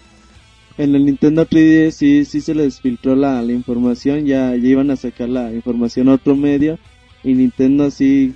en 0.77 0.95
el 0.95 1.05
Nintendo 1.05 1.45
3DS 1.45 1.91
sí, 1.91 2.25
sí 2.25 2.41
se 2.41 2.55
les 2.55 2.79
filtró 2.79 3.15
la, 3.15 3.41
la 3.41 3.51
información, 3.51 4.25
ya, 4.25 4.55
ya 4.55 4.67
iban 4.67 4.89
a 4.89 4.95
sacar 4.95 5.29
la 5.29 5.53
información 5.53 6.09
a 6.09 6.13
otro 6.13 6.35
medio 6.35 6.79
y 7.23 7.33
Nintendo 7.33 7.85
así, 7.85 8.33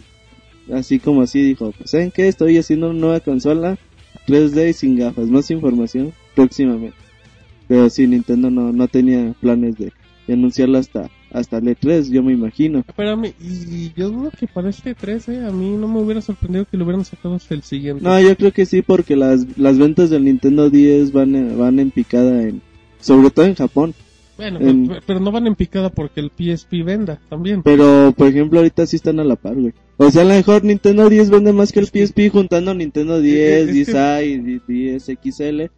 así 0.72 0.99
como 0.99 1.22
así 1.22 1.41
dijo, 1.41 1.72
pues 1.78 1.91
¿saben 1.91 2.11
qué? 2.11 2.28
Estoy 2.28 2.57
haciendo 2.57 2.89
una 2.89 2.99
nueva 2.99 3.20
consola 3.20 3.78
3D 4.28 4.70
y 4.70 4.74
sin 4.74 4.97
gafas, 4.97 5.28
más 5.30 5.49
información 5.51 6.13
próximamente. 6.36 6.97
Pero 7.68 7.89
sí, 7.89 8.05
Nintendo 8.07 8.49
no, 8.51 8.72
no 8.72 8.88
tenía 8.88 9.34
planes 9.41 9.78
de, 9.78 9.91
de 10.28 10.34
anunciarla 10.34 10.80
hasta, 10.80 11.09
hasta 11.32 11.57
el 11.57 11.66
E3, 11.66 12.11
yo 12.11 12.22
me 12.24 12.32
imagino. 12.34 12.84
Espérame, 12.88 13.34
y 13.41 13.91
yo 13.95 14.09
dudo 14.09 14.32
que 14.38 14.45
para 14.47 14.70
este 14.70 14.93
13 14.93 15.45
a 15.45 15.51
mí 15.51 15.76
no 15.76 15.88
me 15.88 15.99
hubiera 15.99 16.22
sorprendido 16.22 16.66
que 16.66 16.78
lo 16.78 16.84
hubieran 16.86 17.05
sacado 17.05 17.36
hasta 17.36 17.53
el 17.55 17.63
siguiente. 17.63 18.03
No, 18.03 18.20
yo 18.22 18.36
creo 18.38 18.51
que 18.51 18.66
sí, 18.68 18.82
porque 18.84 19.16
las, 19.16 19.45
las 19.57 19.78
ventas 19.80 20.09
del 20.11 20.26
Nintendo 20.26 20.70
10 20.70 21.11
van, 21.11 21.57
van 21.57 21.80
en 21.80 21.89
picada 21.91 22.43
en, 22.43 22.61
sobre 22.99 23.32
todo 23.32 23.45
en 23.45 23.55
Japón. 23.55 23.93
bueno, 24.38 24.59
en- 24.61 24.88
pero, 24.88 25.01
pero 25.07 25.20
no 25.20 25.32
van 25.32 25.47
en 25.47 25.55
picada 25.55 25.89
porque 25.89 26.20
el 26.22 26.30
PSP 26.30 26.84
venda 26.84 27.20
también. 27.30 27.63
Pero, 27.63 28.13
por 28.16 28.28
ejemplo, 28.28 28.59
ahorita 28.59 28.86
sí 28.86 28.97
están 28.97 29.20
a 29.20 29.24
la 29.24 29.36
par, 29.36 29.55
güey. 29.55 29.74
O 29.97 30.09
sea, 30.11 30.23
a 30.23 30.25
lo 30.25 30.33
mejor 30.33 30.63
Nintendo 30.63 31.09
10 31.09 31.29
vende 31.29 31.53
más 31.53 31.71
que 31.71 31.79
el 31.79 31.87
PSP 31.87 32.29
juntando 32.31 32.73
Nintendo 32.73 33.19
10, 33.21 33.69
es 33.69 33.87
que- 33.87 33.93
10i 33.93 34.61
y 34.67 34.73
10 34.73 35.03
XL. 35.21 35.71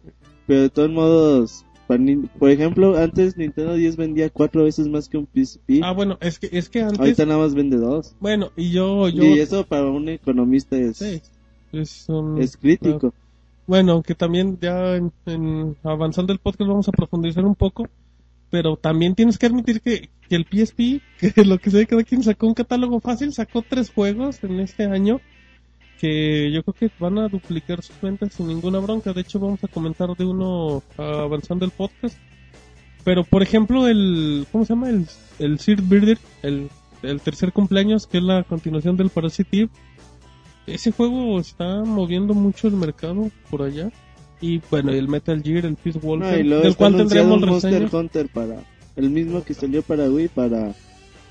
Pero 0.46 0.62
de 0.62 0.70
todos 0.70 0.90
modos, 0.90 1.64
para 1.86 2.02
por 2.38 2.50
ejemplo, 2.50 2.96
antes 2.98 3.36
Nintendo 3.36 3.74
10 3.74 3.96
vendía 3.96 4.30
cuatro 4.30 4.64
veces 4.64 4.88
más 4.88 5.08
que 5.08 5.18
un 5.18 5.26
PSP. 5.32 5.80
Ah, 5.82 5.92
bueno, 5.92 6.18
es 6.20 6.38
que, 6.38 6.48
es 6.52 6.68
que 6.68 6.82
antes... 6.82 6.98
Ahorita 6.98 7.26
nada 7.26 7.38
más 7.40 7.54
vende 7.54 7.76
dos. 7.76 8.16
Bueno, 8.18 8.50
y 8.56 8.70
yo... 8.70 9.08
yo 9.08 9.22
Y 9.24 9.38
eso 9.40 9.64
para 9.64 9.84
un 9.86 10.08
economista 10.08 10.76
es, 10.76 10.96
sí, 10.96 11.20
es, 11.72 12.06
un- 12.08 12.40
es 12.40 12.56
crítico. 12.56 13.12
Bueno, 13.66 13.92
aunque 13.92 14.14
también 14.14 14.58
ya 14.60 14.96
en, 14.96 15.12
en 15.26 15.76
avanzando 15.82 16.32
el 16.32 16.38
podcast 16.38 16.68
vamos 16.68 16.88
a 16.88 16.92
profundizar 16.92 17.44
un 17.44 17.54
poco, 17.54 17.86
pero 18.50 18.76
también 18.76 19.14
tienes 19.14 19.38
que 19.38 19.46
admitir 19.46 19.80
que, 19.80 20.10
que 20.28 20.36
el 20.36 20.44
PSP, 20.44 21.02
que 21.34 21.44
lo 21.44 21.58
que 21.58 21.70
sé, 21.70 21.86
cada 21.86 22.04
quien 22.04 22.22
sacó 22.22 22.46
un 22.46 22.54
catálogo 22.54 23.00
fácil, 23.00 23.32
sacó 23.32 23.62
tres 23.62 23.90
juegos 23.90 24.42
en 24.44 24.60
este 24.60 24.84
año 24.84 25.20
que 25.98 26.50
yo 26.52 26.62
creo 26.62 26.74
que 26.74 26.90
van 27.00 27.18
a 27.18 27.28
duplicar 27.28 27.82
sus 27.82 28.00
ventas 28.00 28.32
sin 28.32 28.46
ninguna 28.46 28.78
bronca. 28.78 29.12
De 29.12 29.20
hecho, 29.20 29.40
vamos 29.40 29.62
a 29.64 29.68
comentar 29.68 30.08
de 30.16 30.24
uno 30.24 30.82
ah, 30.96 31.22
avanzando 31.22 31.64
el 31.64 31.72
podcast. 31.72 32.16
Pero, 33.04 33.24
por 33.24 33.42
ejemplo, 33.42 33.88
el, 33.88 34.46
¿cómo 34.52 34.64
se 34.64 34.74
llama? 34.74 34.90
El, 34.90 35.06
el 35.38 35.58
Sir 35.58 35.82
Birder, 35.82 36.18
el, 36.42 36.70
el 37.02 37.20
tercer 37.20 37.52
cumpleaños, 37.52 38.06
que 38.06 38.18
es 38.18 38.24
la 38.24 38.44
continuación 38.44 38.96
del 38.96 39.10
Parasite 39.10 39.62
Eve. 39.62 39.70
Ese 40.66 40.92
juego 40.92 41.40
está 41.40 41.82
moviendo 41.84 42.34
mucho 42.34 42.68
el 42.68 42.74
mercado 42.74 43.30
por 43.50 43.62
allá. 43.62 43.90
Y 44.40 44.60
bueno, 44.70 44.92
el 44.92 45.08
Metal 45.08 45.42
Gear, 45.42 45.66
el 45.66 45.76
Peace 45.76 45.98
No, 46.02 46.08
Walker, 46.08 46.44
luego 46.44 46.62
del 46.62 46.76
cual 46.76 46.96
tendremos 46.96 47.40
Monster 47.40 47.82
reseña. 47.82 48.00
Hunter 48.00 48.28
para 48.28 48.62
el 48.96 49.10
mismo 49.10 49.42
que 49.44 49.54
salió 49.54 49.82
para 49.82 50.08
Wii 50.10 50.28
para 50.28 50.74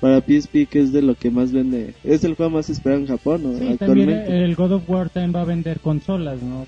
para 0.00 0.20
PSP 0.20 0.68
que 0.70 0.80
es 0.80 0.92
de 0.92 1.02
lo 1.02 1.14
que 1.16 1.30
más 1.30 1.50
vende. 1.52 1.94
Es 2.04 2.22
el 2.22 2.34
juego 2.34 2.50
más 2.50 2.70
esperado 2.70 3.00
en 3.00 3.08
Japón 3.08 3.42
¿no? 3.42 3.52
Sí, 3.58 3.76
también 3.78 4.10
actualmente. 4.10 4.44
el 4.44 4.54
God 4.54 4.72
of 4.72 4.88
War 4.88 5.10
también 5.10 5.34
va 5.34 5.40
a 5.42 5.44
vender 5.44 5.80
consolas, 5.80 6.38
¿no? 6.42 6.66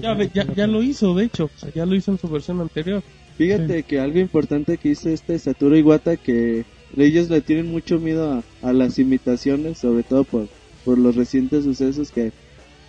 Ya, 0.00 0.16
ya, 0.32 0.46
ya 0.54 0.66
lo 0.66 0.82
hizo, 0.82 1.14
de 1.14 1.24
hecho, 1.24 1.46
o 1.46 1.58
sea, 1.58 1.70
ya 1.74 1.84
lo 1.86 1.94
hizo 1.96 2.12
en 2.12 2.18
su 2.18 2.28
versión 2.28 2.60
anterior. 2.60 3.02
Fíjate 3.36 3.82
que 3.84 3.98
algo 4.00 4.18
importante 4.18 4.76
que 4.76 4.90
hizo 4.90 5.08
este 5.08 5.38
Satoru 5.38 5.76
Iwata 5.76 6.16
que 6.16 6.64
ellos 6.96 7.28
le 7.30 7.40
tienen 7.40 7.70
mucho 7.70 7.98
miedo 7.98 8.32
a, 8.62 8.68
a 8.68 8.72
las 8.72 8.98
imitaciones, 8.98 9.78
sobre 9.78 10.02
todo 10.02 10.24
por, 10.24 10.46
por 10.84 10.98
los 10.98 11.16
recientes 11.16 11.64
sucesos 11.64 12.10
que, 12.12 12.32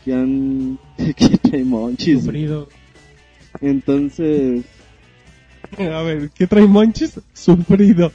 que 0.05 0.13
han 0.13 0.77
que 1.51 1.63
monchis. 1.63 2.19
sufrido. 2.23 2.67
Entonces, 3.59 4.63
A 5.77 6.01
ver, 6.03 6.29
¿qué 6.33 6.47
trae 6.47 6.65
Monchis? 6.65 7.19
Sufrido. 7.33 8.11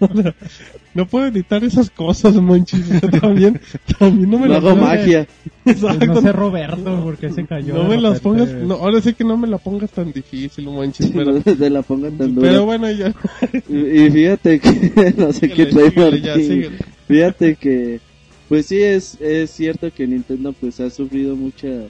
No, 0.00 0.08
no 0.94 1.06
puedo 1.06 1.26
editar 1.26 1.62
esas 1.62 1.90
cosas, 1.90 2.34
Monchis. 2.36 2.86
También, 3.20 3.60
también 3.98 4.30
no 4.30 4.38
me 4.38 4.46
no 4.48 4.54
las 4.54 4.58
hago 4.64 4.70
pongas- 4.70 4.98
magia. 4.98 5.26
Pues 5.64 5.76
Exacto. 5.82 6.06
no 6.06 6.20
sé 6.22 6.32
Roberto 6.32 7.00
porque 7.04 7.30
se 7.30 7.44
cayó. 7.46 7.74
No 7.74 7.84
me 7.84 7.98
las 8.00 8.20
pongas, 8.20 8.48
no, 8.52 8.74
ahora 8.76 9.00
sí 9.02 9.12
que 9.12 9.24
no 9.24 9.36
me 9.36 9.46
la 9.46 9.58
pongas 9.58 9.90
tan 9.90 10.10
difícil, 10.12 10.64
Monchis, 10.64 11.10
pero, 11.14 11.32
no 11.32 11.42
se 11.42 11.70
la 11.70 11.82
pongan 11.82 12.16
tan 12.16 12.34
dura. 12.34 12.48
pero 12.48 12.64
bueno, 12.64 12.90
ya. 12.90 13.14
Y, 13.68 13.76
y 14.04 14.10
fíjate 14.10 14.58
que 14.60 15.14
no 15.18 15.32
sé 15.32 15.48
qué 15.50 15.66
Síguele, 15.66 15.70
trae 15.72 15.90
síguele, 15.90 16.20
ya, 16.22 16.34
síguele. 16.36 16.78
Fíjate 17.06 17.56
que 17.56 18.00
pues 18.48 18.64
sí 18.66 18.80
es 18.82 19.20
es 19.20 19.50
cierto 19.50 19.90
que 19.92 20.06
Nintendo 20.06 20.54
pues 20.54 20.80
ha 20.80 20.88
sufrido 20.88 21.36
muchas 21.36 21.84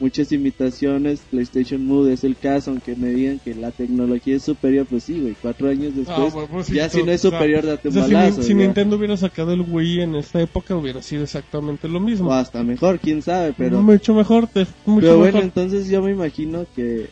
muchas 0.00 0.30
imitaciones, 0.32 1.20
PlayStation 1.30 1.84
Move 1.84 2.12
es 2.12 2.22
el 2.24 2.36
caso, 2.36 2.70
aunque 2.70 2.94
me 2.94 3.08
digan 3.10 3.40
que 3.40 3.54
la 3.54 3.70
tecnología 3.72 4.36
es 4.36 4.42
superior, 4.44 4.86
pues 4.86 5.04
sí, 5.04 5.18
güey, 5.20 5.34
cuatro 5.40 5.68
años 5.68 5.94
después, 5.96 6.18
Ah, 6.18 6.30
bueno, 6.32 6.48
pues 6.52 6.68
ya 6.68 6.88
si 6.88 7.02
no 7.02 7.10
es 7.12 7.24
o 7.24 7.30
superior, 7.30 7.64
date 7.66 7.88
o 7.88 7.90
un 7.90 7.94
sea, 7.94 8.06
si, 8.06 8.14
balazo. 8.14 8.54
Nintendo 8.54 8.96
hubiera 8.96 9.16
sacado 9.16 9.52
el 9.52 9.62
Wii 9.62 10.02
en 10.02 10.14
esta 10.14 10.40
época, 10.40 10.76
hubiera 10.76 11.02
sido 11.02 11.24
exactamente 11.24 11.88
lo 11.88 11.98
mismo. 12.00 12.28
o 12.28 12.32
hasta 12.32 12.62
mejor, 12.62 13.00
quién 13.00 13.22
sabe, 13.22 13.54
pero, 13.56 13.82
mucho 13.82 14.14
mejor, 14.14 14.46
te- 14.46 14.66
mucho 14.86 15.00
pero 15.00 15.18
bueno, 15.18 15.38
mejor. 15.38 15.42
entonces 15.44 15.88
yo 15.88 16.00
me 16.02 16.12
imagino 16.12 16.64
que, 16.76 17.08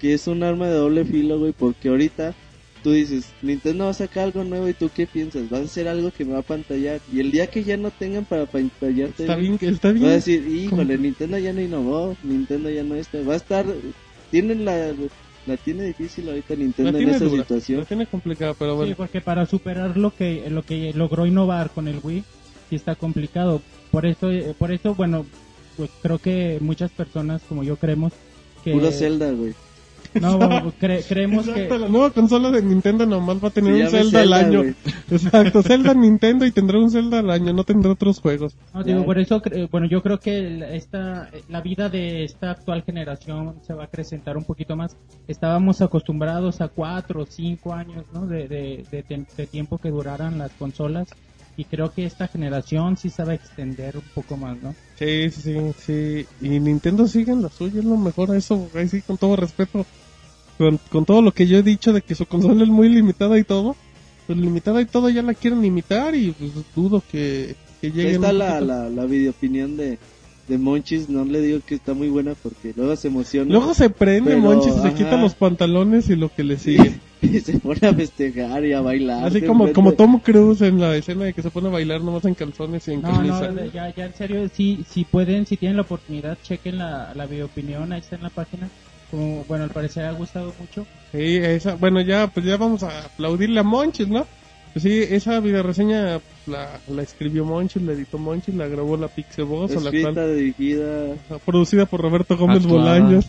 que 0.00 0.14
es 0.14 0.26
un 0.26 0.42
arma 0.42 0.66
de 0.68 0.74
doble 0.74 1.04
filo, 1.04 1.38
güey, 1.38 1.52
porque 1.52 1.88
ahorita 1.88 2.34
tú 2.82 2.92
dices, 2.92 3.26
Nintendo 3.42 3.84
va 3.84 3.90
a 3.90 3.94
sacar 3.94 4.24
algo 4.24 4.44
nuevo 4.44 4.68
y 4.68 4.74
tú 4.74 4.90
qué 4.94 5.06
piensas, 5.06 5.42
va 5.52 5.58
a 5.58 5.62
hacer 5.62 5.86
algo 5.88 6.10
que 6.10 6.24
me 6.24 6.32
va 6.34 6.40
a 6.40 6.42
pantallar, 6.42 7.00
y 7.12 7.20
el 7.20 7.30
día 7.30 7.46
que 7.48 7.62
ya 7.64 7.76
no 7.76 7.90
tengan 7.90 8.24
para 8.24 8.46
pantallarte, 8.46 9.22
Está 9.24 9.36
bien, 9.36 9.58
está 9.60 9.92
bien. 9.92 10.04
Va 10.06 10.10
a 10.10 10.14
decir, 10.14 10.46
híjole, 10.48 10.96
Nintendo 10.98 11.38
ya 11.38 11.52
no 11.52 11.60
innovó, 11.60 12.16
Nintendo 12.22 12.70
ya 12.70 12.82
no 12.82 12.94
este, 12.94 13.22
va 13.22 13.34
a 13.34 13.36
estar, 13.36 13.66
tienen 14.30 14.64
la, 14.64 14.92
la 15.46 15.56
tiene 15.56 15.84
difícil 15.84 16.28
ahorita 16.28 16.54
Nintendo 16.54 16.98
en 16.98 17.08
esa 17.10 17.24
dura, 17.24 17.42
situación. 17.42 17.80
la 17.80 17.86
tiene 17.86 18.06
complicada, 18.06 18.54
pero 18.54 18.72
Sí, 18.72 18.76
bueno. 18.78 18.94
porque 18.96 19.20
para 19.20 19.46
superar 19.46 19.96
lo 19.96 20.14
que 20.14 20.48
lo 20.50 20.62
que 20.62 20.92
logró 20.94 21.26
innovar 21.26 21.70
con 21.70 21.88
el 21.88 21.98
Wii 22.02 22.22
sí 22.68 22.76
está 22.76 22.94
complicado. 22.94 23.60
Por 23.90 24.06
eso 24.06 24.30
eh, 24.30 24.54
por 24.58 24.70
eso 24.70 24.94
bueno, 24.94 25.26
pues 25.76 25.90
creo 26.02 26.18
que 26.18 26.58
muchas 26.60 26.90
personas 26.92 27.42
como 27.48 27.64
yo 27.64 27.76
creemos 27.76 28.12
que 28.62 28.72
Puro 28.72 28.92
Zelda, 28.92 29.32
güey. 29.32 29.54
No 30.14 30.38
cre- 30.80 31.04
creemos 31.06 31.46
Exacto, 31.48 31.74
que 31.74 31.78
la 31.78 31.88
nueva 31.88 32.10
consola 32.10 32.50
de 32.50 32.62
Nintendo 32.62 33.06
nomás 33.06 33.42
va 33.42 33.48
a 33.48 33.50
tener 33.50 33.72
un 33.74 33.88
Zelda, 33.88 34.22
al 34.22 34.32
año. 34.32 34.64
Exacto, 35.10 35.62
Zelda 35.64 35.94
Nintendo 35.94 36.46
y 36.46 36.50
tendrá 36.50 36.78
un 36.78 36.90
Zelda 36.90 37.20
al 37.20 37.30
año, 37.30 37.52
no 37.52 37.64
tendrá 37.64 37.92
otros 37.92 38.20
juegos. 38.20 38.54
No, 38.74 38.82
digo, 38.82 39.04
por 39.04 39.18
eso, 39.18 39.42
bueno, 39.70 39.86
yo 39.88 40.02
creo 40.02 40.18
que 40.18 40.76
esta, 40.76 41.30
la 41.48 41.60
vida 41.60 41.88
de 41.88 42.24
esta 42.24 42.50
actual 42.50 42.82
generación 42.82 43.56
se 43.66 43.74
va 43.74 43.82
a 43.82 43.86
acrecentar 43.86 44.36
un 44.36 44.44
poquito 44.44 44.76
más. 44.76 44.96
Estábamos 45.28 45.80
acostumbrados 45.80 46.60
a 46.60 46.68
cuatro 46.68 47.22
o 47.22 47.26
cinco 47.26 47.72
años, 47.72 48.04
¿no? 48.12 48.26
De, 48.26 48.48
de, 48.48 48.84
de 48.90 49.04
tem- 49.04 49.26
de 49.36 49.46
tiempo 49.46 49.78
que 49.78 49.90
duraran 49.90 50.38
las 50.38 50.52
consolas. 50.52 51.08
Y 51.56 51.64
creo 51.64 51.92
que 51.92 52.06
esta 52.06 52.26
generación 52.26 52.96
sí 52.96 53.10
se 53.10 53.22
va 53.22 53.32
a 53.32 53.34
extender 53.34 53.94
un 53.96 54.04
poco 54.14 54.36
más, 54.36 54.56
¿no? 54.62 54.74
Sí, 54.98 55.30
sí, 55.30 55.42
sí, 55.42 55.72
sí. 55.78 56.26
Y 56.40 56.58
Nintendo 56.60 57.06
sigue 57.06 57.32
en 57.32 57.42
la 57.42 57.50
suya, 57.50 57.80
es 57.80 57.84
lo 57.84 57.96
mejor 57.98 58.30
a 58.30 58.36
eso, 58.38 58.68
ahí 58.74 58.88
sí, 58.88 59.02
con 59.02 59.18
todo 59.18 59.36
respeto. 59.36 59.84
Con, 60.60 60.78
con 60.90 61.06
todo 61.06 61.22
lo 61.22 61.32
que 61.32 61.46
yo 61.46 61.56
he 61.56 61.62
dicho 61.62 61.90
de 61.94 62.02
que 62.02 62.14
su 62.14 62.26
consola 62.26 62.62
es 62.64 62.68
muy 62.68 62.90
limitada 62.90 63.38
y 63.38 63.44
todo, 63.44 63.76
pues 64.26 64.38
limitada 64.38 64.82
y 64.82 64.84
todo 64.84 65.08
ya 65.08 65.22
la 65.22 65.32
quieren 65.32 65.62
limitar 65.62 66.14
y 66.14 66.32
pues 66.32 66.50
dudo 66.76 67.02
que, 67.10 67.54
que 67.80 67.86
Ahí 67.86 67.92
lleguen. 67.94 68.14
está 68.16 68.32
la, 68.34 68.60
la, 68.60 68.90
la 68.90 69.04
videopinión 69.06 69.78
de, 69.78 69.98
de 70.48 70.58
Monchis, 70.58 71.08
no 71.08 71.24
le 71.24 71.40
digo 71.40 71.60
que 71.66 71.76
está 71.76 71.94
muy 71.94 72.10
buena 72.10 72.34
porque 72.42 72.74
luego 72.76 72.94
se 72.96 73.08
emociona 73.08 73.50
Luego 73.50 73.72
se 73.72 73.88
prende, 73.88 74.32
Pero, 74.32 74.42
Monchis, 74.42 74.74
se 74.74 74.88
ajá. 74.88 74.94
quita 74.94 75.16
los 75.16 75.34
pantalones 75.34 76.10
y 76.10 76.16
lo 76.16 76.28
que 76.28 76.44
le 76.44 76.58
sigue. 76.58 77.00
y 77.22 77.40
se 77.40 77.58
pone 77.58 77.86
a 77.88 77.94
festejar 77.94 78.62
y 78.66 78.74
a 78.74 78.82
bailar. 78.82 79.24
Así 79.28 79.40
como, 79.40 79.64
frente. 79.64 79.74
como 79.74 79.92
Tom 79.94 80.20
Cruise 80.20 80.60
en 80.60 80.78
la 80.78 80.94
escena 80.94 81.24
de 81.24 81.32
que 81.32 81.40
se 81.42 81.48
pone 81.50 81.68
a 81.68 81.72
bailar 81.72 82.02
nomás 82.02 82.26
en 82.26 82.34
calzones 82.34 82.86
y 82.86 82.92
en 82.92 83.00
No, 83.00 83.10
camisa. 83.12 83.50
no, 83.50 83.64
ya, 83.72 83.94
ya 83.94 84.04
en 84.06 84.14
serio, 84.14 84.46
si, 84.54 84.84
si 84.86 85.04
pueden, 85.04 85.46
si 85.46 85.56
tienen 85.56 85.76
la 85.76 85.82
oportunidad, 85.82 86.36
chequen 86.42 86.76
la, 86.76 87.14
la 87.14 87.24
videoopinión, 87.24 87.92
ahí 87.94 88.00
está 88.00 88.16
en 88.16 88.24
la 88.24 88.30
página. 88.30 88.68
Como, 89.10 89.44
bueno, 89.48 89.64
al 89.64 89.70
parecer 89.70 90.04
ha 90.04 90.12
gustado 90.12 90.52
mucho. 90.60 90.86
Sí, 91.12 91.36
esa, 91.38 91.74
bueno, 91.74 92.00
ya, 92.00 92.28
pues 92.28 92.46
ya 92.46 92.56
vamos 92.56 92.82
a 92.82 93.06
aplaudirle 93.06 93.60
a 93.60 93.64
Monchis, 93.64 94.08
¿no? 94.08 94.26
Pues 94.72 94.84
sí, 94.84 95.02
esa 95.10 95.40
videoreseña 95.40 96.20
la, 96.46 96.78
la 96.88 97.02
escribió 97.02 97.44
Monchis, 97.44 97.82
la 97.82 97.92
editó 97.92 98.18
Monchis, 98.18 98.54
la 98.54 98.68
grabó 98.68 98.96
la 98.96 99.08
Pixel 99.08 99.46
Boss, 99.46 99.72
la 99.82 99.90
cual, 99.90 100.36
dirigida, 100.36 101.14
producida 101.44 101.86
por 101.86 102.00
Roberto 102.02 102.36
Gómez 102.36 102.58
Actuada. 102.64 102.98
Bolaños. 103.00 103.26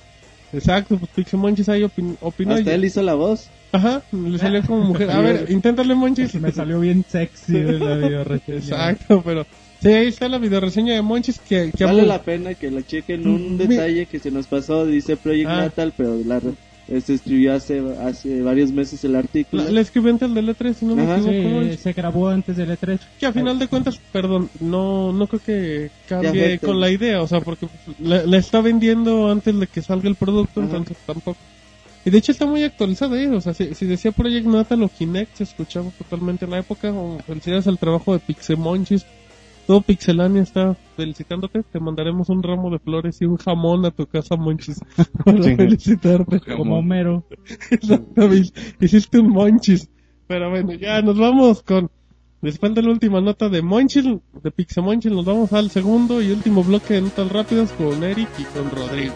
Exacto, 0.54 0.98
pues 0.98 1.10
Pixel 1.16 1.40
Monchis 1.40 1.68
ahí 1.70 1.82
opin- 1.82 2.18
opinó. 2.22 2.54
hasta 2.54 2.72
y- 2.72 2.74
él 2.76 2.86
hizo 2.86 3.02
la 3.02 3.16
voz. 3.16 3.50
Ajá, 3.72 4.04
le 4.12 4.38
salió 4.38 4.62
como 4.64 4.84
mujer. 4.84 5.10
A 5.10 5.22
ver, 5.22 5.50
inténtale 5.50 5.96
Monchis. 5.96 6.36
Me 6.36 6.52
salió 6.52 6.80
bien 6.80 7.04
sexy 7.08 7.54
de 7.54 7.80
la 7.80 7.96
videoreseña. 7.96 8.58
Exacto, 8.58 9.22
pero 9.26 9.46
sí, 9.82 9.88
ahí 9.90 10.08
está 10.08 10.28
la 10.30 10.38
videoreseña 10.38 10.94
de 10.94 11.02
Monchis 11.02 11.40
que, 11.40 11.72
que 11.76 11.86
Vale 11.86 12.04
la 12.06 12.22
pena 12.22 12.54
que 12.54 12.70
la 12.72 12.82
chequen. 12.86 13.28
Un 13.28 13.56
Mm, 13.56 13.58
detalle 13.58 14.06
que 14.06 14.20
se 14.20 14.32
nos 14.32 14.48
pasó, 14.48 14.86
dice 14.86 15.18
Project 15.18 15.48
Ah. 15.50 15.58
Natal, 15.58 15.94
pero 15.96 16.18
la, 16.26 16.40
re- 16.40 16.54
se 17.02 17.14
escribió 17.14 17.54
hace, 17.54 17.82
hace 18.02 18.42
varios 18.42 18.72
meses 18.72 19.02
el 19.06 19.16
artículo. 19.16 19.64
La, 19.64 19.72
la 19.72 19.82
escribió 19.82 20.12
antes 20.12 20.34
del 20.34 20.50
E3, 20.50 20.74
si 20.74 20.86
no 20.86 20.96
me 20.96 21.04
Ajá. 21.04 21.18
equivoco. 21.20 21.64
Sí, 21.72 21.78
se 21.78 21.94
grabó 21.94 22.28
antes 22.28 22.58
del 22.58 22.70
E3. 22.72 23.00
Que 23.20 23.26
a 23.28 23.32
final 23.32 23.58
de 23.60 23.68
cuentas, 23.68 23.98
perdón, 24.12 24.50
no 24.60 25.14
no 25.14 25.28
creo 25.28 25.42
que 25.46 25.92
cambie 26.10 26.60
con 26.60 26.80
la 26.82 26.90
idea, 26.92 27.22
o 27.22 27.28
sea, 27.28 27.40
porque 27.40 27.68
la, 28.00 28.26
la 28.26 28.38
está 28.38 28.60
vendiendo 28.62 29.32
antes 29.32 29.58
de 29.58 29.68
que 29.68 29.82
salga 29.82 30.10
el 30.10 30.16
producto, 30.16 30.60
Ajá. 30.60 30.70
entonces 30.78 30.98
tampoco. 31.06 31.38
Y 32.04 32.10
de 32.10 32.18
hecho 32.18 32.32
está 32.32 32.46
muy 32.48 32.64
actualizado, 32.64 33.16
¿eh? 33.16 33.30
o 33.30 33.40
sea, 33.40 33.54
si, 33.54 33.74
si 33.76 33.86
decía 33.86 34.12
Project 34.12 34.48
Natal 34.48 34.82
o 34.84 34.90
Kinect, 34.90 35.36
se 35.36 35.44
escuchaba 35.44 35.92
totalmente 35.98 36.46
en 36.46 36.52
la 36.52 36.58
época, 36.60 36.92
o 36.92 37.20
felicidades 37.26 37.68
al 37.68 37.78
trabajo 37.78 38.12
de 38.14 38.20
Pixemonchis, 38.20 39.06
todo 39.72 39.80
Pixelania 39.80 40.42
está 40.42 40.76
felicitándote, 40.98 41.64
te 41.64 41.80
mandaremos 41.80 42.28
un 42.28 42.44
ramo 42.44 42.70
de 42.70 42.78
flores 42.80 43.22
y 43.22 43.26
un 43.26 43.38
jamón 43.38 43.86
a 43.86 43.92
tu 43.92 44.06
casa, 44.06 44.36
Monchis, 44.36 44.82
para 45.26 45.42
Sí. 45.42 45.56
felicitarte. 45.56 46.42
Como 46.42 46.78
Homero. 46.78 47.24
Exactamente. 47.70 48.52
Hiciste 48.82 49.20
un 49.20 49.30
Monchis. 49.30 49.90
Pero 50.28 50.50
bueno, 50.50 50.74
ya 50.74 51.02
nos 51.02 51.18
vamos 51.18 51.64
con. 51.64 51.90
Después 52.42 52.76
de 52.76 52.82
la 52.82 52.90
última 52.90 53.22
nota 53.22 53.48
de 53.48 53.62
Monchis, 53.62 54.04
de 54.44 54.52
Pixemonchis, 54.52 55.10
nos 55.14 55.24
vamos 55.24 55.54
al 55.54 55.70
segundo 55.70 56.22
y 56.22 56.32
último 56.32 56.66
bloque 56.66 56.96
de 56.96 57.04
notas 57.04 57.32
rápidas 57.32 57.72
con 57.72 58.04
Eric 58.04 58.28
y 58.40 58.44
con 58.44 58.70
Rodrigo. 58.72 59.14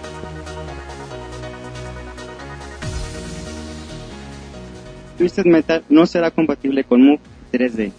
Twisted 5.17 5.45
Metal 5.47 5.83
no 5.89 6.05
será 6.05 6.31
compatible 6.31 6.85
con 6.85 7.01
Move 7.01 7.19
3D. 7.51 7.91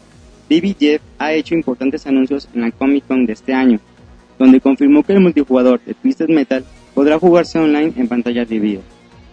David 0.48 0.76
Jeff 0.78 1.02
ha 1.18 1.32
hecho 1.32 1.54
importantes 1.54 2.06
anuncios 2.06 2.48
en 2.54 2.60
la 2.60 2.70
Comic 2.70 3.06
Con 3.06 3.26
de 3.26 3.32
este 3.32 3.52
año, 3.52 3.80
donde 4.38 4.60
confirmó 4.60 5.02
que 5.02 5.12
el 5.12 5.20
multijugador 5.20 5.80
de 5.84 5.94
Twisted 5.94 6.28
Metal 6.28 6.64
podrá 6.94 7.18
jugarse 7.18 7.58
online 7.58 7.92
en 7.96 8.08
pantallas 8.08 8.48
divididas, 8.48 8.84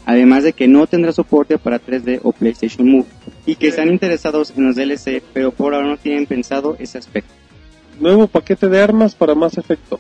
además 0.06 0.44
de 0.44 0.54
que 0.54 0.68
no 0.68 0.88
tendrá 0.88 1.12
soporte 1.12 1.58
para 1.58 1.80
3D 1.80 2.20
o 2.24 2.32
PlayStation 2.32 2.88
Move, 2.88 3.06
y 3.46 3.56
que 3.56 3.68
están 3.68 3.90
interesados 3.90 4.54
en 4.58 4.66
los 4.66 4.76
DLC, 4.76 5.22
pero 5.34 5.52
por 5.52 5.74
ahora 5.74 5.88
no 5.88 5.98
tienen 5.98 6.26
pensado 6.26 6.76
ese 6.80 6.98
aspecto. 6.98 7.32
Nuevo 8.00 8.28
paquete 8.28 8.68
de 8.70 8.82
armas 8.82 9.14
para 9.14 9.36
más 9.36 9.58
efectos. 9.58 10.00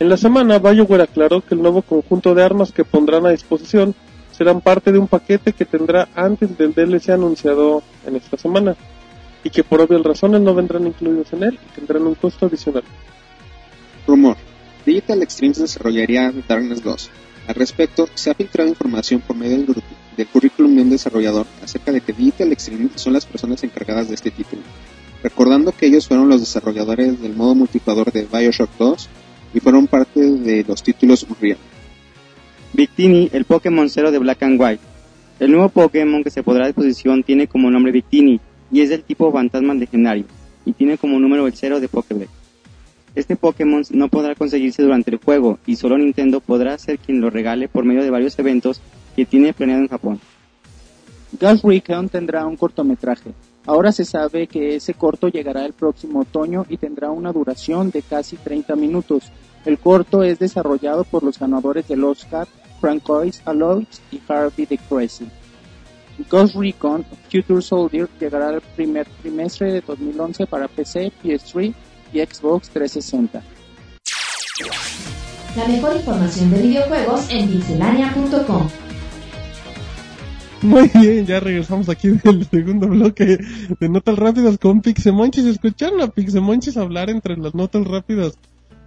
En 0.00 0.08
la 0.08 0.16
semana, 0.16 0.58
BioWare 0.58 1.04
aclaró 1.04 1.40
que 1.40 1.54
el 1.54 1.62
nuevo 1.62 1.82
conjunto 1.82 2.34
de 2.34 2.42
armas 2.42 2.72
que 2.72 2.84
pondrán 2.84 3.24
a 3.26 3.30
disposición 3.30 3.94
serán 4.32 4.60
parte 4.60 4.90
de 4.90 4.98
un 4.98 5.06
paquete 5.06 5.52
que 5.52 5.64
tendrá 5.64 6.08
antes 6.16 6.58
del 6.58 6.74
DLC 6.74 7.10
anunciado 7.10 7.82
en 8.04 8.16
esta 8.16 8.36
semana, 8.36 8.74
y 9.44 9.50
que 9.50 9.64
por 9.64 9.80
obvias 9.80 10.02
razones 10.02 10.40
no 10.40 10.54
vendrán 10.54 10.86
incluidos 10.86 11.32
en 11.32 11.44
él 11.44 11.58
y 11.60 11.74
tendrán 11.74 12.06
un 12.06 12.14
costo 12.14 12.46
adicional. 12.46 12.84
Rumor. 14.06 14.36
Digital 14.84 15.22
Extremes 15.22 15.58
desarrollaría 15.58 16.32
Darkness 16.48 16.82
2. 16.82 17.10
Al 17.48 17.54
respecto, 17.54 18.08
se 18.14 18.30
ha 18.30 18.34
filtrado 18.34 18.68
información 18.68 19.20
por 19.20 19.36
medio 19.36 19.56
del, 19.56 19.66
grupo, 19.66 19.86
del 20.16 20.26
currículum 20.26 20.74
de 20.76 20.82
un 20.82 20.90
desarrollador 20.90 21.46
acerca 21.62 21.92
de 21.92 22.00
que 22.00 22.12
Digital 22.12 22.52
Extremes 22.52 22.92
son 22.96 23.12
las 23.12 23.26
personas 23.26 23.62
encargadas 23.64 24.08
de 24.08 24.14
este 24.14 24.30
título, 24.30 24.62
recordando 25.22 25.72
que 25.72 25.86
ellos 25.86 26.06
fueron 26.06 26.28
los 26.28 26.40
desarrolladores 26.40 27.20
del 27.20 27.34
modo 27.34 27.54
multijugador 27.54 28.12
de 28.12 28.26
Bioshock 28.32 28.70
2 28.78 29.08
y 29.54 29.60
fueron 29.60 29.86
parte 29.86 30.20
de 30.20 30.64
los 30.66 30.82
títulos 30.82 31.26
Unreal. 31.28 31.58
Victini, 32.72 33.28
el 33.32 33.44
Pokémon 33.44 33.88
Cero 33.90 34.10
de 34.10 34.18
Black 34.18 34.42
and 34.42 34.60
White. 34.60 34.82
El 35.40 35.50
nuevo 35.50 35.68
Pokémon 35.68 36.22
que 36.22 36.30
se 36.30 36.42
podrá 36.42 36.64
a 36.64 36.68
disposición 36.68 37.22
tiene 37.22 37.48
como 37.48 37.70
nombre 37.70 37.92
Victini 37.92 38.40
y 38.72 38.80
es 38.80 38.88
del 38.88 39.04
tipo 39.04 39.30
fantasma 39.30 39.74
legendario 39.74 40.24
y 40.64 40.72
tiene 40.72 40.98
como 40.98 41.20
número 41.20 41.46
el 41.46 41.54
cero 41.54 41.78
de 41.78 41.88
Pokédex. 41.88 42.30
Este 43.14 43.36
Pokémon 43.36 43.82
no 43.90 44.08
podrá 44.08 44.34
conseguirse 44.34 44.82
durante 44.82 45.10
el 45.10 45.18
juego 45.18 45.58
y 45.66 45.76
solo 45.76 45.98
Nintendo 45.98 46.40
podrá 46.40 46.78
ser 46.78 46.98
quien 46.98 47.20
lo 47.20 47.28
regale 47.28 47.68
por 47.68 47.84
medio 47.84 48.02
de 48.02 48.10
varios 48.10 48.38
eventos 48.38 48.80
que 49.14 49.26
tiene 49.26 49.52
planeado 49.52 49.82
en 49.82 49.88
Japón. 49.88 50.20
Ghost 51.38 51.64
Recon 51.64 52.08
tendrá 52.08 52.46
un 52.46 52.56
cortometraje. 52.56 53.32
Ahora 53.66 53.92
se 53.92 54.04
sabe 54.04 54.46
que 54.46 54.76
ese 54.76 54.94
corto 54.94 55.28
llegará 55.28 55.64
el 55.66 55.72
próximo 55.72 56.20
otoño 56.20 56.64
y 56.68 56.78
tendrá 56.78 57.10
una 57.10 57.32
duración 57.32 57.90
de 57.90 58.02
casi 58.02 58.36
30 58.36 58.74
minutos. 58.76 59.30
El 59.64 59.78
corto 59.78 60.22
es 60.22 60.38
desarrollado 60.38 61.04
por 61.04 61.22
los 61.22 61.38
ganadores 61.38 61.86
del 61.86 62.04
Oscar, 62.04 62.48
Francois 62.80 63.42
Aloys 63.44 64.00
y 64.10 64.20
Harvey 64.26 64.66
de 64.66 64.78
Crazy. 64.78 65.26
Ghost 66.30 66.54
Recon 66.56 67.04
Future 67.30 67.62
Soldier 67.62 68.08
llegará 68.20 68.50
el 68.50 68.60
primer 68.60 69.06
trimestre 69.20 69.72
de 69.72 69.80
2011 69.80 70.46
para 70.46 70.68
PC, 70.68 71.12
PS3 71.22 71.74
y 72.12 72.20
Xbox 72.20 72.70
360. 72.70 73.42
La 75.56 75.68
mejor 75.68 75.96
información 75.96 76.50
de 76.50 76.62
videojuegos 76.62 77.30
en 77.30 77.50
pixelania.com. 77.50 78.68
Muy 80.62 80.88
bien, 80.94 81.26
ya 81.26 81.40
regresamos 81.40 81.88
aquí 81.88 82.08
del 82.08 82.46
segundo 82.46 82.86
bloque 82.86 83.38
de 83.80 83.88
notas 83.88 84.16
rápidas 84.16 84.58
con 84.58 84.80
Pixemonchis. 84.80 85.44
¿Escucharon 85.44 86.00
a 86.00 86.06
Pixemonchis 86.06 86.76
hablar 86.76 87.10
entre 87.10 87.36
las 87.36 87.54
notas 87.54 87.84
rápidas? 87.86 88.38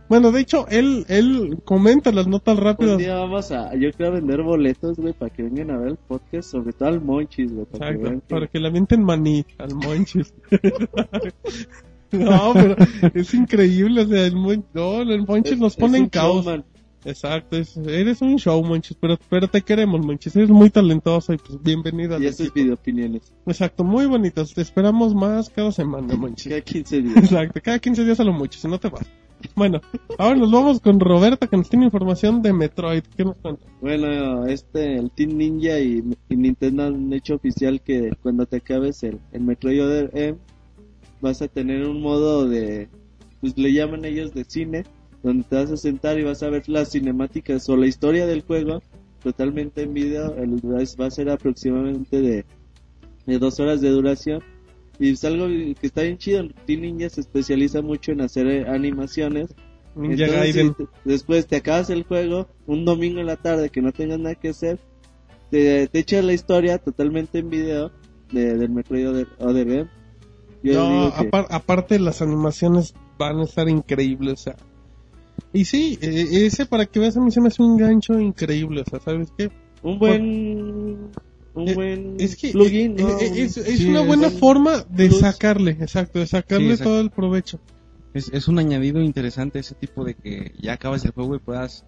Bueno, 0.07 0.31
de 0.31 0.41
hecho, 0.41 0.67
él, 0.69 1.03
él 1.09 1.57
comenta 1.65 2.11
las 2.11 2.27
notas 2.27 2.57
Un 2.59 2.63
rápidas. 2.63 2.97
día 2.99 3.15
vamos 3.15 3.51
a, 3.51 3.73
yo 3.75 3.91
quiero 3.91 4.11
vender 4.11 4.43
boletos, 4.43 4.97
güey, 4.97 5.13
para 5.13 5.31
que 5.33 5.41
vengan 5.43 5.71
a 5.71 5.77
ver 5.77 5.87
el 5.89 5.95
podcast, 5.97 6.51
sobre 6.51 6.73
todo 6.73 6.89
al 6.89 7.01
Monchis, 7.01 7.51
güey, 7.51 7.65
para 7.65 7.87
que 7.87 7.93
Exacto, 7.95 8.03
vean 8.09 8.21
que- 8.21 8.27
para 8.27 8.47
que 8.47 8.59
le 8.59 8.67
avienten 8.67 9.03
maní 9.03 9.45
al 9.57 9.73
Monchis. 9.73 10.33
no, 12.11 12.53
pero 12.53 12.75
es 13.13 13.33
increíble, 13.33 14.01
o 14.01 14.07
sea, 14.07 14.25
el, 14.27 14.35
Mon- 14.35 14.65
no, 14.73 15.01
el 15.01 15.25
Monchis 15.25 15.53
es- 15.53 15.59
nos 15.59 15.75
pone 15.75 15.97
en 15.97 16.03
un 16.03 16.09
caos. 16.09 16.45
showman. 16.45 16.63
Exacto, 17.03 17.57
es- 17.57 17.77
eres 17.77 18.21
un 18.21 18.37
show, 18.37 18.63
Monchis, 18.63 18.97
pero, 18.99 19.17
pero 19.29 19.47
te 19.47 19.61
queremos, 19.61 20.03
Monchis, 20.03 20.35
eres 20.35 20.49
muy 20.49 20.69
talentoso 20.71 21.33
y 21.33 21.37
pues 21.37 21.61
bienvenido 21.61 22.19
Y 22.19 22.25
estos 22.25 22.47
equipo. 22.47 22.55
videoopiniones. 22.63 23.31
Exacto, 23.45 23.83
muy 23.83 24.05
bonitos, 24.07 24.53
te 24.53 24.61
esperamos 24.61 25.13
más 25.13 25.49
cada 25.49 25.71
semana, 25.71 26.15
Monchis. 26.17 26.47
Cada 26.49 26.61
15 26.61 27.01
días. 27.01 27.17
Exacto, 27.17 27.59
cada 27.63 27.79
15 27.79 28.03
días 28.05 28.19
a 28.19 28.23
lo 28.23 28.33
mucho, 28.33 28.59
si 28.59 28.67
no 28.67 28.79
te 28.79 28.89
vas. 28.89 29.05
Bueno, 29.55 29.81
ahora 30.17 30.35
nos 30.35 30.51
vamos 30.51 30.79
con 30.79 30.99
Roberta 30.99 31.47
que 31.47 31.57
nos 31.57 31.69
tiene 31.69 31.85
información 31.85 32.41
de 32.41 32.53
Metroid. 32.53 33.03
¿Qué 33.15 33.23
nos 33.23 33.35
cuenta? 33.37 33.65
Bueno, 33.81 34.45
este, 34.45 34.97
el 34.97 35.11
Team 35.11 35.37
Ninja 35.37 35.79
y, 35.79 36.03
Nintendo 36.29 36.83
han 36.83 37.11
hecho 37.13 37.35
oficial 37.35 37.81
que 37.81 38.11
cuando 38.21 38.45
te 38.45 38.57
acabes 38.57 39.03
el, 39.03 39.19
Metroid 39.31 39.83
Other 39.83 40.11
M, 40.13 40.37
vas 41.21 41.41
a 41.41 41.47
tener 41.47 41.87
un 41.87 42.01
modo 42.01 42.47
de, 42.47 42.89
pues 43.41 43.57
le 43.57 43.73
llaman 43.73 44.05
ellos 44.05 44.33
de 44.33 44.43
cine, 44.45 44.83
donde 45.23 45.43
te 45.43 45.55
vas 45.55 45.71
a 45.71 45.77
sentar 45.77 46.19
y 46.19 46.23
vas 46.23 46.43
a 46.43 46.49
ver 46.49 46.67
las 46.67 46.91
cinemáticas 46.91 47.67
o 47.69 47.77
la 47.77 47.87
historia 47.87 48.25
del 48.25 48.41
juego 48.41 48.81
totalmente 49.23 49.83
en 49.83 49.93
video. 49.93 50.35
El, 50.35 50.59
va 50.65 51.07
a 51.07 51.11
ser 51.11 51.29
aproximadamente 51.29 52.45
de 53.25 53.39
dos 53.39 53.59
horas 53.59 53.81
de 53.81 53.89
duración. 53.89 54.41
Y 54.99 55.11
es 55.11 55.23
algo 55.25 55.47
que 55.47 55.75
está 55.81 56.01
bien 56.03 56.17
chido. 56.17 56.47
Team 56.65 56.81
Ninja 56.81 57.09
se 57.09 57.21
especializa 57.21 57.81
mucho 57.81 58.11
en 58.13 58.21
hacer 58.21 58.47
eh, 58.47 58.65
animaciones 58.67 59.53
Ninja 59.95 60.25
entonces, 60.25 60.55
Gaiden. 60.55 60.75
si 60.77 60.83
te- 60.85 60.89
después 61.05 61.47
te 61.47 61.55
acabas 61.57 61.89
el 61.89 62.03
juego, 62.03 62.47
un 62.67 62.85
domingo 62.85 63.19
en 63.19 63.27
la 63.27 63.35
tarde 63.37 63.69
que 63.69 63.81
no 63.81 63.91
tengas 63.91 64.19
nada 64.19 64.35
que 64.35 64.49
hacer, 64.49 64.79
te, 65.51 65.87
te 65.87 65.99
echas 65.99 66.23
la 66.23 66.33
historia 66.33 66.77
totalmente 66.79 67.39
en 67.39 67.49
video 67.49 67.91
de, 68.31 68.57
del 68.57 68.69
Metroid. 68.71 69.25
Yo 70.63 70.73
No, 70.73 71.13
que 71.13 71.29
apar- 71.29 71.47
aparte 71.49 71.99
las 71.99 72.21
animaciones 72.21 72.93
van 73.17 73.39
a 73.39 73.43
estar 73.43 73.69
increíbles, 73.69 74.33
o 74.33 74.37
sea. 74.37 74.55
Y 75.53 75.65
sí, 75.65 75.97
eh, 76.01 76.45
ese 76.45 76.65
para 76.65 76.85
que 76.85 76.99
veas 76.99 77.15
a 77.17 77.21
mí 77.21 77.31
se 77.31 77.39
me 77.39 77.47
hace 77.49 77.61
un 77.61 77.77
gancho 77.77 78.19
increíble, 78.19 78.81
o 78.81 78.89
sea, 78.89 78.99
¿sabes 78.99 79.31
qué? 79.37 79.49
un 79.83 79.99
buen 79.99 81.09
un 81.55 81.67
Eh, 81.69 81.73
buen 81.73 82.15
Es 82.19 82.35
que 82.35 82.51
plugin, 82.51 82.99
eh, 82.99 83.03
¿no? 83.03 83.09
eh, 83.19 83.31
es, 83.43 83.57
es 83.57 83.77
Sí, 83.79 83.89
una 83.89 84.01
es 84.01 84.07
buena 84.07 84.27
un 84.27 84.33
forma 84.33 84.83
de 84.89 85.07
plus. 85.07 85.19
sacarle, 85.19 85.71
exacto, 85.71 86.19
de 86.19 86.27
sacarle 86.27 86.65
Sí, 86.67 86.71
exacto. 86.71 86.89
todo 86.91 87.01
el 87.01 87.09
provecho. 87.11 87.59
Es, 88.13 88.29
es 88.33 88.47
un 88.47 88.59
añadido 88.59 89.01
interesante 89.01 89.59
ese 89.59 89.75
tipo 89.75 90.03
de 90.05 90.13
que 90.15 90.53
ya 90.61 90.73
acabas 90.73 91.03
el 91.05 91.11
juego 91.11 91.35
y 91.35 91.39
puedas 91.39 91.85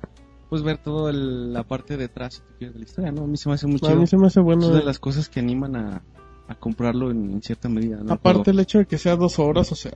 pues 0.49 0.61
ver 0.63 0.77
toda 0.77 1.11
la 1.13 1.63
parte 1.63 1.97
detrás 1.97 2.35
si 2.35 2.39
tú 2.41 2.47
quieres, 2.57 2.73
de 2.73 2.79
la 2.79 2.85
historia, 2.85 3.11
¿no? 3.11 3.23
A 3.23 3.27
mí 3.27 3.35
se 3.37 3.49
me 3.49 3.55
hace 3.55 3.67
muy 3.67 3.79
A 3.85 3.95
mí 3.95 4.07
se 4.07 4.17
me 4.17 4.27
hace 4.27 4.39
Es 4.39 4.43
bueno. 4.45 4.69
de 4.69 4.83
las 4.83 4.97
cosas 4.99 5.27
que 5.29 5.41
animan 5.41 5.75
a, 5.75 6.01
a 6.47 6.55
comprarlo 6.55 7.11
en, 7.11 7.31
en 7.31 7.41
cierta 7.41 7.67
medida, 7.67 7.97
¿no? 7.97 8.13
Aparte 8.13 8.43
Pero- 8.45 8.51
el 8.55 8.59
hecho 8.61 8.77
de 8.79 8.85
que 8.85 8.97
sea 8.97 9.15
dos 9.17 9.39
horas, 9.39 9.71
o 9.71 9.75
sea, 9.75 9.91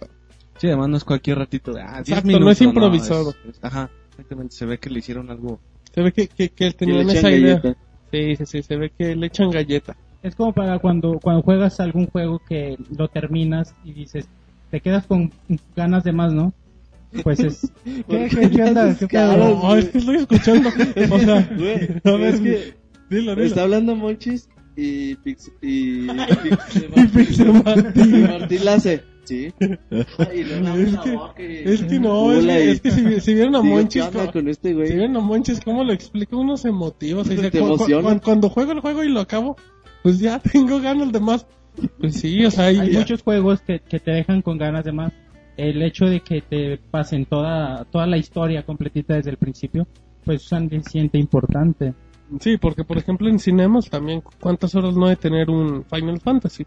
Sí, 0.57 0.67
además 0.67 0.89
no 0.89 0.97
es 0.97 1.03
cualquier 1.05 1.37
ratito 1.39 1.71
de, 1.73 1.81
ah, 1.81 1.95
10 2.03 2.09
Exacto, 2.09 2.27
no 2.27 2.33
minutos, 2.33 2.51
es 2.57 2.61
improvisado. 2.61 3.29
es- 3.31 3.55
es- 3.55 3.63
ajá, 3.63 3.89
exactamente, 4.11 4.53
se 4.55 4.65
ve 4.65 4.77
que 4.77 4.89
le 4.89 4.99
hicieron 4.99 5.29
algo. 5.31 5.59
se 5.93 6.01
ve 6.01 6.11
que, 6.11 6.27
que, 6.27 6.49
que 6.49 6.71
tenían 6.71 7.09
esa 7.09 7.31
idea. 7.31 7.55
galleta. 7.59 7.79
Sí, 8.11 8.35
sí, 8.35 8.45
sí, 8.45 8.63
se 8.63 8.75
ve 8.75 8.91
que 8.97 9.15
le 9.15 9.27
echan 9.27 9.49
galleta. 9.49 9.95
Es 10.21 10.35
como 10.35 10.53
para 10.53 10.79
cuando, 10.79 11.19
cuando 11.19 11.41
juegas 11.41 11.79
algún 11.79 12.07
juego 12.07 12.39
que 12.47 12.77
lo 12.95 13.07
terminas 13.07 13.73
y 13.83 13.93
dices, 13.93 14.27
te 14.69 14.81
quedas 14.81 15.07
con 15.07 15.31
ganas 15.75 16.03
de 16.03 16.11
más, 16.11 16.33
¿no? 16.33 16.53
Pues 17.23 17.39
es... 17.39 17.71
¿Qué, 17.83 18.03
¿Por 18.03 18.29
qué, 18.29 18.49
qué 18.51 18.63
onda? 18.63 18.95
¿Qué 18.97 19.07
pedo? 19.07 19.29
caras, 19.29 19.63
No, 19.63 19.75
es 19.75 19.89
que 19.89 19.97
estoy 19.97 20.15
escuchando. 20.17 20.69
O 21.11 21.19
sea, 21.19 21.49
Güey, 21.57 21.89
a 22.03 22.11
ver, 22.17 22.33
es 22.35 22.39
que 22.39 22.73
dilo, 23.09 23.35
dilo. 23.35 23.43
está 23.43 23.63
hablando 23.63 23.95
Monchis 23.95 24.47
y 24.75 25.15
Pix, 25.15 25.51
y, 25.61 26.07
Martí. 26.07 26.49
Martín 28.23 28.65
Lace. 28.65 29.03
Sí. 29.23 29.53
Ay, 29.59 30.45
no, 30.49 30.59
no, 30.61 30.75
Es 30.75 30.97
que- 31.35 31.63
Es 31.73 31.83
que 31.83 31.99
no, 31.99 32.31
es 32.33 32.81
que, 32.81 32.89
es 32.89 32.93
si, 32.95 33.21
si 33.21 33.33
vieron 33.33 33.55
a 33.55 33.61
Digo, 33.61 33.75
Monchis, 33.75 34.01
¿qué 34.03 34.07
onda 34.17 34.25
co- 34.25 34.31
con 34.33 34.47
este 34.49 34.69
si 34.69 34.93
vieron 34.93 35.15
a 35.15 35.19
Monchis, 35.19 35.61
cómo 35.61 35.83
lo 35.83 35.93
explica, 35.93 36.35
uno 36.35 36.57
se 36.57 36.71
motiva, 36.71 37.21
o 37.21 37.23
sea, 37.23 37.35
dice, 37.35 37.51
Te 37.51 37.59
cu- 37.59 37.77
cu- 37.77 38.19
cuando 38.23 38.49
juego 38.49 38.71
el 38.71 38.79
juego 38.79 39.03
y 39.03 39.09
lo 39.09 39.19
acabo, 39.21 39.55
pues 40.03 40.19
ya 40.19 40.39
tengo 40.53 40.79
ganas 40.81 41.11
de 41.11 41.19
más. 41.19 41.45
Pues 41.99 42.15
sí, 42.15 42.43
o 42.45 42.51
sea, 42.51 42.65
Hay 42.65 42.91
muchos 42.91 43.21
juegos 43.21 43.61
que, 43.61 43.79
que 43.79 43.99
te 43.99 44.11
dejan 44.11 44.41
con 44.41 44.57
ganas 44.57 44.83
de 44.83 44.91
más. 44.91 45.13
El 45.55 45.81
hecho 45.83 46.05
de 46.05 46.19
que 46.21 46.41
te 46.41 46.77
pasen 46.77 47.25
toda, 47.25 47.85
toda 47.85 48.07
la 48.07 48.17
historia 48.17 48.63
completita 48.63 49.15
desde 49.15 49.29
el 49.31 49.37
principio, 49.37 49.87
pues 50.25 50.47
también 50.49 50.83
siente 50.83 51.17
importante. 51.17 51.93
Sí, 52.39 52.57
porque 52.57 52.83
por 52.83 52.97
ejemplo 52.97 53.29
en 53.29 53.39
cinemas 53.39 53.89
también, 53.89 54.21
¿cuántas 54.39 54.73
horas 54.75 54.95
no 54.95 55.07
de 55.07 55.15
tener 55.17 55.49
un 55.49 55.83
Final 55.85 56.19
Fantasy? 56.19 56.65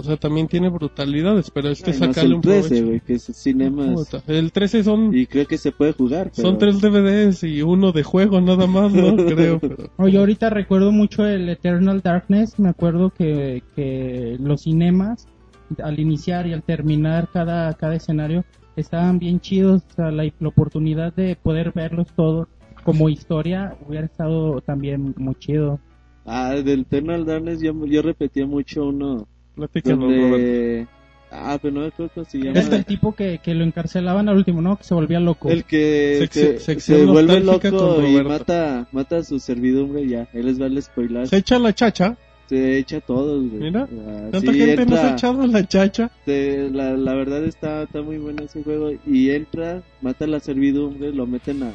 O 0.00 0.02
sea, 0.02 0.16
también 0.16 0.48
tiene 0.48 0.70
brutalidades, 0.70 1.50
pero 1.50 1.68
este 1.68 1.92
Ay, 1.92 1.98
no, 2.00 2.06
es 2.06 2.14
sacarle 2.14 2.30
el 2.30 2.34
un 2.36 2.40
13, 2.40 2.68
provecho. 2.68 2.86
güey, 2.86 3.00
que 3.00 3.12
es 3.14 3.22
cinemas. 3.34 4.08
Puta, 4.10 4.22
El 4.26 4.50
13 4.50 4.82
son, 4.82 5.14
Y 5.14 5.26
creo 5.26 5.46
que 5.46 5.58
se 5.58 5.72
puede 5.72 5.92
jugar, 5.92 6.30
pero... 6.34 6.48
son 6.48 6.58
tres 6.58 6.80
DVDs 6.80 7.44
y 7.44 7.60
uno 7.62 7.92
de 7.92 8.02
juego 8.02 8.40
nada 8.40 8.66
más, 8.66 8.92
¿no? 8.92 9.14
Creo, 9.26 9.58
pero... 9.60 9.76
Oye, 9.98 10.18
ahorita 10.18 10.48
recuerdo 10.48 10.90
mucho 10.90 11.26
el 11.26 11.48
Eternal 11.50 12.00
Darkness. 12.00 12.58
Me 12.58 12.70
acuerdo 12.70 13.10
que, 13.10 13.62
que 13.76 14.36
los 14.40 14.62
cinemas, 14.62 15.28
al 15.82 16.00
iniciar 16.00 16.46
y 16.46 16.54
al 16.54 16.62
terminar 16.62 17.28
cada, 17.32 17.74
cada 17.74 17.94
escenario, 17.94 18.44
estaban 18.76 19.18
bien 19.18 19.40
chidos. 19.40 19.82
O 19.90 19.94
sea, 19.96 20.10
la, 20.10 20.24
la 20.24 20.48
oportunidad 20.48 21.12
de 21.14 21.36
poder 21.36 21.72
verlos 21.74 22.08
todos 22.16 22.48
como 22.84 23.10
historia 23.10 23.76
hubiera 23.86 24.06
estado 24.06 24.62
también 24.62 25.14
muy 25.18 25.34
chido. 25.34 25.78
Ah, 26.24 26.54
del 26.54 26.80
Eternal 26.80 27.24
Darkness 27.24 27.60
yo, 27.60 27.74
yo 27.86 28.02
repetía 28.02 28.46
mucho 28.46 28.86
uno 28.86 29.26
Platícanos, 29.68 30.00
donde... 30.00 30.86
Ah, 31.32 31.58
pero 31.62 31.72
no 31.74 31.80
me 31.82 31.86
acuerdo 31.86 32.10
cómo 32.12 32.26
se 32.26 32.38
llama. 32.38 32.58
Es 32.58 32.68
el 32.72 32.84
tipo 32.84 33.14
que, 33.14 33.38
que 33.42 33.54
lo 33.54 33.62
encarcelaban 33.62 34.28
al 34.28 34.36
último, 34.36 34.60
¿no? 34.62 34.76
Que 34.76 34.82
se 34.84 34.94
volvía 34.94 35.20
loco. 35.20 35.48
El 35.48 35.62
que 35.64 36.28
se, 36.30 36.58
sección 36.58 36.98
se 36.98 37.04
vuelve 37.06 37.38
loco 37.40 38.02
y 38.04 38.20
mata, 38.24 38.88
mata 38.90 39.18
a 39.18 39.22
su 39.22 39.38
servidumbre 39.38 40.02
y 40.02 40.08
ya. 40.08 40.28
Él 40.32 40.46
les 40.46 40.60
va 40.60 40.66
a 40.66 40.80
spoiler. 40.82 41.28
Se 41.28 41.36
echa 41.36 41.58
la 41.60 41.72
chacha, 41.72 42.16
Se 42.48 42.78
echa 42.78 42.96
a 42.96 43.00
todos, 43.00 43.48
güey. 43.48 43.62
Mira, 43.62 43.86
Ah, 43.92 44.28
tanta 44.32 44.52
sí, 44.52 44.58
gente 44.58 44.86
nos 44.86 44.98
ha 44.98 45.02
entra- 45.02 45.12
echado 45.12 45.46
la 45.46 45.68
chacha. 45.68 46.10
se- 46.24 46.68
la, 46.72 46.94
la 46.96 47.14
verdad 47.14 47.44
está, 47.44 47.84
está 47.84 48.02
muy 48.02 48.18
bueno 48.18 48.42
ese 48.42 48.64
juego. 48.64 48.90
Y 49.06 49.30
entra, 49.30 49.82
mata 50.02 50.24
a 50.24 50.28
la 50.28 50.40
servidumbre, 50.40 51.12
lo 51.12 51.28
meten 51.28 51.62
a... 51.62 51.70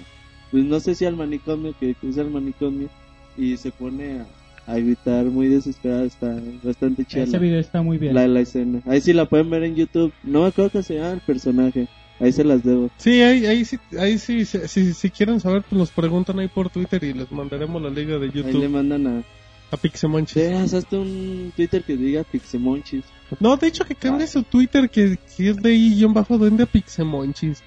Pues 0.52 0.66
no 0.66 0.82
sé 0.82 0.96
si 0.96 1.06
al 1.06 1.16
manicomio, 1.16 1.74
que 1.80 1.94
que 1.96 2.10
es 2.10 2.18
al 2.18 2.30
manicomio. 2.30 2.90
Y 3.38 3.56
se 3.56 3.72
pone 3.72 4.20
a, 4.20 4.26
a 4.68 4.76
gritar 4.76 5.26
muy 5.26 5.48
desesperado. 5.48 6.04
Está 6.06 6.36
bastante 6.64 7.06
chida 7.06 7.24
Ese 7.24 7.34
la, 7.34 7.40
video 7.40 7.60
está 7.60 7.82
muy 7.82 7.98
bien. 7.98 8.14
la, 8.16 8.28
la 8.28 8.40
escena. 8.42 8.82
Ahí 8.86 9.02
sí 9.02 9.14
la 9.14 9.26
pueden 9.26 9.50
ver 9.50 9.64
en 9.64 9.76
YouTube. 9.76 10.12
No 10.24 10.42
me 10.42 10.48
acuerdo 10.48 10.72
que 10.72 10.84
se 10.84 10.96
llama 10.96 11.12
el 11.12 11.22
personaje. 11.22 11.88
Ahí 12.20 12.32
se 12.32 12.44
las 12.44 12.64
debo. 12.64 12.90
Sí, 12.98 13.22
ahí, 13.22 13.46
ahí 13.46 13.66
sí, 13.66 13.78
ahí 14.00 14.18
sí, 14.18 14.46
si, 14.46 14.60
si, 14.68 14.94
si 14.94 15.10
quieren 15.10 15.40
saber, 15.42 15.64
pues 15.64 15.78
nos 15.78 15.92
preguntan 15.92 16.40
ahí 16.40 16.48
por 16.48 16.70
Twitter 16.70 17.04
y 17.04 17.14
les 17.14 17.30
mandaremos 17.32 17.82
la 17.82 17.90
liga 17.90 18.18
de 18.18 18.26
Ahí 18.28 18.32
le 18.34 18.42
YouTube 18.44 18.70
mandan 18.70 19.06
a... 19.08 19.24
a 19.72 19.78
Pixemonchis. 19.78 20.42
Sí, 20.70 20.76
hazte 20.78 20.96
un 20.96 21.52
Twitter 21.56 21.84
que 21.84 21.98
diga 21.98 22.24
Pixemonchis. 22.24 23.04
No, 23.42 23.58
de 23.58 23.68
hecho 23.68 23.84
que 23.86 23.96
cambie 23.96 24.28
su 24.28 24.44
Twitter 24.44 24.90
que, 24.90 25.18
que 25.36 25.50
es 25.50 25.58
de 25.58 25.74
I-Duende 25.76 26.64
a 26.64 26.66
Pixemonchis. 26.68 27.62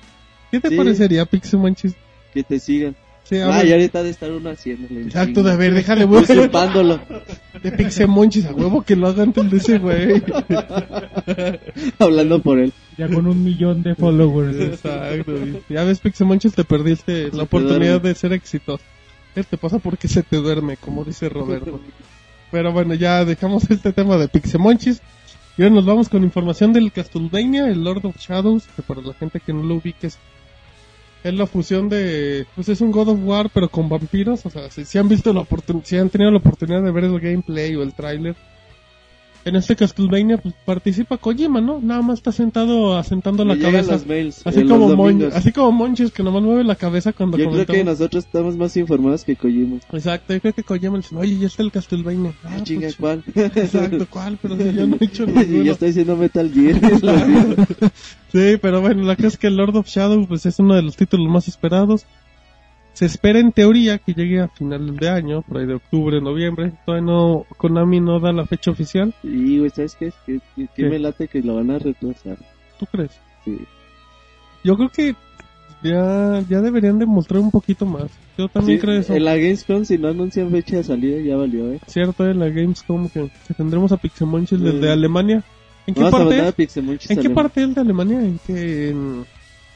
¿Qué 0.51 0.61
te 0.61 0.71
Sí. 0.71 0.77
parecería 0.77 1.27
Pixemonchis? 1.27 1.95
Que 2.33 2.43
te 2.43 2.59
sigan. 2.59 2.97
Sí, 3.29 3.37
Ah, 3.37 3.63
y 3.63 3.73
ahorita 3.73 4.03
de 4.03 4.11
estar 4.11 4.31
uno 4.33 4.49
haciéndole. 4.51 5.03
Exacto, 5.03 5.43
de 5.43 5.55
ver, 5.57 5.75
déjale, 5.75 6.05
güey. 6.07 6.23
Usurpándolo. 6.23 6.99
De 7.63 7.73
Pixemonchis, 7.73 8.47
a 8.47 8.53
huevo 8.55 8.83
que 8.83 8.97
lo 8.97 9.09
haga 9.09 9.23
antes 9.25 9.51
de 9.51 9.57
ese 9.59 9.79
güey. 9.79 10.23
Hablando 11.99 12.41
por 12.41 12.59
él. 12.59 12.73
Ya 12.97 13.09
con 13.09 13.27
un 13.27 13.45
millón 13.45 13.83
de 13.83 13.95
followers. 13.95 14.57
Exacto, 14.59 15.33
güey. 15.33 15.61
Ya 15.69 15.85
ves, 15.85 16.01
Pixemonchis, 16.01 16.55
te 16.55 16.65
perdiste 16.65 17.31
te 17.31 17.37
la 17.37 17.43
oportunidad 17.45 17.93
duerme. 18.01 18.09
de 18.09 18.15
ser 18.15 18.33
exitoso. 18.33 18.83
¿Qué 19.35 19.45
te 19.45 19.57
pasa 19.57 19.79
porque 19.79 20.09
se 20.09 20.23
te 20.23 20.37
duerme, 20.39 20.77
como 20.77 21.05
dice 21.05 21.29
Roberto? 21.29 21.81
Pero 22.51 22.73
bueno, 22.73 22.95
ya 22.95 23.25
dejamos 23.25 23.71
este 23.71 23.93
tema 23.93 24.17
de 24.17 24.29
Pixemonchis. 24.29 25.01
Y 25.57 25.63
ahora 25.63 25.75
nos 25.75 25.85
vamos 25.87 26.09
con 26.09 26.23
información 26.23 26.73
del 26.73 26.93
Castlevania, 26.93 27.67
el 27.69 27.83
Lord 27.83 28.07
of 28.07 28.17
Shadows, 28.17 28.65
que 28.75 28.83
para 28.83 29.03
la 29.03 29.13
gente 29.15 29.41
que 29.41 29.53
no 29.53 29.63
lo 29.65 29.75
ubique 29.75 30.07
es, 30.07 30.19
es 31.29 31.35
la 31.35 31.47
fusión 31.47 31.89
de... 31.89 32.47
Pues 32.55 32.69
es 32.69 32.81
un 32.81 32.91
God 32.91 33.09
of 33.09 33.19
War, 33.23 33.51
pero 33.53 33.69
con 33.69 33.89
vampiros. 33.89 34.45
O 34.47 34.51
sea, 34.51 34.71
si, 34.71 34.85
si 34.85 34.99
han 34.99 35.09
visto 35.09 35.33
la 35.33 35.41
oportunidad, 35.41 35.87
si 35.87 35.97
han 35.97 36.11
tenido 36.11 36.31
la 36.31 36.39
oportunidad 36.39 36.83
de 36.83 36.91
ver 36.91 37.05
el 37.05 37.21
gameplay 37.21 37.75
o 37.77 37.83
el 37.83 37.95
tráiler, 37.95 38.37
en 39.45 39.57
este 39.57 39.77
Castlevania 39.77 40.37
pues, 40.39 40.55
participa 40.65 41.17
Kojima, 41.17 41.61
¿no? 41.61 41.81
Nada 41.81 42.03
más 42.03 42.19
está 42.19 42.33
sentado 42.33 42.97
asentando 42.99 43.45
la 43.45 43.55
Me 43.55 43.63
cabeza. 43.63 43.93
los 43.93 44.07
mails. 44.07 44.43
Así 44.47 44.65
como, 44.65 44.95
Mon- 44.95 45.31
así 45.33 45.53
como 45.53 45.73
Monchis, 45.73 46.11
que 46.11 46.23
nomás 46.23 46.43
mueve 46.43 46.65
la 46.65 46.75
cabeza 46.75 47.13
cuando 47.13 47.39
Yo 47.39 47.51
creo 47.51 47.65
que 47.67 47.85
nosotros 47.85 48.25
estamos 48.27 48.57
más 48.57 48.77
informados 48.77 49.25
que 49.25 49.37
Kojima. 49.37 49.77
Exacto, 49.93 50.35
yo 50.35 50.41
creo 50.41 50.53
que 50.53 50.63
Kojima 50.65 50.97
dice, 50.99 51.17
oye, 51.17 51.39
ya 51.39 51.47
está 51.47 51.63
el 51.63 51.73
Castlevania. 51.73 52.33
Ah, 52.45 52.57
Ah, 52.59 52.63
chinga, 52.65 52.89
pues, 52.89 52.97
¿cuál? 52.97 53.25
Exacto, 53.35 54.07
¿cuál? 54.11 54.39
Pero 54.43 54.57
si 54.57 54.73
yo 54.75 54.87
no 54.87 54.97
he 55.01 55.05
hecho 55.05 55.27
ninguno. 55.27 55.63
yo 55.65 55.73
estoy 55.73 55.89
diciendo 55.89 56.17
Metal 56.17 56.51
Gear. 56.53 56.81
Sí, 58.31 58.59
pero 58.61 58.83
bueno, 58.83 59.05
la 59.05 59.17
cosa 59.17 59.29
es 59.29 59.39
que 59.39 59.49
Lord 59.49 59.75
of 59.77 59.87
Shadow 59.89 60.27
pues 60.29 60.45
es 60.45 60.59
uno 60.59 60.75
de 60.75 60.83
los 60.83 60.97
títulos 60.97 61.27
más 61.33 61.49
esperados. 61.49 62.05
Se 62.99 63.07
espera 63.07 63.39
en 63.39 63.53
teoría 63.53 63.99
que 63.99 64.13
llegue 64.13 64.41
a 64.41 64.49
finales 64.49 64.97
de 64.97 65.09
año, 65.09 65.43
por 65.43 65.59
ahí 65.59 65.67
de 65.67 65.75
octubre, 65.75 66.21
noviembre. 66.21 66.73
Todavía 66.85 67.07
no, 67.07 67.47
Konami 67.57 68.01
no 68.01 68.19
da 68.19 68.33
la 68.33 68.45
fecha 68.45 68.73
oficial. 68.73 69.15
y, 69.23 69.59
güey, 69.59 69.71
¿sabes 69.71 69.95
qué? 69.95 70.13
Que, 70.27 70.41
que, 70.57 70.67
que 70.67 70.69
¿Qué? 70.75 70.89
me 70.89 70.99
late 70.99 71.29
que 71.29 71.41
lo 71.41 71.55
van 71.55 71.71
a 71.71 71.79
retrasar. 71.79 72.39
¿Tú 72.77 72.87
crees? 72.87 73.13
Sí. 73.45 73.57
Yo 74.65 74.77
creo 74.77 74.89
que 74.89 75.15
ya, 75.85 76.43
ya 76.49 76.61
deberían 76.61 76.99
demostrar 76.99 77.41
un 77.41 77.53
poquito 77.53 77.87
más. 77.87 78.11
Yo 78.37 78.49
también 78.49 78.79
Sí, 78.81 78.85
creo 78.85 78.99
eso. 78.99 79.15
En 79.15 79.25
la 79.25 79.37
Gamescom, 79.37 79.85
si 79.85 79.97
no 79.97 80.09
anuncian 80.09 80.51
fecha 80.51 80.79
de 80.79 80.83
salida, 80.83 81.21
ya 81.21 81.37
valió, 81.37 81.73
¿eh? 81.73 81.79
Cierto, 81.87 82.27
en 82.29 82.41
la 82.41 82.49
Gamescom 82.49 83.09
que, 83.11 83.31
que 83.47 83.55
tendremos 83.55 83.93
a 83.93 83.97
Pixemonchis 83.97 84.59
Mm. 84.59 84.65
desde 84.65 84.91
Alemania. 84.91 85.45
¿En 85.87 85.95
qué 85.95 86.03
Vamos 86.03 86.21
parte 86.21 86.41
a 86.41 86.49
¿En 87.15 87.21
qué 87.23 87.31
parte 87.31 87.63
es 87.63 87.75
de 87.77 87.81
Alemania? 87.81 88.21
¿En 88.21 88.41
qué? 88.45 88.89
¿En 88.91 89.25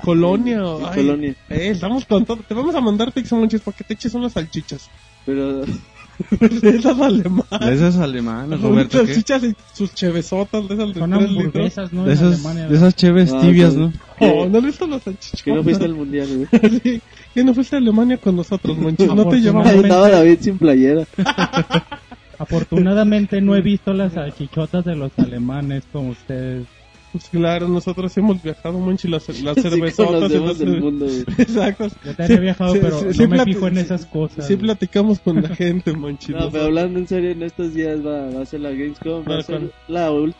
Colonia? 0.02 0.64
o- 0.64 0.80
En 0.80 0.86
ay, 0.86 0.94
Colonia. 0.94 1.34
Eh, 1.50 1.68
estamos 1.70 2.04
con 2.04 2.24
todo. 2.24 2.38
Te 2.46 2.54
vamos 2.54 2.74
a 2.74 2.80
mandar 2.80 3.12
Pixemonchis 3.12 3.60
para 3.60 3.76
que 3.76 3.84
te 3.84 3.94
eches 3.94 4.14
unas 4.14 4.32
salchichas. 4.32 4.88
Pero 5.24 5.62
esas 6.62 7.00
alemanas. 7.00 7.60
De 7.60 7.74
esas 7.74 7.96
alemanas, 7.96 8.60
Roberto, 8.60 8.98
salchichas 8.98 9.44
y 9.44 9.54
sus 9.72 9.94
chevesotas 9.94 10.68
de 10.68 10.74
esas 10.74 10.88
de 10.94 11.00
Son 11.00 11.14
hamburguesas, 11.14 11.92
¿no? 11.92 12.04
De 12.04 12.12
esas, 12.14 12.34
Alemania. 12.34 12.68
de 12.68 12.76
esas 12.76 12.94
cheves 12.94 13.32
Ah, 13.32 13.40
tibias, 13.40 13.74
no. 13.74 13.86
¿no? 13.88 13.92
Oh, 14.20 14.48
¿no 14.48 14.58
has 14.58 14.64
visto 14.64 14.86
las 14.86 15.02
salchichas? 15.02 15.42
que 15.42 15.52
no 15.52 15.62
fuiste 15.64 15.84
al 15.84 15.94
mundial, 15.94 16.28
güey. 16.50 16.80
Sí, 16.82 17.00
que 17.34 17.44
no 17.44 17.54
fuiste 17.54 17.76
a 17.76 17.78
Alemania 17.78 18.18
con 18.18 18.36
nosotros, 18.36 18.76
Monchis. 18.76 19.06
No 19.14 19.26
te 19.28 19.36
llevamos. 19.40 19.72
Estaba 19.72 20.10
David 20.10 20.38
sin 20.40 20.58
playera. 20.58 21.04
Afortunadamente 22.38 23.40
no 23.40 23.54
he 23.54 23.60
visto 23.62 23.92
las 23.92 24.14
salchichotas 24.14 24.84
de 24.84 24.96
los 24.96 25.12
alemanes 25.18 25.84
como 25.92 26.10
ustedes. 26.10 26.66
Pues 27.12 27.28
claro, 27.28 27.68
nosotros 27.68 28.16
hemos 28.16 28.42
viajado, 28.42 28.78
Monchi, 28.78 29.06
las, 29.06 29.28
las 29.42 29.58
Así 29.58 29.68
cervezotas. 29.68 30.10
y 30.10 30.14
conocemos 30.14 30.48
las- 30.48 30.60
el 30.60 30.80
mundo. 30.80 31.06
Exacto. 31.38 31.88
Yo 32.04 32.14
también 32.16 32.38
he 32.38 32.40
viajado, 32.40 32.72
Sí, 32.72 32.78
pero 32.82 32.98
sí, 32.98 33.04
no 33.04 33.12
sí 33.12 33.26
me 33.26 33.36
plati- 33.36 33.44
fijo 33.44 33.68
en 33.68 33.74
sí, 33.74 33.80
esas 33.80 34.06
cosas. 34.06 34.46
Sí 34.46 34.56
platicamos 34.56 35.20
con 35.20 35.42
la 35.42 35.48
gente, 35.56 35.92
Monchi. 35.92 36.32
No, 36.32 36.50
pero 36.50 36.64
hablando 36.64 36.98
en 36.98 37.06
serio, 37.06 37.30
en 37.30 37.42
estos 37.42 37.74
días 37.74 37.98
va, 38.04 38.30
va 38.30 38.42
a 38.42 38.46
ser 38.46 38.60
la 38.60 38.70
Gamescom. 38.70 39.24
Va 39.28 39.36
Ah, 39.36 39.38
a 39.38 39.42
ser 39.42 39.58
¿cuál? 39.58 39.72
la, 39.88 40.32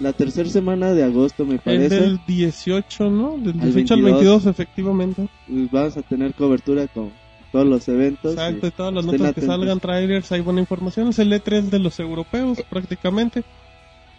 la 0.00 0.12
tercera 0.14 0.48
semana 0.48 0.92
de 0.94 1.04
agosto, 1.04 1.44
me 1.44 1.56
Es 1.56 1.60
parece. 1.60 2.00
del 2.00 2.20
18, 2.26 3.10
¿no? 3.10 3.36
Del 3.36 3.60
Al 3.60 3.72
18 3.72 3.94
al 3.94 4.02
22. 4.02 4.44
22, 4.44 4.46
efectivamente. 4.46 5.28
Pues 5.46 5.70
vamos 5.70 5.96
a 5.98 6.02
tener 6.02 6.32
cobertura 6.34 6.86
con 6.88 7.10
todos 7.52 7.66
los 7.66 7.86
eventos. 7.88 8.32
Exacto, 8.32 8.64
y 8.66 8.68
y 8.70 8.72
todas 8.72 8.94
las 8.94 9.04
notas 9.04 9.20
que 9.20 9.26
atentos. 9.28 9.54
salgan, 9.54 9.78
trailers, 9.78 10.32
hay 10.32 10.40
buena 10.40 10.60
información. 10.60 11.08
Es 11.08 11.18
el 11.18 11.30
E3 11.32 11.64
de 11.68 11.78
los 11.78 12.00
europeos, 12.00 12.58
prácticamente. 12.70 13.44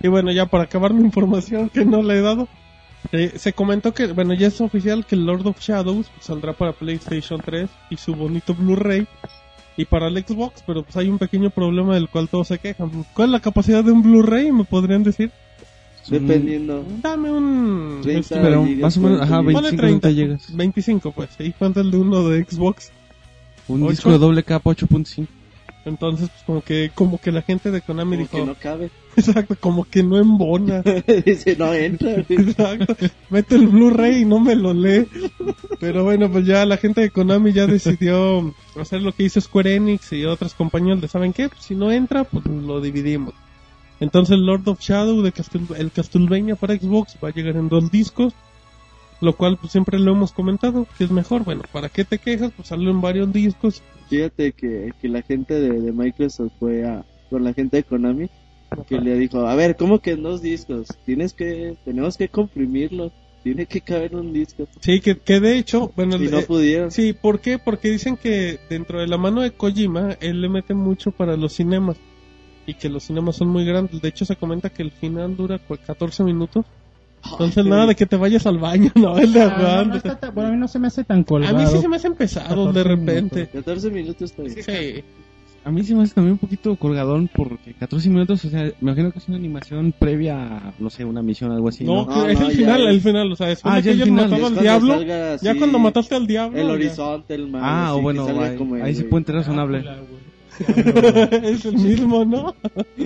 Y 0.02 0.08
bueno, 0.08 0.32
ya 0.32 0.46
para 0.46 0.66
acabar 0.66 0.94
mi 0.94 1.04
información 1.06 1.70
que 1.70 1.86
no 1.86 2.02
le 2.02 2.18
he 2.18 2.22
dado, 2.22 2.48
eh, 3.12 3.34
se 3.36 3.54
comentó 3.54 3.94
que, 3.94 4.08
bueno, 4.08 4.34
ya 4.34 4.48
es 4.48 4.62
oficial 4.62 5.06
que 5.06 5.16
el 5.16 5.26
Lord 5.26 5.48
of 5.48 5.60
Shadows 5.60 6.10
saldrá 6.20 6.54
para 6.54 6.74
PlayStation 6.74 7.42
3 7.44 7.70
y 7.90 7.98
su 7.98 8.16
bonito 8.16 8.54
Blu-ray. 8.54 9.08
Y 9.76 9.86
para 9.86 10.08
el 10.08 10.24
Xbox, 10.24 10.64
pero 10.68 10.84
pues 10.84 10.96
hay 10.98 11.10
un 11.10 11.18
pequeño 11.18 11.50
problema 11.50 11.96
del 11.96 12.08
cual 12.08 12.30
todos 12.30 12.48
se 12.48 12.60
quejan. 12.60 12.92
¿Cuál 13.16 13.30
es 13.30 13.32
la 13.32 13.40
capacidad 13.40 13.84
de 13.84 13.92
un 13.92 14.04
Blu-ray? 14.04 14.52
¿Me 14.52 14.66
podrían 14.66 15.02
decir? 15.02 15.32
Dependiendo. 16.08 16.86
Dame 17.02 17.32
un... 17.32 18.00
30 18.04 18.20
este, 18.20 18.36
Pero 18.36 18.66
gigas, 18.66 18.82
más 18.82 18.98
o 18.98 19.02
menos, 19.02 19.22
ajá, 19.22 19.42
40 19.42 19.54
Ponle 19.54 19.70
25 19.72 19.78
30 19.78 20.08
30, 20.08 20.10
llegas. 20.12 20.56
25 20.56 21.12
pues. 21.12 21.30
¿Y 21.40 21.52
cuánto 21.54 21.80
es 21.80 21.86
el 21.86 21.92
de 21.92 21.98
uno 21.98 22.30
de 22.30 22.44
Xbox? 22.44 22.92
Un 23.68 23.84
¿Ocho? 23.84 23.92
disco 23.92 24.12
de 24.12 24.18
doble 24.18 24.44
capa 24.44 24.70
8.5. 24.72 25.28
Entonces, 25.86 26.30
pues 26.30 26.44
como 26.46 26.62
que, 26.62 26.92
como 26.96 27.18
que 27.20 27.32
la 27.32 27.42
gente 27.42 27.70
de 27.70 27.82
Konami 27.82 28.12
Como 28.12 28.22
dijo, 28.22 28.38
que 28.38 28.46
no 28.46 28.56
cabe. 28.56 28.90
exacto, 29.18 29.56
como 29.60 29.84
que 29.84 30.02
no 30.02 30.18
embona. 30.18 30.82
Dice, 31.26 31.56
no 31.58 31.74
entra. 31.74 32.12
exacto. 32.30 32.96
Mete 33.30 33.56
el 33.56 33.68
Blu-ray 33.68 34.22
y 34.22 34.26
no 34.26 34.40
me 34.40 34.56
lo 34.56 34.74
lee. 34.74 35.08
Pero 35.80 36.04
bueno, 36.06 36.32
pues 36.32 36.46
ya 36.46 36.66
la 36.66 36.78
gente 36.78 37.02
de 37.02 37.10
Konami 37.10 37.52
ya 37.52 37.68
decidió 37.68 38.54
hacer 38.80 39.02
lo 39.02 39.12
que 39.12 39.24
hizo 39.24 39.42
Square 39.42 39.76
Enix 39.76 40.14
y 40.14 40.24
otras 40.26 40.54
compañías 40.54 41.02
de, 41.02 41.08
¿saben 41.10 41.34
qué? 41.34 41.50
Pues 41.50 41.64
si 41.64 41.76
no 41.76 41.92
entra, 41.92 42.24
pues 42.24 42.46
lo 42.46 42.80
dividimos. 42.80 43.34
Entonces 44.00 44.38
Lord 44.38 44.68
of 44.68 44.80
Shadow 44.80 45.22
de 45.22 45.32
Castle- 45.32 45.78
el 45.78 45.92
Castlevania 45.92 46.56
para 46.56 46.76
Xbox 46.76 47.16
va 47.24 47.30
a 47.30 47.34
llegar 47.34 47.56
en 47.56 47.70
dos 47.70 47.92
discos, 47.92 48.34
lo 49.24 49.36
cual 49.36 49.58
pues 49.58 49.72
siempre 49.72 49.98
lo 50.00 50.12
hemos 50.12 50.32
comentado, 50.32 50.86
que 50.98 51.06
es 51.06 51.12
mejor. 51.12 51.44
Bueno, 51.44 51.62
¿para 51.72 51.90
qué 51.90 52.04
te 52.06 52.18
quejas? 52.20 52.52
Pues 52.56 52.68
salió 52.68 52.90
en 52.92 53.02
varios 53.02 53.32
discos. 53.32 53.82
Fíjate 54.10 54.52
que, 54.52 54.92
que 55.02 55.08
la 55.08 55.22
gente 55.22 55.60
de, 55.60 55.80
de 55.82 55.92
Microsoft 55.92 56.52
fue 56.60 56.86
a, 56.86 57.06
con 57.30 57.44
la 57.44 57.54
gente 57.54 57.78
de 57.78 57.84
Konami 57.84 58.30
que 58.88 59.00
le 59.00 59.16
dijo, 59.18 59.46
a 59.48 59.56
ver, 59.56 59.76
¿cómo 59.76 60.00
que 60.00 60.12
en 60.12 60.24
dos 60.24 60.42
discos? 60.42 60.88
Tienes 61.06 61.34
que, 61.34 61.76
tenemos 61.86 62.18
que 62.18 62.28
comprimirlo, 62.28 63.12
tiene 63.44 63.68
que 63.68 63.82
caber 63.82 64.16
un 64.16 64.34
disco. 64.34 64.68
Sí, 64.82 65.00
que, 65.00 65.16
que 65.20 65.40
de 65.40 65.58
hecho, 65.60 65.92
bueno, 65.96 66.16
Y 66.18 66.28
no 66.28 66.40
eh, 66.40 66.44
pudieron. 66.44 66.90
sí, 66.92 67.14
¿por 67.14 67.40
qué? 67.40 67.60
Porque 67.60 67.92
dicen 67.92 68.18
que 68.18 68.60
dentro 68.72 69.00
de 69.00 69.08
la 69.08 69.18
mano 69.18 69.42
de 69.42 69.52
Kojima, 69.52 70.18
él 70.22 70.42
le 70.42 70.50
mete 70.50 70.74
mucho 70.74 71.12
para 71.12 71.38
los 71.38 71.54
cinemas. 71.54 71.98
Y 72.66 72.74
que 72.76 72.90
los 72.90 73.04
cinemas 73.04 73.36
son 73.36 73.50
muy 73.50 73.64
grandes. 73.66 74.02
De 74.02 74.10
hecho, 74.10 74.26
se 74.26 74.38
comenta 74.38 74.70
que 74.72 74.82
el 74.84 74.92
final 74.92 75.36
dura 75.38 75.60
cu- 75.60 75.78
14 75.86 76.24
minutos. 76.24 76.66
Entonces, 77.32 77.66
nada 77.66 77.86
de 77.88 77.96
que 77.96 78.06
te 78.06 78.16
vayas 78.16 78.46
al 78.46 78.58
baño, 78.60 78.92
no, 78.96 79.18
él 79.18 79.32
le 79.34 79.42
Ah, 79.42 79.84
no, 79.86 79.92
no 79.92 79.96
está 79.96 80.20
tan- 80.20 80.34
bueno, 80.36 80.50
a 80.50 80.52
mí 80.54 80.58
no 80.60 80.68
se 80.68 80.80
me 80.80 80.88
hace 80.88 81.04
tan 81.04 81.24
colgado. 81.24 81.58
A 81.58 81.62
mí 81.62 81.68
sí 81.68 81.80
se 81.80 81.88
me 81.88 81.96
hacen 81.96 82.14
pesados 82.16 82.74
de 82.74 82.84
14 82.84 82.84
repente. 82.84 83.48
14 83.48 83.90
minutos 83.90 84.34
bien. 84.38 84.56
Sí. 84.64 85.04
A 85.66 85.72
mí 85.72 85.82
se 85.82 85.96
me 85.96 86.04
hace 86.04 86.14
también 86.14 86.34
un 86.34 86.38
poquito 86.40 86.76
colgadón 86.76 87.30
porque 87.34 87.74
14 87.76 88.10
minutos, 88.10 88.44
o 88.44 88.50
sea, 88.50 88.64
me 88.64 88.74
imagino 88.92 89.12
que 89.14 89.20
es 89.20 89.28
una 89.30 89.38
animación 89.38 89.94
previa 89.98 90.36
a, 90.58 90.74
no 90.78 90.90
sé, 90.90 91.06
una 91.06 91.22
misión 91.22 91.52
o 91.52 91.54
algo 91.54 91.70
así. 91.70 91.86
No, 91.86 92.06
No, 92.06 92.28
es 92.28 92.38
no, 92.38 92.48
el 92.48 92.52
ya 92.52 92.58
final, 92.58 92.82
es- 92.82 92.90
el 92.90 93.02
final, 93.02 93.32
o 93.32 93.36
sea, 93.38 93.48
después 93.48 93.74
Ah, 93.74 93.78
de 93.78 93.82
ya 93.82 93.86
que 93.86 93.90
el 93.92 93.96
hayas 94.02 94.08
final, 94.10 94.30
matado 94.30 94.42
Es 94.52 94.58
al 94.58 94.62
diablo, 94.62 95.02
ya 95.42 95.56
cuando 95.58 95.80
mataste 95.80 96.16
al 96.16 96.28
diablo, 96.28 96.60
El 96.60 96.68
ya. 96.68 96.74
horizonte, 96.74 97.36
el 97.36 97.48
mal. 97.48 97.62
Ah, 97.64 97.84
así 97.86 97.92
o 97.94 97.96
que 97.96 98.02
bueno, 98.02 98.26
salga 98.26 98.46
ahí, 98.48 98.58
como 98.58 98.76
el- 98.76 98.82
ahí 98.82 98.96
sí 98.96 99.04
puede 99.04 99.22
entrar 99.22 99.38
razonable. 99.38 99.86
es 101.44 101.66
el 101.66 101.74
mismo, 101.78 102.26
¿no? 102.26 102.56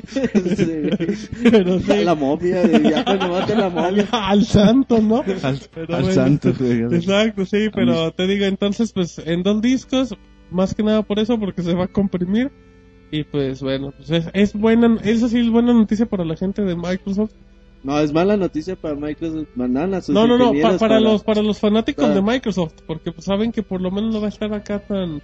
Sí. 0.07 0.89
Pero 1.43 1.79
sí. 1.79 2.03
La 2.03 2.15
momia, 2.15 2.61
de- 2.63 2.89
ya 2.89 3.03
cuando 3.03 3.29
mate 3.29 3.55
la 3.55 3.69
momia. 3.69 4.07
al, 4.11 4.23
al 4.39 4.45
santo, 4.45 5.01
¿no? 5.01 5.17
Al, 5.43 5.59
Pero 5.73 5.95
al 5.95 6.01
bueno. 6.03 6.11
santo. 6.15 6.49
Exacto, 6.91 7.45
sí, 7.45 7.69
pero 7.73 8.11
te 8.11 8.27
digo, 8.27 8.45
entonces, 8.45 8.91
pues, 8.93 9.19
en 9.25 9.43
dos 9.43 9.61
discos, 9.61 10.15
más 10.51 10.73
que 10.73 10.83
nada 10.83 11.01
por 11.03 11.19
eso, 11.19 11.39
porque 11.39 11.61
se 11.63 11.73
va 11.73 11.85
a 11.85 11.87
comprimir. 11.87 12.51
Y 13.11 13.23
pues, 13.23 13.61
bueno, 13.61 13.93
pues 13.95 14.09
es, 14.09 14.29
es 14.33 14.53
buena, 14.53 14.97
eso 15.03 15.29
sí 15.29 15.39
es 15.39 15.49
buena 15.49 15.73
noticia 15.73 16.05
para 16.07 16.25
la 16.25 16.35
gente 16.35 16.61
de 16.63 16.75
Microsoft. 16.75 17.31
No, 17.83 17.99
es 17.99 18.11
mala 18.11 18.35
noticia 18.35 18.75
para 18.75 18.95
Microsoft. 18.95 19.47
Mandan 19.55 20.01
sus 20.01 20.13
No, 20.13 20.27
no, 20.27 20.37
no, 20.37 20.51
pa- 20.61 20.77
para, 20.77 20.99
los 20.99 21.23
para 21.23 21.41
los 21.41 21.59
fanáticos 21.59 22.03
para- 22.05 22.15
de 22.15 22.21
Microsoft, 22.21 22.73
porque 22.85 23.11
pues 23.11 23.25
saben 23.25 23.51
que 23.51 23.63
por 23.63 23.81
lo 23.81 23.91
menos 23.91 24.13
no 24.13 24.19
va 24.19 24.25
a 24.27 24.29
estar 24.29 24.51
acá 24.53 24.79
tan 24.79 25.21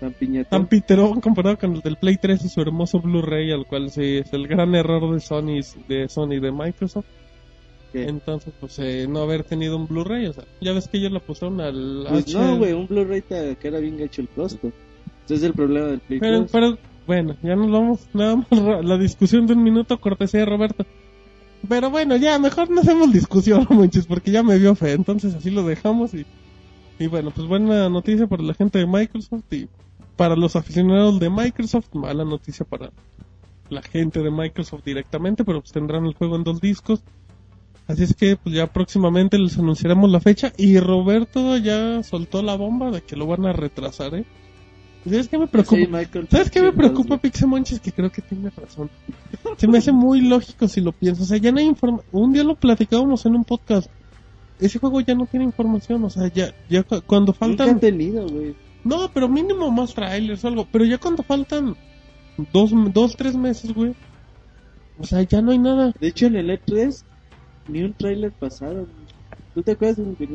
tan 0.00 0.12
piñetón. 0.12 0.50
tan 0.50 0.66
piterón 0.68 1.20
comparado 1.20 1.56
con 1.58 1.74
el 1.74 1.80
del 1.80 1.96
Play 1.96 2.18
3 2.20 2.44
y 2.44 2.48
su 2.48 2.60
hermoso 2.60 3.00
Blu-ray, 3.00 3.50
al 3.52 3.66
cual 3.66 3.90
sí 3.90 4.18
es 4.18 4.32
el 4.32 4.46
gran 4.46 4.74
error 4.74 5.12
de 5.12 5.20
Sony 5.20 5.60
de 5.88 6.08
Sony 6.08 6.40
de 6.40 6.52
Microsoft. 6.52 7.06
¿Qué? 7.92 8.04
Entonces, 8.04 8.52
pues 8.60 8.78
eh, 8.80 9.06
no 9.08 9.20
haber 9.20 9.44
tenido 9.44 9.76
un 9.76 9.86
Blu-ray, 9.86 10.26
o 10.26 10.32
sea, 10.32 10.44
ya 10.60 10.72
ves 10.72 10.88
que 10.88 10.98
ellos 10.98 11.12
la 11.12 11.20
pusieron 11.20 11.60
al 11.60 12.06
Pues 12.10 12.34
no, 12.34 12.58
güey, 12.58 12.72
un 12.74 12.86
Blu-ray 12.86 13.22
que 13.22 13.56
era 13.62 13.78
bien 13.78 13.96
gacho 13.96 14.20
el 14.20 14.28
costo. 14.28 14.70
Ese 15.24 15.34
es 15.36 15.42
el 15.42 15.54
problema 15.54 15.86
del 15.86 16.00
Play 16.00 16.20
Pero, 16.20 16.40
2. 16.40 16.50
pero, 16.52 16.78
bueno, 17.06 17.34
ya 17.42 17.56
nos 17.56 17.70
vamos, 17.70 18.06
nada 18.12 18.36
más 18.36 18.46
la 18.84 18.98
discusión 18.98 19.46
de 19.46 19.54
un 19.54 19.62
minuto, 19.62 19.98
cortesía 19.98 20.40
de 20.40 20.46
Roberto. 20.46 20.84
Pero 21.68 21.90
bueno, 21.90 22.16
ya, 22.16 22.38
mejor 22.38 22.70
no 22.70 22.80
hacemos 22.80 23.12
discusión, 23.12 23.66
manches, 23.70 24.06
porque 24.06 24.30
ya 24.30 24.42
me 24.42 24.58
vio 24.58 24.74
fe, 24.74 24.92
entonces 24.92 25.34
así 25.34 25.50
lo 25.50 25.64
dejamos 25.64 26.14
y, 26.14 26.26
y 26.98 27.06
bueno, 27.06 27.30
pues 27.30 27.46
buena 27.46 27.88
noticia 27.88 28.26
para 28.26 28.42
la 28.42 28.54
gente 28.54 28.78
de 28.78 28.86
Microsoft 28.86 29.52
y 29.52 29.68
para 30.16 30.36
los 30.36 30.56
aficionados 30.56 31.18
de 31.20 31.30
Microsoft, 31.30 31.94
mala 31.94 32.24
noticia 32.24 32.64
para 32.64 32.90
la 33.68 33.82
gente 33.82 34.20
de 34.20 34.30
Microsoft 34.30 34.84
directamente, 34.84 35.44
pero 35.44 35.60
pues 35.60 35.72
tendrán 35.72 36.06
el 36.06 36.14
juego 36.14 36.36
en 36.36 36.44
dos 36.44 36.60
discos. 36.60 37.02
Así 37.86 38.04
es 38.04 38.14
que 38.14 38.36
pues 38.36 38.54
ya 38.54 38.66
próximamente 38.66 39.38
les 39.38 39.58
anunciaremos 39.58 40.10
la 40.10 40.20
fecha 40.20 40.52
y 40.56 40.78
Roberto 40.78 41.56
ya 41.58 42.02
soltó 42.02 42.42
la 42.42 42.56
bomba 42.56 42.90
de 42.90 43.02
que 43.02 43.16
lo 43.16 43.26
van 43.26 43.44
a 43.44 43.52
retrasar, 43.52 44.14
¿eh? 44.14 44.24
¿Sabes 45.04 45.28
qué 45.28 45.38
me 45.38 45.46
preocupa? 45.46 45.76
Sí, 45.80 45.86
Michael 45.86 46.28
¿Sabes 46.30 46.50
qué 46.50 46.62
me 46.62 46.72
preocupa, 46.72 47.18
Pixemonchis? 47.18 47.80
Que 47.80 47.92
creo 47.92 48.10
que 48.10 48.22
tiene 48.22 48.50
razón. 48.50 48.88
Se 49.58 49.68
me 49.68 49.78
hace 49.78 49.92
muy 49.92 50.20
lógico 50.22 50.66
si 50.68 50.80
lo 50.80 50.92
piensas. 50.92 51.24
O 51.24 51.28
sea, 51.28 51.36
ya 51.38 51.52
no 51.52 51.58
hay 51.58 51.66
información. 51.66 52.08
Un 52.12 52.32
día 52.32 52.42
lo 52.44 52.54
platicábamos 52.56 53.24
en 53.26 53.34
un 53.36 53.44
podcast. 53.44 53.90
Ese 54.58 54.78
juego 54.78 55.00
ya 55.02 55.14
no 55.14 55.26
tiene 55.26 55.44
información. 55.44 56.02
O 56.04 56.10
sea, 56.10 56.28
ya, 56.32 56.54
ya 56.70 56.82
cu- 56.84 57.02
cuando 57.06 57.32
faltan. 57.34 57.80
tenido, 57.80 58.26
güey. 58.28 58.54
No, 58.82 59.10
pero 59.12 59.28
mínimo 59.28 59.70
más 59.70 59.92
trailers 59.94 60.44
o 60.44 60.48
algo. 60.48 60.66
Pero 60.72 60.84
ya 60.84 60.98
cuando 60.98 61.22
faltan 61.22 61.76
dos, 62.52 62.70
dos 62.92 63.16
tres 63.16 63.36
meses, 63.36 63.74
güey. 63.74 63.94
O 64.98 65.04
sea, 65.04 65.22
ya 65.22 65.42
no 65.42 65.50
hay 65.50 65.58
nada. 65.58 65.92
De 66.00 66.08
hecho, 66.08 66.26
en 66.26 66.36
el 66.36 66.48
E3 66.50 67.02
ni 67.68 67.82
un 67.82 67.92
trailer 67.94 68.32
pasado. 68.32 68.86
¿Tú 69.54 69.62
te 69.62 69.72
acuerdas 69.72 69.98
de 69.98 70.26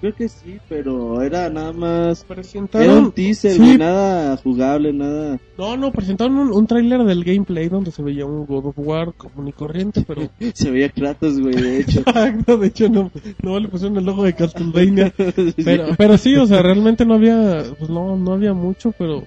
Creo 0.00 0.14
que 0.14 0.28
sí, 0.28 0.58
pero 0.68 1.20
era 1.20 1.50
nada 1.50 1.72
más... 1.72 2.20
Era 2.20 2.28
un 2.30 2.36
Presentaron. 2.36 3.12
teaser, 3.12 3.52
Sí. 3.52 3.76
nada 3.76 4.36
jugable, 4.36 4.92
nada... 4.92 5.40
No, 5.58 5.76
no, 5.76 5.90
presentaron 5.90 6.38
un, 6.38 6.52
un 6.52 6.66
trailer 6.68 7.02
del 7.02 7.24
gameplay 7.24 7.68
donde 7.68 7.90
se 7.90 8.02
veía 8.04 8.24
un 8.24 8.46
God 8.46 8.66
of 8.66 8.78
War 8.78 9.12
común 9.14 9.48
y 9.48 9.52
corriente, 9.52 10.04
pero. 10.06 10.30
Se 10.54 10.70
veía 10.70 10.88
Kratos, 10.90 11.40
güey, 11.40 11.54
de 11.56 11.80
hecho. 11.80 11.98
Exacto, 12.06 12.56
de 12.56 12.66
hecho 12.68 12.88
no, 12.88 13.10
no 13.42 13.58
le 13.58 13.66
pusieron 13.66 13.96
el 13.98 14.04
logo 14.04 14.22
de 14.22 14.34
Castlevania. 14.34 15.12
Pero, 15.64 15.88
pero 15.98 16.16
sí, 16.16 16.36
o 16.36 16.46
sea, 16.46 16.62
realmente 16.62 17.04
no 17.04 17.14
había, 17.14 17.64
pues 17.78 17.90
no, 17.90 18.16
no 18.16 18.32
había 18.32 18.52
mucho, 18.54 18.92
pero 18.96 19.24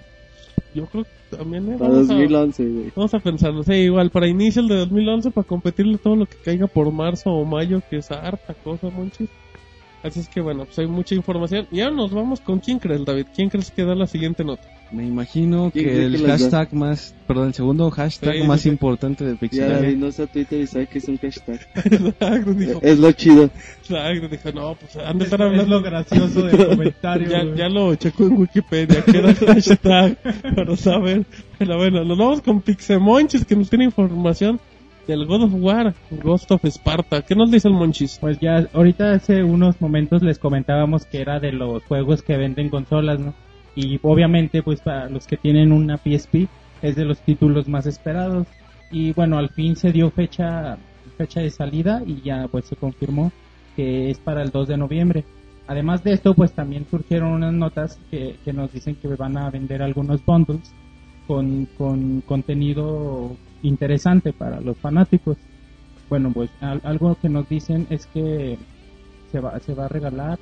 yo 0.74 0.86
creo 0.86 1.04
que 1.04 1.10
también 1.38 1.72
eh, 1.72 1.78
Para 1.78 1.92
vamos, 1.92 2.10
a, 2.10 2.14
2011, 2.14 2.66
güey. 2.66 2.92
vamos 2.96 3.14
a 3.14 3.20
pensarlo. 3.20 3.64
Sí, 3.64 3.74
igual, 3.74 4.10
para 4.10 4.28
inicio 4.28 4.62
el 4.62 4.68
de 4.68 4.76
2011, 4.76 5.32
para 5.32 5.48
competirle 5.48 5.98
todo 5.98 6.16
lo 6.16 6.26
que 6.26 6.36
caiga 6.38 6.68
por 6.68 6.92
marzo 6.92 7.32
o 7.32 7.46
mayo, 7.46 7.82
que 7.90 7.98
es 7.98 8.12
harta 8.12 8.54
cosa, 8.54 8.90
monchis. 8.90 9.30
Así 10.04 10.20
es 10.20 10.28
que 10.30 10.42
bueno, 10.42 10.66
pues 10.66 10.80
hay 10.80 10.88
mucha 10.88 11.14
información. 11.16 11.68
Y 11.72 11.82
ahora 11.82 11.96
nos 11.96 12.12
vamos 12.12 12.40
con 12.42 12.60
quién 12.60 12.80
crees, 12.80 13.06
David. 13.06 13.28
¿Quién 13.36 13.50
crees 13.50 13.70
que 13.72 13.84
da 13.84 13.94
la 13.96 14.08
siguiente 14.08 14.44
nota? 14.44 14.64
Me 14.92 15.06
imagino 15.06 15.70
¿Quién 15.72 15.86
que 15.86 15.92
cree 15.92 16.06
el 16.08 16.12
que 16.18 16.28
las 16.28 16.50
da? 16.52 16.58
hashtag 16.60 16.74
más, 16.78 17.16
perdón, 17.26 17.48
el 17.48 17.54
segundo 17.54 17.90
hashtag 17.92 18.34
Sí, 18.42 18.44
más 18.44 18.62
sí. 18.62 18.70
importante 18.70 19.24
de 19.24 19.34
Ya 19.34 19.38
Pixelania. 19.40 19.76
David 19.78 19.98
no 19.98 20.08
está 20.08 20.28
Twitter 20.28 20.60
y 20.62 20.68
sabe 20.68 20.88
que 20.88 20.98
es 20.98 21.08
un 21.08 21.18
hashtag. 21.18 21.60
Exacto, 21.86 22.54
dijo, 22.54 22.80
Es 22.82 23.00
lo 23.00 23.12
chido. 23.14 23.44
exacto, 23.46 24.28
dijo, 24.28 24.52
no, 24.54 24.76
pues 24.76 24.96
han 24.98 25.18
de 25.18 25.24
estar 25.26 25.40
Es 25.40 25.46
hablando 25.48 25.76
lo 25.78 25.82
gracioso 25.82 26.42
del 26.44 26.68
comentario. 26.68 27.30
Ya, 27.30 27.44
ya 27.56 27.70
lo 27.70 27.96
checó 27.96 28.24
en 28.26 28.38
Wikipedia, 28.40 29.02
que 29.06 29.18
era 29.18 29.30
el 29.30 29.36
hashtag, 29.46 30.18
para 30.56 30.76
saber. 30.76 31.26
Pero 31.58 31.78
bueno, 31.78 32.04
nos 32.04 32.18
vamos 32.18 32.42
con 32.42 32.60
Pixemonchis, 32.62 33.46
que 33.46 33.56
nos 33.56 33.70
tiene 33.70 33.86
información 33.86 34.60
del 35.08 35.26
God 35.26 35.44
of 35.44 35.54
War, 35.56 35.94
Ghost 36.24 36.52
of 36.52 36.64
Sparta. 36.66 37.22
¿Qué 37.22 37.36
nos 37.36 37.52
dice 37.52 37.68
el 37.68 37.74
Monchis? 37.74 38.18
Pues 38.20 38.40
ya, 38.40 38.68
ahorita 38.74 39.14
hace 39.14 39.44
unos 39.44 39.80
momentos 39.82 40.22
les 40.22 40.40
comentábamos 40.40 41.06
que 41.06 41.22
era 41.22 41.40
de 41.40 41.52
los 41.52 41.84
juegos 41.84 42.22
que 42.22 42.38
venden 42.38 42.70
consolas, 42.70 43.20
¿no? 43.20 43.34
Y 43.76 44.00
obviamente, 44.04 44.64
pues 44.64 44.82
para 44.82 45.10
los 45.10 45.28
que 45.28 45.38
tienen 45.38 45.72
una 45.72 45.98
PSP, 45.98 46.48
es 46.82 46.96
de 46.96 47.06
los 47.06 47.20
títulos 47.20 47.68
más 47.68 47.86
esperados. 47.86 48.48
Y 48.92 49.14
bueno, 49.14 49.38
al 49.38 49.50
fin 49.50 49.76
se 49.76 49.92
dio 49.92 50.12
fecha, 50.12 50.78
fecha 51.18 51.42
de 51.42 51.50
salida 51.50 52.02
y 52.06 52.22
ya 52.22 52.48
pues 52.50 52.66
se 52.66 52.76
confirmó 52.76 53.32
que 53.76 54.10
es 54.10 54.20
para 54.20 54.44
el 54.44 54.52
2 54.52 54.68
de 54.68 54.78
noviembre. 54.78 55.24
Además 55.68 56.04
de 56.04 56.14
esto, 56.14 56.34
pues 56.34 56.52
también 56.52 56.86
surgieron 56.90 57.32
unas 57.32 57.54
notas 57.54 58.00
que, 58.10 58.36
que 58.44 58.52
nos 58.52 58.74
dicen 58.74 58.96
que 58.96 59.08
van 59.08 59.38
a 59.38 59.50
vender 59.50 59.82
algunos 59.82 60.26
bundles 60.26 60.74
con, 61.28 61.68
con 61.78 62.22
contenido 62.22 63.38
interesante 63.62 64.34
para 64.34 64.60
los 64.62 64.78
fanáticos. 64.78 65.38
Bueno, 66.10 66.32
pues 66.34 66.50
al- 66.60 66.82
algo 66.84 67.16
que 67.22 67.30
nos 67.30 67.48
dicen 67.48 67.88
es 67.90 68.06
que 68.08 68.58
se 69.32 69.40
va, 69.40 69.60
se 69.60 69.74
va 69.74 69.86
a 69.86 69.90
regalar. 69.90 70.38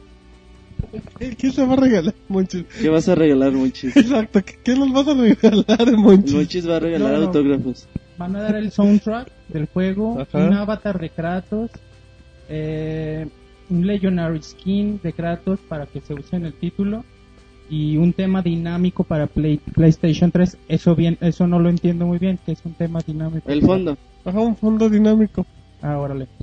¿Qué 1.38 1.52
se 1.52 1.66
va 1.66 1.74
a 1.74 1.76
regalar, 1.76 2.16
Monchis? 2.30 2.66
¿Qué 2.82 2.90
vas 2.90 3.08
a 3.10 3.16
regalar, 3.16 3.52
Monchis? 3.52 3.96
Exacto, 3.96 4.42
¿qué, 4.44 4.56
qué 4.64 4.76
nos 4.76 4.92
vas 4.94 5.08
a 5.08 5.14
regalar, 5.14 5.98
Monchis? 5.98 6.34
Monchis 6.34 6.68
va 6.70 6.78
a 6.78 6.80
regalar 6.80 7.12
No, 7.14 7.20
no. 7.20 7.26
autógrafos. 7.26 7.88
Van 8.18 8.36
a 8.36 8.42
dar 8.44 8.56
el 8.56 8.72
soundtrack 8.72 9.30
del 9.50 9.66
juego, 9.68 10.20
Ajá. 10.20 10.38
un 10.40 10.54
avatar 10.54 11.00
de 11.00 11.10
Kratos, 11.10 11.70
eh, 12.50 13.28
un 13.70 13.86
Legionary 13.86 14.42
Skin 14.42 15.00
de 15.04 15.14
Kratos 15.14 15.60
para 15.68 15.86
que 15.86 16.02
se 16.02 16.14
use 16.14 16.36
en 16.36 16.46
el 16.46 16.54
título 16.54 17.04
y 17.70 17.98
un 17.98 18.14
tema 18.14 18.42
dinámico 18.42 19.04
para 19.04 19.28
Play- 19.28 19.60
PlayStation 19.74 20.32
3. 20.32 20.58
Eso 20.68 20.96
bien, 20.96 21.18
eso 21.22 21.48
no 21.48 21.60
lo 21.60 21.70
entiendo 21.70 22.06
muy 22.06 22.18
bien, 22.18 22.40
que 22.46 22.52
es 22.54 22.60
un 22.66 22.74
tema 22.74 23.00
dinámico. 23.06 23.50
El 23.50 23.62
fondo. 23.62 23.98
Ajá, 24.26 24.40
un 24.40 24.56
fondo 24.56 24.90
dinámico. 24.90 25.46
Ah, 25.82 25.98
órale. 25.98 26.28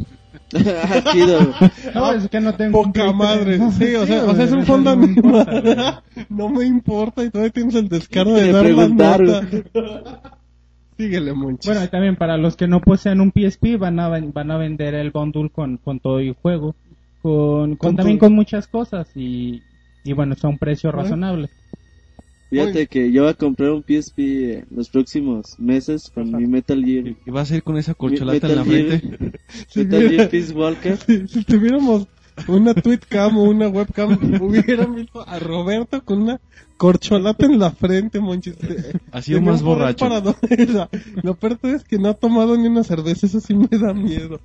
Ah, 0.55 1.03
chido. 1.12 1.39
No, 1.95 2.12
es 2.12 2.29
que 2.29 2.41
no 2.41 2.55
tengo 2.55 2.83
Poca 2.83 3.12
madre. 3.12 3.59
3. 3.59 3.74
Sí, 3.74 3.95
o 3.97 4.07
sea, 4.07 4.20
Sí, 4.20 4.27
o 4.31 4.35
sea 4.35 4.45
es 4.45 4.53
un 4.53 4.64
fondo 4.64 4.95
no 4.95 5.03
me 5.03 5.07
importa. 5.12 6.03
No 6.29 6.49
me 6.51 6.64
importa 6.66 7.24
y 7.24 7.31
todavía 7.31 7.51
tienes 7.53 7.74
el 7.74 7.89
descaro 7.89 8.33
de 8.35 8.53
dar 8.53 8.66
la 8.66 8.89
nota. 8.89 9.49
Síguele, 10.97 11.33
Monchis. 11.35 11.66
Bueno, 11.66 11.85
y 11.85 11.89
también 11.89 12.16
para 12.16 12.37
los 12.39 12.57
que 12.57 12.66
no 12.68 12.81
poseen 12.81 13.20
un 13.20 13.31
PSP 13.33 13.77
van 13.79 13.99
a 14.01 14.09
van 14.09 14.51
a 14.51 14.57
vender 14.57 14.95
el 14.95 15.11
bundle 15.11 15.51
con, 15.51 15.77
con 15.79 16.01
todo 16.01 16.20
el 16.20 16.33
juego, 16.35 16.74
con, 17.22 17.70
con 17.70 17.77
Con 17.77 17.97
también 17.97 18.18
con 18.18 18.33
muchas 18.33 18.66
cosas 18.66 19.09
y, 19.14 19.62
y 20.07 20.12
bueno, 20.12 20.34
es 20.34 20.44
a 20.44 20.48
un 20.48 20.59
precio 20.59 20.90
razonable. 20.92 21.48
Fíjate 22.48 22.86
que 22.86 23.11
yo 23.11 23.22
voy 23.22 23.30
a 23.32 23.34
comprar 23.34 23.70
un 23.72 23.82
PSP 23.82 24.18
eh, 24.18 24.64
los 24.70 24.88
próximos 24.88 25.59
meses 25.59 26.11
con 26.14 26.30
mi 26.36 26.46
Metal 26.46 26.82
Gear. 26.84 27.16
Y 27.26 27.30
vas 27.30 27.50
a 27.50 27.57
ir 27.57 27.62
con 27.64 27.76
esa 27.76 27.94
corcholata 27.94 28.46
en 28.46 28.54
la 28.57 28.64
Gear- 28.64 28.86
frente. 29.00 29.38
Metal 29.74 30.09
Gear 30.09 30.28
Peace 30.30 30.52
Walker. 30.52 30.96
Si, 30.96 31.26
si 31.28 31.44
tuviéramos 31.44 32.07
una 32.46 32.72
tweetcam 32.74 33.36
o 33.38 33.44
una 33.44 33.66
webcam, 33.68 34.12
hubieran 34.42 34.94
visto 34.94 35.28
a 35.28 35.38
Roberto 35.40 36.04
con 36.04 36.22
una 36.22 36.40
corcholata 36.76 37.46
en 37.46 37.59
la 37.59 37.72
frente, 37.72 38.20
monchis. 38.20 38.54
Ha 39.11 39.22
sido 39.22 39.40
más 39.40 39.62
borracho. 39.62 40.04
Lo 41.24 41.34
peor 41.34 41.59
es 41.62 41.82
que 41.82 41.98
no 41.98 42.11
ha 42.11 42.14
tomado 42.14 42.57
ni 42.57 42.68
una 42.68 42.84
cerveza, 42.84 43.26
eso 43.26 43.40
sí 43.40 43.54
me 43.54 43.66
da 43.76 43.92
miedo. 43.92 44.40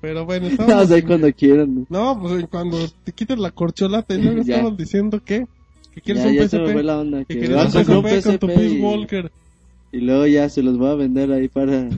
Pero 0.00 0.24
bueno, 0.26 0.46
No, 0.48 0.50
estábamos... 0.52 0.88
sé 0.88 1.02
cuando 1.04 1.32
quieran. 1.32 1.86
No, 1.88 2.18
pues 2.20 2.46
cuando 2.50 2.78
te 3.04 3.12
quites 3.12 3.38
la 3.38 3.50
corcholata 3.50 4.14
y 4.14 4.22
Ya. 4.44 4.56
estabas 4.56 4.76
diciendo 4.76 5.20
que, 5.24 5.46
que 5.94 6.00
quieres 6.00 6.22
Ya, 6.24 6.28
un 6.30 6.34
ya 6.36 6.42
PSP. 6.44 6.50
se 6.50 6.58
me 6.60 6.72
fue 6.72 6.82
la 6.82 6.98
onda. 7.00 7.18
que 7.24 7.34
Que 7.34 7.40
quieres 7.46 7.58
un 7.64 7.70
PSP 7.72 7.86
con 7.86 8.02
tu 8.02 8.08
PSP 8.08 8.46
Peace 8.46 8.74
y, 8.76 8.80
Walker. 8.80 9.32
y 9.92 10.00
luego 10.00 10.26
ya 10.26 10.48
se 10.48 10.62
los 10.62 10.78
voy 10.78 10.88
a 10.90 10.94
vender 10.94 11.30
ahí 11.32 11.48
para, 11.48 11.88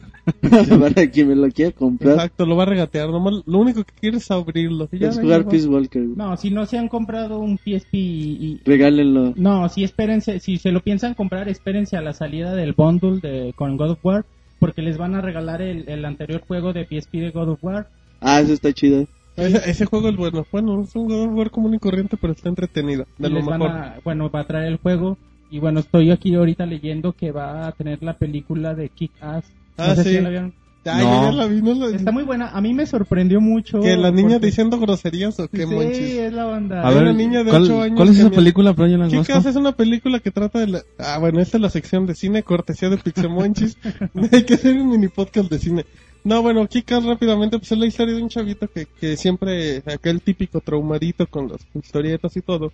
para 0.81 1.11
quien 1.11 1.29
me 1.29 1.37
lo 1.37 1.49
quiera 1.51 1.71
comprar. 1.73 2.15
Exacto, 2.15 2.45
lo 2.47 2.57
va 2.57 2.65
a 2.65 2.67
regatear. 2.67 3.09
Nomás, 3.11 3.43
lo 3.47 3.59
único 3.59 3.85
que 3.85 3.93
quieres 4.01 4.23
es 4.23 4.31
abrirlo. 4.31 4.89
y 4.91 4.99
ya, 4.99 5.09
Es 5.11 5.19
jugar. 5.21 5.47
Peace 5.47 5.69
Walker. 5.69 6.03
No, 6.03 6.37
si 6.37 6.51
no 6.51 6.67
se 6.67 6.79
han 6.79 6.89
comprado 6.89 7.39
un 7.39 7.57
PSP 7.59 7.95
y, 7.95 7.99
y- 8.41 8.61
Regálenlo. 8.65 9.33
no, 9.37 9.69
si 9.69 9.85
espérense, 9.85 10.41
si 10.41 10.57
se 10.59 10.73
lo 10.73 10.81
piensan 10.81 11.15
comprar, 11.15 11.49
espérense 11.49 11.97
a 11.97 12.03
la 12.03 12.13
salida 12.15 12.55
del 12.55 12.73
bundle 12.73 13.21
de 13.21 13.53
con 13.55 13.77
God 13.77 13.91
of 13.93 14.05
War, 14.05 14.25
porque 14.65 14.83
les 14.83 14.97
van 14.97 15.15
a 15.15 15.21
regalar 15.21 15.61
el, 15.63 15.89
el 15.89 16.05
anterior 16.05 16.41
juego 16.41 16.73
de 16.73 16.87
PSP 16.87 17.15
de 17.21 17.31
God 17.31 17.51
of 17.51 17.65
War. 17.65 17.89
Ah, 18.21 18.41
eso 18.41 18.53
está 18.55 18.73
chido. 18.73 19.07
Ese, 19.37 19.69
ese 19.71 19.85
juego 19.85 20.09
es 20.09 20.17
bueno. 20.17 20.47
Bueno, 20.51 20.83
es 20.83 20.95
un 20.97 21.09
God 21.09 21.27
of 21.29 21.35
War 21.35 21.51
común 21.51 21.75
y 21.75 21.79
corriente, 21.79 22.17
pero 22.17 22.33
está 22.33 22.49
entretenido. 22.49 23.07
De 23.19 23.29
y 23.29 23.31
lo 23.31 23.39
les 23.39 23.45
van 23.45 23.61
mejor. 23.61 23.77
a, 23.77 24.01
bueno, 24.05 24.31
va 24.31 24.41
a 24.41 24.47
traer 24.47 24.69
el 24.69 24.79
juego. 24.79 25.19
Y 25.51 25.59
bueno, 25.59 25.81
estoy 25.81 26.11
aquí 26.11 26.35
ahorita 26.35 26.67
leyendo 26.67 27.13
que 27.13 27.31
va 27.31 27.67
a 27.67 27.73
tener 27.73 28.03
la 28.03 28.17
película 28.17 28.75
de 28.75 28.89
Kick 28.89 29.13
Ass. 29.21 29.45
No 29.77 29.85
Ah, 29.85 29.95
sé 29.97 30.05
si 30.05 30.09
sí. 30.11 30.15
ya 30.15 30.23
la 30.23 30.31
vieron. 30.31 30.55
Ya, 30.85 30.99
No. 30.99 31.03
yo 31.05 31.31
ya 31.31 31.33
la 31.33 31.47
vi, 31.47 31.63
no 31.63 31.73
la- 31.75 31.97
Está 31.97 32.13
muy 32.13 32.25
buena. 32.25 32.49
A 32.51 32.61
mí 32.61 32.75
me 32.75 32.85
sorprendió 32.85 33.41
mucho. 33.41 33.81
Que 33.81 33.97
la 33.97 34.11
niña 34.11 34.33
porque- 34.33 34.47
diciendo 34.47 34.79
groserías 34.79 35.41
o 35.41 35.49
qué 35.49 35.67
Sí, 35.67 35.75
monchis. 35.75 35.99
es 35.99 36.33
la 36.35 36.47
onda. 36.47 36.87
A 36.87 36.91
ver, 36.91 37.05
una 37.05 37.13
niña 37.15 37.43
de 37.43 37.51
¿cuál, 37.51 37.63
ocho 37.65 37.81
años 37.83 37.97
¿cuál 37.97 38.09
es 38.11 38.19
esa 38.19 38.31
película? 38.31 38.75
Pero 38.75 38.89
yo 38.89 38.99
la 38.99 39.09
Chicas, 39.09 39.47
es 39.47 39.57
una 39.57 39.73
película 39.73 40.21
que 40.21 40.31
trata 40.31 40.59
de 40.59 40.67
la... 40.67 40.83
Ah, 40.99 41.17
bueno, 41.19 41.41
esta 41.41 41.57
es 41.57 41.63
la 41.63 41.71
sección 41.71 42.05
de 42.07 42.15
cine, 42.15 42.43
cortesía 42.43 42.91
de 42.91 42.99
Pixemonchis. 42.99 43.79
Hay 44.33 44.45
que 44.45 44.55
hacer 44.55 44.77
un 44.77 44.91
mini 44.91 45.09
podcast 45.09 45.51
de 45.51 45.59
cine. 45.59 45.87
No, 46.23 46.43
bueno, 46.43 46.67
Kikas 46.67 47.05
rápidamente, 47.05 47.59
pues 47.59 47.73
es 47.73 47.79
la 47.79 47.87
historia 47.87 48.15
de 48.15 48.23
un 48.23 48.29
chavito 48.29 48.69
que, 48.69 48.87
que 49.01 49.17
siempre, 49.17 49.83
aquel 49.87 50.21
típico 50.21 50.61
traumadito 50.61 51.27
con 51.27 51.49
las 51.49 51.61
historietas 51.75 52.37
y 52.37 52.43
todo. 52.43 52.73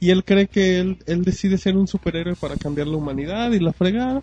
Y 0.00 0.10
él 0.10 0.24
cree 0.24 0.46
que 0.46 0.78
él, 0.80 0.98
él 1.06 1.24
decide 1.24 1.56
ser 1.56 1.76
un 1.76 1.86
superhéroe 1.86 2.34
para 2.34 2.56
cambiar 2.56 2.86
la 2.86 2.96
humanidad 2.98 3.50
y 3.52 3.60
la 3.60 3.72
fregada. 3.72 4.22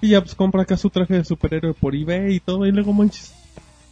Y 0.00 0.10
ya 0.10 0.20
pues 0.20 0.34
compra 0.34 0.62
acá 0.62 0.76
su 0.76 0.90
traje 0.90 1.14
de 1.14 1.24
superhéroe 1.24 1.74
por 1.74 1.94
eBay 1.94 2.36
y 2.36 2.40
todo, 2.40 2.66
y 2.66 2.72
luego 2.72 2.92
monchis. 2.92 3.32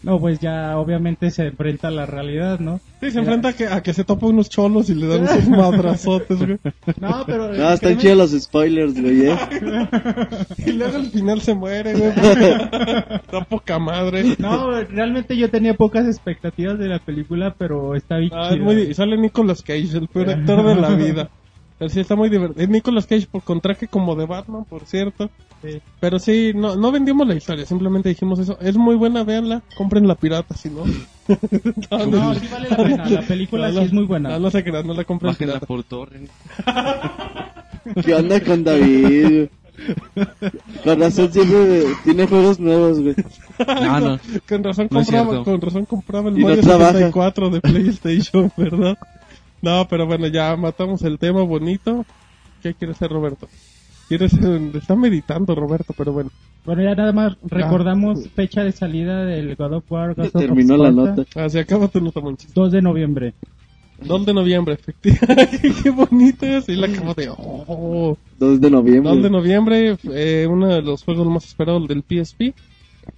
No, 0.02 0.20
pues 0.20 0.38
ya 0.38 0.78
obviamente 0.78 1.30
se 1.30 1.46
enfrenta 1.46 1.88
a 1.88 1.90
la 1.90 2.06
realidad, 2.06 2.60
¿no? 2.60 2.80
Sí, 3.00 3.10
se 3.10 3.18
enfrenta 3.18 3.48
a 3.48 3.52
que, 3.54 3.66
a 3.66 3.82
que 3.82 3.92
se 3.92 4.04
topa 4.04 4.26
unos 4.26 4.48
cholos 4.48 4.88
y 4.88 4.94
le 4.94 5.06
dan 5.06 5.24
esos 5.24 5.48
madrazotes, 5.48 6.38
güey. 6.38 6.58
No, 7.00 7.24
pero... 7.26 7.52
No, 7.52 7.72
están 7.72 7.98
chidos 7.98 8.16
los 8.16 8.42
spoilers, 8.42 9.00
güey, 9.00 9.30
eh. 9.30 9.36
Y 10.66 10.72
luego 10.72 10.96
al 10.96 11.06
final 11.06 11.40
se 11.40 11.54
muere, 11.54 11.94
güey. 11.94 12.10
Está 12.12 13.44
poca 13.48 13.78
madre. 13.78 14.36
No, 14.38 14.80
realmente 14.82 15.36
yo 15.36 15.50
tenía 15.50 15.74
pocas 15.74 16.06
expectativas 16.06 16.78
de 16.78 16.88
la 16.88 16.98
película, 16.98 17.54
pero 17.58 17.96
está 17.96 18.18
bien 18.18 18.32
Ah, 18.32 18.50
es 18.52 18.60
muy, 18.60 18.76
y 18.82 18.94
sale 18.94 19.16
Nicolas 19.16 19.62
Cage, 19.62 19.96
el 19.96 20.08
peor 20.08 20.30
actor 20.30 20.64
de 20.66 20.76
la 20.76 20.90
vida. 20.90 21.30
Pero 21.78 21.88
sí 21.88 22.00
está 22.00 22.14
muy 22.14 22.28
divertido. 22.28 22.62
Es 22.62 22.68
Nicolas 22.68 23.06
Cage 23.06 23.26
por 23.30 23.42
con 23.42 23.60
traje 23.60 23.88
como 23.88 24.14
de 24.14 24.26
Batman, 24.26 24.64
por 24.64 24.84
cierto. 24.84 25.30
Pero 26.00 26.18
sí, 26.18 26.52
no, 26.54 26.76
no 26.76 26.92
vendimos 26.92 27.26
la 27.26 27.34
historia, 27.34 27.66
simplemente 27.66 28.08
dijimos 28.08 28.38
eso. 28.38 28.58
Es 28.60 28.76
muy 28.76 28.94
buena, 28.94 29.24
véanla, 29.24 29.62
compren 29.76 30.06
la 30.06 30.14
pirata, 30.14 30.54
si 30.56 30.70
no. 30.70 30.84
No, 32.06 32.34
sí 32.34 32.48
vale 32.52 32.70
la 32.70 32.76
pena. 32.76 33.08
La 33.10 33.22
película 33.22 33.72
sí 33.72 33.78
es 33.78 33.92
muy 33.92 34.04
buena. 34.04 34.28
No, 34.30 34.38
no 34.38 34.50
se 34.50 34.62
crean, 34.62 34.86
no 34.86 34.94
la 34.94 35.04
compren 35.04 35.32
Bájenla 35.32 35.54
pirata. 35.54 35.66
por 35.66 35.82
torre. 35.84 36.20
¿Qué 38.04 38.14
onda 38.14 38.40
con 38.40 38.62
David? 38.64 39.48
Con 40.84 41.00
razón 41.00 41.32
siempre 41.32 41.82
tiene 42.04 42.26
juegos 42.26 42.58
nuevos, 42.60 43.00
güey. 43.00 43.14
No, 43.66 44.00
no. 44.00 44.20
Con 44.48 44.64
razón 44.64 44.88
No 44.90 45.00
compraba, 45.00 45.44
con 45.44 45.60
razón 45.60 45.84
compraba 45.84 46.30
el 46.30 46.38
Y 46.38 46.44
Mario 46.44 46.62
trabaja. 46.62 46.92
64 46.92 47.50
de 47.50 47.60
PlayStation, 47.60 48.52
¿verdad? 48.56 48.96
No, 49.62 49.86
pero 49.88 50.06
bueno, 50.06 50.26
ya 50.28 50.56
matamos 50.56 51.02
el 51.02 51.18
tema 51.18 51.42
bonito. 51.42 52.04
¿Qué 52.62 52.74
quiere 52.74 52.92
hacer 52.92 53.10
Roberto? 53.10 53.48
Quieres 54.08 54.32
está 54.32 54.94
meditando 54.94 55.54
Roberto, 55.54 55.92
pero 55.96 56.12
bueno. 56.12 56.30
Bueno, 56.64 56.82
ya 56.82 56.94
nada 56.94 57.12
más 57.12 57.36
recordamos 57.44 58.28
fecha 58.28 58.62
de 58.62 58.72
salida 58.72 59.24
del 59.24 59.56
God 59.56 59.74
of 59.74 59.84
War. 59.90 60.10
Of 60.18 60.32
terminó 60.32 60.76
la 60.76 60.90
nota. 60.90 61.24
Así 61.44 61.58
acaba 61.58 61.88
tu 61.88 62.00
nota, 62.00 62.20
Monchis. 62.20 62.52
2 62.54 62.72
de 62.72 62.82
noviembre. 62.82 63.34
2 64.02 64.26
de 64.26 64.34
noviembre, 64.34 64.74
efectivamente. 64.74 65.72
Qué 65.82 65.90
bonito 65.90 66.46
es. 66.46 66.68
Y 66.68 66.76
la 66.76 66.86
acabo 66.86 67.14
de... 67.14 67.30
Oh. 67.30 68.16
2 68.38 68.60
de 68.60 68.70
noviembre. 68.70 69.12
2 69.12 69.22
de 69.22 69.30
noviembre, 69.30 69.96
eh, 70.12 70.46
uno 70.48 70.68
de 70.68 70.82
los 70.82 71.02
juegos 71.02 71.26
más 71.26 71.44
esperados 71.44 71.88
del 71.88 72.02
PSP. 72.02 72.54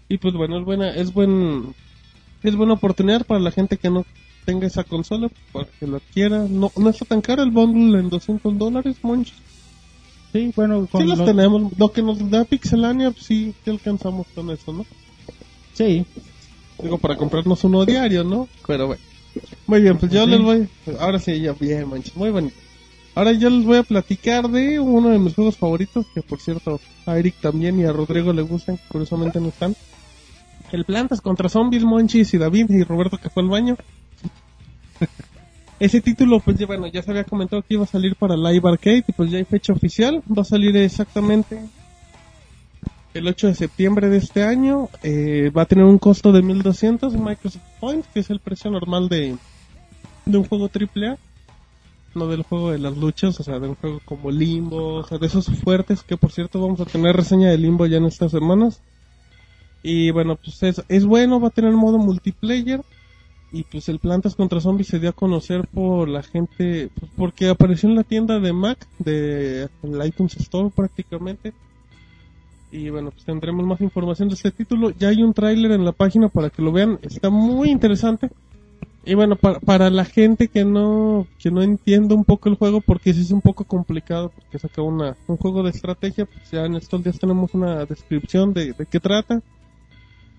Y 0.09 0.19
pues 0.19 0.35
bueno, 0.35 0.59
es 0.59 0.65
buena, 0.65 0.91
es 0.91 1.13
buen, 1.13 1.75
es 2.43 2.57
buena 2.57 2.75
oportunidad 2.75 3.27
para 3.27 3.41
la 3.41 3.51
gente 3.51 3.77
que 3.77 3.91
no 3.91 4.05
tenga 4.45 4.67
esa 4.67 4.85
consola, 4.85 5.31
para 5.53 5.67
que 5.79 5.87
la 5.87 5.99
adquiera. 5.99 6.47
No, 6.49 6.71
no 6.77 6.91
está 6.91 7.05
tan 7.05 7.21
caro 7.21 7.43
el 7.43 7.51
bundle 7.51 7.99
en 7.99 8.09
200 8.09 8.57
dólares, 8.57 8.97
Monchis. 9.03 9.35
Sí, 10.33 10.53
bueno, 10.55 10.87
con 10.87 11.03
Sí 11.03 11.09
los 11.09 11.19
los- 11.19 11.27
tenemos. 11.27 11.73
Lo 11.79 11.91
que 11.93 12.03
nos 12.03 12.31
da 12.31 12.45
Pixelania, 12.45 13.11
pues 13.11 13.25
sí, 13.25 13.55
sí 13.65 13.71
alcanzamos 13.71 14.27
con 14.35 14.51
eso, 14.51 14.73
¿no? 14.73 14.85
Sí, 15.75 16.05
Digo, 16.83 16.97
para 16.99 17.17
comprarnos 17.17 17.65
uno 17.65 17.85
diario, 17.85 18.23
¿no? 18.23 18.49
Pero 18.67 18.87
bueno. 18.87 19.03
Muy 19.67 19.81
bien, 19.83 19.99
pues 19.99 20.13
yo 20.13 20.25
Sí. 20.25 20.31
les 20.31 20.41
voy... 20.43 20.69
Ahora 21.01 21.19
sí, 21.19 21.41
ya 21.41 21.53
bien, 21.53 21.89
manches, 21.89 22.15
muy 22.17 22.31
bonito. 22.31 22.55
Ahora 23.17 23.33
yo 23.33 23.51
les 23.51 23.65
voy 23.65 23.79
a 23.79 23.83
platicar 23.83 24.49
de 24.49 24.79
uno 24.79 25.09
de 25.09 25.19
mis 25.19 25.35
juegos 25.35 25.57
favoritos, 25.57 26.07
que 26.15 26.23
por 26.23 26.39
cierto 26.41 26.81
a 27.05 27.19
Eric 27.19 27.35
también 27.41 27.81
y 27.81 27.85
a 27.85 27.93
Rodrigo 27.93 28.33
le 28.33 28.43
gustan, 28.43 28.77
que 28.77 28.83
curiosamente 28.89 29.41
no 29.41 29.49
están. 29.49 29.75
El 30.71 30.85
Plantas 30.85 31.21
contra 31.21 31.49
Zombies, 31.49 31.83
Monchis 31.83 32.33
y 32.35 32.39
David 32.39 32.67
y 32.71 32.85
Roberto 32.85 33.19
que 33.19 33.29
fue 33.31 33.43
al 33.43 33.49
baño. 33.49 33.77
Ese 35.81 36.01
título, 36.01 36.41
pues 36.41 36.59
ya, 36.59 36.67
bueno, 36.67 36.89
ya 36.89 37.03
se 37.03 37.11
había 37.11 37.25
comentado 37.25 37.63
que 37.63 37.75
iba 37.75 37.85
a 37.85 37.87
salir 37.87 38.17
para 38.17 38.37
Live 38.37 38.69
Arcade 38.69 39.05
y 39.07 39.13
pues 39.13 39.31
ya 39.31 39.39
hay 39.39 39.45
fecha 39.45 39.73
oficial. 39.73 40.23
Va 40.27 40.43
a 40.43 40.45
salir 40.45 40.77
exactamente 40.77 41.61
el 43.15 43.29
8 43.29 43.49
de 43.49 43.55
septiembre 43.55 44.09
de 44.09 44.17
este 44.17 44.43
año. 44.43 44.89
Eh, 45.05 45.51
va 45.57 45.63
a 45.63 45.67
tener 45.67 45.85
un 45.85 45.99
costo 45.99 46.33
de 46.33 46.43
1200 46.43 47.15
Microsoft 47.15 47.63
Points, 47.79 48.09
que 48.13 48.21
es 48.21 48.31
el 48.31 48.41
precio 48.41 48.71
normal 48.73 49.09
de, 49.09 49.37
de 50.25 50.39
un 50.39 50.45
juego 50.45 50.69
AAA. 50.69 51.17
No 52.15 52.27
del 52.27 52.43
juego 52.43 52.73
de 52.73 52.79
las 52.79 52.97
luchas, 52.97 53.39
o 53.39 53.45
sea, 53.45 53.61
de 53.61 53.69
un 53.69 53.77
juego 53.77 54.01
como 54.05 54.33
Limbo, 54.33 54.95
o 54.95 55.07
sea, 55.07 55.19
de 55.19 55.27
esos 55.27 55.47
fuertes, 55.47 56.03
que 56.03 56.17
por 56.17 56.33
cierto 56.33 56.61
vamos 56.61 56.81
a 56.81 56.87
tener 56.87 57.15
reseña 57.15 57.51
de 57.51 57.59
Limbo 57.59 57.87
ya 57.87 57.99
en 57.99 58.07
estas 58.07 58.33
semanas. 58.33 58.81
Y 59.83 60.11
bueno, 60.11 60.37
pues 60.37 60.61
es, 60.65 60.83
es 60.89 61.07
bueno, 61.07 61.39
va 61.39 61.49
a 61.49 61.53
tener 61.53 61.73
modo 61.73 61.99
multiplayer. 61.99 62.81
Y 63.51 63.63
pues 63.65 63.89
el 63.89 63.99
Plantas 63.99 64.35
contra 64.35 64.61
Zombies 64.61 64.89
se 64.89 64.99
dio 64.99 65.11
a 65.11 65.15
conocer 65.15 65.67
por 65.69 66.09
la 66.09 66.23
gente, 66.23 66.91
pues 66.99 67.11
porque 67.17 67.49
apareció 67.49 67.89
en 67.89 67.97
la 67.97 68.05
tienda 68.05 68.39
de 68.41 68.53
Mac, 68.53 68.87
de 68.99 69.69
el 69.83 70.07
iTunes 70.07 70.37
Store 70.37 70.71
prácticamente. 70.75 71.55
Y 72.71 72.91
bueno, 72.91 73.11
pues 73.11 73.25
tendremos 73.25 73.65
más 73.65 73.81
información 73.81 74.29
de 74.29 74.35
este 74.35 74.51
título. 74.51 74.91
Ya 74.91 75.09
hay 75.09 75.23
un 75.23 75.33
tráiler 75.33 75.73
en 75.73 75.87
la 75.87 75.93
página 75.93 76.29
para 76.29 76.51
que 76.51 76.61
lo 76.61 76.73
vean. 76.73 76.99
Está 77.01 77.31
muy 77.31 77.71
interesante. 77.71 78.29
Y 79.07 79.15
bueno, 79.15 79.37
para, 79.37 79.59
para 79.61 79.89
la 79.89 80.05
gente 80.05 80.49
que 80.49 80.67
no 80.67 81.27
que 81.39 81.51
no 81.51 81.63
entiende 81.63 82.15
un 82.15 82.25
poco 82.25 82.51
el 82.51 82.57
juego, 82.57 82.83
porque 82.83 83.15
sí 83.15 83.23
es 83.23 83.31
un 83.31 83.41
poco 83.41 83.65
complicado, 83.65 84.31
porque 84.35 84.59
saca 84.59 84.83
una, 84.83 85.17
un 85.27 85.39
juego 85.39 85.63
de 85.63 85.71
estrategia, 85.71 86.27
pues 86.27 86.51
ya 86.51 86.67
en 86.67 86.75
estos 86.75 87.03
días 87.03 87.19
tenemos 87.19 87.55
una 87.55 87.87
descripción 87.87 88.53
de, 88.53 88.75
de 88.75 88.85
qué 88.85 89.01
trata, 89.01 89.41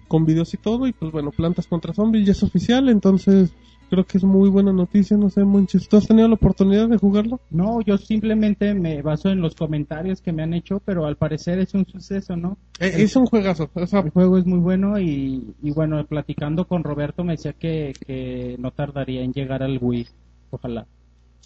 con 0.10 0.26
videos 0.26 0.54
y 0.54 0.58
todo. 0.58 0.88
Y 0.88 0.92
pues 0.92 1.14
bueno, 1.14 1.32
Plantas 1.32 1.68
contra 1.68 1.94
Zombies 1.94 2.26
ya 2.26 2.34
es 2.34 2.44
oficial, 2.44 2.90
entonces 2.90 3.54
creo 3.90 4.06
que 4.06 4.18
es 4.18 4.24
muy 4.24 4.50
buena 4.50 4.74
noticia. 4.74 5.16
No 5.16 5.30
sé, 5.30 5.46
Monchis, 5.46 5.88
¿tú 5.88 5.98
has 5.98 6.08
tenido 6.08 6.28
la 6.28 6.34
oportunidad 6.34 6.90
de 6.90 6.98
jugarlo? 6.98 7.40
no, 7.50 7.82
yo 7.82 7.98
simplemente 7.98 8.74
me 8.74 9.02
baso 9.02 9.30
en 9.30 9.42
los 9.42 9.56
comentarios 9.56 10.22
que 10.22 10.32
me 10.32 10.44
han 10.44 10.54
hecho, 10.54 10.82
pero 10.84 11.06
al 11.06 11.16
parecer 11.16 11.60
es 11.60 11.74
un 11.74 11.86
suceso, 11.86 12.36
¿no? 12.36 12.58
Eh, 12.80 12.92
es 12.98 13.16
un 13.16 13.26
juegazo. 13.26 13.70
O 13.74 13.88
sea, 13.88 14.02
El 14.02 14.10
juego 14.10 14.38
es 14.38 14.46
muy 14.46 14.60
bueno 14.60 15.00
y, 15.00 15.56
y 15.62 15.72
bueno, 15.72 16.04
platicando 16.06 16.68
con 16.68 16.84
Roberto 16.84 17.24
me 17.24 17.34
decía 17.34 17.54
que, 17.54 17.94
que 18.06 18.56
no 18.60 18.72
tardaría 18.72 19.22
en 19.24 19.32
llegar 19.32 19.64
al 19.64 19.80
Wii. 19.82 20.08
Ojalá. 20.52 20.86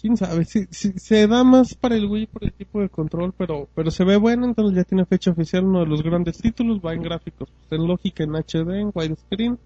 Quién 0.00 0.16
sabe, 0.16 0.44
sí, 0.44 0.66
sí, 0.70 0.92
se 0.96 1.26
da 1.26 1.44
más 1.44 1.74
para 1.74 1.96
el 1.96 2.06
Wii 2.06 2.26
por 2.26 2.44
el 2.44 2.52
tipo 2.52 2.80
de 2.80 2.88
control, 2.88 3.32
pero 3.36 3.68
pero 3.74 3.90
se 3.90 4.04
ve 4.04 4.16
bueno, 4.16 4.44
entonces 4.46 4.76
ya 4.76 4.84
tiene 4.84 5.04
fecha 5.06 5.30
oficial 5.30 5.64
uno 5.64 5.80
de 5.80 5.86
los 5.86 6.02
grandes 6.02 6.38
títulos, 6.38 6.80
va 6.84 6.94
en 6.94 7.02
gráficos, 7.02 7.48
pues, 7.68 7.80
en 7.80 7.86
lógica, 7.86 8.24
en 8.24 8.36
HD, 8.36 8.80
en 8.80 8.90
widescreen. 8.94 9.58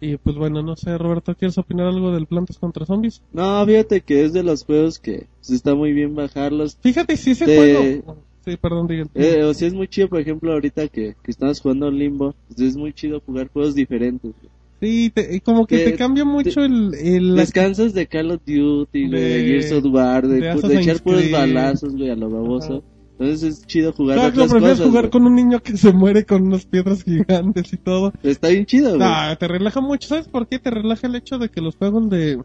Y 0.00 0.16
pues 0.16 0.34
bueno, 0.34 0.62
no 0.62 0.74
sé, 0.74 0.98
Roberto, 0.98 1.32
¿quieres 1.36 1.56
opinar 1.58 1.86
algo 1.86 2.10
del 2.10 2.26
Plantas 2.26 2.58
contra 2.58 2.84
Zombies? 2.84 3.22
No, 3.32 3.64
fíjate 3.64 4.00
que 4.00 4.24
es 4.24 4.32
de 4.32 4.42
los 4.42 4.64
juegos 4.64 4.98
que 4.98 5.28
pues, 5.38 5.50
está 5.50 5.76
muy 5.76 5.92
bien 5.92 6.16
bajarlos. 6.16 6.76
Fíjate 6.80 7.16
si 7.16 7.30
ese 7.30 7.46
Te- 7.46 7.56
juego... 8.02 8.16
Sí, 8.44 8.56
perdón, 8.56 8.88
diga. 8.88 9.06
Eh, 9.14 9.44
o 9.44 9.54
sea, 9.54 9.68
es 9.68 9.74
muy 9.74 9.86
chido, 9.86 10.08
por 10.08 10.18
ejemplo, 10.20 10.52
ahorita 10.52 10.88
que, 10.88 11.14
que 11.22 11.30
estamos 11.30 11.60
jugando 11.60 11.88
Limbo, 11.92 12.34
pues, 12.48 12.58
es 12.60 12.76
muy 12.76 12.92
chido 12.92 13.20
jugar 13.24 13.48
juegos 13.52 13.76
diferentes. 13.76 14.32
güey. 14.32 14.50
Sí, 14.82 15.10
te- 15.14 15.40
como 15.42 15.64
que 15.66 15.78
te- 15.78 15.90
te, 15.92 15.96
cambia 15.96 16.24
mucho 16.24 16.64
el... 16.64 16.90
Descansas 17.36 17.94
de 17.94 18.08
Call 18.08 18.32
of 18.32 18.40
Duty, 18.44 19.08
güey, 19.08 19.20
de, 19.22 19.44
Gears 19.46 19.72
of 19.72 19.84
War, 19.92 20.26
de, 20.26 20.40
de 20.40 20.54
de 20.68 20.80
echar 20.80 21.00
puros 21.02 21.30
balazos, 21.30 21.94
güey, 21.94 22.10
a 22.10 22.16
lo 22.16 22.28
baboso. 22.28 22.78
Ajá. 22.78 22.86
Entonces 23.20 23.42
es 23.60 23.66
chido 23.66 23.92
jugar 23.92 24.16
Claro, 24.16 24.30
otras 24.32 24.50
prefieres 24.50 24.78
cosas. 24.78 24.88
jugar 24.90 25.10
con 25.10 25.26
un 25.26 25.36
niño 25.36 25.60
que 25.62 25.76
se 25.76 25.92
muere 25.92 26.24
con 26.26 26.42
unas 26.42 26.66
piedras 26.66 27.04
gigantes 27.04 27.72
y 27.72 27.76
todo. 27.76 28.12
Está 28.24 28.48
bien 28.48 28.66
chido, 28.66 28.96
güey. 28.96 29.08
Te 29.38 29.46
relaja 29.46 29.80
mucho, 29.80 30.08
¿sabes 30.08 30.26
por 30.26 30.48
qué? 30.48 30.58
Te 30.58 30.70
relaja 30.70 31.06
el 31.06 31.14
hecho 31.14 31.38
de 31.38 31.48
que 31.48 31.60
los 31.60 31.76
juegos 31.76 32.10
de... 32.10 32.42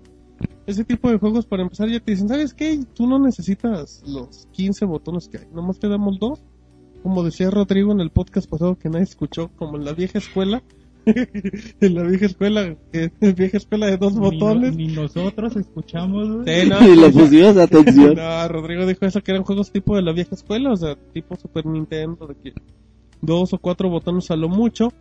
Ese 0.67 0.83
tipo 0.83 1.09
de 1.09 1.17
juegos, 1.17 1.47
para 1.47 1.63
empezar, 1.63 1.89
ya 1.89 1.99
te 1.99 2.11
dicen, 2.11 2.27
¿sabes 2.27 2.53
qué? 2.53 2.79
Tú 2.93 3.07
no 3.07 3.17
necesitas 3.17 4.03
los 4.05 4.47
15 4.51 4.85
botones 4.85 5.27
que 5.29 5.37
hay, 5.39 5.45
nomás 5.51 5.79
te 5.79 5.87
damos 5.87 6.19
dos. 6.19 6.43
Como 7.01 7.23
decía 7.23 7.49
Rodrigo 7.49 7.91
en 7.91 8.01
el 8.01 8.11
podcast 8.11 8.47
pasado 8.47 8.77
que 8.77 8.89
nadie 8.89 9.05
escuchó, 9.05 9.49
como 9.55 9.77
en 9.77 9.85
la 9.85 9.93
vieja 9.93 10.19
escuela. 10.19 10.61
en 11.81 11.95
la 11.95 12.03
vieja 12.03 12.25
escuela, 12.25 12.75
que 12.91 13.11
es 13.21 13.35
vieja 13.35 13.57
escuela 13.57 13.87
de 13.87 13.97
dos 13.97 14.13
Ni, 14.15 14.19
botones. 14.19 14.75
ni 14.75 14.87
nosotros 14.87 15.55
escuchamos, 15.55 16.29
güey. 16.43 16.61
Sí, 16.63 16.69
no, 16.69 16.87
y 16.93 16.95
lo 16.95 17.11
pues, 17.11 17.25
pusimos 17.29 17.57
atención. 17.57 18.15
no, 18.17 18.47
Rodrigo 18.47 18.85
dijo 18.85 19.05
eso, 19.05 19.21
que 19.21 19.31
eran 19.31 19.43
juegos 19.43 19.71
tipo 19.71 19.95
de 19.95 20.01
la 20.01 20.11
vieja 20.11 20.35
escuela, 20.35 20.71
o 20.71 20.77
sea, 20.77 20.95
tipo 21.13 21.35
Super 21.35 21.65
Nintendo, 21.65 22.27
de 22.27 22.35
que 22.35 22.53
dos 23.21 23.53
o 23.53 23.57
cuatro 23.57 23.89
botones 23.89 24.29
a 24.31 24.35
lo 24.35 24.49
mucho. 24.49 24.91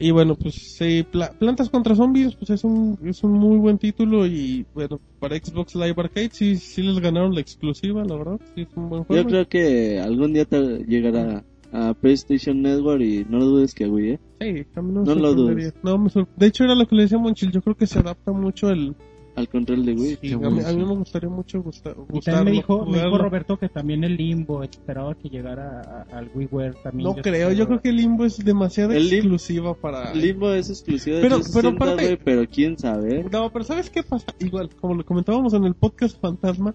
Y 0.00 0.12
bueno, 0.12 0.36
pues 0.36 0.54
sí, 0.54 1.04
Pla- 1.10 1.32
Plantas 1.36 1.70
contra 1.70 1.96
Zombies, 1.96 2.36
pues 2.36 2.50
es 2.50 2.62
un, 2.62 2.96
es 3.04 3.24
un 3.24 3.32
muy 3.32 3.56
buen 3.58 3.78
título 3.78 4.26
y 4.28 4.64
bueno, 4.72 5.00
para 5.18 5.36
Xbox 5.36 5.74
Live 5.74 5.94
Arcade 5.96 6.30
sí, 6.30 6.54
sí 6.54 6.82
les 6.82 7.00
ganaron 7.00 7.34
la 7.34 7.40
exclusiva, 7.40 8.04
la 8.04 8.14
verdad, 8.14 8.38
sí 8.54 8.60
es 8.60 8.68
un 8.76 8.88
buen 8.90 9.02
juego. 9.02 9.22
Yo 9.24 9.28
creo 9.28 9.48
que 9.48 9.98
algún 9.98 10.32
día 10.34 10.44
te 10.44 10.84
llegará 10.86 11.42
a 11.72 11.94
PlayStation 11.94 12.62
Network 12.62 13.00
y 13.02 13.24
no 13.28 13.44
dudes 13.44 13.74
que, 13.74 13.86
güey, 13.86 14.10
¿eh? 14.12 14.20
Sí, 14.40 14.66
no 14.76 14.82
No 14.82 15.14
lo 15.14 15.32
sorprendería. 15.34 15.74
No, 15.82 15.98
me 15.98 16.10
sor- 16.10 16.28
De 16.36 16.46
hecho 16.46 16.64
era 16.64 16.74
lo 16.74 16.86
que 16.86 16.96
le 16.96 17.02
decía 17.02 17.18
Monchil, 17.18 17.50
yo 17.52 17.60
creo 17.62 17.76
que 17.76 17.86
se 17.86 17.98
adapta 17.98 18.32
mucho 18.32 18.70
el... 18.70 18.94
Al 19.36 19.48
control 19.48 19.86
de 19.86 19.92
Wii. 19.92 20.18
sí, 20.20 20.32
a, 20.32 20.38
mí, 20.50 20.60
a 20.66 20.72
mí 20.72 20.84
me 20.84 20.96
gustaría 20.96 21.28
mucho 21.30 21.62
gustar, 21.62 21.94
Y 21.96 22.12
gustarlo, 22.12 22.38
también 22.38 22.44
me 22.44 22.50
dijo, 22.60 22.84
me 22.86 22.98
dijo. 23.04 23.18
Roberto 23.18 23.56
que 23.56 23.68
también 23.68 24.02
el 24.02 24.16
Limbo 24.16 24.64
esperaba 24.64 25.14
que 25.14 25.28
llegara 25.28 25.80
a- 26.10 26.18
al 26.18 26.28
WiiWare 26.34 26.74
también. 26.82 27.08
No 27.08 27.14
creo, 27.14 27.52
yo 27.52 27.66
creo 27.68 27.80
que 27.80 27.92
Limbo 27.92 28.24
es 28.24 28.44
demasiado 28.44 28.90
El 28.94 29.08
Lim- 29.08 29.18
exclusiva 29.18 29.74
para... 29.74 30.12
Limbo 30.12 30.50
es 30.52 30.70
exclusivo 30.70 31.16
de 31.18 31.22
Pero- 31.22 31.36
360, 31.36 31.60
pero 31.78 31.90
aparte- 31.92 32.04
güey, 32.04 32.18
pero 32.24 32.50
quién 32.50 32.76
sabe. 32.78 33.26
No, 33.30 33.48
pero 33.52 33.64
¿sabes 33.64 33.90
qué 33.90 34.02
pasa? 34.02 34.26
Igual, 34.40 34.70
como 34.74 34.94
lo 34.96 35.04
comentábamos 35.06 35.54
en 35.54 35.62
el 35.66 35.74
podcast 35.74 36.20
Fantasma, 36.20 36.74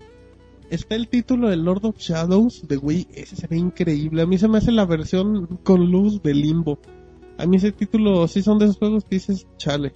está 0.73 0.95
el 0.95 1.07
título 1.07 1.49
de 1.49 1.57
Lord 1.57 1.85
of 1.85 1.97
Shadows 1.97 2.67
de 2.67 2.77
Wii. 2.77 3.07
Ese 3.13 3.35
se 3.35 3.47
ve 3.47 3.57
increíble. 3.57 4.21
A 4.21 4.25
mí 4.25 4.37
se 4.37 4.47
me 4.47 4.57
hace 4.57 4.71
la 4.71 4.85
versión 4.85 5.59
con 5.63 5.91
luz 5.91 6.21
de 6.23 6.33
Limbo. 6.33 6.79
A 7.37 7.45
mí 7.45 7.57
ese 7.57 7.71
título 7.71 8.27
sí 8.27 8.41
son 8.41 8.59
de 8.59 8.65
esos 8.65 8.77
juegos 8.77 9.03
que 9.05 9.15
dices, 9.15 9.47
chale. 9.57 9.93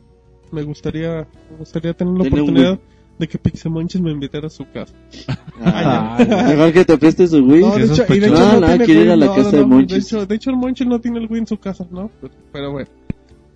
Me 0.51 0.63
gustaría, 0.63 1.27
me 1.51 1.57
gustaría 1.57 1.93
tener 1.93 2.13
la 2.13 2.23
oportunidad 2.23 2.79
de 3.19 3.27
que 3.27 3.37
Pixemonchis 3.37 3.99
me 3.99 4.11
invitara 4.11 4.47
a 4.47 4.49
su 4.49 4.65
casa. 4.69 4.93
Ah, 5.59 6.15
mejor 6.19 6.71
que 6.71 6.85
te 6.85 6.97
preste 6.99 7.27
su 7.27 7.37
Wii. 7.39 7.61
No, 7.61 7.75
de 7.75 7.85
hecho, 7.85 8.13
y 8.13 8.19
de 8.19 8.27
sospechoso. 8.27 8.27
hecho 8.27 8.43
No, 8.43 8.51
no, 8.53 8.59
no, 8.59 8.67
tiene 8.67 8.85
quiere 8.85 9.01
ir 9.01 9.09
a 9.09 9.13
Wii, 9.13 9.19
la 9.19 9.25
no, 9.25 9.35
casa 9.35 9.51
no, 9.51 9.57
de 9.57 9.65
Monchis. 9.65 9.89
De 9.89 9.97
hecho, 9.97 10.25
de 10.27 10.35
hecho 10.35 10.49
el 10.51 10.57
Monchis 10.57 10.87
no 10.87 11.01
tiene 11.01 11.17
el 11.17 11.27
Wii 11.27 11.39
en 11.39 11.47
su 11.47 11.57
casa, 11.57 11.87
¿no? 11.89 12.11
Pero, 12.21 12.33
pero 12.51 12.71
bueno. 12.71 12.89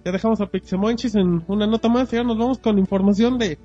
Ya 0.03 0.11
dejamos 0.11 0.41
a 0.41 0.47
Pixemonchis 0.47 1.13
en 1.13 1.43
una 1.47 1.67
nota 1.67 1.89
más 1.89 2.11
y 2.11 2.15
ahora 2.15 2.29
nos 2.29 2.39
vamos 2.39 2.57
con 2.57 2.79
información 2.79 3.37
de 3.37 3.59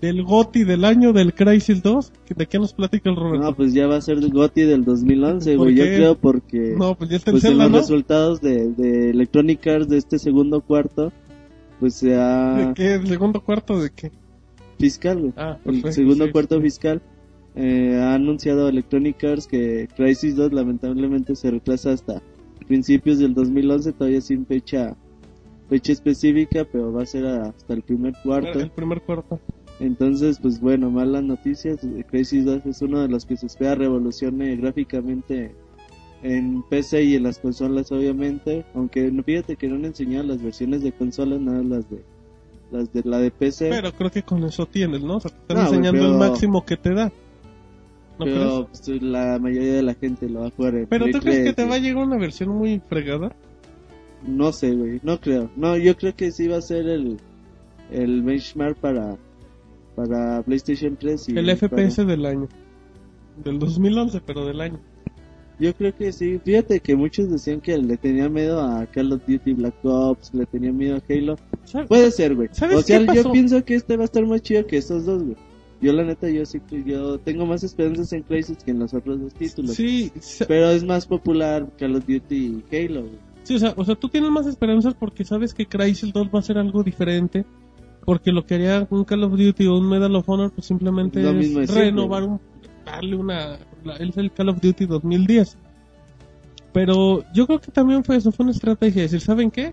del 0.00 0.22
GOTI 0.24 0.64
del 0.64 0.84
año 0.84 1.12
del 1.12 1.34
Crisis 1.34 1.82
2. 1.82 2.12
¿De 2.36 2.46
qué 2.46 2.58
nos 2.58 2.72
platica 2.72 3.10
el 3.10 3.16
Roberto? 3.16 3.46
No, 3.46 3.54
pues 3.54 3.72
ya 3.72 3.86
va 3.86 3.96
a 3.96 4.00
ser 4.00 4.18
el 4.18 4.30
GOTY 4.30 4.62
del 4.62 4.84
2011, 4.84 5.56
¿Por 5.56 5.64
güey. 5.64 5.76
Yo 5.76 5.84
creo 5.84 6.14
porque 6.18 6.74
No, 6.76 6.94
pues 6.96 7.10
ya 7.10 7.16
está 7.16 7.30
el 7.30 7.34
pues 7.34 7.44
en 7.44 7.58
los 7.58 7.70
¿no? 7.70 7.78
resultados 7.78 8.40
de, 8.40 8.68
de 8.72 9.10
Electronic 9.10 9.66
Arts 9.66 9.88
de 9.88 9.96
este 9.98 10.18
segundo 10.18 10.60
cuarto, 10.60 11.12
pues 11.80 11.94
se 11.94 12.08
¿De 12.08 12.14
ha 12.20 12.72
qué? 12.74 12.94
¿El 12.94 13.06
segundo 13.06 13.40
cuarto 13.40 13.80
de 13.80 13.90
qué? 13.90 14.12
fiscal, 14.78 15.18
güey. 15.20 15.32
Ah, 15.36 15.56
el 15.64 15.80
perfecto, 15.80 15.92
segundo 15.92 16.26
sí, 16.26 16.32
cuarto 16.32 16.56
sí. 16.56 16.62
fiscal 16.62 17.02
eh, 17.54 17.98
ha 17.98 18.14
anunciado 18.14 18.68
Electronic 18.68 19.24
Arts 19.24 19.46
que 19.46 19.88
Crisis 19.96 20.36
2 20.36 20.52
lamentablemente 20.52 21.34
se 21.34 21.50
retrasa 21.50 21.92
hasta 21.92 22.22
principios 22.68 23.18
del 23.18 23.32
2011, 23.32 23.92
todavía 23.92 24.20
sin 24.20 24.44
fecha 24.44 24.96
fecha 25.68 25.92
específica, 25.92 26.64
pero 26.70 26.92
va 26.92 27.02
a 27.02 27.06
ser 27.06 27.26
hasta 27.26 27.74
el 27.74 27.82
primer 27.82 28.14
cuarto. 28.22 28.60
El 28.60 28.70
primer 28.70 29.00
cuarto. 29.02 29.40
Entonces, 29.78 30.38
pues 30.40 30.60
bueno, 30.60 30.90
malas 30.90 31.22
noticias. 31.22 31.80
Crisis 32.08 32.44
2 32.44 32.66
es 32.66 32.82
uno 32.82 33.02
de 33.02 33.08
los 33.08 33.26
que 33.26 33.36
se 33.36 33.46
espera 33.46 33.74
revolucione 33.74 34.56
gráficamente 34.56 35.54
en 36.22 36.62
PC 36.62 37.04
y 37.04 37.14
en 37.16 37.24
las 37.24 37.38
consolas, 37.38 37.92
obviamente. 37.92 38.64
Aunque 38.74 39.10
no 39.10 39.22
fíjate 39.22 39.56
que 39.56 39.68
no 39.68 39.76
han 39.76 39.84
enseñado 39.84 40.24
las 40.24 40.42
versiones 40.42 40.82
de 40.82 40.92
consolas, 40.92 41.40
nada 41.40 41.62
las 41.62 41.90
de 41.90 42.02
las 42.70 42.92
de 42.92 43.02
la 43.04 43.18
de 43.18 43.30
PC. 43.30 43.68
Pero 43.68 43.92
creo 43.92 44.10
que 44.10 44.22
con 44.22 44.42
eso 44.44 44.66
tienes, 44.66 45.02
¿no? 45.02 45.16
O 45.16 45.20
sea, 45.20 45.30
te 45.30 45.36
están 45.38 45.56
No, 45.58 45.62
enseñando 45.64 46.06
el 46.06 46.18
máximo 46.18 46.64
que 46.64 46.76
te 46.76 46.94
da. 46.94 47.12
Pero 48.18 48.68
pues, 48.68 49.02
la 49.02 49.38
mayoría 49.38 49.74
de 49.74 49.82
la 49.82 49.94
gente 49.94 50.28
lo 50.28 50.40
va 50.40 50.46
a 50.46 50.50
jugar 50.50 50.74
en 50.74 50.86
Pero 50.86 51.04
tú 51.10 51.18
crees 51.20 51.38
que 51.38 51.52
3, 51.52 51.56
te 51.56 51.64
va 51.66 51.74
a 51.74 51.78
llegar 51.78 52.02
una 52.02 52.16
versión 52.16 52.48
muy 52.48 52.80
fregada? 52.80 53.32
No 54.26 54.52
sé, 54.52 54.72
güey, 54.72 55.00
no 55.02 55.20
creo. 55.20 55.50
No, 55.54 55.76
yo 55.76 55.94
creo 55.96 56.16
que 56.16 56.32
sí 56.32 56.48
va 56.48 56.56
a 56.56 56.62
ser 56.62 56.88
el 56.88 57.18
el 57.90 58.22
benchmark 58.22 58.76
para 58.78 59.16
para 59.96 60.42
PlayStation 60.42 60.96
3 60.96 61.28
y 61.30 61.38
El 61.38 61.46
para- 61.46 61.56
FPS 61.56 62.04
del 62.04 62.24
año. 62.26 62.48
Del 63.42 63.58
2011, 63.58 64.20
pero 64.24 64.46
del 64.46 64.60
año. 64.60 64.78
Yo 65.58 65.74
creo 65.74 65.94
que 65.96 66.12
sí. 66.12 66.38
Fíjate 66.44 66.80
que 66.80 66.94
muchos 66.96 67.30
decían 67.30 67.60
que 67.62 67.76
le 67.78 67.96
tenía 67.96 68.28
miedo 68.28 68.60
a 68.60 68.84
Call 68.86 69.12
of 69.12 69.22
Duty 69.26 69.54
Black 69.54 69.74
Ops, 69.84 70.34
le 70.34 70.44
tenía 70.46 70.70
miedo 70.70 70.96
a 70.96 71.02
Halo. 71.12 71.36
Puede 71.88 72.10
ser, 72.10 72.34
güey. 72.34 72.48
¿Sabes 72.52 72.76
O 72.76 72.82
sea, 72.82 73.00
yo 73.14 73.32
pienso 73.32 73.64
que 73.64 73.74
este 73.74 73.96
va 73.96 74.02
a 74.02 74.04
estar 74.04 74.24
más 74.26 74.42
chido 74.42 74.66
que 74.66 74.76
estos 74.76 75.06
dos, 75.06 75.22
güey. 75.22 75.36
Yo 75.80 75.92
la 75.92 76.04
neta, 76.04 76.28
yo 76.30 76.44
sí 76.46 76.60
que 76.60 76.82
yo 76.84 77.18
tengo 77.18 77.44
más 77.46 77.62
esperanzas 77.62 78.12
en 78.14 78.22
Crisis 78.22 78.58
que 78.64 78.70
en 78.70 78.78
los 78.78 78.94
otros 78.94 79.20
dos 79.20 79.34
títulos. 79.34 79.74
Sí, 79.74 80.10
Pero 80.48 80.70
es 80.70 80.84
más 80.84 81.06
popular 81.06 81.66
Call 81.78 81.96
of 81.96 82.06
Duty 82.06 82.62
y 82.70 82.76
Halo, 82.76 83.02
güey. 83.02 83.18
sí, 83.42 83.54
o, 83.56 83.58
sea, 83.58 83.74
o 83.76 83.84
sea, 83.84 83.94
tú 83.94 84.08
tienes 84.08 84.30
más 84.30 84.46
esperanzas 84.46 84.94
porque 84.94 85.24
sabes 85.24 85.52
que 85.54 85.66
Crysis 85.66 86.12
2 86.12 86.28
va 86.34 86.38
a 86.38 86.42
ser 86.42 86.56
algo 86.58 86.82
diferente. 86.82 87.44
Porque 88.06 88.32
lo 88.32 88.46
que 88.46 88.54
haría 88.54 88.86
un 88.88 89.04
Call 89.04 89.24
of 89.24 89.32
Duty 89.36 89.66
o 89.66 89.76
un 89.76 89.88
Medal 89.88 90.14
of 90.16 90.26
Honor, 90.28 90.50
pues 90.52 90.66
simplemente 90.66 91.20
Lo 91.22 91.38
es 91.38 91.74
renovar 91.74 92.22
un. 92.22 92.40
darle 92.86 93.16
una. 93.16 93.58
es 94.00 94.16
el 94.16 94.32
Call 94.32 94.48
of 94.48 94.60
Duty 94.62 94.86
2010. 94.86 95.58
Pero 96.72 97.24
yo 97.34 97.46
creo 97.46 97.60
que 97.60 97.70
también 97.70 98.04
fue 98.04 98.16
eso, 98.16 98.30
fue 98.32 98.44
una 98.44 98.52
estrategia. 98.52 99.02
Decir, 99.02 99.20
¿saben 99.20 99.50
qué? 99.50 99.72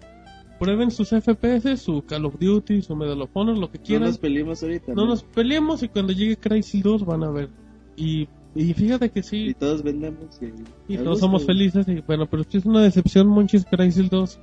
Prueben 0.60 0.92
sus 0.92 1.10
FPS, 1.10 1.78
su 1.82 2.04
Call 2.06 2.26
of 2.26 2.40
Duty, 2.40 2.82
su 2.82 2.96
Medal 2.96 3.22
of 3.22 3.30
Honor, 3.34 3.58
lo 3.58 3.70
que 3.70 3.78
No 3.78 3.84
quieran. 3.84 4.08
nos 4.10 4.18
peleemos 4.18 4.64
ahorita. 4.64 4.94
No 4.94 5.06
nos 5.06 5.24
peleemos 5.24 5.84
y 5.84 5.90
cuando 5.90 6.14
llegue 6.14 6.38
Crysis 6.38 6.82
2 6.84 7.06
van 7.06 7.24
a 7.24 7.30
ver. 7.32 7.50
Y, 7.98 8.28
y 8.56 8.74
fíjate 8.74 9.10
que 9.12 9.20
Y 9.20 9.24
sí, 9.24 9.54
todos 9.60 9.84
vendemos. 9.84 10.40
Y, 10.88 10.94
y 10.94 10.98
todos 10.98 11.20
somos 11.20 11.46
felices. 11.46 11.88
Y, 11.88 12.02
bueno, 12.02 12.26
pero 12.28 12.44
es 12.50 12.66
una 12.66 12.82
decepción 12.82 13.28
Monchis 13.28 13.66
Crysis 13.70 14.10
2. 14.10 14.40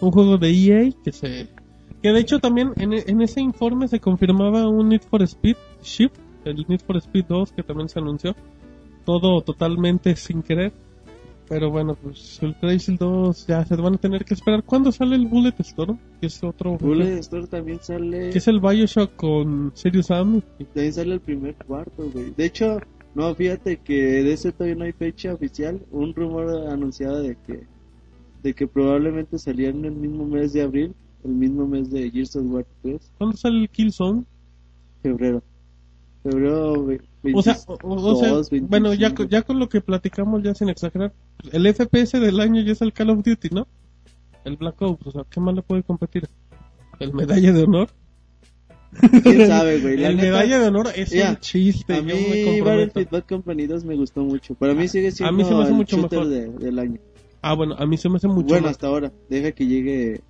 Un 0.00 0.10
juego 0.12 0.38
de 0.38 0.50
EA 0.50 0.90
que 1.02 1.10
se... 1.10 1.48
Que 2.02 2.12
de 2.12 2.20
hecho 2.20 2.38
también 2.38 2.72
en, 2.76 2.92
en 2.92 3.20
ese 3.22 3.40
informe 3.40 3.88
se 3.88 4.00
confirmaba 4.00 4.68
un 4.68 4.88
Need 4.88 5.02
for 5.02 5.22
Speed 5.22 5.56
Shift, 5.82 6.14
el 6.44 6.64
Need 6.68 6.80
for 6.86 6.96
Speed 6.96 7.24
2 7.28 7.52
que 7.52 7.62
también 7.62 7.88
se 7.88 7.98
anunció. 7.98 8.34
Todo 9.04 9.40
totalmente 9.42 10.14
sin 10.16 10.42
querer. 10.42 10.72
Pero 11.48 11.70
bueno, 11.70 11.94
pues 11.94 12.38
el 12.42 12.54
Crysis 12.56 12.98
2 12.98 13.46
ya 13.46 13.64
se 13.64 13.74
van 13.76 13.94
a 13.94 13.96
tener 13.96 14.24
que 14.24 14.34
esperar. 14.34 14.62
¿Cuándo 14.64 14.92
sale 14.92 15.16
el 15.16 15.26
Bullet 15.26 15.54
Storm? 15.60 15.98
Que 16.20 16.26
es 16.26 16.44
otro... 16.44 16.76
Bullet 16.76 17.18
Storm 17.20 17.46
también 17.46 17.78
sale. 17.80 18.30
Que 18.30 18.38
es 18.38 18.48
el 18.48 18.60
Bioshock 18.60 19.16
con 19.16 19.72
Serious 19.74 20.06
Sam. 20.08 20.42
También 20.58 20.92
sale 20.92 21.14
el 21.14 21.20
primer 21.20 21.54
cuarto, 21.54 22.10
güey. 22.12 22.34
De 22.36 22.44
hecho, 22.44 22.78
no, 23.14 23.34
fíjate 23.34 23.78
que 23.78 23.94
de 23.94 24.32
ese 24.34 24.52
todavía 24.52 24.76
no 24.76 24.84
hay 24.84 24.92
fecha 24.92 25.32
oficial. 25.32 25.80
Un 25.90 26.14
rumor 26.14 26.68
anunciado 26.68 27.22
de 27.22 27.36
que 27.36 27.66
de 28.42 28.54
que 28.54 28.66
probablemente 28.68 29.38
salía 29.38 29.70
en 29.70 29.84
el 29.84 29.92
mismo 29.92 30.24
mes 30.26 30.52
de 30.52 30.62
abril, 30.62 30.94
el 31.24 31.30
mismo 31.32 31.66
mes 31.66 31.90
de 31.90 32.10
Gears 32.10 32.36
of 32.36 32.44
War 32.46 32.66
3, 32.82 33.12
¿Cuándo 33.18 33.36
sale 33.36 33.60
el 33.62 33.68
Killzone? 33.68 34.24
febrero. 35.02 35.42
Febrero 36.22 36.84
ve- 36.84 37.00
O 37.34 37.42
sea, 37.42 37.56
o, 37.66 37.78
o- 37.82 38.16
sea, 38.16 38.32
22, 38.34 38.68
bueno, 38.68 38.92
ya, 38.94 39.08
25. 39.08 39.14
con- 39.16 39.28
ya 39.28 39.42
con 39.42 39.58
lo 39.58 39.68
que 39.68 39.80
platicamos, 39.80 40.42
ya 40.42 40.54
sin 40.54 40.68
exagerar, 40.68 41.12
el 41.52 41.66
FPS 41.66 42.18
del 42.20 42.40
año 42.40 42.62
ya 42.62 42.72
es 42.72 42.82
el 42.82 42.92
Call 42.92 43.10
of 43.10 43.22
Duty, 43.24 43.48
¿no? 43.52 43.66
El 44.44 44.56
Black 44.56 44.80
Ops, 44.82 45.06
o 45.06 45.10
sea, 45.12 45.24
¿qué 45.30 45.40
más 45.40 45.54
le 45.54 45.62
puede 45.62 45.82
competir? 45.82 46.28
¿El 47.00 47.12
Medalla 47.14 47.52
de 47.52 47.62
Honor? 47.64 47.88
quién 49.22 49.46
sabe, 49.46 49.80
güey. 49.80 49.96
La 49.98 50.08
el 50.08 50.16
neta, 50.16 50.28
Medalla 50.28 50.58
de 50.60 50.68
Honor 50.68 50.88
es 50.96 51.10
Ya, 51.10 51.30
un 51.30 51.36
chiste, 51.38 51.92
a 51.94 51.98
yo 52.00 52.04
mí 52.04 52.12
me. 52.30 52.60
Battlefield 52.62 53.10
Bad 53.10 53.24
Company 53.28 53.66
2 53.66 53.84
me 53.84 53.94
gustó 53.96 54.22
mucho. 54.24 54.54
Para 54.54 54.74
mí 54.74 54.88
sigue 54.88 55.10
siendo 55.12 55.28
a 55.28 55.36
mí 55.36 55.44
se 55.44 55.54
me 55.54 55.60
hace 55.62 55.70
el 55.70 55.76
mucho 55.76 55.98
mejor. 55.98 56.26
de- 56.26 56.48
del 56.48 56.78
año. 56.78 56.98
Ah, 57.42 57.54
bueno, 57.54 57.74
a 57.78 57.86
mí 57.86 57.96
se 57.96 58.08
me 58.08 58.16
hace 58.16 58.26
mucho 58.28 58.48
bueno, 58.48 58.62
más. 58.62 58.72
hasta 58.72 58.86
ahora. 58.88 59.12
Deja 59.28 59.52
que 59.52 59.66
llegue 59.66 60.20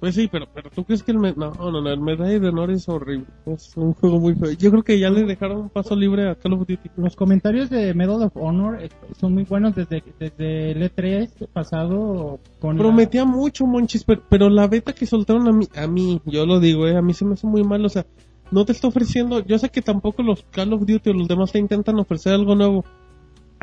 Pues 0.00 0.14
sí, 0.14 0.28
pero, 0.30 0.46
pero 0.54 0.70
tú 0.70 0.84
crees 0.84 1.02
que 1.02 1.10
el... 1.10 1.18
me- 1.18 1.32
No, 1.34 1.50
no, 1.52 1.72
no, 1.80 1.90
el 1.90 2.00
Medalla 2.00 2.38
de 2.38 2.48
Honor 2.48 2.70
es 2.70 2.88
horrible. 2.88 3.26
Es 3.46 3.76
un 3.76 3.94
juego 3.94 4.20
muy 4.20 4.34
feo. 4.36 4.52
Yo 4.52 4.70
creo 4.70 4.82
que 4.84 4.98
ya 4.98 5.10
le 5.10 5.24
dejaron 5.24 5.58
un 5.62 5.68
paso 5.70 5.96
libre 5.96 6.28
a 6.30 6.36
Call 6.36 6.52
of 6.52 6.60
Duty. 6.60 6.90
Los 6.96 7.16
comentarios 7.16 7.68
de 7.68 7.92
Medal 7.94 8.22
of 8.22 8.36
Honor 8.36 8.80
eh, 8.82 8.90
son 9.20 9.34
muy 9.34 9.42
buenos 9.42 9.74
desde, 9.74 10.04
desde 10.20 10.70
el 10.70 10.82
E3 10.82 11.48
pasado 11.52 12.38
con 12.60 12.76
la- 12.76 12.82
Prometía 12.82 13.24
mucho, 13.24 13.66
Monchis, 13.66 14.04
pero, 14.04 14.22
pero 14.28 14.48
la 14.50 14.68
beta 14.68 14.92
que 14.92 15.04
soltaron 15.06 15.48
a 15.48 15.52
mí, 15.52 15.66
a 15.74 15.86
mí, 15.88 16.20
yo 16.26 16.46
lo 16.46 16.60
digo, 16.60 16.86
eh, 16.86 16.96
a 16.96 17.02
mí 17.02 17.12
se 17.12 17.24
me 17.24 17.34
hace 17.34 17.46
muy 17.48 17.64
mal, 17.64 17.84
o 17.84 17.88
sea, 17.88 18.06
no 18.50 18.64
te 18.64 18.72
está 18.72 18.88
ofreciendo, 18.88 19.44
yo 19.44 19.58
sé 19.58 19.68
que 19.68 19.82
tampoco 19.82 20.22
los 20.22 20.42
Call 20.50 20.72
of 20.72 20.86
Duty 20.86 21.10
o 21.10 21.12
los 21.12 21.28
demás 21.28 21.52
te 21.52 21.58
intentan 21.58 21.98
ofrecer 21.98 22.32
algo 22.32 22.54
nuevo, 22.54 22.84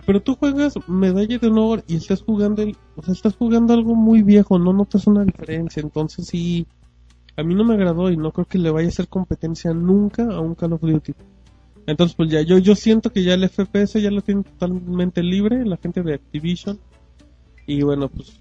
pero 0.05 0.21
tú 0.21 0.35
juegas 0.35 0.73
medalla 0.87 1.37
de 1.37 1.47
honor 1.47 1.83
y 1.87 1.95
estás 1.95 2.21
jugando, 2.21 2.61
el- 2.61 2.75
o 2.95 3.01
sea, 3.03 3.13
estás 3.13 3.35
jugando 3.35 3.73
algo 3.73 3.95
muy 3.95 4.21
viejo, 4.23 4.59
no 4.59 4.71
notas 4.73 5.07
una 5.07 5.23
diferencia, 5.25 5.81
entonces 5.81 6.27
sí, 6.27 6.65
a 7.37 7.43
mí 7.43 7.53
no 7.55 7.63
me 7.63 7.73
agradó 7.73 8.09
y 8.11 8.17
no 8.17 8.31
creo 8.31 8.45
que 8.45 8.57
le 8.57 8.69
vaya 8.71 8.87
a 8.87 8.89
hacer 8.89 9.07
competencia 9.07 9.73
nunca 9.73 10.23
a 10.23 10.39
un 10.39 10.55
Call 10.55 10.73
of 10.73 10.81
Duty. 10.81 11.13
Entonces, 11.87 12.15
pues 12.15 12.29
ya, 12.31 12.41
yo, 12.41 12.57
yo 12.57 12.75
siento 12.75 13.11
que 13.11 13.23
ya 13.23 13.33
el 13.35 13.43
FPS 13.43 14.01
ya 14.01 14.09
lo 14.09 14.21
tiene 14.21 14.41
totalmente 14.43 15.21
libre, 15.21 15.63
la 15.65 15.77
gente 15.77 16.01
de 16.01 16.15
Activision. 16.15 16.79
Y 17.67 17.81
bueno, 17.83 18.09
pues, 18.09 18.39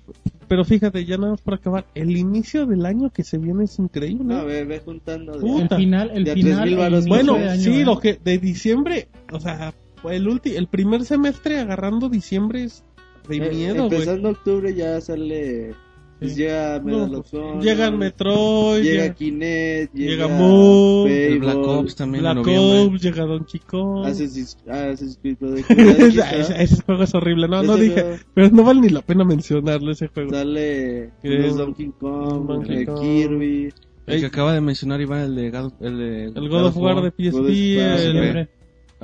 pero 0.48 0.64
fíjate, 0.64 1.04
ya 1.04 1.16
nada 1.18 1.32
más 1.32 1.40
para 1.40 1.56
acabar, 1.56 1.86
el 1.94 2.16
inicio 2.16 2.66
del 2.66 2.84
año 2.86 3.10
que 3.10 3.24
se 3.24 3.36
viene 3.38 3.64
es 3.64 3.78
increíble. 3.78 4.24
No, 4.34 4.44
ve, 4.44 4.64
ve 4.64 4.80
juntando. 4.84 5.38
de- 5.38 5.62
el 5.62 5.68
final, 5.68 6.10
el 6.14 6.24
De 6.24 6.34
final 6.34 6.56
3,000 6.68 6.76
varos. 6.76 7.06
inicio 7.06 7.08
Bueno, 7.32 7.34
de 7.44 7.50
año, 7.50 7.62
sí, 7.62 7.80
¿eh? 7.80 7.84
lo 7.84 7.98
que 7.98 8.18
de 8.22 8.38
diciembre, 8.38 9.08
o 9.32 9.40
sea, 9.40 9.74
el 10.10 10.28
ulti, 10.28 10.56
el 10.56 10.66
primer 10.68 11.04
semestre 11.04 11.58
agarrando 11.60 12.08
diciembre 12.08 12.64
es 12.64 12.84
de 13.28 13.36
Eh, 13.36 13.50
miedo, 13.50 13.86
güey. 13.86 14.00
Empezando 14.00 14.30
octubre 14.30 14.74
ya 14.74 15.00
sale. 15.00 15.74
Pues 16.20 16.36
llega 16.36 16.80
Medal 16.80 17.10
No, 17.10 17.24
Honor, 17.32 17.60
llega 17.62 17.86
el 17.88 17.96
Metroid, 17.98 18.82
Llega 18.84 19.02
llega, 19.02 19.14
Kinect, 19.14 19.94
llega, 19.94 20.10
llega 20.10 20.28
Moog, 20.28 21.08
El 21.08 21.38
Black 21.40 21.56
Ops 21.56 21.96
también 21.96 22.22
Black. 22.22 22.46
Ops, 22.46 23.02
llega 23.02 23.24
Donkey 23.24 23.60
Kong. 23.60 24.06
Assassin's 24.06 24.56
Assassin's 24.66 25.18
Creed 25.20 25.36
ese, 25.68 26.62
ese- 26.62 26.82
juego 26.82 27.02
es 27.02 27.14
horrible, 27.14 27.48
no, 27.48 27.62
no 27.64 27.76
dije, 27.76 28.00
juego 28.00 28.16
pero 28.32 28.48
no 28.50 28.62
vale 28.62 28.80
ni 28.82 28.88
la 28.90 29.02
pena 29.02 29.24
mencionarlo 29.24 29.90
ese 29.90 30.06
juego. 30.06 30.30
Sale 30.30 31.10
es- 31.22 31.56
Donkey 31.56 31.92
Kong, 31.98 32.46
Donkey 32.46 32.76
eh, 32.82 32.86
Kong. 32.86 33.00
Kirby. 33.00 33.72
El 34.06 34.20
que 34.20 34.26
acaba 34.26 34.52
de 34.54 34.60
mencionar 34.60 35.00
Iván, 35.00 35.20
el 35.22 35.34
de 35.34 35.50
God, 35.50 35.72
el, 35.80 35.98
de 35.98 36.24
El 36.26 36.48
God 36.48 36.66
of 36.66 36.76
War 36.76 37.02
de 37.02 37.10
PSP, 37.10 37.32
God 37.32 37.42
War, 37.42 37.98
el- 38.00 38.12
Siempre. 38.12 38.48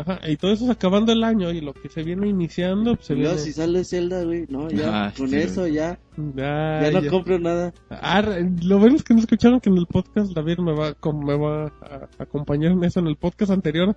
Ajá, 0.00 0.20
y 0.28 0.36
todo 0.36 0.52
eso 0.52 0.64
es 0.64 0.70
acabando 0.70 1.12
el 1.12 1.22
año 1.24 1.50
y 1.52 1.60
lo 1.60 1.74
que 1.74 1.88
se 1.88 2.02
viene 2.02 2.28
iniciando, 2.28 2.94
pues 2.94 3.06
se 3.06 3.14
viene... 3.14 3.36
si 3.38 3.52
sale 3.52 3.84
Zelda, 3.84 4.24
güey, 4.24 4.46
no, 4.48 4.70
ya, 4.70 5.06
Ah, 5.06 5.12
con 5.16 5.28
sí, 5.28 5.36
eso 5.36 5.66
ya, 5.66 5.98
Ya, 6.34 6.80
ya 6.82 6.90
no 6.92 7.00
ya. 7.02 7.10
compro 7.10 7.38
nada. 7.38 7.74
Ah, 7.90 8.22
lo 8.62 8.78
bueno 8.78 8.96
es 8.96 9.02
que 9.04 9.14
no 9.14 9.20
escucharon 9.20 9.60
que 9.60 9.68
en 9.68 9.76
el 9.78 9.86
podcast 9.86 10.32
David 10.32 10.58
me 10.58 10.72
va, 10.72 10.94
me 11.12 11.36
va 11.36 11.64
a 11.82 12.08
acompañar 12.18 12.72
en 12.72 12.84
eso. 12.84 13.00
En 13.00 13.08
el 13.08 13.16
podcast 13.16 13.50
anterior, 13.52 13.94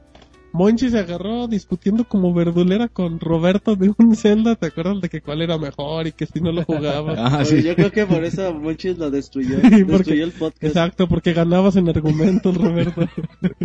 Monchi 0.53 0.89
se 0.91 0.99
agarró 0.99 1.47
discutiendo 1.47 2.03
como 2.07 2.31
verdulera 2.33 2.87
con 2.87 3.19
Roberto 3.19 3.75
de 3.75 3.91
un 3.97 4.15
Zelda. 4.15 4.55
¿Te 4.55 4.67
acuerdas 4.67 5.01
de 5.01 5.09
que 5.09 5.19
cuál 5.21 5.41
era 5.41 5.57
mejor 5.57 6.05
y 6.07 6.11
que 6.11 6.27
si 6.27 6.39
no 6.41 6.51
lo 6.51 6.63
jugaba? 6.63 7.15
Ah, 7.17 7.31
Pues 7.37 7.49
sí. 7.49 7.63
Yo 7.63 7.75
creo 7.75 7.91
que 7.91 8.05
por 8.05 8.23
eso 8.23 8.53
Monchis 8.53 8.97
lo 8.99 9.09
destruyó, 9.09 9.55
porque- 9.61 9.83
destruyó 9.83 10.23
el 10.23 10.31
podcast. 10.31 10.63
Exacto, 10.63 11.07
porque 11.07 11.33
ganabas 11.33 11.75
en 11.75 11.89
argumentos, 11.89 12.55
Roberto. 12.55 13.07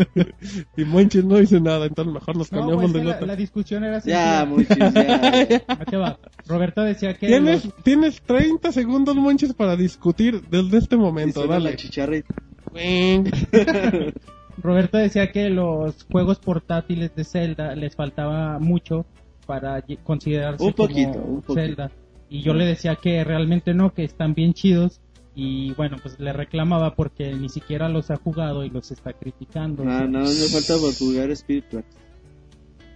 y 0.78 0.84
Monchi 0.84 1.22
no 1.22 1.36
dice 1.36 1.61
nada, 1.61 1.86
entonces 1.86 2.14
mejor 2.14 2.36
nos 2.36 2.51
No, 2.51 2.59
cambiamos 2.61 2.82
pues 2.91 2.95
de 2.95 3.05
la, 3.05 3.14
nota. 3.14 3.26
la 3.26 3.36
discusión 3.36 3.84
era 3.84 4.01
Ya. 4.03 4.47
Monchis, 4.49 4.76
ya. 4.78 5.62
¿A 5.68 5.84
qué 5.84 5.97
va? 5.99 6.18
Roberto 6.47 6.80
decía 6.82 7.12
que 7.14 7.26
Tienes, 7.26 7.66
los- 7.66 7.74
tienes 7.84 8.22
30 8.22 8.72
segundos, 8.72 9.14
Monchis, 9.14 9.53
para 9.53 9.76
discutir 9.76 10.43
desde 10.51 10.78
este 10.78 10.97
momento. 10.97 11.41
suena 11.41 11.59
la 11.59 11.64
Dale. 11.66 11.76
chicharrita. 11.76 12.34
Roberto 14.63 14.99
decía 14.99 15.31
que 15.33 15.51
los 15.51 16.05
juegos 16.11 16.39
portátiles 16.39 17.15
de 17.15 17.25
Zelda 17.25 17.75
les 17.75 17.95
faltaba 17.97 18.59
mucho 18.59 19.07
para 19.47 19.83
considerarse 20.03 20.65
Un 20.65 20.73
poquito, 20.73 21.13
como 21.13 21.25
un 21.25 21.43
poquito. 21.43 21.55
Zelda. 21.55 21.91
Y 22.29 22.43
yo 22.43 22.53
le 22.55 22.67
decía 22.67 22.97
que 22.97 23.25
realmente 23.25 23.73
no, 23.75 23.95
que 23.95 24.05
están 24.05 24.35
bien 24.35 24.53
chidos. 24.55 25.01
Y 25.35 25.73
bueno, 25.75 25.97
pues 26.03 26.19
le 26.19 26.33
reclamaba 26.33 26.95
porque 26.97 27.33
ni 27.33 27.49
siquiera 27.49 27.89
los 27.89 28.11
ha 28.11 28.17
jugado 28.17 28.65
y 28.65 28.71
los 28.71 28.91
está 28.91 29.13
criticando. 29.13 29.85
Ah, 29.87 30.05
no, 30.09 30.21
me 30.21 30.27
falta 30.27 30.75
por 30.81 30.93
jugar 30.95 31.31
Spirit 31.31 31.65
Tracks. 31.71 31.97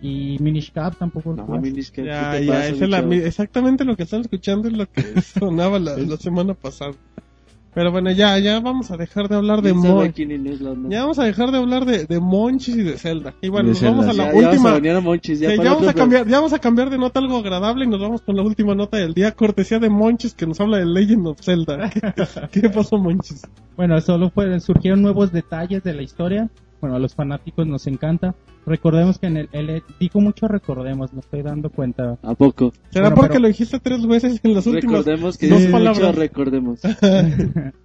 Y 0.00 0.36
Minish 0.40 0.72
Cap 0.72 0.96
tampoco 0.98 1.32
No. 1.34 1.46
Minish 1.60 1.92
Cap, 1.92 2.04
Ya, 2.04 2.32
¿qué 2.32 2.38
te 2.40 2.46
ya, 2.46 2.52
pasa, 2.52 2.68
esa 2.70 2.86
la- 2.88 3.14
exactamente 3.16 3.84
lo 3.84 3.96
que 3.96 4.02
están 4.02 4.22
escuchando 4.22 4.66
es 4.68 4.74
lo 4.76 4.90
que 4.90 5.02
sonaba 5.22 5.78
la, 5.78 5.96
la 5.96 6.16
semana 6.16 6.54
pasada. 6.54 6.92
Pero 7.74 7.90
bueno, 7.90 8.10
ya, 8.10 8.38
ya 8.38 8.60
vamos 8.60 8.90
a 8.90 8.98
dejar 8.98 9.28
de 9.28 9.36
hablar 9.36 9.62
de 9.62 9.70
¿Quién 9.70 9.82
sabe 9.82 9.94
Mon. 9.94 10.12
quién 10.12 10.46
es 10.46 10.60
la 10.60 10.70
onda? 10.72 10.88
Ya 10.90 11.00
vamos 11.00 11.18
a 11.18 11.24
dejar 11.24 11.50
de 11.52 11.58
hablar 11.58 11.86
de, 11.86 12.04
de 12.04 12.20
Monchis 12.20 12.76
y 12.76 12.82
de 12.82 12.98
Zelda. 12.98 13.34
Y 13.40 13.48
bueno, 13.48 13.68
De 13.68 13.74
nos 13.74 13.82
vamos 13.82 14.06
a 14.06 14.12
la 14.12 14.24
Ya, 14.24 14.32
ya 14.40 14.48
vamos 14.48 14.66
a 14.66 14.74
última. 14.74 14.96
a 14.98 15.00
Monchis, 15.00 15.40
ya 15.40 15.50
Sí, 15.50 15.56
ya, 15.56 15.62
vamos 15.72 15.88
a 15.88 15.94
cambiar, 15.94 16.26
ya 16.28 16.36
vamos 16.36 16.52
a 16.52 16.58
cambiar 16.58 16.90
de 16.90 16.98
nota 16.98 17.18
algo 17.20 17.38
agradable 17.38 17.86
y 17.86 17.88
nos 17.88 18.00
vamos 18.00 18.20
con 18.20 18.36
la 18.36 18.42
última 18.42 18.74
nota 18.74 18.98
del 18.98 19.14
día, 19.14 19.32
cortesía 19.32 19.78
de 19.78 19.88
Monchis 19.88 20.34
que 20.34 20.46
nos 20.46 20.60
habla 20.60 20.78
de 20.78 20.86
Legend 20.86 21.26
of 21.28 21.40
Zelda. 21.40 21.90
¿Qué, 22.50 22.60
qué 22.60 22.68
pasó, 22.68 22.98
Monchis? 22.98 23.42
Bueno, 23.74 23.98
solo 24.02 24.28
fueron, 24.30 24.60
surgieron 24.60 25.00
nuevos 25.00 25.32
detalles 25.32 25.82
de 25.82 25.94
la 25.94 26.02
historia. 26.02 26.50
Bueno, 26.82 26.96
a 26.96 26.98
los 26.98 27.14
fanáticos 27.14 27.64
nos 27.66 27.86
encanta. 27.86 28.34
Recordemos 28.66 29.16
que 29.18 29.28
en 29.28 29.36
el, 29.36 29.48
el 29.52 29.82
digo 30.00 30.20
mucho 30.20 30.48
recordemos, 30.48 31.12
me 31.14 31.20
estoy 31.20 31.42
dando 31.42 31.70
cuenta. 31.70 32.18
¿A 32.22 32.34
poco? 32.34 32.72
¿Será 32.90 33.04
Bueno, 33.06 33.14
porque 33.16 33.28
pero- 33.34 33.42
lo 33.42 33.48
dijiste 33.48 33.78
tres 33.78 34.04
veces 34.04 34.40
en 34.42 34.54
las 34.54 34.66
últimas 34.66 35.04
Recordemos 35.06 35.38
que 35.38 35.48
dos 35.48 35.62
palabras? 35.66 36.14
recordemos. 36.16 36.80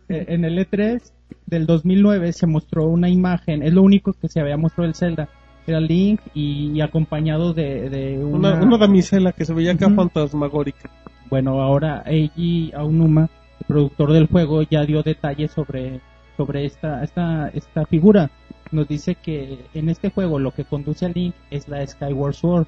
Eh, 0.10 0.26
en 0.30 0.46
el 0.46 0.58
E3 0.58 1.02
del 1.48 1.66
2009 1.66 2.32
se 2.32 2.48
mostró 2.48 2.86
una 2.86 3.10
imagen, 3.10 3.62
es 3.62 3.74
lo 3.74 3.82
único 3.82 4.14
que 4.14 4.30
se 4.30 4.40
había 4.40 4.56
mostrado 4.56 4.88
el 4.88 4.96
Zelda. 4.96 5.28
Era 5.68 5.82
Link 5.82 6.22
y, 6.34 6.72
y 6.72 6.80
acompañado 6.80 7.54
de, 7.54 7.90
de 7.90 8.18
Una, 8.24 8.54
una, 8.54 8.64
una 8.64 8.78
damisela 8.78 9.34
que 9.34 9.44
se 9.44 9.54
veía 9.54 9.74
acá 9.74 9.90
fantasmagórica. 9.90 10.90
Bueno, 11.30 11.62
ahora 11.62 12.04
Eiji 12.06 12.72
Aonuma, 12.74 13.30
el 13.60 13.66
productor 13.68 14.14
del 14.14 14.28
juego, 14.28 14.62
ya 14.64 14.86
dio 14.86 15.04
detalles 15.04 15.52
sobre, 15.52 16.00
sobre 16.38 16.64
esta, 16.66 17.04
esta, 17.04 17.50
esta 17.50 17.86
figura. 17.86 18.32
Nos 18.72 18.88
dice 18.88 19.16
que 19.16 19.60
en 19.74 19.90
este 19.90 20.10
juego 20.10 20.40
lo 20.40 20.52
que 20.52 20.66
conduce 20.66 21.06
a 21.06 21.10
Link 21.10 21.34
es 21.52 21.68
la 21.68 21.86
Skyward 21.86 22.34
Sword 22.34 22.68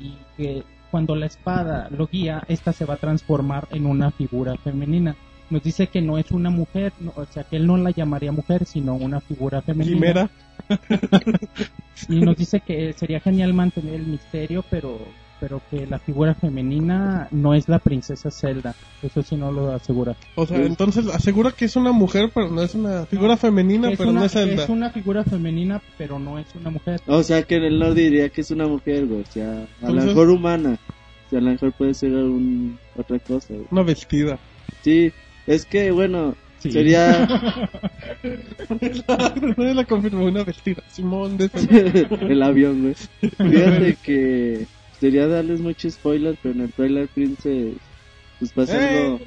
y 0.00 0.14
que 0.36 0.62
cuando 0.90 1.16
la 1.16 1.26
espada 1.26 1.88
lo 1.90 2.06
guía, 2.06 2.42
esta 2.48 2.72
se 2.72 2.84
va 2.84 2.94
a 2.94 2.98
transformar 2.98 3.66
en 3.70 3.86
una 3.86 4.10
figura 4.10 4.56
femenina. 4.56 5.16
Nos 5.50 5.62
dice 5.62 5.86
que 5.88 6.00
no 6.02 6.18
es 6.18 6.30
una 6.32 6.50
mujer, 6.50 6.92
no- 7.00 7.12
o 7.16 7.24
sea 7.26 7.44
que 7.44 7.56
él 7.56 7.66
no 7.66 7.76
la 7.76 7.90
llamaría 7.90 8.32
mujer, 8.32 8.64
sino 8.66 8.94
una 8.94 9.20
figura 9.20 9.62
femenina. 9.62 9.96
Quimera. 9.96 10.30
Y 12.08 12.20
nos 12.20 12.36
dice 12.36 12.60
que 12.60 12.92
sería 12.92 13.20
genial 13.20 13.54
mantener 13.54 13.94
el 13.94 14.06
misterio, 14.06 14.64
pero 14.70 14.98
pero 15.40 15.60
que 15.70 15.86
la 15.86 15.98
figura 15.98 16.34
femenina 16.34 17.28
no 17.30 17.54
es 17.54 17.68
la 17.68 17.78
princesa 17.78 18.30
Zelda. 18.30 18.74
Eso 19.02 19.22
sí 19.22 19.36
no 19.36 19.52
lo 19.52 19.72
asegura. 19.72 20.14
O 20.34 20.46
sea, 20.46 20.58
entonces 20.58 21.06
asegura 21.08 21.52
que 21.52 21.66
es 21.66 21.76
una 21.76 21.92
mujer, 21.92 22.30
pero 22.34 22.50
no 22.50 22.62
es 22.62 22.74
una 22.74 23.06
figura 23.06 23.36
femenina, 23.36 23.90
pero 23.96 24.10
una, 24.10 24.20
no 24.20 24.26
es 24.26 24.32
Zelda. 24.32 24.64
es 24.64 24.68
una 24.68 24.90
figura 24.90 25.24
femenina, 25.24 25.80
pero 25.98 26.18
no 26.18 26.38
es 26.38 26.46
una 26.54 26.70
mujer. 26.70 27.00
O 27.06 27.22
sea, 27.22 27.42
que 27.42 27.56
él 27.56 27.78
no 27.78 27.94
diría 27.94 28.28
que 28.28 28.40
es 28.40 28.50
una 28.50 28.66
mujer, 28.66 29.06
güey. 29.06 29.22
O 29.22 29.26
sea, 29.26 29.66
a 29.82 29.90
lo 29.90 30.02
mejor 30.02 30.30
humana. 30.30 30.78
O 31.26 31.30
sea, 31.30 31.38
a 31.38 31.42
lo 31.42 31.50
mejor 31.50 31.72
puede 31.72 31.94
ser 31.94 32.12
un, 32.12 32.78
otra 32.96 33.18
cosa, 33.18 33.54
güey. 33.54 33.66
Una 33.70 33.82
vestida. 33.82 34.38
Sí, 34.82 35.12
es 35.46 35.64
que, 35.66 35.90
bueno, 35.90 36.34
Sí. 36.58 36.72
sería 36.72 37.28
no 39.56 39.74
la 39.74 39.84
confirmó, 39.84 40.24
una 40.24 40.42
vestida. 40.42 40.82
Simón 40.90 41.36
de 41.36 41.50
el 42.22 42.42
avión, 42.42 42.82
güey. 42.82 42.94
Fíjate 43.20 43.96
que 44.02 44.66
sería 45.00 45.26
darles 45.26 45.60
mucho 45.60 45.90
spoiler, 45.90 46.36
pero 46.42 46.54
en 46.54 46.60
el 46.62 46.72
trailer 46.72 47.08
Princess, 47.08 47.74
pues 48.38 48.52
pasa 48.52 48.78
¡Eh! 48.78 49.04
algo. 49.04 49.20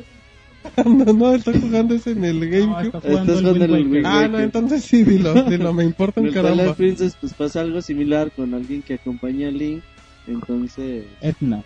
no, 1.06 1.14
no, 1.14 1.34
estoy 1.36 1.60
jugando 1.62 1.96
ese 1.96 2.12
en 2.12 2.26
el 2.26 2.40
No, 2.40 2.46
GameCube. 2.46 2.86
está 2.88 3.00
jugando 3.00 3.34
Estás 3.34 3.38
el 3.38 3.44
jugando 3.54 3.66
Wind 3.66 3.76
el 3.76 3.92
Wind 3.92 4.06
Waker. 4.06 4.06
ah, 4.06 4.28
no, 4.28 4.40
entonces 4.40 4.84
sí, 4.84 5.04
dilo, 5.04 5.34
dilo, 5.44 5.74
me 5.74 5.84
importa 5.86 6.20
En 6.20 6.24
un 6.24 6.28
el 6.28 6.34
trailer 6.34 6.56
caramba. 6.58 6.76
Princess, 6.76 7.16
pues 7.20 7.34
pasa 7.34 7.62
algo 7.62 7.82
similar 7.82 8.32
con 8.32 8.54
alguien 8.54 8.82
que 8.82 8.96
acompaña 8.96 9.48
a 9.48 9.52
Link. 9.52 9.82
Entonces, 10.28 11.06
Edna. 11.22 11.64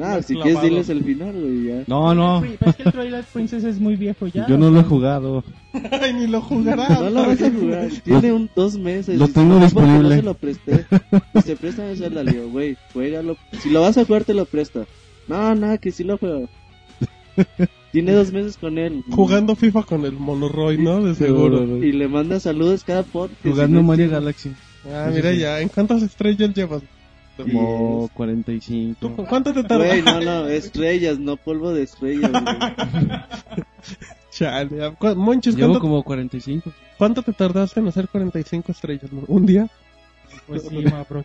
Ah, 0.00 0.22
si 0.22 0.34
clavado. 0.34 0.60
quieres 0.60 0.62
diles 0.62 0.88
el 0.88 1.04
final, 1.04 1.32
güey, 1.32 1.64
ya. 1.64 1.84
No, 1.86 2.14
no. 2.14 2.40
Pero 2.40 2.70
es 2.70 2.76
que 2.76 2.82
el 2.84 2.92
Twilight 2.92 3.26
Princess 3.26 3.64
es 3.64 3.80
muy 3.80 3.96
viejo 3.96 4.26
ya. 4.28 4.46
Yo 4.46 4.56
no 4.56 4.70
lo 4.70 4.80
he 4.80 4.84
jugado. 4.84 5.44
Ay, 6.00 6.12
ni 6.14 6.26
lo 6.26 6.40
jugará. 6.40 6.88
No 6.88 7.10
lo 7.10 7.26
vas 7.26 7.42
a 7.42 7.50
jugar. 7.50 7.88
Tiene 8.04 8.32
un 8.32 8.50
dos 8.54 8.76
meses. 8.78 9.18
Lo 9.18 9.28
tengo 9.28 9.58
disponible. 9.58 10.08
No 10.08 10.16
se 10.16 10.22
lo 10.22 10.34
presté. 10.34 10.86
Y 11.34 11.40
se 11.42 11.56
presta 11.56 11.82
a 11.82 12.10
la 12.10 12.22
lío, 12.22 12.48
güey. 12.50 12.76
Juégalo. 12.92 13.36
Si 13.60 13.70
lo 13.70 13.80
vas 13.80 13.98
a 13.98 14.04
jugar, 14.04 14.24
te 14.24 14.34
lo 14.34 14.44
presto. 14.44 14.86
No, 15.28 15.54
no, 15.54 15.78
que 15.78 15.92
sí 15.92 16.04
lo 16.04 16.18
juego. 16.18 16.48
Tiene 17.92 18.12
dos 18.12 18.32
meses 18.32 18.56
con 18.56 18.78
él. 18.78 19.04
Jugando 19.10 19.54
FIFA 19.54 19.82
con 19.82 20.04
el 20.04 20.12
Monoroy, 20.12 20.78
¿no? 20.78 21.02
De 21.02 21.14
seguro. 21.14 21.64
Y 21.84 21.92
le 21.92 22.08
manda 22.08 22.40
saludos 22.40 22.84
cada 22.84 23.02
podcast. 23.02 23.42
Jugando 23.42 23.82
Mario. 23.82 24.10
Galaxy. 24.10 24.52
Ah, 24.90 25.10
mira 25.12 25.32
ya, 25.32 25.60
¿en 25.60 25.68
cuántas 25.68 26.02
estrellas 26.02 26.52
llevas? 26.54 26.82
Como 27.36 28.10
45. 28.14 28.96
¿Tú 29.00 29.16
cu- 29.16 29.24
¿Cuánto 29.26 29.52
te 29.52 29.64
tardas? 29.64 29.88
Güey, 29.88 30.02
no, 30.02 30.20
no, 30.20 30.48
estrellas, 30.48 31.18
no 31.18 31.36
polvo 31.36 31.72
de 31.72 31.82
estrellas, 31.84 32.30
güey. 32.30 32.44
Chale, 34.30 34.84
¿a 34.84 34.90
cu- 34.92 35.14
Monchis, 35.16 35.54
Llevo 35.54 35.70
¿cuánto, 35.72 35.80
como 35.80 36.02
45. 36.02 36.72
cuánto 36.98 37.22
te 37.22 37.32
tardaste 37.32 37.80
en 37.80 37.88
hacer 37.88 38.08
45 38.08 38.72
estrellas? 38.72 39.10
¿Un 39.28 39.46
día? 39.46 39.68
Pues 40.46 40.62
sí, 40.62 40.74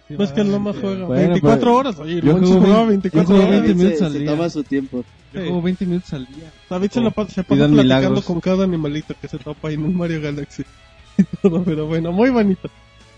No 0.10 0.24
es 0.24 0.32
que 0.34 0.42
el 0.42 0.52
Loma 0.52 0.74
juega 0.80 1.06
Bueno, 1.06 1.30
24 1.30 1.60
pero- 1.60 1.76
horas. 1.76 2.00
Oye, 2.00 2.22
yo 2.22 2.34
Monchis 2.34 2.50
juego 2.50 2.62
jugaba 2.66 2.82
vein- 2.84 2.90
24 2.90 3.22
yo 3.22 3.28
juego 3.28 3.48
horas. 3.48 3.62
20 3.64 3.76
minutos 3.78 4.00
se, 4.00 4.06
al 4.06 4.12
se 4.12 4.20
día. 4.20 4.30
toma 4.32 4.50
su 4.50 4.64
tiempo. 4.64 4.98
Yo 5.34 5.40
Sí. 5.42 5.48
juego 5.48 5.62
20 5.62 5.86
minutos 5.86 6.14
al 6.14 6.26
día. 6.28 6.52
David 6.70 6.90
se, 6.92 7.00
la 7.02 7.10
se 7.10 7.16
pasa 7.16 7.44
platicando 7.44 7.82
milagros. 7.84 8.26
con 8.26 8.42
cada 8.42 8.64
animalito 8.66 9.14
que 9.22 9.28
se 9.30 9.38
topa 9.38 9.70
ahí 9.70 9.76
en 9.76 9.84
un 9.86 9.96
Mario 9.96 10.22
Galaxy. 10.22 10.64
Y 11.18 11.24
todo, 11.42 11.64
Pero 11.64 11.88
bueno, 11.88 12.12
muy 12.12 12.30
bonito. 12.30 12.70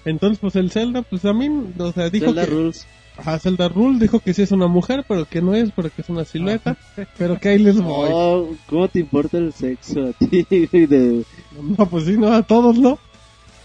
Entonces, 0.10 0.40
pues 0.40 0.56
el 0.56 0.72
Zelda, 0.72 1.02
pues 1.04 1.24
a 1.26 1.34
mí, 1.34 1.50
o 1.78 1.92
sea, 1.92 2.10
dijo 2.10 2.28
Zelda 2.28 2.46
que... 2.46 2.52
Rules. 2.52 2.86
Ajá, 3.18 3.38
Zelda 3.38 3.68
Rule 3.68 4.00
dijo 4.00 4.20
que 4.22 4.34
sí 4.34 4.44
es 4.44 4.52
una 4.54 4.68
mujer, 4.68 5.04
pero 5.06 5.26
que 5.26 5.42
no 5.42 5.54
es, 5.54 5.72
pero 5.76 5.90
que 5.94 6.02
es 6.02 6.08
una 6.10 6.24
silueta. 6.24 6.78
Pero 7.18 7.38
que 7.38 7.50
ahí 7.50 7.60
les 7.60 7.76
voy. 7.82 8.10
Oh, 8.14 8.50
¿Cómo 8.68 8.88
te 8.88 9.00
importa 9.02 9.38
el 9.38 9.52
sexo 9.52 10.00
a 10.06 10.14
ti? 10.14 10.46
De- 10.50 11.26
No, 11.78 11.86
pues 11.90 12.06
sí, 12.06 12.16
no, 12.18 12.32
a 12.32 12.44
todos, 12.44 12.78
¿no? 12.80 12.98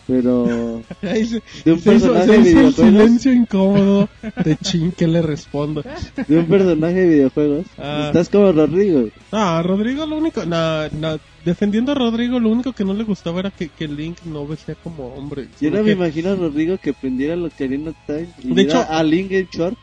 Pero 0.07 0.83
de 1.03 1.73
un 1.73 1.81
personaje 1.81 2.33
de 2.33 2.39
videojuegos. 2.39 2.75
silencio 2.77 3.33
incómodo 3.33 4.09
de 4.45 4.57
chin 4.57 4.93
que 4.93 5.07
le 5.07 5.23
respondo. 5.23 5.83
De 6.29 6.39
un 6.39 6.47
personaje 6.47 6.95
de 6.95 7.09
videojuegos. 7.09 7.67
Ah. 7.79 8.05
Estás 8.09 8.29
como 8.29 8.53
Rodrigo. 8.53 9.09
No, 9.33 9.39
a 9.39 9.63
Rodrigo 9.63 10.07
lo 10.07 10.17
único, 10.17 10.45
no, 10.45 10.89
no, 10.91 11.19
defendiendo 11.45 11.93
a 11.93 11.95
Rodrigo, 11.95 12.39
lo 12.39 12.49
único 12.51 12.73
que 12.73 12.85
no 12.85 12.95
le 12.95 13.05
gustaba 13.05 13.41
era 13.41 13.51
que, 13.51 13.69
que 13.69 13.89
Link 13.89 14.19
no 14.25 14.47
vestía 14.47 14.75
como 14.83 15.09
hombre. 15.15 15.49
Yo 15.61 15.71
no 15.71 15.79
me 15.79 15.85
que- 15.85 15.93
imagino 15.93 16.31
a 16.31 16.35
Rodrigo 16.37 16.79
que 16.79 16.93
prendiera 16.93 17.37
los 17.37 17.53
Ocarina 17.53 17.91
of 17.91 17.97
Time 18.07 18.29
y 18.43 18.55
De 18.55 18.63
hecho- 18.63 18.85
a 18.89 19.03
Link 19.03 19.31
en 19.33 19.49
short 19.53 19.77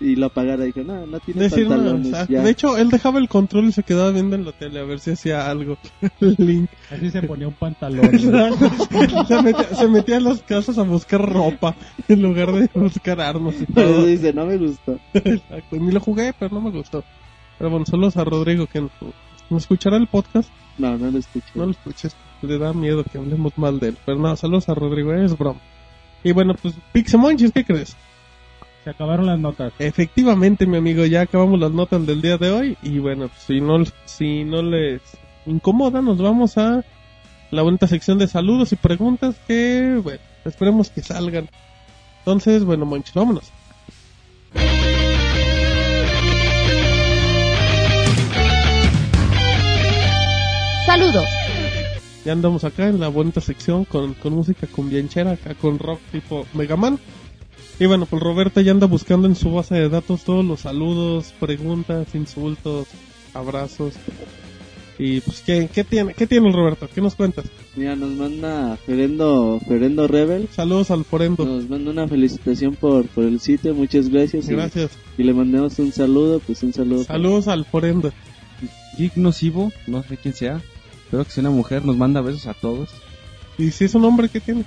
y 0.00 0.16
lo 0.16 0.26
apagara. 0.26 0.64
Dijo, 0.64 0.82
no, 0.82 1.06
no 1.06 1.20
tiene 1.20 1.42
decir, 1.42 1.68
pantalones. 1.68 2.06
o 2.06 2.10
sea, 2.10 2.26
ya. 2.26 2.42
de 2.42 2.50
hecho, 2.50 2.76
él 2.76 2.90
dejaba 2.90 3.18
el 3.18 3.28
control 3.28 3.66
y 3.66 3.72
se 3.72 3.82
quedaba 3.82 4.10
viendo 4.10 4.36
en 4.36 4.44
la 4.44 4.52
tele 4.52 4.80
a 4.80 4.84
ver 4.84 5.00
si 5.00 5.12
hacía 5.12 5.48
algo. 5.50 5.76
Link. 6.20 6.70
Así 6.90 7.10
se 7.10 7.22
ponía 7.22 7.48
un 7.48 7.54
pantalón. 7.54 8.18
se, 9.28 9.42
metía, 9.42 9.74
se 9.74 9.88
metía 9.88 10.16
a 10.16 10.20
las 10.20 10.42
casas 10.42 10.78
a 10.78 10.82
buscar 10.82 11.20
ropa 11.20 11.74
en 12.08 12.22
lugar 12.22 12.52
de 12.52 12.68
buscar 12.74 13.20
armas 13.20 13.54
y 13.60 13.66
Por 13.66 13.84
eso 13.84 13.94
todo. 13.94 14.06
dice, 14.06 14.32
no 14.32 14.46
me 14.46 14.56
gustó. 14.56 14.98
Exacto, 15.12 15.76
Ni 15.76 15.92
lo 15.92 16.00
jugué, 16.00 16.34
pero 16.38 16.54
no 16.54 16.60
me 16.60 16.70
gustó. 16.70 17.04
Pero 17.58 17.70
bueno, 17.70 17.86
saludos 17.86 18.16
a 18.16 18.24
Rodrigo 18.24 18.66
que 18.66 18.80
no, 18.80 19.56
escuchará 19.56 19.96
el 19.96 20.06
podcast. 20.06 20.50
No, 20.78 20.96
no 20.98 21.10
lo 21.10 21.18
escuché. 21.18 21.46
No 21.54 21.66
lo 21.66 21.70
escuches, 21.70 22.16
le 22.42 22.58
da 22.58 22.72
miedo 22.72 23.04
que 23.04 23.18
hablemos 23.18 23.56
mal 23.56 23.78
de 23.78 23.88
él. 23.88 23.98
Pero 24.04 24.18
no, 24.18 24.34
saludos 24.36 24.68
a 24.68 24.74
Rodrigo, 24.74 25.12
es 25.12 25.36
broma. 25.38 25.60
Y 26.24 26.32
bueno, 26.32 26.54
pues 26.60 26.74
Pixemonchis, 26.92 27.52
¿qué 27.52 27.64
crees? 27.64 27.96
Se 28.84 28.90
acabaron 28.90 29.24
las 29.24 29.38
notas. 29.38 29.72
Efectivamente, 29.78 30.66
mi 30.66 30.76
amigo, 30.76 31.06
ya 31.06 31.22
acabamos 31.22 31.58
las 31.58 31.72
notas 31.72 32.06
del 32.06 32.20
día 32.20 32.36
de 32.36 32.50
hoy. 32.50 32.76
Y 32.82 32.98
bueno, 32.98 33.28
pues, 33.28 33.40
si 33.40 33.58
no, 33.58 33.82
si 34.04 34.44
no 34.44 34.62
les 34.62 35.00
incomoda, 35.46 36.02
nos 36.02 36.20
vamos 36.20 36.58
a 36.58 36.84
la 37.50 37.62
bonita 37.62 37.86
sección 37.86 38.18
de 38.18 38.28
saludos 38.28 38.72
y 38.72 38.76
preguntas 38.76 39.36
que, 39.48 39.98
bueno, 40.02 40.20
esperemos 40.44 40.90
que 40.90 41.00
salgan. 41.00 41.48
Entonces, 42.18 42.62
bueno, 42.62 42.84
Monchis, 42.84 43.14
vámonos. 43.14 43.50
Saludos. 50.84 51.26
Ya 52.26 52.32
andamos 52.32 52.64
acá 52.64 52.88
en 52.88 53.00
la 53.00 53.08
bonita 53.08 53.40
sección 53.40 53.86
con, 53.86 54.12
con 54.12 54.34
música 54.34 54.66
cumbianchera, 54.66 55.32
acá 55.32 55.54
con 55.54 55.78
rock 55.78 56.00
tipo 56.12 56.46
Mega 56.52 56.76
Man. 56.76 56.98
Y 57.78 57.86
bueno, 57.86 58.06
pues 58.06 58.22
Roberto 58.22 58.60
ya 58.60 58.70
anda 58.70 58.86
buscando 58.86 59.26
en 59.26 59.34
su 59.34 59.52
base 59.52 59.74
de 59.74 59.88
datos 59.88 60.22
todos 60.24 60.44
los 60.44 60.60
saludos, 60.60 61.34
preguntas, 61.40 62.14
insultos, 62.14 62.86
abrazos. 63.34 63.94
Y 64.96 65.20
pues, 65.22 65.40
¿qué, 65.40 65.68
qué 65.74 65.82
tiene, 65.82 66.14
qué 66.14 66.24
tiene 66.28 66.46
el 66.46 66.54
Roberto? 66.54 66.88
¿Qué 66.94 67.00
nos 67.00 67.16
cuentas? 67.16 67.46
Mira, 67.74 67.96
nos 67.96 68.12
manda 68.12 68.76
Ferendo, 68.86 69.60
Ferendo 69.66 70.06
Rebel. 70.06 70.48
Saludos 70.54 70.92
al 70.92 71.04
Forendo. 71.04 71.44
Nos 71.44 71.68
manda 71.68 71.90
una 71.90 72.06
felicitación 72.06 72.76
por, 72.76 73.08
por 73.08 73.24
el 73.24 73.40
sitio. 73.40 73.74
Muchas 73.74 74.08
gracias. 74.08 74.48
y- 74.48 74.52
Gracias. 74.52 74.92
Y, 75.18 75.24
le 75.24 75.34
mandamos 75.34 75.76
un 75.80 75.90
saludo. 75.90 76.38
Pues 76.38 76.62
un 76.62 76.72
saludo. 76.72 77.02
Saludos 77.02 77.48
al 77.48 77.64
Forendo. 77.64 78.12
Geek 78.96 79.16
Nocivo, 79.16 79.72
no 79.88 80.04
sé 80.04 80.16
quién 80.16 80.32
sea. 80.34 80.62
Espero 81.06 81.24
que 81.24 81.30
sea 81.32 81.40
una 81.40 81.50
mujer, 81.50 81.84
nos 81.84 81.96
manda 81.96 82.20
besos 82.20 82.46
a 82.46 82.54
todos. 82.54 82.90
¿Y 83.58 83.72
si 83.72 83.86
es 83.86 83.94
un 83.96 84.04
hombre, 84.04 84.28
qué 84.28 84.38
tiene? 84.38 84.64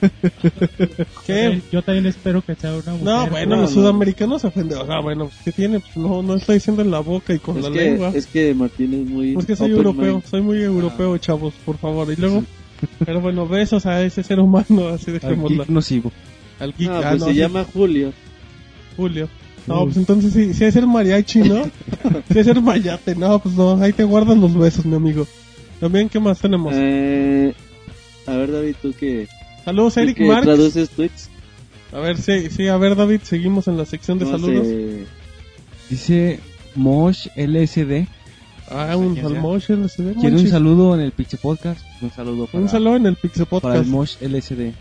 ¿Qué? 1.26 1.60
Yo 1.70 1.82
también 1.82 2.06
espero 2.06 2.42
que 2.42 2.54
sea 2.54 2.70
una 2.72 2.92
mujer. 2.92 3.04
No, 3.04 3.26
bueno, 3.28 3.56
no, 3.56 3.62
los 3.62 3.74
no. 3.74 3.80
sudamericanos 3.82 4.40
se 4.42 4.48
ofenden. 4.48 4.78
O 4.78 4.86
sea, 4.86 5.00
bueno, 5.00 5.26
pues, 5.26 5.38
¿qué 5.44 5.52
tiene? 5.52 5.80
Pues 5.80 5.96
no, 5.96 6.22
no 6.22 6.34
está 6.36 6.52
diciendo 6.52 6.82
en 6.82 6.90
la 6.90 7.00
boca 7.00 7.34
y 7.34 7.38
con 7.38 7.58
Es 7.58 7.64
la 7.64 7.70
que, 7.70 7.80
lengua. 7.80 8.12
es 8.14 8.26
que 8.26 8.54
Martín 8.54 8.94
es 8.94 9.08
muy. 9.10 9.36
Es 9.36 9.44
que 9.46 9.56
soy 9.56 9.70
europeo, 9.72 10.14
mind. 10.14 10.24
soy 10.26 10.40
muy 10.42 10.62
europeo, 10.62 11.16
chavos, 11.18 11.54
por 11.64 11.76
favor. 11.78 12.10
Y 12.12 12.16
luego, 12.16 12.44
pero 13.04 13.20
bueno, 13.20 13.46
besos 13.46 13.86
a 13.86 14.02
ese 14.02 14.22
ser 14.22 14.40
humano, 14.40 14.88
así 14.88 15.10
Al 15.10 15.20
dejémoslo. 15.20 15.58
Geek 15.64 15.68
Nocivo. 15.68 16.12
Al 16.58 16.74
geek, 16.74 16.90
Ah, 16.90 16.98
ah, 17.04 17.08
pues 17.10 17.20
no, 17.20 17.26
se 17.26 17.32
sí, 17.32 17.38
llama 17.38 17.64
Julio. 17.72 18.12
Julio. 18.96 19.28
No, 19.66 19.84
pues 19.84 19.98
entonces 19.98 20.32
sí, 20.32 20.54
sí 20.54 20.64
es 20.64 20.74
ser 20.74 20.86
mariachi, 20.86 21.40
¿no? 21.40 21.64
sí 22.32 22.38
es 22.38 22.46
ser 22.46 22.60
mayate, 22.60 23.14
no, 23.14 23.38
pues 23.38 23.54
no, 23.54 23.80
ahí 23.82 23.92
te 23.92 24.04
guardan 24.04 24.40
los 24.40 24.54
besos, 24.56 24.84
mi 24.86 24.96
amigo. 24.96 25.26
También, 25.78 26.08
¿qué 26.08 26.18
más 26.18 26.38
tenemos? 26.40 26.72
Eh, 26.76 27.54
a 28.26 28.32
ver, 28.36 28.50
David, 28.52 28.74
tú 28.82 28.92
que, 28.98 29.28
Saludos, 29.64 29.96
Eric 29.96 30.16
que 30.16 30.24
Marx. 30.26 30.44
traduces 30.44 30.90
tweets. 30.90 31.30
A 31.92 31.98
ver, 31.98 32.16
sí, 32.18 32.50
sí, 32.50 32.68
a 32.68 32.76
ver, 32.76 32.94
David, 32.96 33.20
seguimos 33.22 33.66
en 33.68 33.76
la 33.76 33.84
sección 33.84 34.18
de 34.18 34.24
No 34.26 34.30
saludos. 34.32 34.66
sé, 34.66 35.04
Dice 35.88 36.40
Mosh 36.76 37.26
LSD. 37.36 38.06
Ah, 38.70 38.96
un 38.96 39.14
quién 39.14 39.26
sea. 39.26 39.34
Salmosh 39.34 39.70
LSD. 39.70 40.14
Quiere 40.20 40.36
un 40.36 40.48
saludo 40.48 40.94
en 40.94 41.00
el 41.00 41.10
Pixel 41.12 41.40
Podcast. 41.40 41.80
Un 42.00 42.12
saludo 42.12 42.46
para, 42.46 42.62
Un 42.62 42.68
saludo 42.68 42.96
en 42.96 43.06
el 43.06 43.16
Pixel 43.16 43.46
para 43.46 43.60
Podcast. 43.60 43.84
el 43.84 43.90
Mosh 43.90 44.16
LSD. 44.20 44.72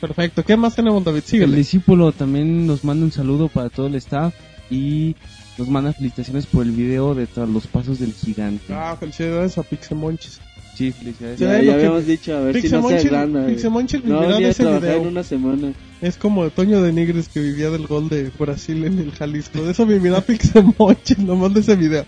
Perfecto. 0.00 0.42
¿Qué 0.44 0.56
más 0.56 0.74
tenemos, 0.74 1.04
David? 1.04 1.18
El 1.18 1.24
Síguele. 1.24 1.56
discípulo 1.56 2.12
también 2.12 2.66
nos 2.66 2.84
manda 2.84 3.04
un 3.04 3.12
saludo 3.12 3.48
para 3.48 3.68
todo 3.68 3.86
el 3.88 3.94
staff 3.96 4.34
y 4.70 5.14
nos 5.58 5.68
manda 5.68 5.92
felicitaciones 5.92 6.46
por 6.46 6.64
el 6.64 6.72
video 6.72 7.14
de 7.14 7.26
Tras 7.26 7.48
los 7.48 7.66
Pasos 7.66 7.98
del 7.98 8.12
Gigante. 8.14 8.72
Ah, 8.72 8.96
felicidades 8.98 9.58
a 9.58 9.62
Pixemonchis. 9.62 10.32
Sí, 10.34 10.40
Sí, 10.76 10.92
ya, 11.20 11.26
lo 11.28 11.34
ya 11.36 11.62
que- 11.62 11.72
habíamos 11.72 12.06
dicho, 12.06 12.36
a 12.36 12.40
ver 12.40 12.54
si 12.60 12.68
no 12.68 12.68
se 12.68 12.68
Pixemonchis 12.68 13.06
agranda. 13.06 13.46
eh. 13.48 13.52
Pixemonchis 13.54 14.04
No 14.04 14.20
vivirá 14.20 14.20
venía 14.34 14.46
de 14.46 14.50
ese 14.52 14.64
video. 14.64 14.96
en 15.00 15.06
una 15.06 15.22
semana. 15.22 15.72
Es 16.02 16.16
como 16.18 16.50
Toño 16.50 16.82
de 16.82 16.92
Nigres 16.92 17.28
que 17.28 17.40
vivía 17.40 17.70
del 17.70 17.86
gol 17.86 18.08
de 18.10 18.30
Brasil 18.38 18.84
en 18.84 18.98
el 18.98 19.12
Jalisco. 19.12 19.62
De 19.62 19.70
eso 19.72 19.86
vivirá 19.86 20.20
Pixemonchis, 20.20 21.18
nomás 21.18 21.54
de 21.54 21.60
ese 21.60 21.76
video. 21.76 22.04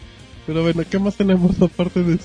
Pero 0.47 0.63
bueno, 0.63 0.83
¿qué 0.91 0.99
más 0.99 1.17
tenemos 1.17 1.61
aparte 1.63 2.03
de 2.03 2.15
eso? 2.17 2.25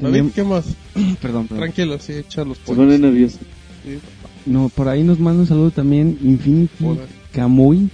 David, 0.00 0.24
¿qué 0.34 0.44
más? 0.44 0.64
Perdón, 1.22 1.46
perdón. 1.46 1.58
Tranquilo, 1.64 1.98
sí, 1.98 2.12
echa 2.14 2.44
los 2.44 2.58
Se 2.58 2.74
pone 2.74 2.98
nervioso. 2.98 3.38
Sí, 3.84 3.98
No, 4.46 4.68
por 4.74 4.88
ahí 4.88 5.02
nos 5.02 5.18
manda 5.18 5.40
un 5.42 5.46
saludo 5.46 5.70
también 5.70 6.18
Infinity. 6.22 6.84
Kamui. 7.32 7.88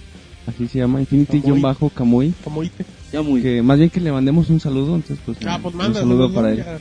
Así 0.47 0.67
se 0.69 0.79
llama, 0.79 1.01
Infinity-Kamui. 1.01 2.33
como 2.45 2.63
ite. 2.65 2.85
Ya 3.13 3.23
muy. 3.23 3.43
Que 3.43 3.63
más 3.63 3.79
bien 3.79 3.91
que 3.91 4.01
le 4.01 4.11
mandemos 4.11 4.49
un 4.51 4.59
saludo, 4.59 4.97
entonces 4.97 5.19
pues, 5.25 5.39
Ah, 5.47 5.59
pues 5.63 5.75
un 5.75 5.79
mándalo. 5.79 6.07
saludo 6.07 6.29
¿no? 6.29 6.35
para 6.35 6.51
él. 6.53 6.57
Ya. 6.59 6.79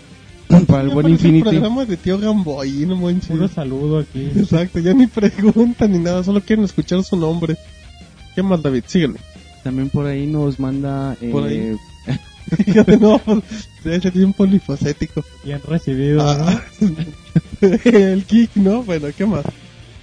Para 0.67 0.83
el 0.83 0.89
buen 0.93 1.05
parece 1.05 1.27
un 1.27 1.35
Infinity. 1.35 1.49
programa 1.49 1.85
de 1.85 1.97
tío 1.97 2.17
Gamboy, 2.19 2.85
no 2.85 2.95
manches. 2.97 3.29
Puro 3.29 3.47
saludo 3.47 3.99
aquí. 3.99 4.29
Exacto, 4.35 4.79
ya 4.79 4.93
ni 4.93 5.07
preguntan 5.07 5.91
ni 5.91 5.99
nada, 5.99 6.23
solo 6.23 6.41
quieren 6.41 6.65
escuchar 6.65 7.03
su 7.03 7.15
nombre. 7.15 7.57
¿Qué 8.35 8.43
más, 8.43 8.61
David? 8.61 8.83
Síguele. 8.87 9.19
También 9.63 9.89
por 9.89 10.05
ahí 10.05 10.25
nos 10.25 10.59
manda 10.59 11.15
eh, 11.21 11.29
Por 11.31 11.43
ahí. 11.45 11.75
Fíjate, 12.65 12.97
no, 12.99 13.19
pues, 13.19 13.43
de 13.83 13.95
ese 13.95 14.11
tiempo 14.11 14.37
polifacético. 14.37 15.23
Bien 15.43 15.61
recibido. 15.67 16.21
Ah, 16.21 16.61
el 17.61 18.25
geek, 18.25 18.55
¿no? 18.55 18.83
Bueno, 18.83 19.07
¿qué 19.15 19.25
más? 19.25 19.45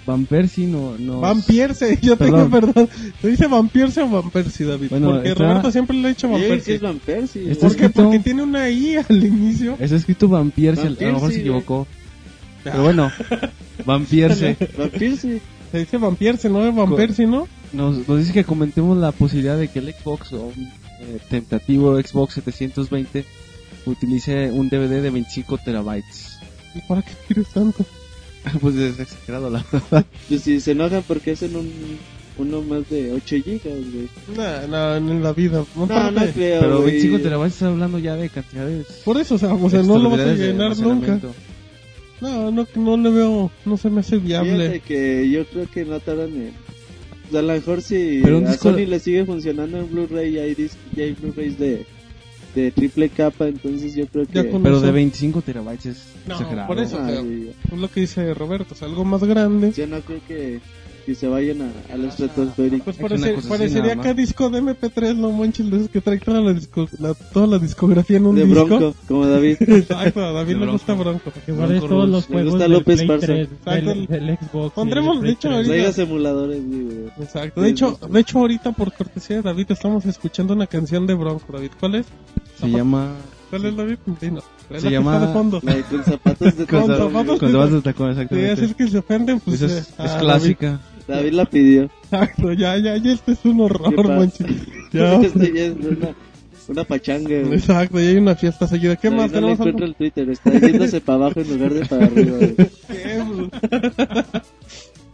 Van 0.09 0.25
Persie 0.25 0.67
no, 0.67 0.97
nos- 0.99 1.21
Van 1.21 1.43
Pierce, 1.43 1.99
yo 2.03 2.17
tengo 2.17 2.49
Perdón. 2.49 2.73
perdón. 2.73 2.89
¿Se 3.21 3.29
dice 3.29 3.47
Van 3.47 3.69
Pierce 3.69 4.01
o 4.01 4.09
Van 4.09 4.31
Persie, 4.31 4.65
David? 4.67 4.89
Bueno, 4.89 5.11
Porque 5.13 5.29
está- 5.29 5.45
Roberto 5.45 5.71
siempre 5.71 5.97
le 5.99 6.07
ha 6.07 6.09
dicho 6.09 6.29
Van 6.31 6.41
sí 6.41 6.47
Persie. 6.49 6.75
es 6.77 6.81
Van 6.81 6.99
Persie. 6.99 7.51
Está 7.53 7.67
¿Por 7.69 7.77
qué? 7.77 7.85
escrito- 7.85 8.03
Porque 8.05 8.19
tiene 8.21 8.43
una 8.43 8.71
I 8.71 8.97
al 9.09 9.25
inicio. 9.25 9.77
Está 9.79 9.97
escrito 9.97 10.29
Van 10.29 10.51
Piersie, 10.51 10.85
Van 10.89 10.97
a 10.99 11.07
lo 11.09 11.13
mejor 11.13 11.33
se 11.33 11.41
equivocó. 11.41 11.87
Pero 12.65 12.83
bueno, 12.83 13.13
Van 13.85 14.05
Piersie. 14.07 14.57
Van 14.79 14.91
Persie. 14.91 15.41
Se 15.71 15.79
dice 15.81 15.97
Van 15.99 16.17
Pierce, 16.17 16.49
no 16.49 16.67
es 16.67 16.75
Van 16.75 16.97
Persie, 16.97 17.27
¿no? 17.27 17.47
Nos, 17.75 18.09
nos 18.09 18.19
dice 18.19 18.33
que 18.33 18.45
comentemos 18.45 18.97
la 18.97 19.13
posibilidad 19.13 19.59
de 19.59 19.69
que 19.69 19.81
el 19.81 19.93
Xbox 19.93 20.33
o 20.33 20.47
un 20.57 20.65
eh, 21.03 21.19
tentativo 21.29 22.01
Xbox 22.01 22.33
720 22.35 23.27
utilice 23.85 24.51
un 24.51 24.71
DVD 24.71 25.03
de 25.03 25.11
25 25.11 25.59
terabytes. 25.59 26.39
¿Y 26.75 26.81
para 26.89 27.03
qué 27.03 27.13
quieres 27.27 27.49
tanto? 27.53 27.85
pues 28.61 28.77
es 28.77 28.99
exagerado 29.01 29.51
la 29.51 29.65
verdad. 29.71 30.05
Pues 30.29 30.43
si 30.43 30.61
se 30.61 30.73
enojan 30.73 31.03
porque 31.07 31.33
hacen 31.33 31.57
un, 31.57 31.71
uno 32.39 32.63
más 32.63 32.89
de 32.91 33.13
8 33.13 33.37
gigas, 33.45 33.63
güey. 33.65 34.09
No, 34.37 34.67
no, 34.69 34.97
en 34.97 35.23
la 35.23 35.33
vida. 35.33 35.65
No, 35.75 35.87
No, 35.87 36.11
no 36.11 36.27
creo, 36.33 36.61
Pero 36.61 36.81
güey. 36.81 36.93
25 36.93 37.19
terabytes 37.21 37.55
está 37.55 37.69
hablando 37.69 37.99
ya 37.99 38.17
de 38.17 38.29
cantidades. 38.29 38.87
Por 39.05 39.19
eso, 39.21 39.35
o 39.35 39.39
sea, 39.39 39.55
o 39.55 39.71
sea, 39.71 39.83
no 39.83 39.99
lo 39.99 40.11
vas 40.11 40.21
a 40.21 40.35
llenar 40.35 40.77
nunca. 40.79 41.21
No, 42.21 42.51
no, 42.51 42.67
no 42.75 42.97
le 42.97 43.11
veo, 43.11 43.51
no 43.65 43.77
se 43.77 43.91
me 43.91 44.01
hace 44.01 44.19
Fíjate 44.19 44.45
viable. 44.45 44.81
que 44.81 45.31
yo 45.31 45.47
creo 45.47 45.71
que 45.71 45.85
no 45.85 46.01
tardan 46.01 46.31
en, 46.35 46.53
a 47.37 47.43
lo 47.43 47.53
mejor 47.53 47.81
si 47.81 48.21
Pero 48.23 48.39
un 48.39 48.47
a 48.47 48.55
Sony 48.55 48.87
le 48.87 48.99
sigue 48.99 49.25
funcionando 49.25 49.79
en 49.79 49.91
Blu-ray 49.91 50.35
y 50.35 50.39
hay, 50.39 50.71
hay 50.97 51.13
Blu-rays 51.13 51.59
de, 51.59 51.87
de 52.55 52.71
triple 52.73 53.09
capa, 53.11 53.47
entonces 53.47 53.95
yo 53.95 54.07
creo 54.07 54.27
que... 54.27 54.33
Ya 54.33 54.51
con- 54.51 54.63
Pero 54.63 54.79
eso- 54.79 54.87
de 54.87 54.93
25 54.93 55.43
terabytes 55.43 55.87
es 55.87 56.03
No, 56.27 56.35
exagerado. 56.35 56.67
por 56.69 56.79
eso. 56.79 56.99
Ah, 57.01 57.05
pero- 57.07 57.23
sí, 57.23 57.51
Es 57.73 57.79
lo 57.79 57.91
que 57.91 58.01
dice 58.01 58.35
Roberto, 58.35 58.75
es 58.75 58.83
algo 58.83 59.05
más 59.05 59.23
grande. 59.25 59.73
yo 59.73 59.87
no 59.87 60.01
creo 60.01 60.21
que, 60.27 60.61
que 61.09 61.15
se 61.15 61.27
vayan 61.27 61.63
a, 61.63 61.95
a 61.95 61.97
los 61.97 62.11
estratosféricos. 62.21 62.97
Pues 62.99 63.13
Es 63.13 63.21
parece- 63.23 63.49
parecería 63.49 63.93
acá 63.95 64.13
disco 64.13 64.51
de 64.51 64.61
MP3, 64.63 65.17
no 65.17 65.33
manches, 65.33 65.67
esos 65.67 65.89
que 65.89 66.03
trae 66.03 66.19
toda 66.19 66.43
la, 66.43 66.53
disco, 66.53 66.87
la- 66.99 67.15
toda 67.15 67.47
la 67.47 67.59
discografía 67.59 68.19
en 68.19 68.27
un 68.27 68.35
De 68.37 68.45
disco. 68.45 68.67
Bronco, 68.67 68.95
como 69.09 69.27
David. 69.27 69.57
Exacto, 69.61 70.23
a 70.23 70.33
David 70.33 70.57
le 70.57 70.67
gusta 70.67 70.93
Bronco. 70.93 71.33
Guardes 71.47 71.79
Bronco 71.81 71.89
todos 71.89 72.09
los 72.11 72.29
Me 72.29 72.35
juegos 72.35 72.51
gusta 72.51 72.65
del 72.65 72.73
López 72.73 72.97
Play 72.97 73.09
Parza. 73.09 73.27
3, 73.27 73.49
Exacto. 73.51 73.87
del, 73.89 74.07
del 74.07 74.37
Xbox. 74.39 74.75
Pondremos, 74.75 75.15
del 75.17 75.25
de 75.25 75.31
hecho, 75.33 75.49
Play 75.49 75.65
3. 75.65 75.85
ahorita- 75.87 76.03
emuladores. 76.03 76.63
Exacto. 77.21 77.61
De 77.63 77.69
hecho, 77.71 77.99
de 78.11 78.21
hecho 78.21 78.39
ahorita 78.41 78.73
por 78.73 78.93
cortesía 78.93 79.37
de 79.37 79.43
David 79.43 79.67
estamos 79.71 80.05
escuchando 80.05 80.53
una 80.53 80.67
canción 80.67 81.07
de 81.07 81.15
Bronco, 81.15 81.51
David. 81.51 81.71
¿Cuál 81.81 81.95
es? 81.95 82.07
Se 82.61 82.69
llama... 82.69 83.13
¿Cuál 83.49 83.65
es 83.65 83.77
David? 83.79 83.97
Sí, 84.21 84.31
no. 84.31 84.41
Es 84.69 84.83
Se 84.83 84.91
la 84.91 84.99
llama- 84.99 85.19
de 85.27 85.33
fondo. 85.33 85.59
La 85.63 85.75
de 85.75 85.83
con 85.85 86.05
zapatos 86.05 86.55
de 86.59 86.67
tacón. 86.67 86.87
Con 86.87 86.97
zapatos 86.99 87.73
de 87.73 87.81
tacón, 87.81 88.07
Sí, 88.15 88.21
exactamente. 88.21 88.53
así 88.53 88.65
es 88.67 88.75
que 88.75 88.89
se 88.89 88.99
ofenden, 88.99 89.41
pues. 89.41 89.63
Es, 89.63 89.73
eh, 89.73 89.95
es 90.05 90.13
clásica. 90.13 90.67
David 90.73 90.81
la 91.09 91.45
pidió. 91.47 91.81
David. 91.83 91.91
Exacto, 92.05 92.53
ya, 92.53 92.77
ya, 92.79 92.97
ya 92.97 93.13
este 93.13 93.33
es 93.33 93.45
un 93.45 93.57
¿Qué 93.59 93.63
horror, 93.63 94.09
manches. 94.09 94.47
Ya. 94.93 95.21
Este 95.21 95.53
ya 95.53 95.65
es 95.67 95.75
una, 95.77 96.09
una 96.69 96.85
pachanga, 96.85 97.29
güey. 97.41 97.55
Exacto, 97.55 98.01
ya 98.01 98.09
hay 98.09 98.17
una 98.17 98.35
fiesta 98.35 98.67
seguida. 98.67 98.97
¿Qué 98.97 99.09
David 99.09 99.21
más 99.23 99.31
no 99.31 99.35
tenemos? 99.35 99.53
encuentro 99.61 99.85
algo? 99.85 99.93
el 99.93 99.95
Twitter, 99.97 100.31
está 100.31 100.53
yéndose 100.59 101.01
para 101.01 101.17
abajo 101.17 101.41
en 101.41 101.49
lugar 101.51 101.75
de 101.75 101.85
para 101.87 102.05
arriba. 102.07 102.39
¿Qué? 102.89 103.23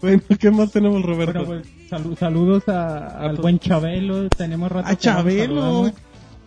bueno, 0.00 0.22
¿qué 0.38 0.50
más 0.50 0.70
tenemos, 0.72 1.02
Roberto? 1.02 1.44
Bueno, 1.44 1.62
pues, 1.62 1.90
salu- 1.90 2.16
saludos 2.16 2.68
a- 2.68 3.18
al 3.20 3.36
buen 3.36 3.58
Chabelo. 3.58 4.28
Tenemos 4.28 4.70
rato. 4.70 4.86
A 4.88 4.92
no 4.92 4.96
Chabelo. 4.98 5.92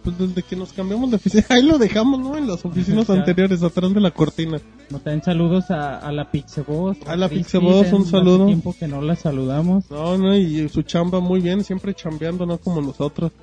Pues 0.08 0.20
desde 0.20 0.42
que 0.42 0.56
nos 0.56 0.72
cambiamos 0.72 1.10
de 1.10 1.18
oficina, 1.18 1.44
ahí 1.50 1.64
lo 1.64 1.78
dejamos, 1.78 2.18
¿no? 2.18 2.38
En 2.38 2.48
las 2.48 2.64
oficinas 2.64 3.10
anteriores, 3.10 3.62
atrás 3.62 3.94
de 3.94 4.00
la 4.00 4.12
cortina. 4.12 4.58
Nos 4.90 5.04
traen 5.04 5.22
saludos 5.22 5.70
a, 5.70 5.98
a 5.98 6.14
la 6.14 6.32
Pixeboss. 6.32 7.00
A 7.06 7.18
la 7.18 7.28
Pixeboss, 7.28 7.92
un 7.92 8.04
hace 8.04 8.12
saludo. 8.12 8.46
tiempo 8.46 8.74
que 8.80 8.88
no 8.88 9.02
la 9.02 9.18
saludamos. 9.18 9.92
No, 9.92 10.18
no, 10.18 10.34
y 10.34 10.70
su 10.70 10.84
chamba 10.84 11.20
muy 11.20 11.42
bien, 11.42 11.62
siempre 11.62 11.94
chambeando, 11.94 12.46
no 12.46 12.58
como 12.58 12.80
nosotros. 12.80 13.34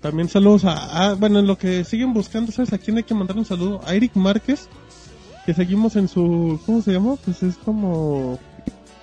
También 0.00 0.28
saludos 0.28 0.64
a, 0.66 1.10
ah, 1.10 1.14
bueno, 1.14 1.40
en 1.40 1.48
lo 1.48 1.58
que 1.58 1.82
siguen 1.82 2.14
buscando, 2.14 2.52
¿sabes 2.52 2.72
a 2.72 2.78
quién 2.78 2.98
hay 2.98 3.02
que 3.02 3.14
mandar 3.14 3.36
un 3.36 3.44
saludo? 3.44 3.80
A 3.84 3.96
Eric 3.96 4.14
Márquez, 4.14 4.68
que 5.44 5.52
seguimos 5.52 5.96
en 5.96 6.06
su, 6.06 6.60
¿cómo 6.64 6.80
se 6.80 6.92
llama? 6.92 7.16
Pues 7.24 7.42
es 7.42 7.56
como 7.56 8.38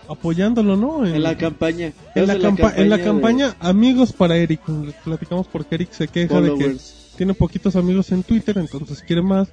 apoyándolo, 0.09 0.75
¿no? 0.75 1.05
En 1.05 1.21
la 1.23 1.37
campaña. 1.37 1.93
en 2.15 2.27
la, 2.27 2.33
de 2.35 2.41
campa- 2.41 2.73
en 2.75 2.89
la 2.89 2.97
de 2.97 3.03
campaña 3.03 3.55
Amigos 3.59 4.11
para 4.13 4.35
Eric. 4.37 4.61
Platicamos 5.03 5.47
porque 5.47 5.75
Eric 5.75 5.91
se 5.91 6.07
queja 6.07 6.41
de 6.41 6.49
que 6.49 6.55
followers. 6.55 7.13
tiene 7.17 7.33
poquitos 7.33 7.75
amigos 7.75 8.11
en 8.11 8.23
Twitter, 8.23 8.57
entonces 8.57 9.01
quiere 9.01 9.21
más. 9.21 9.47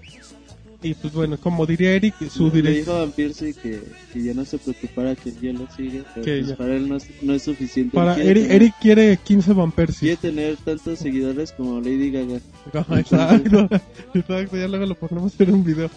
Y 0.82 0.92
pues 0.94 1.14
bueno, 1.14 1.36
como 1.38 1.64
diría 1.66 1.92
Eric, 1.92 2.14
su 2.28 2.44
Le 2.46 2.50
dirección... 2.52 2.84
dijo 2.84 2.92
a 2.92 3.00
Vampirsi 3.00 3.54
que, 3.54 3.80
que 4.12 4.22
ya 4.22 4.34
no 4.34 4.44
se 4.44 4.58
preocupara 4.58 5.16
que 5.16 5.30
el 5.30 5.40
hielo 5.40 5.66
sigue, 5.74 6.04
pero 6.14 6.24
Que 6.24 6.42
pues 6.44 6.52
para 6.56 6.74
él 6.76 6.88
no 6.88 6.96
es, 6.96 7.06
no 7.22 7.32
es 7.32 7.42
suficiente. 7.42 7.94
Para 7.94 8.14
Eric, 8.22 8.42
tener- 8.44 8.52
Eric 8.62 8.74
quiere 8.80 9.16
15 9.16 9.52
Vampers. 9.54 9.98
Quiere 9.98 10.16
tener 10.16 10.56
tantos 10.58 10.98
seguidores 10.98 11.52
como 11.52 11.80
Lady 11.80 12.10
Gaga. 12.10 12.40
Ajá, 12.74 13.00
exacto, 13.00 13.68
exacto, 14.14 14.56
ya 14.56 14.68
luego 14.68 14.86
lo 14.86 14.94
ponemos 14.94 15.32
en 15.40 15.54
un 15.54 15.64
video. 15.64 15.90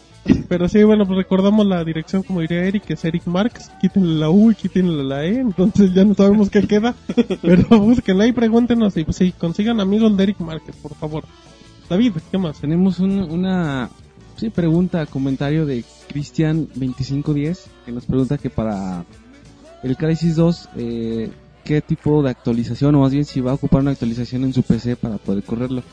Pero 0.47 0.67
sí, 0.67 0.83
bueno, 0.83 1.05
pues 1.05 1.17
recordamos 1.17 1.65
la 1.65 1.83
dirección, 1.83 2.23
como 2.23 2.41
diría 2.41 2.63
Eric, 2.65 2.83
que 2.83 2.93
es 2.93 3.05
Eric 3.05 3.25
Marx, 3.25 3.71
quítenle 3.79 4.19
la 4.19 4.29
U 4.29 4.51
y 4.51 4.55
quítenle 4.55 5.03
la 5.03 5.23
E, 5.25 5.39
entonces 5.39 5.93
ya 5.93 6.03
no 6.03 6.13
sabemos 6.13 6.49
qué 6.49 6.67
queda, 6.67 6.95
pero 7.41 7.63
búsquenla 7.79 8.27
y 8.27 8.31
pregúntenos 8.31 8.95
y 8.97 9.03
pues 9.05 9.17
sí, 9.17 9.31
consigan 9.31 9.79
amigos 9.79 10.15
de 10.17 10.23
Eric 10.23 10.39
Márquez, 10.39 10.75
por 10.77 10.93
favor. 10.95 11.23
David, 11.89 12.13
¿qué 12.31 12.37
más? 12.37 12.59
Tenemos 12.59 12.99
un- 12.99 13.31
una 13.31 13.89
sí, 14.37 14.49
pregunta, 14.49 15.05
comentario 15.05 15.65
de 15.65 15.83
Cristian2510 16.13 17.59
que 17.85 17.91
nos 17.91 18.05
pregunta 18.05 18.37
que 18.37 18.49
para 18.49 19.05
el 19.83 19.97
Crisis 19.97 20.35
2, 20.35 20.69
eh, 20.77 21.31
¿qué 21.63 21.81
tipo 21.81 22.21
de 22.23 22.29
actualización 22.31 22.95
o 22.95 23.01
más 23.01 23.11
bien 23.11 23.25
si 23.25 23.41
va 23.41 23.51
a 23.51 23.55
ocupar 23.55 23.81
una 23.81 23.91
actualización 23.91 24.43
en 24.43 24.53
su 24.53 24.63
PC 24.63 24.95
para 24.95 25.17
poder 25.17 25.43
correrlo? 25.43 25.83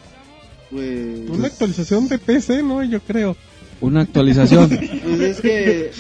Pues, 0.71 1.31
Una 1.31 1.47
actualización 1.47 2.09
de 2.09 2.19
PC, 2.19 2.63
¿no? 2.63 2.83
Yo 2.83 3.01
creo. 3.01 3.37
Una 3.81 4.01
actualización. 4.03 4.69
pues 5.05 5.21
es 5.21 5.41
que 5.41 5.91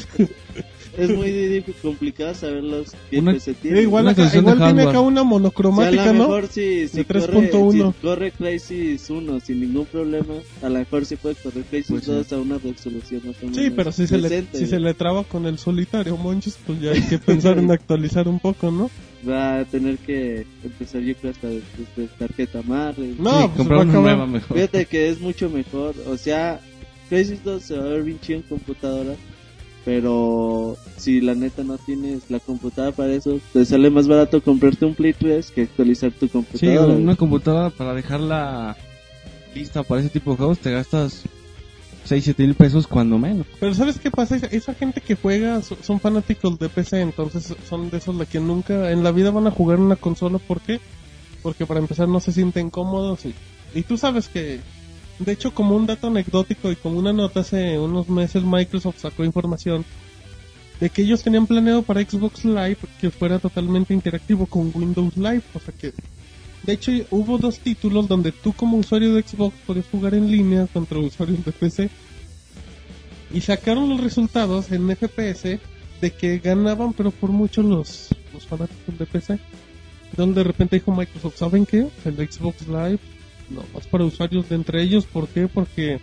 es 0.98 1.10
muy 1.14 1.30
difícil, 1.30 1.74
complicado 1.82 2.34
saberlos 2.34 2.92
qué 3.10 3.18
Una- 3.18 3.34
PC 3.34 3.52
Sí, 3.52 3.58
tiene. 3.60 3.82
igual 3.82 4.04
Una 4.04 4.12
acá- 4.12 4.22
actualización 4.24 4.44
de 4.46 4.50
igual 4.52 4.68
tiene 4.68 4.80
hardware. 4.84 4.96
acá 4.96 5.00
una 5.00 5.08
O 5.08 5.14
sea, 5.14 5.20
a 5.20 5.24
monocromática, 5.30 6.06
lo 6.06 6.12
¿no? 6.14 6.18
mejor 6.20 6.46
si, 6.46 6.88
si, 6.88 6.96
De 6.96 7.04
corre, 7.04 7.20
3.1. 7.50 7.92
si 7.94 8.00
corre 8.00 8.30
Crisis 8.32 9.10
1 9.10 9.40
sin 9.40 9.60
ningún 9.60 9.84
problema, 9.86 10.34
a 10.62 10.68
lo 10.70 10.78
mejor 10.78 11.04
sí 11.04 11.16
puede 11.16 11.34
correr 11.34 11.64
Crisis 11.64 11.90
Pues 11.90 12.04
sí. 12.04 12.10
2 12.12 12.32
a 12.32 12.38
una 12.38 12.56
resolución 12.58 13.20
más 13.26 13.36
o 13.42 13.46
menos 13.46 13.56
Sí, 13.62 13.70
pero 13.76 13.92
si 13.92 14.06
se, 14.06 14.16
le, 14.18 14.46
si 14.54 14.66
se 14.66 14.80
le 14.80 14.94
traba 14.94 15.24
con 15.24 15.44
el 15.44 15.58
solitario, 15.58 16.16
monches, 16.16 16.56
pues 16.66 16.80
ya 16.80 16.92
hay 16.92 17.02
que 17.02 17.18
pensar 17.18 17.58
en 17.58 17.70
actualizar 17.70 18.26
un 18.26 18.38
poco, 18.40 18.70
¿no? 18.70 18.90
Va 19.28 19.58
a 19.60 19.64
tener 19.66 19.98
que 19.98 20.46
empezar 20.64 21.02
yo 21.02 21.14
creo 21.16 21.32
hasta 21.32 21.48
desde 21.48 22.06
tarjeta 22.18 22.62
madre. 22.62 23.12
No, 23.18 23.32
Sí, 23.42 23.46
pues 23.48 23.56
comprar 23.56 23.80
una 23.80 23.92
nueva 23.92 24.26
mejor. 24.26 24.56
Fíjate 24.56 24.86
que 24.86 25.08
es 25.10 25.20
mucho 25.20 25.50
mejor. 25.50 25.94
O 26.08 26.16
sea, 26.16 26.60
Crisis 27.08 27.42
2 27.44 27.62
se 27.62 27.76
va 27.78 27.84
a 27.84 27.88
ver 27.88 28.02
bien 28.02 28.20
chido 28.20 28.38
en 28.38 28.42
computadora. 28.44 29.14
Pero 29.84 30.76
si 30.96 31.20
la 31.20 31.34
neta 31.36 31.62
no 31.62 31.78
tienes 31.78 32.28
la 32.28 32.40
computadora 32.40 32.94
para 32.94 33.12
eso, 33.12 33.38
te 33.52 33.64
sale 33.64 33.88
más 33.88 34.08
barato 34.08 34.42
comprarte 34.42 34.84
un 34.84 34.94
Play 34.96 35.12
3 35.12 35.52
que 35.52 35.62
actualizar 35.62 36.10
tu 36.10 36.26
Sí, 36.26 36.32
computadora. 36.32 36.92
una 36.94 37.14
computadora 37.14 37.70
para 37.70 37.94
dejarla 37.94 38.76
lista 39.54 39.84
para 39.84 40.00
ese 40.00 40.10
tipo 40.10 40.32
de 40.32 40.36
juegos 40.38 40.58
te 40.58 40.72
gastas 40.72 41.22
6, 42.04 42.24
7 42.24 42.42
mil 42.42 42.54
pesos 42.56 42.86
cuando 42.88 43.16
menos. 43.16 43.46
Pero 43.60 43.74
¿sabes 43.74 43.98
qué 44.00 44.10
pasa? 44.10 44.34
Esa, 44.36 44.46
esa 44.46 44.74
gente 44.74 45.00
que 45.00 45.14
juega 45.14 45.62
so- 45.62 45.78
son 45.82 46.00
fanáticos 46.00 46.58
de 46.58 46.68
PC, 46.68 47.00
entonces 47.00 47.54
son 47.68 47.88
de 47.88 47.98
esos 47.98 48.16
la 48.16 48.26
que 48.26 48.40
nunca 48.40 48.90
en 48.90 49.04
la 49.04 49.12
vida 49.12 49.30
van 49.30 49.46
a 49.46 49.52
jugar 49.52 49.78
una 49.78 49.94
consola. 49.96 50.38
¿Por 50.38 50.60
qué? 50.60 50.80
Porque 51.44 51.64
para 51.64 51.78
empezar 51.78 52.08
no 52.08 52.18
se 52.18 52.32
sienten 52.32 52.70
cómodos 52.70 53.24
y, 53.24 53.34
y 53.72 53.82
tú 53.82 53.96
sabes 53.96 54.28
que, 54.28 54.60
de 55.18 55.32
hecho 55.32 55.54
como 55.54 55.76
un 55.76 55.86
dato 55.86 56.08
anecdótico 56.08 56.70
y 56.70 56.76
como 56.76 56.98
una 56.98 57.12
nota 57.12 57.40
hace 57.40 57.78
unos 57.78 58.08
meses 58.08 58.42
Microsoft 58.42 59.00
sacó 59.00 59.24
información 59.24 59.84
de 60.80 60.90
que 60.90 61.02
ellos 61.02 61.22
tenían 61.22 61.46
planeado 61.46 61.82
para 61.82 62.02
Xbox 62.02 62.44
Live 62.44 62.78
que 63.00 63.10
fuera 63.10 63.38
totalmente 63.38 63.94
interactivo 63.94 64.46
con 64.46 64.70
Windows 64.74 65.16
Live, 65.16 65.42
o 65.54 65.60
sea 65.60 65.72
que 65.72 65.94
de 66.62 66.72
hecho 66.72 66.92
hubo 67.10 67.38
dos 67.38 67.60
títulos 67.60 68.08
donde 68.08 68.32
tú 68.32 68.52
como 68.52 68.76
usuario 68.76 69.14
de 69.14 69.22
Xbox 69.22 69.56
podías 69.66 69.86
jugar 69.90 70.14
en 70.14 70.30
línea 70.30 70.66
contra 70.66 70.98
usuarios 70.98 71.44
de 71.44 71.52
PC 71.52 71.90
y 73.32 73.40
sacaron 73.40 73.88
los 73.88 74.00
resultados 74.00 74.70
en 74.70 74.94
FPS 74.94 75.58
de 76.00 76.10
que 76.10 76.38
ganaban 76.38 76.92
pero 76.92 77.10
por 77.10 77.30
mucho 77.30 77.62
los, 77.62 78.08
los 78.34 78.46
fanáticos 78.46 78.98
de 78.98 79.06
PC 79.06 79.38
donde 80.14 80.40
de 80.40 80.44
repente 80.44 80.76
dijo 80.76 80.94
Microsoft 80.94 81.38
¿saben 81.38 81.64
qué? 81.64 81.88
el 82.04 82.30
Xbox 82.30 82.68
Live 82.68 83.15
no 83.50 83.62
es 83.78 83.86
para 83.86 84.04
usuarios 84.04 84.48
de 84.48 84.54
entre 84.56 84.82
ellos 84.82 85.04
¿por 85.06 85.28
qué? 85.28 85.48
porque 85.48 86.00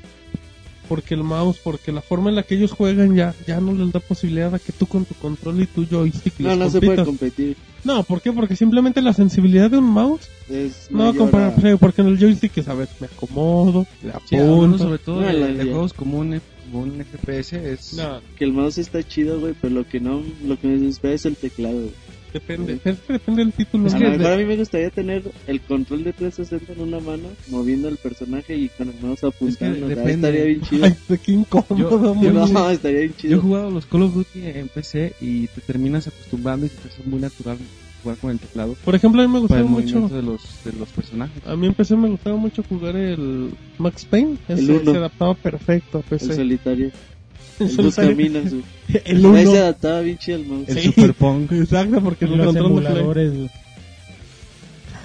porque 0.90 1.14
el 1.14 1.24
mouse 1.24 1.58
porque 1.64 1.92
la 1.94 2.02
forma 2.02 2.30
en 2.30 2.36
la 2.36 2.44
que 2.44 2.56
ellos 2.56 2.72
juegan 2.72 3.16
ya 3.16 3.34
ya 3.48 3.60
no 3.62 3.74
les 3.74 3.92
da 3.94 4.00
posibilidad 4.02 4.54
a 4.54 4.60
que 4.60 4.72
tú 4.74 4.86
con 4.86 5.06
tu 5.06 5.14
control 5.16 5.62
y 5.62 5.66
tu 5.66 5.86
joystick 5.86 6.40
no, 6.40 6.50
les 6.50 6.58
no 6.60 6.70
se 6.70 6.80
puede 6.82 7.04
compitas. 7.04 7.06
competir. 7.06 7.58
no 7.86 8.04
¿por 8.04 8.22
qué? 8.22 8.32
porque 8.34 8.56
simplemente 8.56 9.02
la 9.02 9.14
sensibilidad 9.14 9.72
de 9.72 9.78
un 9.78 9.86
mouse 9.86 10.28
Es 10.50 10.88
no 10.92 10.98
mayor 11.06 11.18
compara- 11.18 11.48
a- 11.48 11.62
sí, 11.62 11.68
porque 11.80 12.02
en 12.02 12.08
el 12.10 12.20
joystick 12.20 12.58
es 12.58 12.68
a 12.68 12.74
ver 12.74 12.90
me 13.00 13.08
acomodo 13.08 13.88
le 14.04 14.12
Sí, 14.28 14.36
apunto 14.36 14.78
sobre 14.78 14.98
todo 15.00 15.22
No, 15.22 15.28
de, 15.28 15.34
la- 15.34 15.48
de 15.48 15.58
ya. 15.66 15.72
juegos 15.72 15.94
como 15.94 16.20
un, 16.20 16.42
como 16.66 16.84
un 16.84 17.02
FPS 17.04 17.54
es... 17.54 17.94
no, 17.94 18.20
que 18.38 18.44
el 18.44 18.52
mouse 18.52 18.78
está 18.78 19.02
chido, 19.04 19.40
güey, 19.40 19.54
pero 19.60 19.74
lo 19.74 19.88
que 19.88 20.00
no, 20.02 20.22
lo 20.46 20.60
que 20.60 20.68
me 20.68 20.78
desespera 20.80 21.14
es 21.14 21.26
el 21.26 21.38
teclado. 21.38 21.76
güey. 21.76 21.92
Depende 22.34 22.80
es 22.84 23.00
que 23.00 23.14
depende 23.14 23.44
del 23.44 23.54
título 23.54 23.88
Es 23.88 23.94
a 23.94 23.98
que 23.98 24.04
de- 24.04 24.18
mejor 24.18 24.34
a 24.34 24.38
mí 24.38 24.46
me 24.46 24.58
gustaría 24.58 24.90
tener 24.90 25.24
el 25.48 25.62
control 25.62 26.04
de 26.04 26.14
360 26.14 26.74
en 26.74 26.82
una 26.82 27.00
mano, 27.00 27.24
moviendo 27.50 27.88
el 27.88 27.98
personaje 27.98 28.56
y 28.58 28.70
con 28.70 28.90
el 28.90 28.96
mouse 29.02 29.24
apuntando. 29.24 29.88
Ah, 29.88 30.10
estaría 30.10 30.44
bien 30.46 30.62
chido. 30.62 30.86
Ay, 30.86 30.96
de 31.08 31.18
qué 31.18 31.32
incómodo, 31.32 32.16
Yo- 32.22 32.32
no, 32.48 32.70
estaría 32.70 33.00
bien 33.00 33.12
Yo 33.12 33.16
he 33.18 33.22
chido. 33.22 33.42
jugado 33.42 33.72
los 33.72 33.86
Call 33.86 34.02
of 34.04 34.14
Duty 34.14 34.40
en 34.48 34.68
PC 34.68 35.14
y 35.22 35.48
te 35.48 35.62
terminas 35.62 36.08
acostumbrando 36.08 36.66
y 36.66 36.70
te 36.70 36.88
hace 36.88 37.04
muy 37.06 37.20
natural 37.20 37.58
jugar 38.04 38.18
con 38.18 38.32
el 38.32 38.40
teclado 38.40 38.76
Por 38.84 38.96
ejemplo, 38.96 39.22
a 39.22 39.28
mí 39.28 39.32
me 39.34 39.40
gustaba 39.40 39.64
mucho, 39.64 40.10
de 40.10 40.22
los, 40.22 40.42
de 40.66 40.74
los 40.74 40.90
personajes. 40.90 41.42
a 41.48 41.56
mí 41.56 41.68
en 41.68 41.74
PC 41.74 41.96
me 41.96 42.10
gustaba 42.10 42.36
mucho 42.36 42.62
jugar 42.68 42.96
el 42.98 43.52
Max 43.78 44.06
Payne, 44.06 44.36
ese 44.50 44.84
se 44.84 44.98
adaptaba 44.98 45.34
perfecto 45.36 46.00
a 46.00 46.02
El 46.02 46.08
PC. 46.08 46.36
solitario. 46.36 46.92
Buscaminas, 47.60 48.44
güey. 48.52 48.64
El 49.06 49.26
Ahí 49.26 49.44
se 49.44 49.50
uno. 49.50 49.60
adaptaba 49.60 50.00
bien 50.02 50.18
chido 50.18 50.38
el 50.38 50.46
mouse. 50.48 50.70
El 50.70 50.78
Sí. 50.80 50.82
Super 50.88 51.14
Pong. 51.14 51.52
Exacto, 51.52 52.02
porque 52.04 52.26
Y 52.26 52.28
los 52.30 52.38
los 52.38 52.56
controles 52.58 53.52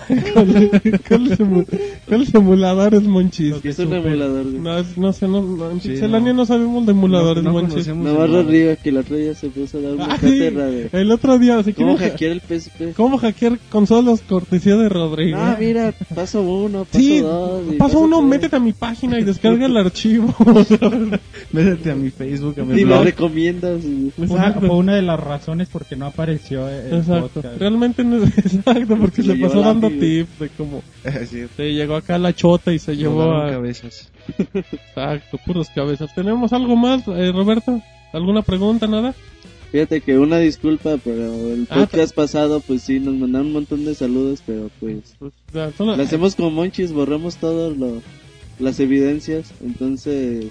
¿Cuáles 0.08 1.38
emu- 1.40 1.66
cuáles 2.06 2.34
emuladores, 2.34 3.02
monchis? 3.02 3.54
Es 3.64 3.78
un 3.78 3.92
emulador, 3.92 4.44
güey. 4.44 4.58
No, 4.58 4.78
es- 4.78 4.96
no 4.96 5.12
sé, 5.12 5.28
no, 5.28 5.42
no, 5.42 5.70
en 5.70 5.80
Sí, 5.80 5.88
Pixelania 5.90 6.32
no. 6.32 6.38
no. 6.38 6.46
sabemos 6.46 6.86
de 6.86 6.92
emuladores, 6.92 7.44
No- 7.44 7.50
no 7.50 7.54
monchis. 7.54 7.72
conocemos 7.74 8.04
Navarro 8.04 8.24
emuladores. 8.24 8.48
arriba, 8.48 8.76
que 8.76 8.92
la 8.92 9.00
otra 9.00 9.16
día 9.16 9.34
se 9.34 9.48
puso 9.48 9.78
a 9.78 9.80
dar 9.82 9.92
una 9.92 10.04
Ah, 10.06 10.16
sí, 10.20 10.26
cátedra 10.26 10.66
de 10.66 10.88
el 10.92 11.10
otro 11.10 11.38
día, 11.38 11.62
si 11.62 11.72
cómo 11.74 11.96
hackear 11.96 12.32
el 12.32 12.40
PSP. 12.40 12.92
¿cómo 12.96 13.18
hackear 13.18 13.58
consolas 13.70 14.22
cortesía 14.22 14.76
de 14.76 14.88
Rodrigo? 14.88 15.38
Ah, 15.40 15.56
mira, 15.58 15.92
paso 16.14 16.42
uno, 16.42 16.84
paso 16.84 16.98
sí, 16.98 17.18
dos. 17.20 17.62
y 17.72 17.76
paso 17.76 18.00
uno, 18.00 18.18
tres. 18.18 18.28
métete 18.30 18.56
a 18.56 18.60
mi 18.60 18.72
página 18.72 19.18
y 19.20 19.24
descarga 19.24 19.66
el 19.66 19.76
archivo. 19.76 20.34
Métete 21.52 21.90
a 21.90 21.94
mi 21.94 22.10
Facebook, 22.10 22.60
a 22.60 22.64
mi 22.64 22.80
Y 22.80 22.84
blog. 22.84 23.04
recomiendas. 23.04 23.84
y- 23.84 24.10
Fue 24.16 24.26
una, 24.26 24.46
Exacto. 24.48 24.66
fue 24.66 24.76
una 24.76 24.94
de 24.94 25.02
las 25.02 25.20
razones 25.20 25.68
por 25.68 25.84
qué 25.84 25.96
no 25.96 26.06
apareció 26.06 26.68
el 26.68 26.94
Exacto. 26.98 27.28
podcast. 27.34 27.58
Realmente 27.58 28.04
no 28.04 28.22
es 28.22 28.38
exacto, 28.38 28.96
porque 28.96 29.22
Se 29.22 29.34
pasó 29.36 29.60
la 29.60 29.66
dando 29.68 29.90
tips 30.00 30.38
de 30.38 30.48
cómo 30.50 30.82
se 31.56 31.72
llegó 31.72 31.96
acá 31.96 32.18
la 32.18 32.34
chota 32.34 32.72
y 32.72 32.78
se 32.78 32.96
llevó 32.96 33.32
a... 33.36 33.50
cabezas. 33.50 34.10
Exacto, 34.54 35.38
puros 35.46 35.68
cabezas. 35.74 36.14
¿Tenemos 36.14 36.52
algo 36.52 36.76
más, 36.76 37.02
eh, 37.08 37.32
Roberto? 37.32 37.80
¿Alguna 38.12 38.42
pregunta, 38.42 38.86
nada? 38.86 39.14
Fíjate 39.72 40.00
que 40.00 40.18
una 40.18 40.38
disculpa, 40.38 40.96
pero 41.04 41.52
el 41.52 41.66
Ah, 41.70 41.74
podcast 41.80 42.14
pasado, 42.14 42.60
pues 42.60 42.82
sí, 42.82 43.00
nos 43.00 43.14
mandaron 43.16 43.48
un 43.48 43.52
montón 43.52 43.84
de 43.84 43.94
saludos, 43.94 44.42
pero 44.46 44.70
pues 44.80 45.14
Pues, 45.18 45.32
ya, 45.52 45.70
solo- 45.72 45.94
lo 45.96 46.02
hacemos 46.02 46.34
como 46.34 46.50
monchis, 46.50 46.92
borramos 46.92 47.36
todas 47.36 47.76
las 48.58 48.80
evidencias, 48.80 49.52
entonces 49.62 50.46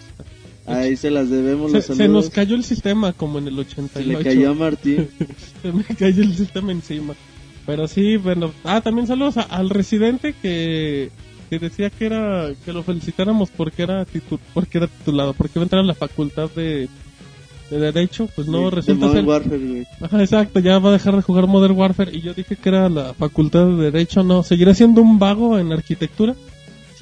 ahí 0.67 0.95
se 0.97 1.09
las 1.09 1.29
debemos 1.31 1.71
se, 1.71 1.77
los 1.77 1.85
se 1.85 1.95
saludos. 1.95 2.25
nos 2.25 2.29
cayó 2.33 2.55
el 2.55 2.63
sistema 2.63 3.11
como 3.13 3.39
en 3.39 3.47
el 3.47 3.55
Se 3.55 3.61
88. 3.61 4.07
le 4.19 4.23
cayó 4.23 4.51
a 4.51 4.53
Martín. 4.53 5.07
Se 5.63 5.71
me 5.71 5.83
cayó 5.83 6.21
el 6.23 6.35
sistema 6.35 6.71
encima. 6.71 7.15
Pero 7.67 7.87
sí, 7.87 8.17
bueno. 8.17 8.51
Ah, 8.63 8.81
también 8.81 9.05
saludos 9.05 9.37
a- 9.37 9.41
al 9.43 9.69
residente 9.69 10.33
que, 10.41 11.11
que 11.51 11.59
decía 11.59 11.91
que 11.91 12.07
era 12.07 12.49
que 12.65 12.73
lo 12.73 12.81
felicitáramos 12.81 13.49
porque 13.51 13.83
era 13.83 14.05
titu- 14.07 14.39
porque 14.55 14.79
era 14.79 14.87
titulado, 14.87 15.33
porque 15.33 15.59
iba 15.59 15.63
a 15.63 15.65
entrar 15.65 15.81
a 15.83 15.85
la 15.85 15.93
facultad 15.93 16.49
de, 16.55 16.87
de 17.69 17.77
derecho, 17.79 18.27
pues 18.35 18.47
no 18.47 18.69
resulta 18.71 19.11
ser. 19.11 19.25
Warfare. 19.25 19.85
Ajá, 20.01 20.21
exacto, 20.23 20.59
ya 20.61 20.79
va 20.79 20.89
a 20.89 20.93
dejar 20.93 21.15
de 21.17 21.21
jugar 21.21 21.45
Modern 21.47 21.77
Warfare 21.77 22.11
y 22.15 22.21
yo 22.21 22.33
dije 22.33 22.55
que 22.55 22.69
era 22.69 22.87
la 22.89 23.13
facultad 23.13 23.67
de 23.67 23.91
derecho, 23.91 24.23
no, 24.23 24.41
seguirá 24.43 24.73
siendo 24.73 25.01
un 25.01 25.19
vago 25.19 25.59
en 25.59 25.71
arquitectura. 25.73 26.33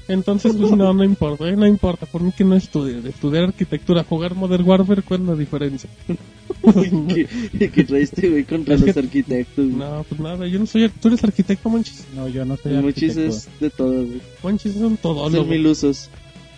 Entonces, 0.07 0.53
pues 0.55 0.71
no, 0.71 0.93
no 0.93 1.03
importa, 1.03 1.49
eh, 1.49 1.55
no 1.55 1.65
importa, 1.65 2.05
por 2.05 2.21
mí 2.21 2.31
que 2.31 2.43
no 2.43 2.55
estudie, 2.55 3.01
de 3.01 3.09
estudiar 3.09 3.45
arquitectura, 3.45 4.03
jugar 4.03 4.35
Modern 4.35 4.63
Warfare, 4.63 5.01
¿cuál 5.01 5.21
es 5.21 5.27
la 5.27 5.35
diferencia? 5.35 5.89
que 7.73 7.83
traiste, 7.83 8.29
güey, 8.29 8.43
contra 8.43 8.75
Es 8.75 8.81
los 8.81 8.93
que- 8.93 8.99
arquitectos. 8.99 9.65
güey. 9.65 9.77
No, 9.77 10.05
pues 10.07 10.21
nada, 10.21 10.47
yo 10.47 10.59
no 10.59 10.65
soy, 10.65 10.89
tú 10.89 11.07
eres 11.07 11.23
arquitecto, 11.23 11.69
Monchis. 11.69 12.05
No, 12.15 12.27
yo 12.27 12.45
no 12.45 12.55
soy 12.57 12.73
El 12.75 12.83
monchis 12.83 13.11
arquitecto. 13.17 13.35
es 13.37 13.49
de 13.59 13.69
todo, 13.71 13.93
güey. 13.93 14.21
Monchis 14.43 14.71
es 14.75 14.81
un 14.81 14.89
Son 14.89 14.97
todólogo. 14.97 15.45
mil 15.45 15.65
usos. 15.67 16.09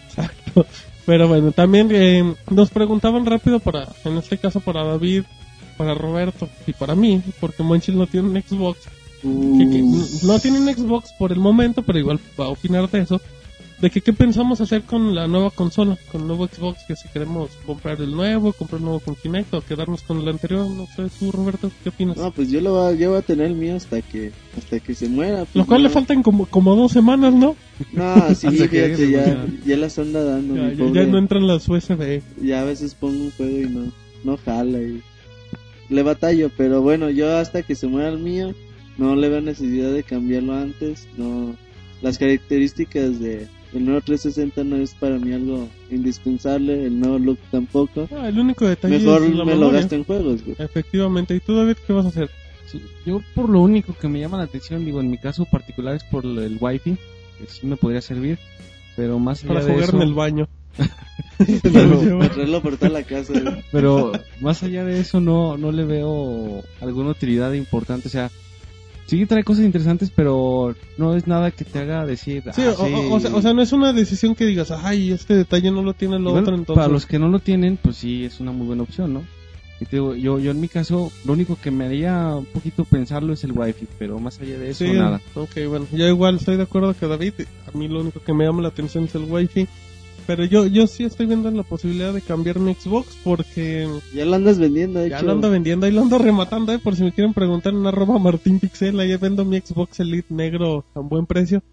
Exacto. 0.10 0.65
Pero 1.06 1.28
bueno, 1.30 1.52
también 1.53 1.88
eh, 1.91 2.34
nos 2.52 2.69
preguntaban 2.69 3.26
rápido 3.26 3.60
para, 3.60 3.88
en 4.03 4.18
este 4.18 4.38
caso 4.38 4.60
para 4.60 4.84
David, 4.84 5.24
para 5.78 5.94
Roberto 5.94 6.49
y 6.65 6.74
para 6.74 6.95
mí, 6.95 7.22
porque 7.40 7.64
Monchis 7.64 7.95
no 7.95 8.07
tiene 8.07 8.28
un 8.30 8.41
Xbox. 8.41 8.80
Que- 9.22 9.69
que 9.69 9.84
no 10.27 10.39
tiene 10.39 10.60
un 10.60 10.73
Xbox 10.73 11.11
por 11.18 11.31
el 11.31 11.39
momento, 11.39 11.81
pero 11.84 11.99
igual 11.99 12.19
va 12.39 12.45
a 12.45 12.49
opinar 12.49 12.89
de 12.89 12.99
eso. 13.02 13.22
De 13.80 13.91
que 13.91 14.02
qué 14.02 14.11
pensamos 14.11 14.60
hacer 14.60 14.81
con 14.81 15.14
la 15.14 15.27
nueva 15.27 15.52
consola, 15.52 15.99
con 16.11 16.22
el 16.22 16.27
nuevo 16.27 16.48
Xbox, 16.48 16.80
que 16.88 16.95
si 16.95 17.07
queremos 17.10 17.52
comprar 17.64 18.02
el 18.02 18.10
nuevo, 18.10 18.52
comprar 18.53 18.80
el 18.80 18.85
nuevo 18.85 18.99
con 18.99 19.14
Kinect 19.14 19.53
o 19.53 19.61
quedarnos 19.61 20.02
con 20.02 20.19
el 20.19 20.27
anterior, 20.30 20.68
no 20.68 20.88
sé, 20.95 21.03
tú 21.19 21.31
Roberto, 21.31 21.69
¿qué 21.84 21.89
opinas? 21.89 22.18
No, 22.18 22.31
pues 22.31 22.49
yo 22.49 22.60
lo 22.60 22.72
voy 22.73 22.94
a, 22.95 22.98
yo 22.98 23.10
voy 23.11 23.19
a 23.19 23.22
tener 23.22 23.45
el 23.45 23.53
mío 23.56 23.76
hasta 23.76 24.02
que 24.02 24.31
hasta 24.57 24.80
que 24.80 24.95
se 24.95 25.07
muera. 25.07 25.41
pues, 25.45 25.56
Lo 25.57 25.68
cual 25.68 25.84
no. 25.84 25.89
le 25.89 25.94
faltan 25.94 26.23
como, 26.23 26.48
como 26.48 26.76
dos 26.76 26.91
semanas, 26.91 27.35
¿no? 27.35 27.56
No, 27.94 28.15
sí, 28.35 28.49
fíjate, 28.49 29.11
ya, 29.11 29.45
ya 29.64 29.77
las 29.77 29.99
anda 29.99 30.23
dando. 30.23 30.56
Ya, 30.56 30.64
mi 30.64 30.72
ya- 30.76 30.77
pobre. 30.84 31.06
ya 31.06 31.11
no 31.11 31.18
entran 31.19 31.45
las 31.45 31.69
USB. 31.69 32.23
Ya 32.41 32.61
a 32.61 32.64
veces 32.64 32.95
pongo 32.95 33.26
un 33.26 33.31
juego 33.31 33.60
y 33.60 33.69
no, 33.69 33.91
no 34.23 34.38
jala 34.44 34.80
y 34.81 35.03
le 35.89 36.02
batallo, 36.02 36.49
pero 36.57 36.81
bueno, 36.81 37.11
yo 37.11 37.38
hasta 37.38 37.61
que 37.61 37.76
se 37.76 37.85
muera 37.85 38.10
el 38.10 38.18
mío, 38.18 38.56
no 38.98 39.15
le 39.15 39.30
veo 39.30 39.41
necesidad 39.41 39.91
de 39.91 40.03
cambiarlo 40.03 40.53
antes, 40.53 41.07
no, 41.18 41.56
las 42.02 42.18
características 42.18 43.19
de 43.19 43.48
el 43.74 43.86
nuevo 43.86 44.02
360 44.02 44.64
no 44.64 44.78
es 44.78 44.94
para 44.95 45.18
mí 45.18 45.34
algo 45.34 45.68
indispensable, 45.91 46.86
el 46.86 46.99
nuevo 46.99 47.19
look 47.19 47.40
tampoco, 47.52 48.07
Ah, 48.11 48.30
el 48.30 48.40
único 48.40 48.65
detalle 48.65 48.99
mejor 48.99 49.24
es 49.24 49.36
la 49.36 49.45
me 49.45 49.56
lo 49.56 49.72
gasto 49.72 49.95
en 49.95 50.03
juegos, 50.03 50.44
güey. 50.44 50.56
Efectivamente. 50.57 51.36
¿Y 51.36 51.40
tú, 51.40 51.56
David, 51.56 51.76
qué 51.86 51.94
vas 51.94 52.06
a 52.06 52.10
hacer? 52.10 52.30
Sí, 52.65 52.82
yo 53.06 53.22
por 53.36 53.49
lo 53.49 53.61
único 53.61 53.94
que 53.94 54.07
me 54.07 54.19
llama 54.19 54.38
la 54.38 54.44
atención, 54.44 54.86
digo, 54.86 54.99
en 54.99 55.10
mi 55.10 55.18
caso 55.18 55.45
particular 55.45 55.95
es 55.95 56.03
por 56.03 56.26
el, 56.26 56.57
wifi, 56.60 56.98
que 57.38 57.48
sí 57.48 57.68
me 57.68 57.78
podría 57.78 58.02
servir, 58.02 58.40
pero 58.95 59.19
más 59.19 59.44
allá 59.44 59.53
Para 59.53 59.65
de 59.65 59.72
jugar 59.74 59.90
eso, 59.90 59.98
en 59.98 60.03
el 60.03 60.14
baño. 60.14 60.48
Por 62.61 62.78
toda 62.78 62.91
la 62.91 63.03
casa, 63.03 63.34
güey. 63.34 63.64
pero 63.72 64.11
más 64.41 64.61
allá 64.64 64.84
de 64.84 64.99
eso 64.99 65.19
no, 65.19 65.57
no 65.57 65.72
le 65.72 65.86
veo 65.86 66.64
alguna 66.82 67.11
utilidad 67.11 67.53
importante, 67.53 68.07
o 68.07 68.11
sea, 68.11 68.30
sí 69.07 69.25
trae 69.25 69.43
cosas 69.43 69.65
interesantes, 69.65 70.11
pero 70.15 70.75
no 70.97 71.15
es 71.15 71.25
nada 71.25 71.49
que 71.51 71.65
te 71.65 71.79
haga 71.79 72.05
decir, 72.05 72.43
Sí, 72.53 72.61
ah, 72.67 72.73
o, 72.77 72.85
sí. 72.85 72.93
o- 72.93 73.13
o 73.15 73.19
sea, 73.19 73.35
o 73.35 73.41
sea, 73.41 73.53
no 73.53 73.61
es 73.63 73.71
una 73.71 73.93
decisión 73.93 74.35
que 74.35 74.45
digas, 74.45 74.69
ay, 74.71 75.11
este 75.11 75.35
detalle 75.35 75.71
no 75.71 75.81
lo 75.81 75.93
tiene 75.93 76.19
lo 76.19 76.29
Igual, 76.29 76.43
otro, 76.43 76.55
entonces... 76.55 76.81
Para 76.84 76.93
los 76.93 77.05
que 77.07 77.17
no 77.17 77.27
lo 77.29 77.39
tienen, 77.39 77.77
pues 77.77 77.95
sí, 77.97 78.25
es 78.25 78.39
una 78.39 78.51
muy 78.51 78.67
buena 78.67 78.84
opción, 78.84 79.13
¿no? 79.13 79.23
Y 79.79 79.85
te 79.85 79.97
digo, 79.97 80.15
yo, 80.15 80.39
yo 80.39 80.49
en 80.51 80.59
mi 80.59 80.67
caso, 80.67 81.11
lo 81.23 81.34
único 81.34 81.55
que 81.61 81.69
me 81.71 81.85
haría 81.85 82.35
un 82.35 82.45
poquito 82.45 82.84
pensarlo 82.84 83.34
es 83.34 83.43
el 83.43 83.51
wifi, 83.51 83.88
pero 83.99 84.17
más 84.19 84.39
allá 84.41 84.57
de 84.57 84.71
eso, 84.71 84.84
Sí, 84.85 84.91
nada. 84.91 85.21
ok, 85.35 85.51
bueno, 85.69 85.85
yo 85.93 86.07
igual 86.07 86.35
estoy 86.38 86.57
de 86.57 86.63
acuerdo 86.63 86.95
que 86.95 87.05
David, 87.07 87.34
a 87.71 87.77
mí 87.77 87.88
lo 87.88 88.01
único 88.01 88.19
que 88.19 88.34
me 88.34 88.43
llama 88.45 88.63
la 88.63 88.69
atención 88.69 89.03
es 89.03 89.13
el 89.15 89.25
wifi, 89.29 89.67
pero 90.27 90.43
yo, 90.45 90.67
yo 90.67 90.85
sí 90.85 91.03
estoy 91.05 91.25
viendo 91.25 91.49
la 91.49 91.63
posibilidad 91.63 92.13
de 92.13 92.21
cambiar 92.21 92.59
mi 92.59 92.73
Xbox 92.75 93.17
porque 93.23 93.87
Ya 94.13 94.25
lo 94.25 94.35
andas 94.35 94.59
vendiendo, 94.59 94.99
de 94.99 95.09
ya 95.09 95.17
hecho. 95.17 95.25
lo 95.25 95.31
ando 95.31 95.49
vendiendo, 95.49 95.85
ahí 95.85 95.91
lo 95.93 96.01
ando 96.01 96.17
rematando, 96.17 96.73
eh, 96.73 96.79
por 96.79 96.95
si 96.95 97.03
me 97.03 97.11
quieren 97.13 97.33
preguntar 97.33 97.73
en 97.73 97.87
arroba 97.87 98.19
Martín 98.19 98.59
Pixel, 98.59 98.99
ahí 98.99 99.15
vendo 99.17 99.45
mi 99.45 99.57
Xbox 99.59 99.99
Elite 100.01 100.33
negro 100.33 100.85
a 100.93 100.99
un 100.99 101.09
buen 101.09 101.25
precio. 101.25 101.63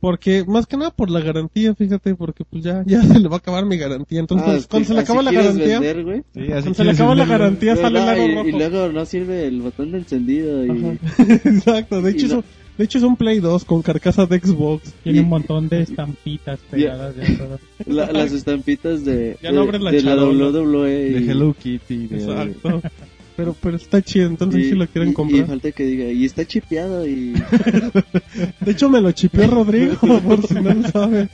Porque, 0.00 0.44
más 0.44 0.66
que 0.66 0.76
nada 0.76 0.90
por 0.90 1.10
la 1.10 1.20
garantía, 1.20 1.76
fíjate, 1.76 2.16
porque 2.16 2.44
pues 2.44 2.64
ya, 2.64 2.82
ya 2.84 3.00
se 3.04 3.20
le 3.20 3.28
va 3.28 3.36
a 3.36 3.38
acabar 3.38 3.64
mi 3.64 3.76
garantía. 3.78 4.18
Entonces, 4.18 4.64
Ah, 4.64 4.66
cuando 4.68 4.88
se 4.88 4.94
le 4.94 5.00
¿así 5.00 5.04
acaba 5.12 5.22
la 5.22 5.30
garantía, 5.30 5.78
vender, 5.78 6.04
güey? 6.04 6.22
cuando 6.48 6.74
se 6.74 6.84
le 6.84 6.90
acaba 6.90 7.14
la 7.14 7.24
garantía 7.24 7.76
sale 7.76 8.00
el 8.00 8.04
¿Verdad? 8.06 8.08
aro 8.08 8.26
y, 8.26 8.34
rojo. 8.34 8.48
y 8.48 8.52
luego 8.52 8.88
no 8.92 9.06
sirve 9.06 9.46
el 9.46 9.60
botón 9.62 9.92
de 9.92 9.98
encendido 9.98 10.66
y 10.66 10.70
Ajá. 10.70 10.94
Exacto, 11.44 12.02
de 12.02 12.10
hecho, 12.10 12.20
Y 12.20 12.24
es 12.26 12.32
no- 12.32 12.38
un, 12.38 12.44
de 12.78 12.84
hecho 12.84 12.98
es 12.98 13.04
un 13.04 13.16
Play 13.16 13.40
2 13.40 13.64
con 13.64 13.82
carcasa 13.82 14.26
de 14.26 14.38
Xbox. 14.40 14.92
Tiene 15.02 15.18
Y- 15.18 15.22
un 15.22 15.28
montón 15.28 15.68
de 15.68 15.82
estampitas 15.82 16.58
pegadas 16.70 17.14
de 17.16 17.36
todo. 17.36 17.58
la- 17.86 18.12
las 18.12 18.32
estampitas 18.32 19.04
de, 19.04 19.36
Ya 19.42 19.50
no 19.52 19.62
de, 19.62 19.66
abre 19.68 19.78
la 19.78 19.90
de 19.90 20.02
la. 20.02 20.16
WWE 20.16 21.08
y, 21.08 21.12
De 21.12 21.30
Hello 21.30 21.54
Kitty, 21.54 22.06
de, 22.08 22.16
Exacto. 22.18 22.82
Pero, 23.34 23.56
pero 23.62 23.76
está 23.76 24.02
chido, 24.02 24.26
entonces 24.26 24.60
y- 24.66 24.68
si 24.68 24.74
lo 24.74 24.86
quieren 24.86 25.12
y- 25.12 25.14
comprar. 25.14 25.40
Y 25.40 25.44
falta 25.44 25.72
que 25.72 25.84
diga, 25.84 26.04
y 26.04 26.26
está 26.26 26.44
chipeado 26.44 27.06
y... 27.08 27.32
De 28.60 28.72
hecho 28.72 28.90
me 28.90 29.00
lo 29.00 29.10
chipió 29.12 29.46
Rodrigo, 29.46 29.96
por 30.20 30.46
si 30.46 30.52
no 30.54 30.74
lo 30.74 30.88
saben. 30.90 31.30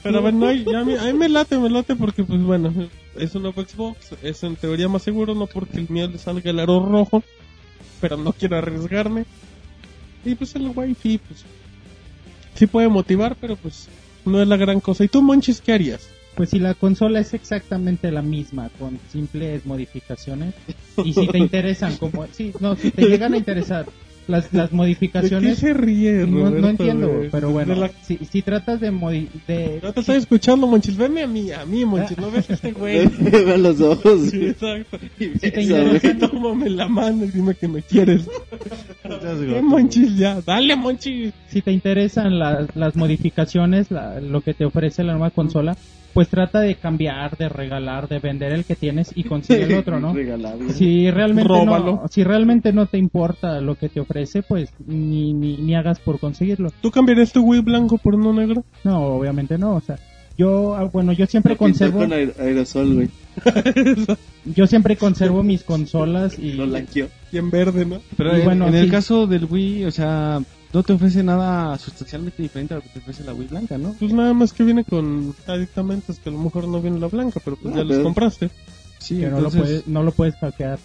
Pero 0.00 0.22
bueno, 0.22 0.46
ahí, 0.46 0.64
ya 0.64 0.78
a, 0.80 0.84
mí, 0.84 0.94
a 0.94 1.04
mí 1.06 1.12
me 1.12 1.28
late, 1.28 1.58
me 1.58 1.68
late 1.68 1.96
porque 1.96 2.22
pues 2.22 2.40
bueno, 2.40 2.72
es 3.16 3.34
un 3.34 3.42
nuevo 3.42 3.62
Xbox, 3.64 4.12
es 4.22 4.44
en 4.44 4.54
teoría 4.54 4.88
más 4.88 5.02
seguro, 5.02 5.34
no 5.34 5.48
porque 5.48 5.78
el 5.78 5.88
mío 5.90 6.06
le 6.08 6.18
salga 6.18 6.48
el 6.50 6.60
aro 6.60 6.86
rojo, 6.86 7.24
pero 8.00 8.16
no 8.16 8.32
quiero 8.32 8.56
arriesgarme. 8.56 9.24
Y 10.24 10.34
pues 10.34 10.54
el 10.54 10.70
wifi, 10.74 11.18
pues 11.18 11.44
sí 12.54 12.66
puede 12.66 12.88
motivar, 12.88 13.36
pero 13.40 13.56
pues 13.56 13.88
no 14.24 14.42
es 14.42 14.48
la 14.48 14.56
gran 14.56 14.80
cosa. 14.80 15.04
¿Y 15.04 15.08
tú, 15.08 15.22
Monchis, 15.22 15.60
qué 15.60 15.72
harías? 15.72 16.08
Pues 16.34 16.50
si 16.50 16.58
la 16.58 16.74
consola 16.74 17.20
es 17.20 17.34
exactamente 17.34 18.10
la 18.10 18.22
misma, 18.22 18.70
con 18.78 18.98
simples 19.10 19.66
modificaciones, 19.66 20.54
y 21.04 21.12
si 21.12 21.26
te 21.26 21.38
interesan, 21.46 21.96
como, 21.96 22.26
sí, 22.28 22.52
no, 22.60 22.76
si 22.76 22.90
te 22.90 23.02
llegan 23.06 23.34
a 23.34 23.36
interesar 23.36 23.86
las, 24.30 24.52
las 24.52 24.66
¿De 24.66 24.68
qué 24.70 24.74
modificaciones, 24.76 25.58
se 25.58 25.74
ríe, 25.74 26.12
no, 26.26 26.38
Roberto, 26.38 26.60
no 26.60 26.68
entiendo, 26.68 27.08
güey? 27.08 27.28
pero 27.30 27.50
bueno, 27.50 27.74
la- 27.74 27.90
si, 28.02 28.16
si 28.18 28.42
tratas 28.42 28.80
de, 28.80 28.90
modi- 28.92 29.28
de 29.46 29.80
No 29.82 29.92
te 29.92 30.00
estoy 30.00 30.16
escuchando, 30.16 30.66
Monchis, 30.66 30.96
veme 30.96 31.22
a 31.22 31.26
mí, 31.26 31.50
a 31.52 31.66
mí, 31.66 31.84
Monchis, 31.84 32.16
no 32.18 32.30
ves 32.30 32.48
a 32.50 32.54
este 32.54 32.72
güey. 32.72 33.06
Ve 33.20 33.52
a 33.54 33.58
los 33.58 33.80
ojos. 33.80 34.30
Sí, 34.30 34.46
exacto. 34.46 34.98
y 35.18 35.26
te 35.38 35.50
besa, 35.50 35.60
interesa-. 35.60 36.28
Tómame 36.30 36.70
la 36.70 36.88
mano 36.88 37.24
y 37.24 37.28
dime 37.28 37.54
que 37.54 37.68
me 37.68 37.82
quieres. 37.82 38.26
¿Qué, 39.02 39.60
Monchis, 39.62 40.16
ya. 40.16 40.40
Dale, 40.44 40.76
Monchis. 40.76 41.32
si 41.48 41.62
te 41.62 41.72
interesan 41.72 42.38
las, 42.38 42.74
las 42.76 42.96
modificaciones, 42.96 43.90
la- 43.90 44.20
lo 44.20 44.40
que 44.40 44.54
te 44.54 44.64
ofrece 44.64 45.02
la 45.04 45.12
nueva 45.12 45.30
consola, 45.30 45.76
pues 46.12 46.28
trata 46.28 46.60
de 46.60 46.74
cambiar, 46.74 47.36
de 47.36 47.48
regalar, 47.48 48.08
de 48.08 48.18
vender 48.18 48.52
el 48.52 48.64
que 48.64 48.74
tienes 48.76 49.10
y 49.14 49.24
conseguir 49.24 49.70
el 49.70 49.78
otro, 49.78 50.00
¿no? 50.00 50.12
Regalado. 50.14 50.68
Si 50.70 51.10
realmente 51.10 51.48
Róbalo. 51.48 52.00
no, 52.02 52.08
si 52.08 52.24
realmente 52.24 52.72
no 52.72 52.86
te 52.86 52.98
importa 52.98 53.60
lo 53.60 53.76
que 53.76 53.88
te 53.88 54.00
ofrece, 54.00 54.42
pues 54.42 54.70
ni, 54.86 55.32
ni, 55.32 55.56
ni 55.58 55.74
hagas 55.74 56.00
por 56.00 56.18
conseguirlo. 56.18 56.70
¿Tú 56.80 56.90
cambiarías 56.90 57.32
tu 57.32 57.42
Wii 57.42 57.60
blanco 57.62 57.98
por 57.98 58.14
uno 58.16 58.32
negro? 58.32 58.64
No, 58.84 59.02
obviamente 59.04 59.56
no, 59.58 59.76
o 59.76 59.80
sea, 59.80 59.98
yo, 60.36 60.74
ah, 60.74 60.84
bueno, 60.84 61.12
yo 61.12 61.26
siempre 61.26 61.56
conservo, 61.56 61.98
con 61.98 62.10
aer- 62.12 62.34
aerosol, 62.40 62.94
güey. 62.94 63.08
yo 64.44 64.66
siempre 64.66 64.96
conservo 64.96 65.42
mis 65.42 65.62
consolas 65.62 66.38
y 66.38 66.52
Lo 66.54 66.66
blanqueó. 66.66 67.08
Y 67.32 67.38
en 67.38 67.50
verde, 67.50 67.84
¿no? 67.86 68.00
Pero 68.16 68.36
Y 68.36 68.40
en, 68.40 68.44
bueno, 68.44 68.68
en 68.68 68.74
el 68.74 68.84
sí. 68.86 68.90
caso 68.90 69.26
del 69.26 69.44
Wii, 69.44 69.84
o 69.84 69.90
sea, 69.90 70.40
no 70.72 70.82
te 70.82 70.92
ofrece 70.92 71.22
nada 71.22 71.76
sustancialmente 71.78 72.42
diferente 72.42 72.74
a 72.74 72.76
lo 72.78 72.82
que 72.82 72.88
te 72.90 72.98
ofrece 73.00 73.24
la 73.24 73.34
Wii 73.34 73.48
blanca, 73.48 73.76
¿no? 73.78 73.94
Pues 73.98 74.12
nada 74.12 74.32
más 74.34 74.52
que 74.52 74.62
viene 74.64 74.84
con 74.84 75.34
aditamentos 75.46 76.18
que 76.18 76.28
a 76.28 76.32
lo 76.32 76.38
mejor 76.38 76.68
no 76.68 76.80
viene 76.80 76.98
la 77.00 77.08
blanca, 77.08 77.40
pero 77.44 77.56
pues 77.56 77.74
No, 77.74 77.80
ya 77.80 77.84
los 77.84 77.92
pero- 77.96 78.04
compraste. 78.04 78.50
Sí, 78.98 79.18
Que 79.20 79.28
no, 79.28 79.40
lo 79.40 79.50
puedes, 79.50 79.86
no 79.88 80.02
lo 80.02 80.12
puedes 80.12 80.34
hackear. 80.36 80.78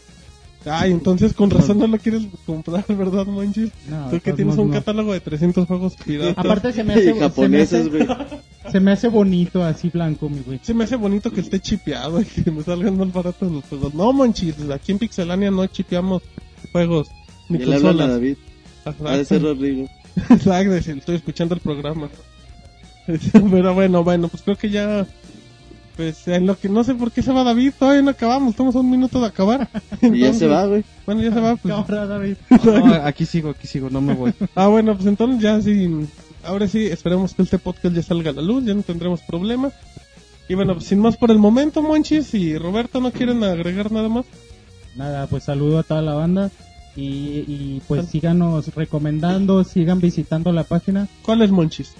Ay, 0.67 0.91
entonces 0.91 1.33
con 1.33 1.51
razón 1.51 1.77
no 1.77 1.85
lo 1.85 1.97
quieres 1.99 2.23
comprar, 2.45 2.83
¿verdad, 2.87 3.27
Monchis? 3.27 3.69
No, 3.87 4.09
Tú 4.09 4.19
que 4.19 4.33
tienes 4.33 4.57
un 4.57 4.69
no. 4.69 4.73
catálogo 4.73 5.13
de 5.13 5.19
300 5.19 5.67
juegos 5.67 5.95
piratas. 6.03 6.37
Aparte 6.43 6.73
se 6.73 6.83
me 6.83 6.93
hace, 6.93 7.03
se 7.09 7.13
me 7.13 7.19
japoneses, 7.19 7.89
güey. 7.91 8.07
se 8.71 8.79
me 8.79 8.91
hace 8.93 9.09
bonito 9.09 9.63
así 9.63 9.89
blanco, 9.89 10.27
mi 10.29 10.39
güey. 10.39 10.59
Se 10.63 10.73
me 10.73 10.85
hace 10.85 10.95
bonito 10.95 11.29
que 11.31 11.41
esté 11.41 11.59
chipeado 11.59 12.19
y 12.21 12.25
que 12.25 12.49
me 12.49 12.63
salgan 12.63 12.97
más 12.97 13.13
baratos 13.13 13.51
los 13.51 13.63
juegos. 13.65 13.93
No, 13.93 14.11
Monchis, 14.11 14.55
aquí 14.73 14.93
en 14.93 14.97
Pixelania 14.97 15.51
no 15.51 15.67
chipeamos 15.67 16.23
juegos 16.71 17.09
ni 17.49 17.59
consolas. 17.59 18.09
David. 18.09 18.37
Ha 18.85 19.17
de 19.17 19.25
ser 19.25 19.41
Rodrigo. 19.41 19.89
Exacto, 20.29 20.75
estoy 20.75 21.15
escuchando 21.15 21.55
el 21.55 21.61
programa. 21.61 22.09
Pero 23.05 23.73
bueno, 23.73 24.03
bueno, 24.03 24.27
pues 24.27 24.43
creo 24.43 24.57
que 24.57 24.69
ya. 24.69 25.05
Pues 25.95 26.27
en 26.27 26.45
lo 26.45 26.59
que 26.59 26.67
no 26.67 26.83
sé 26.83 26.93
por 26.93 27.09
qué 27.11 27.21
se 27.21 27.31
va 27.31 27.45
David, 27.45 27.71
todavía 27.79 28.01
no 28.01 28.09
acabamos, 28.09 28.49
estamos 28.49 28.75
a 28.75 28.79
un 28.79 28.91
minuto 28.91 29.19
de 29.21 29.27
acabar. 29.27 29.69
Y 30.01 30.19
ya 30.19 30.33
se 30.33 30.45
va, 30.45 30.65
güey. 30.65 30.83
Bueno, 31.05 31.21
ya 31.21 31.33
se 31.33 31.39
va, 31.39 31.55
pues. 31.55 31.73
Ahora, 31.73 32.05
David. 32.05 32.35
No, 32.63 32.93
aquí 32.95 33.25
sigo, 33.25 33.51
aquí 33.51 33.65
sigo, 33.65 33.89
no 33.89 34.01
me 34.01 34.13
voy. 34.13 34.33
Ah, 34.55 34.67
bueno, 34.67 34.93
pues 34.95 35.07
entonces 35.07 35.41
ya 35.41 35.61
sí. 35.61 36.05
Ahora 36.43 36.67
sí, 36.67 36.85
esperemos 36.85 37.33
que 37.33 37.43
este 37.43 37.59
podcast 37.59 37.95
ya 37.95 38.03
salga 38.03 38.31
a 38.31 38.33
la 38.33 38.41
luz, 38.41 38.65
ya 38.65 38.73
no 38.73 38.83
tendremos 38.83 39.21
problemas. 39.21 39.73
Y 40.49 40.53
bueno, 40.55 40.73
pues 40.73 40.85
sin 40.85 40.99
más 40.99 41.15
por 41.15 41.31
el 41.31 41.39
momento, 41.39 41.81
Monchis 41.81 42.33
y 42.33 42.57
Roberto, 42.57 42.99
¿no 42.99 43.11
quieren 43.11 43.43
agregar 43.43 43.91
nada 43.91 44.09
más? 44.09 44.25
Nada, 44.95 45.27
pues 45.27 45.45
saludo 45.45 45.79
a 45.79 45.83
toda 45.83 46.01
la 46.01 46.13
banda 46.13 46.51
y, 46.95 47.43
y 47.47 47.81
pues 47.87 48.07
síganos 48.07 48.73
recomendando, 48.73 49.63
sigan 49.63 49.99
visitando 49.99 50.51
la 50.51 50.63
página 50.63 51.07
¿Cuál 51.23 51.41
es 51.41 51.51
Monchis? 51.51 51.93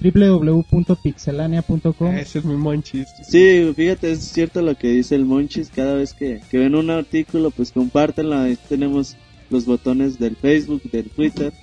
www.pixelania.com. 0.00 2.14
Ese 2.14 2.38
es 2.40 2.44
mi 2.44 2.56
Monchis. 2.56 3.08
Sí, 3.26 3.72
fíjate, 3.74 4.12
es 4.12 4.20
cierto 4.20 4.60
lo 4.60 4.76
que 4.76 4.88
dice 4.88 5.14
el 5.14 5.24
Monchis. 5.24 5.70
Cada 5.74 5.94
vez 5.94 6.12
que, 6.12 6.42
que 6.50 6.58
ven 6.58 6.74
un 6.74 6.90
artículo, 6.90 7.50
pues 7.50 7.72
compártanlo. 7.72 8.36
Ahí 8.36 8.58
tenemos 8.68 9.16
los 9.50 9.64
botones 9.64 10.18
del 10.18 10.36
Facebook, 10.36 10.82
del 10.90 11.08
Twitter. 11.08 11.54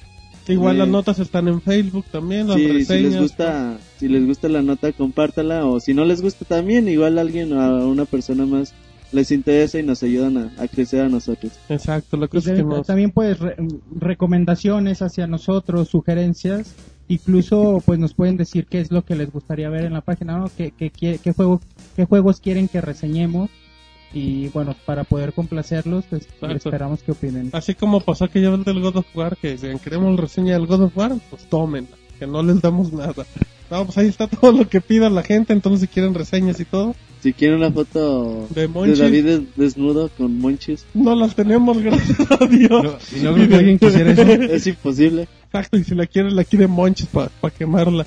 Igual 0.48 0.80
las 0.80 0.88
notas 0.88 1.20
están 1.20 1.48
en 1.48 1.62
Facebook 1.62 2.06
también, 2.12 2.48
las 2.48 2.58
Sí, 2.58 2.84
si 2.84 3.00
les 3.00 3.16
gusta, 3.18 3.78
si 4.00 4.08
les 4.08 4.26
gusta 4.26 4.50
la 4.50 4.64
nota, 4.64 4.92
compártala. 4.92 5.66
O 5.66 5.80
si 5.80 5.94
no 5.94 6.04
les 6.04 6.22
gusta 6.22 6.46
también, 6.46 6.90
igual 6.90 7.20
alguien 7.20 7.54
a 7.54 7.86
una 7.86 8.06
persona 8.06 8.48
más 8.48 8.74
les 9.12 9.32
interesa 9.32 9.80
y 9.80 9.84
nos 9.84 10.04
ayudan 10.04 10.38
a, 10.38 10.64
a 10.64 10.68
crecer 10.68 11.02
a 11.02 11.10
nosotros. 11.10 11.52
Exacto, 11.70 12.18
Y 12.18 12.28
cosa 12.28 12.52
es 12.52 12.58
que 12.58 12.64
nos... 12.64 12.88
También 12.88 13.12
pues 13.12 13.40
re- 13.40 13.56
recomendaciones 14.16 15.02
hacia 15.02 15.28
nosotros, 15.28 15.90
sugerencias, 15.90 16.74
incluso 17.08 17.82
pues 17.86 18.00
nos 18.00 18.14
pueden 18.14 18.38
decir 18.38 18.68
qué 18.70 18.80
es 18.80 18.92
lo 18.92 19.04
que 19.04 19.16
les 19.16 19.32
gustaría 19.32 19.70
ver 19.70 19.86
en 19.86 19.94
la 19.94 20.02
página, 20.02 20.38
¿no? 20.38 20.52
qué, 20.56 20.72
qué, 20.78 20.90
qué, 20.92 21.20
qué 21.24 21.34
juego, 21.34 21.60
qué 21.96 22.06
juegos 22.06 22.40
quieren 22.40 22.68
que 22.68 22.82
reseñemos 22.82 23.50
y 24.14 24.50
bueno, 24.50 24.76
para 24.86 25.04
poder 25.06 25.32
complacerlos 25.34 26.06
pues 26.10 26.28
esperamos 26.56 27.02
que 27.02 27.14
opinen. 27.14 27.50
Así 27.54 27.76
como 27.76 28.02
pasó 28.02 28.26
aquella 28.26 28.50
vez 28.50 28.66
del 28.66 28.82
God 28.82 28.98
of 28.98 29.06
War, 29.16 29.38
que 29.38 29.58
si 29.58 29.68
queremos 29.80 30.20
reseña 30.20 30.54
del 30.54 30.68
God 30.68 30.84
of 30.84 30.98
War, 30.98 31.14
pues 31.30 31.46
tomen, 31.46 31.88
que 32.20 32.28
no 32.28 32.44
les 32.44 32.62
damos 32.62 32.92
nada. 32.92 33.26
No, 33.70 33.86
pues 33.86 33.98
ahí 33.98 34.08
está 34.08 34.28
todo 34.28 34.52
lo 34.52 34.68
que 34.68 34.82
pida 34.82 35.10
la 35.10 35.24
gente, 35.24 35.54
entonces 35.54 35.82
si 35.82 35.88
quieren 35.94 36.14
reseñas 36.14 36.60
y 36.60 36.66
todo, 36.66 36.94
Si 37.22 37.34
quieren 37.34 37.58
una 37.60 37.72
foto 37.72 38.48
De 38.50 38.68
de. 38.68 38.96
David 38.96 39.26
des- 39.26 39.56
desnudo 39.56 40.10
con 40.18 40.40
Monchis, 40.40 40.86
no 40.96 41.16
las 41.16 41.36
tenemos, 41.36 41.78
gracias 41.80 42.20
a 42.32 42.46
Dios. 42.48 42.84
No, 42.84 42.98
y 43.16 43.22
no 43.24 43.34
creo 43.36 43.48
que 43.50 43.56
alguien 43.56 43.78
quisiera 43.80 44.12
eso. 44.12 44.22
es 44.54 44.68
imposible. 44.68 45.28
Exacto, 45.46 45.78
y 45.78 45.84
si 45.84 45.94
la 45.94 46.08
quieren, 46.08 46.36
la 46.36 46.44
quiere 46.44 46.68
Monchis 46.68 47.08
para 47.08 47.30
quemarla. 47.56 48.06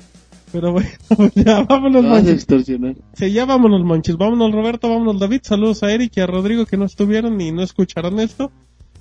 Pero 0.51 0.73
bueno, 0.73 0.89
ya 1.35 1.63
vámonos, 1.63 2.03
a 2.05 2.07
Monchis. 2.09 2.31
extorsionar. 2.33 2.95
Sí, 3.13 3.31
ya 3.31 3.45
vámonos, 3.45 3.83
Monchis. 3.85 4.17
Vámonos, 4.17 4.51
Roberto, 4.51 4.89
vámonos, 4.89 5.19
David. 5.19 5.39
Saludos 5.43 5.81
a 5.83 5.91
Eric 5.91 6.11
y 6.17 6.19
a 6.21 6.27
Rodrigo 6.27 6.65
que 6.65 6.75
no 6.77 6.85
estuvieron 6.85 7.39
y 7.39 7.51
no 7.51 7.63
escucharon 7.63 8.19
esto. 8.19 8.51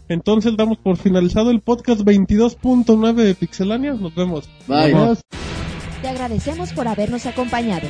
Entonces 0.08 0.56
damos 0.56 0.78
por 0.78 0.96
finalizado 0.96 1.50
el 1.50 1.60
podcast 1.60 2.02
22.9 2.02 3.14
de 3.14 3.34
Pixelania. 3.34 3.94
Nos 3.94 4.14
vemos. 4.14 4.48
Bye. 4.68 4.94
Te 6.02 6.08
agradecemos 6.08 6.72
por 6.72 6.86
habernos 6.86 7.26
acompañado. 7.26 7.88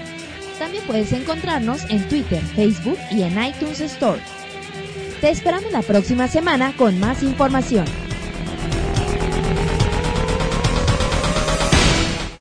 También 0.59 0.85
puedes 0.87 1.13
encontrarnos 1.13 1.85
en 1.91 2.09
Twitter, 2.09 2.41
Facebook 2.41 2.99
y 3.11 3.23
en 3.23 3.43
iTunes 3.43 3.81
Store. 3.81 4.21
Te 5.21 5.31
esperamos 5.31 5.73
la 5.73 5.83
próxima 5.83 6.29
semana 6.29 6.75
con 6.77 6.99
más 7.01 7.23
información. 7.23 7.87